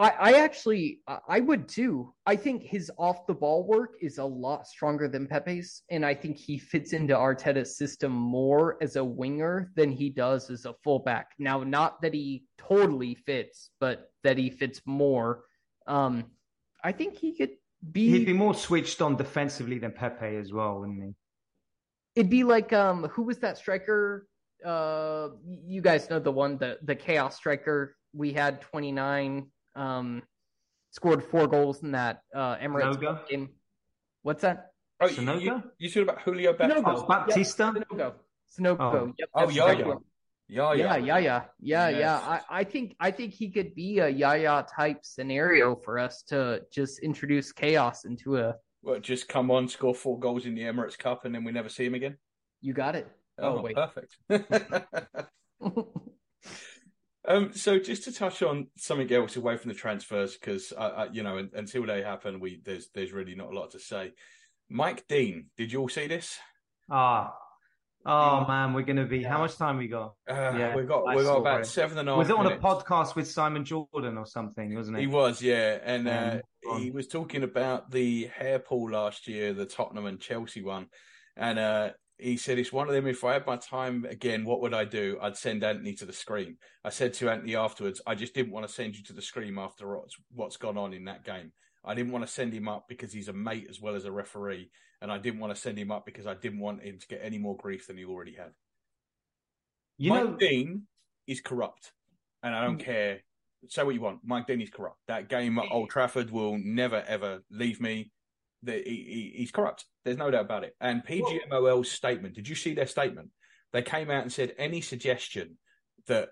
I, 0.00 0.10
I 0.10 0.32
actually 0.34 1.00
I- 1.08 1.18
I 1.28 1.40
would 1.40 1.68
too. 1.68 2.14
I 2.24 2.36
think 2.36 2.62
his 2.62 2.90
off 2.98 3.26
the 3.26 3.34
ball 3.34 3.66
work 3.66 3.94
is 4.00 4.18
a 4.18 4.24
lot 4.24 4.66
stronger 4.68 5.08
than 5.08 5.26
Pepe's, 5.26 5.82
and 5.90 6.06
I 6.06 6.14
think 6.14 6.36
he 6.36 6.56
fits 6.58 6.92
into 6.92 7.14
Arteta's 7.14 7.76
system 7.76 8.12
more 8.12 8.76
as 8.80 8.94
a 8.94 9.04
winger 9.04 9.72
than 9.74 9.90
he 9.90 10.08
does 10.10 10.50
as 10.50 10.66
a 10.66 10.74
fullback. 10.84 11.32
Now, 11.38 11.64
not 11.64 12.00
that 12.02 12.14
he 12.14 12.44
totally 12.58 13.16
fits, 13.16 13.70
but 13.80 14.12
that 14.22 14.38
he 14.38 14.50
fits 14.50 14.80
more. 14.86 15.44
Um, 15.88 16.26
I 16.84 16.92
think 16.92 17.16
he 17.16 17.36
could 17.36 17.56
be. 17.90 18.08
He'd 18.10 18.26
be 18.26 18.32
more 18.32 18.54
switched 18.54 19.02
on 19.02 19.16
defensively 19.16 19.78
than 19.78 19.90
Pepe 19.90 20.36
as 20.36 20.52
well, 20.52 20.78
wouldn't 20.78 21.02
he? 21.02 21.14
It'd 22.14 22.30
be 22.30 22.44
like 22.44 22.72
um, 22.72 23.04
who 23.08 23.22
was 23.22 23.38
that 23.38 23.58
striker? 23.58 24.28
Uh, 24.64 25.28
you 25.66 25.80
guys 25.80 26.10
know 26.10 26.18
the 26.18 26.32
one, 26.32 26.58
the 26.58 26.78
the 26.82 26.94
chaos 26.94 27.36
striker. 27.36 27.96
We 28.12 28.32
had 28.32 28.60
twenty 28.60 28.92
nine. 28.92 29.46
Um, 29.76 30.22
scored 30.90 31.22
four 31.22 31.46
goals 31.46 31.82
in 31.82 31.92
that 31.92 32.22
uh 32.34 32.56
Emirates 32.56 32.96
Sanogo? 32.96 33.28
Game. 33.28 33.50
What's 34.22 34.42
that? 34.42 34.72
Oh, 35.00 35.06
you, 35.06 35.22
you, 35.38 35.62
you 35.78 35.88
talking 35.88 36.02
about 36.02 36.22
Julio 36.22 36.52
Baptista? 36.54 36.82
Sanogo. 36.82 37.04
Oh, 37.04 37.06
Baptista? 37.06 37.72
Yep, 37.76 37.84
Sanogo. 37.88 38.12
Sanogo. 38.58 38.80
Oh. 38.80 39.12
Yep, 39.18 39.28
Oh, 39.34 39.40
that's 39.46 39.54
Yaya. 39.54 39.94
Yeah, 40.50 40.72
yeah, 40.72 40.96
yeah, 40.96 40.96
yeah, 40.96 41.18
yeah, 41.18 41.42
yeah, 41.60 41.88
Yes. 41.90 42.00
yeah. 42.00 42.16
I, 42.16 42.60
I 42.60 42.64
think 42.64 42.96
I 42.98 43.10
think 43.10 43.34
he 43.34 43.50
could 43.50 43.74
be 43.74 43.98
a 43.98 44.08
Yaya 44.08 44.66
type 44.74 45.04
scenario 45.04 45.76
for 45.76 45.98
us 45.98 46.22
to 46.28 46.62
just 46.72 47.00
introduce 47.00 47.52
chaos 47.52 48.04
into 48.06 48.38
a. 48.38 48.54
Well, 48.82 48.98
just 48.98 49.28
come 49.28 49.50
on, 49.50 49.68
score 49.68 49.94
four 49.94 50.18
goals 50.18 50.46
in 50.46 50.54
the 50.54 50.62
Emirates 50.62 50.96
Cup, 50.98 51.24
and 51.26 51.34
then 51.34 51.44
we 51.44 51.52
never 51.52 51.68
see 51.68 51.84
him 51.84 51.94
again. 51.94 52.16
You 52.62 52.72
got 52.72 52.96
it. 52.96 53.06
Oh, 53.38 53.58
Oh, 53.58 53.62
wait. 53.62 53.76
perfect. 53.76 54.16
um, 57.26 57.52
so 57.52 57.78
just 57.78 58.04
to 58.04 58.12
touch 58.12 58.42
on 58.42 58.68
something 58.76 59.10
else 59.12 59.36
away 59.36 59.56
from 59.56 59.68
the 59.68 59.74
transfers, 59.74 60.36
because 60.36 60.72
uh, 60.76 60.80
uh, 60.80 61.08
you 61.12 61.22
know, 61.22 61.46
until 61.54 61.84
they 61.86 62.02
happen, 62.02 62.40
we 62.40 62.60
there's 62.64 62.88
there's 62.94 63.12
really 63.12 63.34
not 63.34 63.52
a 63.52 63.56
lot 63.58 63.72
to 63.72 63.78
say. 63.80 64.12
Mike 64.70 65.04
Dean, 65.08 65.46
did 65.56 65.72
you 65.72 65.80
all 65.80 65.88
see 65.88 66.06
this? 66.06 66.38
Ah. 66.90 67.34
Oh 68.06 68.46
man, 68.46 68.72
we're 68.72 68.82
gonna 68.82 69.04
be. 69.06 69.22
How 69.22 69.38
much 69.38 69.56
time 69.56 69.76
we 69.76 69.88
got? 69.88 70.14
Uh, 70.30 70.54
Yeah, 70.56 70.74
we 70.76 70.84
got 70.84 71.06
we 71.08 71.16
got 71.16 71.24
saw 71.24 71.36
about 71.38 71.60
it. 71.62 71.66
seven 71.66 71.98
and 71.98 72.08
a 72.08 72.12
half. 72.12 72.18
Was 72.18 72.30
it 72.30 72.36
on 72.36 72.46
a 72.46 72.56
podcast 72.56 73.16
with 73.16 73.28
Simon 73.28 73.64
Jordan 73.64 74.16
or 74.16 74.24
something? 74.24 74.74
Wasn't 74.74 74.96
it? 74.96 75.00
He 75.00 75.06
was, 75.06 75.42
yeah, 75.42 75.78
and 75.82 76.08
uh, 76.08 76.30
Um, 76.36 76.40
go 76.64 76.70
on. 76.70 76.80
he 76.80 76.90
was 76.90 77.08
talking 77.08 77.42
about 77.42 77.90
the 77.90 78.26
hair 78.28 78.60
pull 78.60 78.90
last 78.92 79.26
year, 79.26 79.52
the 79.52 79.66
Tottenham 79.66 80.06
and 80.06 80.20
Chelsea 80.20 80.62
one, 80.62 80.86
and 81.36 81.58
uh, 81.58 81.90
he 82.18 82.36
said 82.36 82.58
it's 82.58 82.72
one 82.72 82.88
of 82.88 82.94
them. 82.94 83.06
If 83.06 83.24
I 83.24 83.34
had 83.34 83.46
my 83.46 83.56
time 83.56 84.04
again, 84.08 84.44
what 84.44 84.60
would 84.60 84.74
I 84.74 84.84
do? 84.84 85.18
I'd 85.22 85.36
send 85.36 85.62
Anthony 85.62 85.94
to 85.94 86.04
the 86.04 86.12
screen. 86.12 86.56
I 86.84 86.90
said 86.90 87.14
to 87.14 87.30
Anthony 87.30 87.54
afterwards, 87.54 88.00
I 88.06 88.14
just 88.14 88.34
didn't 88.34 88.52
want 88.52 88.66
to 88.66 88.72
send 88.72 88.96
you 88.96 89.04
to 89.04 89.12
the 89.12 89.22
screen 89.22 89.58
after 89.58 89.96
what's, 89.96 90.16
what's 90.34 90.56
gone 90.56 90.76
on 90.76 90.92
in 90.92 91.04
that 91.04 91.24
game. 91.24 91.52
I 91.84 91.94
didn't 91.94 92.12
want 92.12 92.26
to 92.26 92.32
send 92.32 92.52
him 92.52 92.68
up 92.68 92.86
because 92.88 93.12
he's 93.12 93.28
a 93.28 93.32
mate 93.32 93.66
as 93.70 93.80
well 93.80 93.94
as 93.94 94.04
a 94.04 94.12
referee, 94.12 94.70
and 95.00 95.12
I 95.12 95.18
didn't 95.18 95.40
want 95.40 95.54
to 95.54 95.60
send 95.60 95.78
him 95.78 95.90
up 95.90 96.04
because 96.04 96.26
I 96.26 96.34
didn't 96.34 96.60
want 96.60 96.82
him 96.82 96.98
to 96.98 97.06
get 97.06 97.20
any 97.22 97.38
more 97.38 97.56
grief 97.56 97.86
than 97.86 97.96
he 97.96 98.04
already 98.04 98.34
had. 98.34 98.50
You 99.96 100.10
Mike 100.10 100.24
know, 100.24 100.36
Dean 100.36 100.82
is 101.26 101.40
corrupt, 101.40 101.92
and 102.42 102.54
I 102.54 102.64
don't 102.64 102.78
mm. 102.78 102.84
care. 102.84 103.20
Say 103.68 103.82
what 103.82 103.94
you 103.94 104.00
want. 104.00 104.20
Mike 104.24 104.46
Dean 104.46 104.60
is 104.60 104.70
corrupt. 104.70 104.98
That 105.08 105.28
game 105.28 105.58
at 105.58 105.66
Old 105.70 105.90
Trafford 105.90 106.30
will 106.30 106.58
never 106.58 107.02
ever 107.06 107.42
leave 107.50 107.80
me. 107.80 108.12
The, 108.62 108.72
he, 108.72 108.80
he- 108.82 109.32
he's 109.38 109.50
corrupt. 109.50 109.84
There's 110.04 110.16
no 110.16 110.30
doubt 110.30 110.44
about 110.44 110.64
it. 110.64 110.74
And 110.80 111.04
PGMOL's 111.04 111.90
statement. 111.90 112.34
Did 112.34 112.48
you 112.48 112.54
see 112.54 112.74
their 112.74 112.86
statement? 112.86 113.30
They 113.72 113.82
came 113.82 114.10
out 114.10 114.22
and 114.22 114.32
said 114.32 114.54
any 114.58 114.80
suggestion 114.80 115.58
that, 116.06 116.30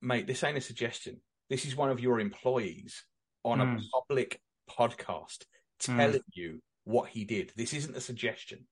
mate, 0.00 0.26
this 0.26 0.42
ain't 0.44 0.56
a 0.56 0.60
suggestion. 0.62 1.20
This 1.50 1.64
is 1.66 1.74
one 1.76 1.90
of 1.90 2.00
your 2.00 2.20
employees 2.20 3.04
on 3.44 3.58
Mm. 3.58 3.78
a 3.78 3.82
public 3.92 4.40
podcast 4.70 5.44
Mm. 5.80 5.96
telling 5.96 6.22
you 6.32 6.60
what 6.84 7.08
he 7.10 7.24
did. 7.24 7.52
This 7.56 7.72
isn't 7.74 7.96
a 7.96 8.00
suggestion. 8.00 8.66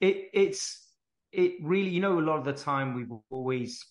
it 0.00 0.30
it's 0.32 0.88
it 1.30 1.52
really 1.62 1.90
you 1.90 2.00
know 2.00 2.18
a 2.18 2.20
lot 2.20 2.38
of 2.38 2.44
the 2.44 2.52
time 2.52 2.94
we've 2.94 3.12
always 3.30 3.86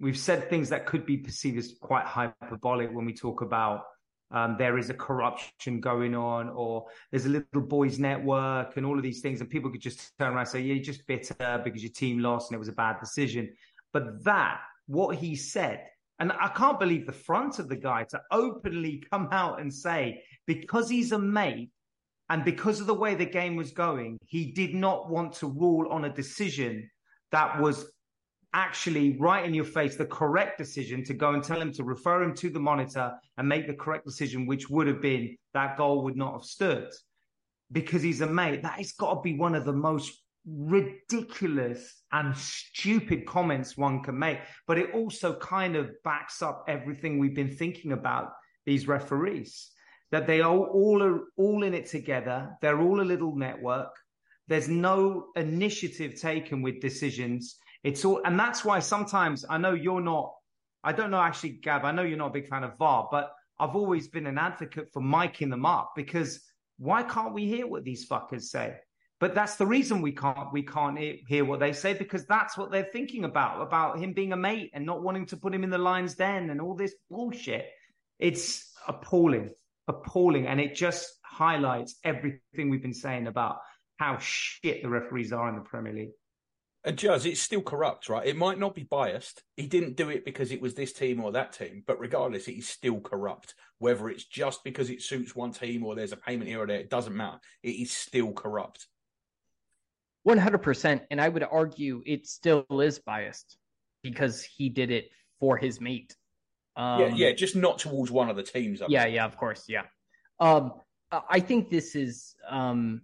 we've 0.00 0.18
said 0.18 0.50
things 0.50 0.70
that 0.70 0.84
could 0.86 1.06
be 1.06 1.16
perceived 1.16 1.56
as 1.58 1.74
quite 1.80 2.04
hyperbolic 2.04 2.90
when 2.92 3.04
we 3.06 3.14
talk 3.14 3.40
about 3.40 3.84
um, 4.34 4.56
there 4.58 4.76
is 4.76 4.90
a 4.90 4.94
corruption 4.94 5.80
going 5.80 6.14
on 6.14 6.48
or 6.50 6.86
there's 7.10 7.24
a 7.24 7.28
little 7.28 7.62
boys 7.62 7.98
network 7.98 8.76
and 8.76 8.84
all 8.84 8.96
of 8.96 9.02
these 9.02 9.20
things 9.20 9.40
and 9.40 9.48
people 9.48 9.70
could 9.70 9.80
just 9.80 10.12
turn 10.18 10.28
around 10.28 10.40
and 10.40 10.48
say 10.48 10.60
yeah 10.60 10.74
you're 10.74 10.82
just 10.82 11.06
bitter 11.06 11.60
because 11.64 11.82
your 11.82 11.92
team 11.92 12.18
lost 12.18 12.50
and 12.50 12.56
it 12.56 12.58
was 12.58 12.68
a 12.68 12.72
bad 12.72 12.98
decision. 13.00 13.48
But 13.92 14.24
that 14.24 14.60
what 14.86 15.16
he 15.16 15.36
said 15.36 15.86
and 16.18 16.32
I 16.32 16.48
can't 16.48 16.78
believe 16.78 17.06
the 17.06 17.12
front 17.12 17.58
of 17.58 17.68
the 17.68 17.76
guy 17.76 18.04
to 18.10 18.20
openly 18.30 19.02
come 19.10 19.28
out 19.30 19.60
and 19.60 19.72
say 19.72 20.22
because 20.46 20.88
he's 20.90 21.12
a 21.12 21.18
mate 21.18 21.70
and 22.28 22.44
because 22.44 22.80
of 22.80 22.86
the 22.86 22.94
way 22.94 23.14
the 23.14 23.26
game 23.26 23.54
was 23.54 23.72
going, 23.72 24.18
he 24.26 24.52
did 24.52 24.74
not 24.74 25.10
want 25.10 25.34
to 25.34 25.46
rule 25.46 25.88
on 25.90 26.04
a 26.04 26.12
decision 26.12 26.90
that 27.32 27.60
was 27.60 27.86
actually 28.54 29.18
right 29.18 29.44
in 29.44 29.52
your 29.52 29.64
face, 29.64 29.96
the 29.96 30.06
correct 30.06 30.56
decision 30.56 31.04
to 31.04 31.14
go 31.14 31.32
and 31.32 31.42
tell 31.42 31.60
him 31.60 31.72
to 31.72 31.84
refer 31.84 32.22
him 32.22 32.34
to 32.36 32.48
the 32.48 32.60
monitor 32.60 33.12
and 33.36 33.48
make 33.48 33.66
the 33.66 33.74
correct 33.74 34.06
decision, 34.06 34.46
which 34.46 34.70
would 34.70 34.86
have 34.86 35.02
been 35.02 35.36
that 35.52 35.76
goal 35.76 36.04
would 36.04 36.16
not 36.16 36.32
have 36.32 36.44
stood 36.44 36.88
because 37.72 38.02
he's 38.02 38.20
a 38.20 38.26
mate. 38.26 38.62
That 38.62 38.78
has 38.78 38.92
got 38.92 39.14
to 39.14 39.20
be 39.20 39.36
one 39.36 39.54
of 39.54 39.64
the 39.64 39.72
most 39.72 40.12
ridiculous 40.46 42.02
and 42.12 42.36
stupid 42.36 43.26
comments 43.26 43.76
one 43.76 44.02
can 44.02 44.18
make. 44.18 44.38
But 44.66 44.78
it 44.78 44.94
also 44.94 45.34
kind 45.38 45.74
of 45.76 45.90
backs 46.04 46.40
up 46.40 46.64
everything 46.68 47.18
we've 47.18 47.34
been 47.34 47.54
thinking 47.56 47.92
about 47.92 48.32
these 48.64 48.88
referees 48.88 49.70
that 50.10 50.26
they 50.28 50.40
are 50.40 50.56
all 50.56 51.02
are 51.02 51.22
all 51.36 51.64
in 51.64 51.74
it 51.74 51.86
together. 51.86 52.56
They're 52.62 52.80
all 52.80 53.00
a 53.00 53.10
little 53.12 53.34
network. 53.34 53.90
There's 54.46 54.68
no 54.68 55.26
initiative 55.34 56.20
taken 56.20 56.62
with 56.62 56.80
decisions. 56.80 57.56
It's 57.84 58.04
all, 58.04 58.20
and 58.24 58.38
that's 58.38 58.64
why 58.64 58.80
sometimes 58.80 59.44
I 59.48 59.58
know 59.58 59.74
you're 59.74 60.00
not. 60.00 60.34
I 60.82 60.92
don't 60.92 61.10
know 61.10 61.20
actually, 61.20 61.50
Gab. 61.50 61.84
I 61.84 61.92
know 61.92 62.02
you're 62.02 62.18
not 62.18 62.30
a 62.30 62.32
big 62.32 62.48
fan 62.48 62.64
of 62.64 62.76
VAR, 62.78 63.08
but 63.10 63.32
I've 63.58 63.76
always 63.76 64.08
been 64.08 64.26
an 64.26 64.38
advocate 64.38 64.88
for 64.92 65.00
miking 65.00 65.50
them 65.50 65.64
up 65.64 65.92
because 65.94 66.40
why 66.78 67.04
can't 67.04 67.32
we 67.32 67.46
hear 67.46 67.66
what 67.66 67.84
these 67.84 68.08
fuckers 68.08 68.42
say? 68.42 68.74
But 69.20 69.34
that's 69.34 69.56
the 69.56 69.66
reason 69.66 70.02
we 70.02 70.12
can't 70.12 70.52
we 70.52 70.62
can't 70.62 70.98
hear, 70.98 71.44
what 71.44 71.60
they 71.60 71.72
say 71.72 71.94
because 71.94 72.26
that's 72.26 72.58
what 72.58 72.72
they're 72.72 72.88
thinking 72.92 73.24
about 73.24 73.62
about 73.62 73.98
him 73.98 74.12
being 74.12 74.32
a 74.32 74.36
mate 74.36 74.70
and 74.74 74.84
not 74.84 75.02
wanting 75.02 75.26
to 75.26 75.36
put 75.36 75.54
him 75.54 75.62
in 75.62 75.70
the 75.70 75.78
lion's 75.78 76.16
den 76.16 76.50
and 76.50 76.60
all 76.60 76.74
this 76.74 76.94
bullshit. 77.08 77.66
It's 78.18 78.72
appalling 78.88 79.50
appalling 79.88 80.46
and 80.46 80.60
it 80.60 80.74
just 80.74 81.18
highlights 81.22 81.98
everything 82.04 82.70
we've 82.70 82.82
been 82.82 82.94
saying 82.94 83.26
about 83.26 83.58
how 83.98 84.18
shit 84.18 84.82
the 84.82 84.88
referees 84.88 85.32
are 85.32 85.48
in 85.48 85.54
the 85.54 85.60
Premier 85.60 85.92
League. 85.92 86.10
And 86.86 86.98
Juz, 86.98 87.24
it's 87.24 87.40
still 87.40 87.62
corrupt, 87.62 88.10
right? 88.10 88.26
It 88.26 88.36
might 88.36 88.58
not 88.58 88.74
be 88.74 88.82
biased. 88.82 89.42
He 89.56 89.66
didn't 89.66 89.96
do 89.96 90.10
it 90.10 90.24
because 90.24 90.52
it 90.52 90.60
was 90.60 90.74
this 90.74 90.92
team 90.92 91.24
or 91.24 91.32
that 91.32 91.54
team, 91.54 91.82
but 91.86 91.98
regardless, 91.98 92.46
it 92.46 92.58
is 92.58 92.68
still 92.68 93.00
corrupt. 93.00 93.54
Whether 93.78 94.10
it's 94.10 94.24
just 94.24 94.62
because 94.64 94.90
it 94.90 95.00
suits 95.00 95.34
one 95.34 95.52
team 95.52 95.84
or 95.84 95.94
there's 95.94 96.12
a 96.12 96.16
payment 96.16 96.48
here 96.48 96.60
or 96.60 96.66
there, 96.66 96.80
it 96.80 96.90
doesn't 96.90 97.16
matter. 97.16 97.38
It 97.62 97.70
is 97.70 97.90
still 97.90 98.32
corrupt. 98.32 98.86
100%. 100.28 101.00
And 101.10 101.20
I 101.20 101.28
would 101.28 101.42
argue 101.42 102.02
it 102.04 102.26
still 102.26 102.66
is 102.70 102.98
biased 102.98 103.56
because 104.02 104.42
he 104.42 104.68
did 104.68 104.90
it 104.90 105.08
for 105.40 105.56
his 105.56 105.80
mate. 105.80 106.14
Um, 106.76 107.00
yeah, 107.00 107.08
yeah, 107.14 107.32
just 107.32 107.56
not 107.56 107.78
towards 107.78 108.10
one 108.10 108.28
of 108.28 108.36
the 108.36 108.42
teams. 108.42 108.82
I 108.82 108.86
yeah, 108.88 109.04
mean. 109.04 109.14
yeah, 109.14 109.24
of 109.24 109.36
course, 109.38 109.64
yeah. 109.68 109.84
Um, 110.38 110.72
I 111.30 111.40
think 111.40 111.70
this 111.70 111.94
is, 111.94 112.34
um, 112.48 113.00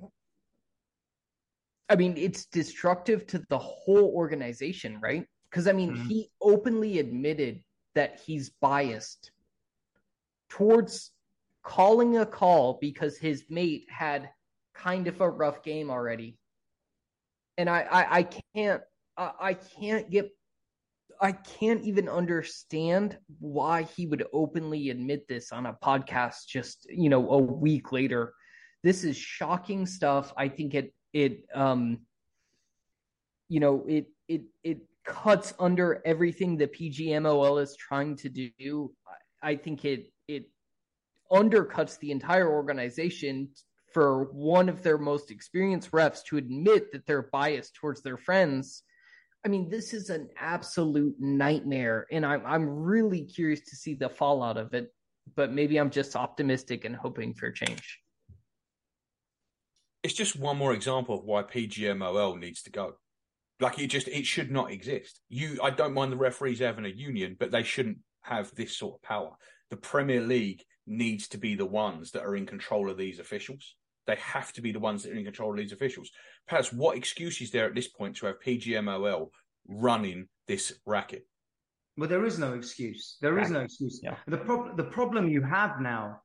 I 1.91 1.97
mean, 1.97 2.17
it's 2.17 2.47
destructive 2.47 3.27
to 3.29 3.45
the 3.49 3.59
whole 3.59 4.15
organization, 4.15 5.01
right? 5.01 5.27
Because 5.51 5.67
I 5.67 5.73
mean, 5.73 5.93
Mhm. 5.93 6.07
he 6.07 6.31
openly 6.41 7.01
admitted 7.01 7.65
that 7.95 8.21
he's 8.21 8.51
biased 8.51 9.33
towards 10.49 11.11
calling 11.62 12.17
a 12.19 12.25
call 12.27 12.79
because 12.81 13.19
his 13.19 13.45
mate 13.51 13.87
had 13.91 14.31
kind 14.73 15.09
of 15.09 15.21
a 15.21 15.29
rough 15.29 15.62
game 15.65 15.91
already, 15.91 16.39
and 17.59 17.69
I, 17.69 17.81
I, 17.83 18.17
I 18.19 18.23
can't, 18.55 18.83
I, 19.17 19.33
I 19.41 19.55
can't 19.55 20.09
get 20.11 20.31
I 21.21 21.33
can't 21.33 21.83
even 21.83 22.09
understand 22.09 23.19
why 23.41 23.83
he 23.83 24.07
would 24.07 24.27
openly 24.33 24.89
admit 24.89 25.29
this 25.29 25.53
on 25.53 25.67
a 25.67 25.75
podcast 25.75 26.47
just, 26.49 26.87
you 26.89 27.11
know, 27.11 27.29
a 27.31 27.39
week 27.39 27.93
later. 27.93 28.33
This 28.83 29.05
is 29.05 29.19
shocking 29.19 29.85
stuff. 29.85 30.33
I 30.39 30.49
think 30.49 30.73
it 30.75 30.95
it 31.12 31.45
um 31.55 32.01
you 33.49 33.61
know, 33.61 33.85
it 33.89 34.07
it 34.28 34.43
it 34.62 34.78
cuts 35.05 35.53
under 35.59 36.01
everything 36.05 36.57
the 36.57 36.69
PGMOL 36.69 37.61
is 37.61 37.77
trying 37.77 38.16
to 38.16 38.28
do. 38.28 38.93
I 39.43 39.57
think 39.57 39.85
it 39.85 40.12
it 40.28 40.51
undercuts 41.32 41.99
the 41.99 42.12
entire 42.12 42.49
organization 42.49 43.49
for 43.93 44.24
one 44.32 44.69
of 44.69 44.85
their 44.85 44.99
most 44.99 45.32
experienced 45.32 45.91
refs 45.91 46.23
to 46.27 46.37
admit 46.37 46.93
that 46.93 47.07
they're 47.07 47.28
biased 47.32 47.74
towards 47.74 48.03
their 48.03 48.16
friends 48.16 48.85
I 49.45 49.49
mean, 49.49 49.70
this 49.70 49.95
is 49.95 50.11
an 50.11 50.28
absolute 50.39 51.16
nightmare, 51.19 52.07
and 52.11 52.27
I'm 52.27 52.45
I'm 52.45 52.69
really 52.69 53.24
curious 53.24 53.61
to 53.70 53.77
see 53.77 53.95
the 53.95 54.09
fallout 54.09 54.59
of 54.59 54.74
it. 54.74 54.93
But 55.35 55.53
maybe 55.53 55.78
I'm 55.78 55.91
just 55.91 56.16
optimistic 56.16 56.85
and 56.85 56.95
hoping 56.95 57.35
for 57.35 57.51
change. 57.51 58.01
It's 60.03 60.15
just 60.15 60.39
one 60.39 60.57
more 60.57 60.73
example 60.73 61.19
of 61.19 61.25
why 61.25 61.43
PGMOL 61.43 62.39
needs 62.39 62.63
to 62.63 62.71
go. 62.71 62.95
Like 63.61 63.79
it 63.79 63.89
just 63.89 64.09
it 64.09 64.25
should 64.25 64.51
not 64.51 64.71
exist. 64.71 65.21
You 65.29 65.59
I 65.63 65.71
don't 65.71 65.95
mind 65.95 66.13
the 66.13 66.17
referees 66.17 66.61
having 66.61 66.87
a 66.87 66.89
union, 66.89 67.37
but 67.39 67.51
they 67.51 67.63
shouldn't 67.63 67.99
have 68.23 68.55
this 68.55 68.77
sort 68.77 68.95
of 68.97 69.03
power. 69.03 69.33
The 69.69 69.77
Premier 69.77 70.23
League 70.23 70.65
needs 70.87 71.29
to 71.29 71.39
be 71.39 71.55
the 71.55 71.67
ones 71.67 72.13
that 72.13 72.23
are 72.23 72.37
in 72.37 72.47
control 72.47 72.91
of 72.91 72.97
these 72.97 73.19
officials. 73.19 73.77
They 74.07 74.17
have 74.17 74.53
to 74.55 74.63
be 74.63 74.73
the 74.73 74.81
ones 74.81 75.03
that 75.03 75.13
are 75.13 75.17
in 75.17 75.25
control 75.25 75.53
of 75.53 75.59
these 75.59 75.73
officials. 75.73 76.11
Perhaps 76.49 76.73
what 76.73 76.97
excuse 76.97 77.41
is 77.41 77.51
there 77.51 77.67
at 77.67 77.75
this 77.75 77.89
point 77.89 78.17
to 78.17 78.27
have 78.27 78.41
PGMOL 78.41 79.29
running 79.69 80.27
this 80.49 80.73
racket? 80.87 81.27
Well, 81.97 82.09
there 82.09 82.25
is 82.25 82.39
no 82.39 82.55
excuse. 82.55 83.19
There 83.21 83.39
is 83.39 83.51
no 83.51 83.61
excuse. 83.61 84.01
Yeah. 84.03 84.17
The 84.27 84.39
problem 84.39 84.77
the 84.77 84.85
problem 84.85 85.29
you 85.29 85.43
have 85.43 85.81
now, 85.81 86.23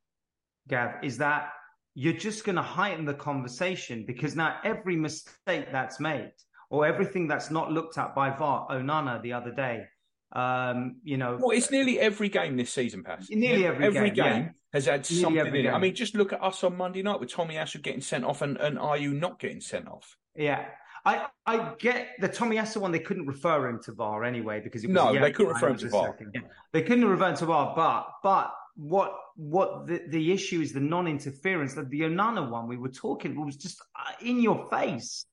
Gav, 0.69 1.03
is 1.03 1.17
that 1.17 1.49
you're 1.95 2.13
just 2.13 2.43
going 2.43 2.57
to 2.57 2.61
heighten 2.61 3.05
the 3.05 3.13
conversation 3.13 4.03
because 4.05 4.35
now 4.35 4.57
every 4.63 4.97
mistake 4.97 5.71
that's 5.71 5.99
made 5.99 6.33
or 6.69 6.85
everything 6.85 7.27
that's 7.27 7.49
not 7.49 7.71
looked 7.71 7.97
at 7.97 8.13
by 8.13 8.29
VAR, 8.29 8.67
Onana 8.69 9.21
the 9.21 9.31
other 9.33 9.51
day, 9.51 9.85
um, 10.33 10.97
you 11.03 11.15
know, 11.15 11.37
Well, 11.39 11.51
it's 11.51 11.71
nearly 11.71 11.97
every 11.99 12.27
game 12.27 12.57
this 12.57 12.71
season, 12.73 13.03
Paz. 13.03 13.29
Nearly 13.29 13.65
every 13.65 14.11
game, 14.11 14.15
yeah. 14.17 14.49
has 14.73 14.85
had 14.85 15.09
Nearly 15.09 15.21
something 15.21 15.39
every 15.47 15.59
in 15.61 15.65
it. 15.67 15.69
I 15.69 15.79
mean, 15.79 15.95
just 15.95 16.15
look 16.15 16.33
at 16.33 16.43
us 16.43 16.63
on 16.65 16.75
Monday 16.75 17.01
night 17.01 17.21
with 17.21 17.31
Tomiyasu 17.31 17.81
getting 17.81 18.01
sent 18.01 18.25
off 18.25 18.41
and, 18.41 18.57
and 18.57 18.77
are 18.77 18.97
you 18.97 19.13
not 19.13 19.39
getting 19.39 19.61
sent 19.61 19.87
off? 19.87 20.17
Yeah. 20.35 20.65
I, 21.05 21.27
I 21.45 21.75
get 21.77 22.09
the 22.19 22.27
Tomiyasu 22.27 22.77
one. 22.77 22.91
They 22.91 22.99
couldn't 22.99 23.27
refer 23.27 23.69
him 23.69 23.79
to 23.83 23.93
VAR 23.93 24.25
anyway 24.25 24.59
because 24.59 24.83
it 24.83 24.87
was 24.87 24.95
No, 24.95 25.13
they 25.17 25.31
couldn't 25.31 25.53
refer 25.53 25.69
him 25.69 25.77
to 25.77 25.87
VAR. 25.89 26.07
second. 26.17 26.43
They 26.73 26.81
couldn't 26.81 27.05
refer 27.05 27.29
him 27.29 27.37
to 27.37 27.45
VAR, 27.45 27.73
but 27.75 28.07
but 28.23 28.51
what 28.75 29.13
what 29.35 29.87
the, 29.87 30.01
the 30.09 30.31
issue 30.31 30.61
is 30.61 30.73
the 30.73 30.79
non-interference. 30.79 31.73
That 31.75 31.89
the 31.89 32.01
Onana 32.01 32.49
one 32.49 32.67
we 32.67 32.77
were 32.77 32.89
talking 32.89 33.43
was 33.45 33.55
just 33.55 33.81
uh, 33.97 34.11
in 34.21 34.41
your 34.41 34.67
face, 34.69 35.25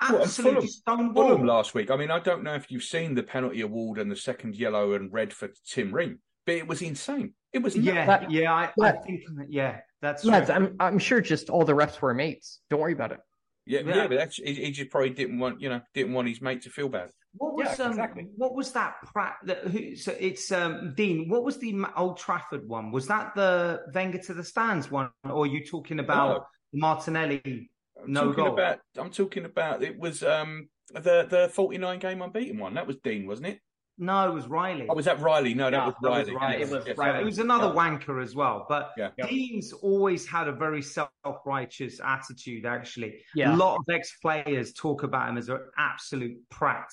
Well, 0.00 0.14
and 0.14 0.22
absolutely 0.24 0.68
Fulham 0.86 1.12
stonewall. 1.14 1.44
last 1.46 1.74
week. 1.74 1.90
I 1.90 1.96
mean, 1.96 2.10
I 2.10 2.20
don't 2.20 2.42
know 2.42 2.54
if 2.54 2.70
you've 2.70 2.84
seen 2.84 3.14
the 3.14 3.22
penalty 3.22 3.60
award 3.62 3.98
and 3.98 4.10
the 4.10 4.16
second 4.16 4.54
yellow 4.56 4.94
and 4.94 5.12
red 5.12 5.32
for 5.32 5.48
Tim 5.66 5.92
Ream, 5.94 6.20
but 6.46 6.54
it 6.56 6.66
was 6.68 6.82
insane. 6.82 7.34
It 7.52 7.62
was 7.62 7.76
Yeah, 7.76 8.04
nuts. 8.06 8.26
yeah, 8.30 8.52
I, 8.52 8.64
I 8.64 8.70
Yeah. 8.78 9.00
think 9.02 9.20
yeah, 9.48 9.80
that's 10.00 10.24
Lads, 10.24 10.48
right. 10.50 10.56
I'm 10.62 10.76
I'm 10.78 10.98
sure 10.98 11.20
just 11.20 11.50
all 11.50 11.64
the 11.64 11.72
refs 11.74 12.00
were 12.00 12.14
mates. 12.14 12.60
Don't 12.70 12.80
worry 12.80 12.92
about 12.92 13.12
it. 13.12 13.18
yeah, 13.66 13.80
Yeah. 13.80 13.96
yeah, 13.96 14.06
but 14.06 14.18
that's 14.18 14.36
he, 14.36 14.54
he 14.54 14.70
just 14.70 14.90
probably 14.90 15.10
didn't 15.10 15.38
want 15.38 15.60
you 15.60 15.68
know 15.68 15.80
didn't 15.94 16.12
want 16.12 16.28
his 16.28 16.40
mate 16.40 16.62
to 16.62 16.70
feel 16.70 16.88
bad. 16.88 17.10
What 17.34 17.54
was 17.54 17.78
Yeah, 17.78 17.84
um, 17.84 17.90
exactly. 17.92 18.26
what 18.36 18.54
was 18.54 18.72
that? 18.72 18.96
Pratt, 19.04 19.36
that, 19.44 19.66
who, 19.68 19.94
so 19.96 20.14
it's 20.18 20.50
um, 20.50 20.94
Dean. 20.96 21.28
What 21.28 21.44
was 21.44 21.58
the 21.58 21.74
Old 21.96 22.18
Trafford 22.18 22.66
one? 22.68 22.90
Was 22.90 23.06
that 23.08 23.34
the 23.36 23.80
Wenger 23.94 24.18
to 24.18 24.34
the 24.34 24.44
stands 24.44 24.90
one, 24.90 25.10
or 25.24 25.44
are 25.44 25.46
you 25.46 25.64
talking 25.64 26.00
about 26.00 26.46
Martinelli? 26.72 27.70
I'm 28.02 28.12
No 28.12 28.26
talking 28.32 28.44
goal. 28.44 28.54
about. 28.54 28.78
I'm 28.96 29.10
talking 29.10 29.44
about. 29.44 29.82
It 29.82 29.98
was 29.98 30.22
um 30.22 30.68
the 30.92 31.26
the 31.28 31.50
49 31.52 31.98
game 31.98 32.22
unbeaten 32.22 32.58
one. 32.58 32.74
That 32.74 32.86
was 32.86 32.96
Dean, 33.04 33.26
wasn't 33.26 33.48
it? 33.48 33.60
No, 34.00 34.30
it 34.30 34.32
was 34.32 34.46
Riley. 34.46 34.86
Oh, 34.88 34.94
was 34.94 35.06
that 35.06 35.18
Riley? 35.20 35.54
No, 35.54 35.64
that 35.70 35.76
Yeah, 35.76 35.86
was 35.86 35.94
that 36.02 36.08
was 36.10 36.30
Riley. 36.30 36.36
Riley. 36.36 36.62
It 36.62 36.70
was 36.70 36.86
yes. 36.86 36.96
Riley. 36.96 37.20
It 37.20 37.24
was 37.24 37.38
another 37.40 37.74
wanker 37.74 38.22
as 38.22 38.34
well. 38.34 38.64
But 38.68 38.92
Yeah. 38.96 39.10
Yeah. 39.18 39.26
Dean's 39.26 39.72
always 39.72 40.24
had 40.26 40.46
a 40.46 40.52
very 40.52 40.82
self-righteous 40.82 42.00
attitude. 42.02 42.64
Actually, 42.64 43.20
Yeah. 43.34 43.54
a 43.54 43.56
lot 43.56 43.76
of 43.76 43.84
ex-players 43.92 44.72
talk 44.72 45.02
about 45.02 45.28
him 45.28 45.36
as 45.36 45.48
an 45.48 45.58
absolute 45.76 46.38
prat. 46.48 46.88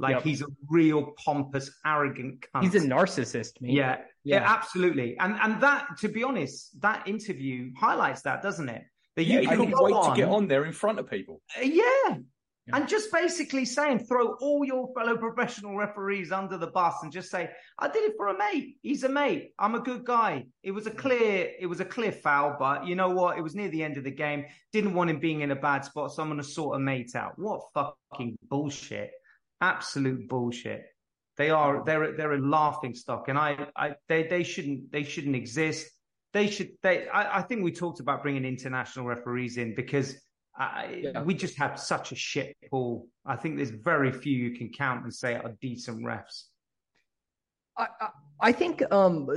Like 0.00 0.14
Yep. 0.16 0.22
he's 0.22 0.42
a 0.42 0.46
real 0.68 1.12
pompous, 1.24 1.70
arrogant 1.84 2.44
cunt. 2.54 2.62
He's 2.62 2.74
a 2.74 2.80
narcissist, 2.80 3.60
man. 3.60 3.72
yeah, 3.72 3.96
yeah, 4.24 4.40
Yeah. 4.40 4.52
absolutely. 4.56 5.16
And 5.18 5.34
and 5.40 5.60
that, 5.62 5.98
to 5.98 6.08
be 6.08 6.22
honest, 6.24 6.80
that 6.80 7.06
interview 7.06 7.70
highlights 7.76 8.22
that, 8.22 8.42
doesn't 8.42 8.68
it? 8.70 8.82
That 9.16 9.24
Yeah, 9.24 9.40
you 9.40 9.48
can 9.48 9.58
couldn't 9.58 9.74
go 9.74 9.84
wait 9.84 10.04
to 10.10 10.14
get 10.16 10.28
on 10.28 10.48
there 10.48 10.64
in 10.64 10.72
front 10.72 10.98
of 10.98 11.10
people. 11.10 11.42
Uh, 11.56 11.62
yeah. 11.62 12.16
And 12.72 12.86
just 12.88 13.10
basically 13.10 13.64
saying, 13.64 13.98
throw 14.06 14.34
all 14.40 14.64
your 14.64 14.92
fellow 14.94 15.16
professional 15.16 15.76
referees 15.76 16.30
under 16.30 16.56
the 16.56 16.68
bus 16.68 16.94
and 17.02 17.10
just 17.10 17.28
say, 17.28 17.50
I 17.80 17.88
did 17.88 18.04
it 18.10 18.14
for 18.16 18.28
a 18.28 18.38
mate. 18.38 18.76
He's 18.80 19.02
a 19.02 19.08
mate. 19.08 19.54
I'm 19.58 19.74
a 19.74 19.80
good 19.80 20.04
guy. 20.04 20.46
It 20.62 20.70
was 20.70 20.86
a 20.86 20.92
clear, 20.92 21.50
it 21.58 21.66
was 21.66 21.80
a 21.80 21.84
clear 21.84 22.12
foul, 22.12 22.54
but 22.60 22.86
you 22.86 22.94
know 22.94 23.08
what? 23.10 23.36
It 23.38 23.42
was 23.42 23.56
near 23.56 23.70
the 23.70 23.82
end 23.82 23.96
of 23.96 24.04
the 24.04 24.12
game. 24.12 24.44
Didn't 24.72 24.94
want 24.94 25.10
him 25.10 25.18
being 25.18 25.40
in 25.40 25.50
a 25.50 25.56
bad 25.56 25.84
spot, 25.84 26.12
so 26.12 26.22
I'm 26.22 26.28
gonna 26.28 26.44
sort 26.44 26.76
a 26.76 26.78
mate 26.78 27.16
out. 27.16 27.36
What 27.40 27.62
fucking 27.74 28.38
bullshit. 28.48 29.10
Absolute 29.60 30.28
bullshit. 30.28 30.86
They 31.36 31.50
are 31.50 31.84
they're 31.84 32.16
they're 32.16 32.32
a 32.32 32.40
laughing 32.40 32.94
stock. 32.94 33.28
And 33.28 33.38
I, 33.38 33.66
I 33.76 33.94
they 34.08 34.24
they 34.24 34.42
shouldn't 34.42 34.90
they 34.92 35.02
shouldn't 35.04 35.36
exist. 35.36 35.90
They 36.32 36.48
should 36.48 36.70
they 36.82 37.08
I, 37.08 37.38
I 37.38 37.42
think 37.42 37.62
we 37.64 37.72
talked 37.72 38.00
about 38.00 38.22
bringing 38.22 38.44
international 38.44 39.06
referees 39.06 39.56
in 39.56 39.74
because 39.74 40.16
I, 40.56 41.00
Yeah. 41.02 41.22
we 41.22 41.34
just 41.34 41.56
have 41.58 41.78
such 41.78 42.12
a 42.12 42.14
shit 42.14 42.56
pool. 42.70 43.06
I 43.24 43.36
think 43.36 43.56
there's 43.56 43.70
very 43.70 44.12
few 44.12 44.36
you 44.36 44.58
can 44.58 44.70
count 44.70 45.04
and 45.04 45.14
say 45.14 45.34
are 45.34 45.54
decent 45.60 46.04
refs. 46.04 46.44
I, 47.76 47.86
I- 48.42 48.52
think 48.52 48.82
um, 48.92 49.28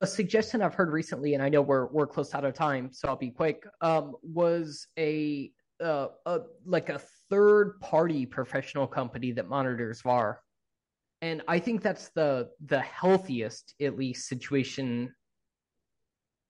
a 0.00 0.06
suggestion 0.06 0.62
I've 0.62 0.74
heard 0.74 0.90
recently, 0.92 1.34
and 1.34 1.42
I 1.42 1.48
know 1.48 1.60
we're 1.62 1.86
we're 1.86 2.06
close 2.06 2.34
out 2.34 2.44
of 2.44 2.54
time, 2.54 2.90
so 2.92 3.08
I'll 3.08 3.16
be 3.16 3.30
quick. 3.30 3.64
Um, 3.80 4.14
was 4.22 4.86
a 4.98 5.50
uh, 5.82 6.08
a 6.26 6.40
like 6.64 6.88
a 6.88 7.00
third 7.30 7.80
party 7.80 8.26
professional 8.26 8.86
company 8.86 9.32
that 9.32 9.48
monitors 9.48 10.02
VAR, 10.02 10.40
and 11.22 11.42
I 11.48 11.58
think 11.58 11.82
that's 11.82 12.10
the 12.10 12.50
the 12.66 12.80
healthiest, 12.80 13.74
at 13.80 13.96
least, 13.96 14.28
situation 14.28 15.14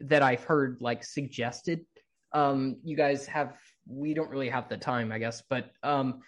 that 0.01 0.23
I've 0.23 0.45
heard 0.45 0.79
like 0.81 1.05
suggested. 1.05 1.85
Um, 2.33 2.77
you 2.83 2.97
guys 2.97 3.27
have 3.27 3.57
we 3.87 4.15
don't 4.15 4.31
really 4.31 4.49
have 4.49 4.69
the 4.69 4.77
time, 4.77 5.13
I 5.13 5.19
guess, 5.19 5.43
but 5.49 5.71
um, 5.83 6.21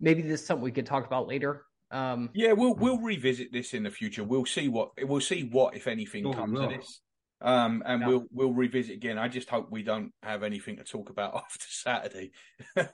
maybe 0.00 0.22
this 0.22 0.40
is 0.40 0.46
something 0.46 0.64
we 0.64 0.72
could 0.72 0.86
talk 0.86 1.06
about 1.06 1.28
later. 1.28 1.64
Um, 1.90 2.30
Yeah, 2.34 2.52
we'll 2.52 2.74
we'll 2.74 2.98
revisit 2.98 3.52
this 3.52 3.74
in 3.74 3.82
the 3.82 3.90
future. 3.90 4.24
We'll 4.24 4.46
see 4.46 4.68
what 4.68 4.90
we'll 5.02 5.20
see 5.20 5.44
what 5.44 5.76
if 5.76 5.86
anything 5.86 6.26
Oh, 6.26 6.32
comes 6.32 6.58
of 6.58 6.70
this. 6.70 7.00
Um, 7.42 7.82
and 7.84 8.00
Yeah. 8.02 8.08
we'll 8.08 8.26
we'll 8.30 8.52
revisit 8.52 8.94
again. 8.94 9.18
I 9.18 9.28
just 9.28 9.50
hope 9.50 9.70
we 9.70 9.82
don't 9.82 10.12
have 10.22 10.42
anything 10.42 10.76
to 10.76 10.84
talk 10.84 11.10
about 11.10 11.34
after 11.44 11.66
Saturday. 11.68 12.30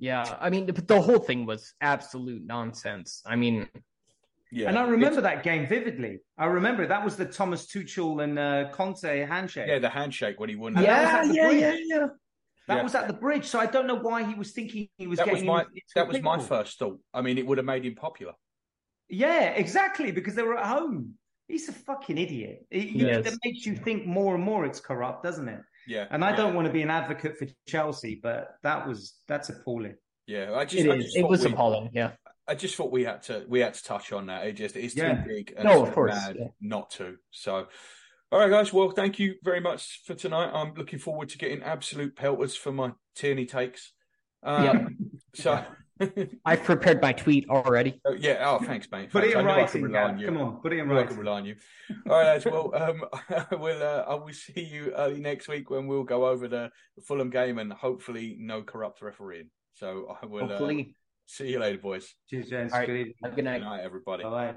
Yeah, 0.00 0.36
I 0.40 0.50
mean, 0.50 0.66
but 0.66 0.88
the 0.88 1.00
whole 1.00 1.20
thing 1.20 1.46
was 1.46 1.72
absolute 1.80 2.44
nonsense. 2.44 3.22
I 3.24 3.36
mean, 3.36 3.68
Yeah, 4.50 4.68
And 4.68 4.76
I 4.76 4.86
remember 4.88 5.20
that 5.20 5.44
game 5.44 5.68
vividly. 5.68 6.18
I 6.36 6.46
remember 6.46 6.86
that 6.86 7.04
was 7.04 7.16
the 7.16 7.24
Thomas 7.24 7.66
Tuchel 7.66 8.22
and 8.24 8.36
uh, 8.38 8.70
Conte 8.72 9.24
handshake. 9.24 9.68
Yeah, 9.68 9.78
the 9.78 9.88
handshake 9.88 10.40
when 10.40 10.48
he 10.50 10.56
won. 10.56 10.76
And 10.76 10.84
that 10.84 11.00
was 11.02 11.10
yeah, 11.10 11.20
at 11.20 11.28
the 11.28 11.34
yeah, 11.34 11.48
bridge. 11.48 11.60
yeah, 11.86 11.96
yeah. 11.96 12.06
That 12.66 12.76
Yeah. 12.76 12.82
was 12.82 12.94
at 12.96 13.06
the 13.06 13.14
bridge, 13.14 13.46
so 13.46 13.60
I 13.60 13.66
don't 13.66 13.86
know 13.86 13.94
why 13.94 14.24
he 14.24 14.34
was 14.34 14.50
thinking 14.50 14.88
he 14.98 15.06
was 15.06 15.18
that 15.18 15.26
was 15.28 15.36
getting. 15.36 15.46
my 15.46 15.60
into 15.62 15.80
that 15.94 16.04
a 16.06 16.08
was 16.08 16.22
my 16.22 16.38
first 16.40 16.78
thought. 16.78 16.98
I 17.14 17.22
mean, 17.22 17.38
it 17.38 17.46
would 17.46 17.58
have 17.58 17.64
made 17.64 17.84
him 17.86 17.94
popular. 17.94 18.32
Yeah, 19.08 19.50
exactly, 19.50 20.10
because 20.10 20.34
they 20.34 20.42
were 20.42 20.58
at 20.58 20.66
home. 20.66 21.14
He's 21.48 21.68
a 21.68 21.72
fucking 21.72 22.18
idiot. 22.18 22.66
It, 22.70 22.88
you- 22.88 23.06
Yes. 23.06 23.24
That 23.24 23.38
makes 23.44 23.66
you 23.66 23.76
think 23.76 24.06
more 24.06 24.34
and 24.34 24.42
more 24.44 24.64
it's 24.64 24.80
corrupt, 24.80 25.22
doesn't 25.22 25.48
it? 25.48 25.60
Yeah, 25.86 26.06
And 26.10 26.24
I 26.24 26.30
yeah, 26.30 26.36
don't 26.36 26.54
want 26.54 26.66
to 26.66 26.72
be 26.72 26.80
an 26.80 26.88
advocate 26.90 27.36
for 27.36 27.46
Chelsea, 27.68 28.18
but 28.22 28.54
that 28.62 28.88
was 28.88 29.18
that's 29.28 29.50
appalling. 29.50 29.96
Yeah, 30.26 30.54
I 30.54 30.64
just, 30.64 30.82
It 30.86 30.90
I 30.90 30.96
just 30.96 31.14
It 31.16 31.28
was 31.28 31.44
we, 31.44 31.52
appalling. 31.52 31.90
Yeah. 31.92 32.12
I 32.48 32.54
just 32.54 32.74
thought 32.76 32.90
we 32.90 33.04
had 33.04 33.22
to 33.24 33.44
we 33.48 33.60
had 33.60 33.74
to 33.74 33.84
touch 33.84 34.10
on 34.10 34.26
that. 34.26 34.46
It 34.46 34.54
just 34.54 34.76
it's 34.76 34.96
Yeah. 34.96 35.22
too 35.22 35.28
big 35.28 35.52
and 35.56 35.64
No, 35.66 35.80
it's 35.80 35.88
of 35.90 35.94
course, 35.94 36.14
mad 36.14 36.36
yeah. 36.38 36.46
not 36.62 36.90
to. 36.92 37.16
So, 37.30 37.66
all 38.32 38.38
right, 38.38 38.50
guys. 38.50 38.72
Well, 38.72 38.90
thank 38.92 39.18
you 39.18 39.34
very 39.42 39.60
much 39.60 40.00
for 40.06 40.14
tonight. 40.14 40.50
I'm 40.54 40.72
looking 40.74 40.98
forward 40.98 41.28
to 41.30 41.38
getting 41.38 41.62
absolute 41.62 42.16
pelters 42.16 42.56
for 42.56 42.72
my 42.72 42.92
Tierney 43.14 43.44
takes. 43.44 43.92
Um, 44.42 44.64
Yep. 44.64 44.88
So, 45.34 45.64
I've 46.44 46.62
prepared 46.64 47.00
my 47.00 47.12
tweet 47.12 47.48
already. 47.48 48.00
oh, 48.04 48.12
yeah. 48.14 48.44
Oh, 48.48 48.58
thanks, 48.58 48.90
mate. 48.90 49.10
Put 49.10 49.22
Thanks. 49.22 49.36
it 49.36 49.38
in 49.38 49.46
I 49.46 49.48
knew 49.48 49.54
I 49.54 49.62
writing, 49.62 49.82
rely 49.82 50.16
you. 50.16 50.26
Come 50.26 50.38
on, 50.38 50.56
put 50.60 50.72
it 50.72 50.78
in 50.78 50.90
I 50.90 50.94
I 50.94 51.02
could 51.02 51.02
writing. 51.02 51.18
rely 51.18 51.38
on 51.38 51.44
you. 51.46 51.56
All 52.08 52.12
right, 52.16 52.24
lads. 52.24 52.44
Well, 52.46 52.72
um, 52.74 53.04
I 53.50 53.54
will. 53.54 53.82
Uh, 53.82 54.04
I 54.08 54.14
will 54.14 54.32
see 54.32 54.64
you 54.64 54.92
early 54.96 55.20
next 55.20 55.48
week 55.48 55.70
when 55.70 55.86
we'll 55.86 56.04
go 56.04 56.26
over 56.26 56.48
the 56.48 56.70
Fulham 57.06 57.30
game 57.30 57.58
and 57.58 57.72
hopefully 57.72 58.36
no 58.38 58.62
corrupt 58.62 59.02
refereeing. 59.02 59.50
So 59.74 60.16
I 60.22 60.26
will 60.26 60.50
uh, 60.52 60.82
see 61.26 61.50
you 61.50 61.58
later, 61.60 61.78
boys. 61.78 62.14
Cheers, 62.28 62.48
James. 62.48 62.72
All 62.72 62.78
right. 62.80 62.86
Good 62.86 62.96
evening. 62.96 63.14
Have 63.22 63.32
a 63.32 63.36
good 63.36 63.44
night. 63.44 63.58
Good 63.58 63.64
night, 63.64 63.80
everybody. 63.84 64.24
Bye. 64.24 64.54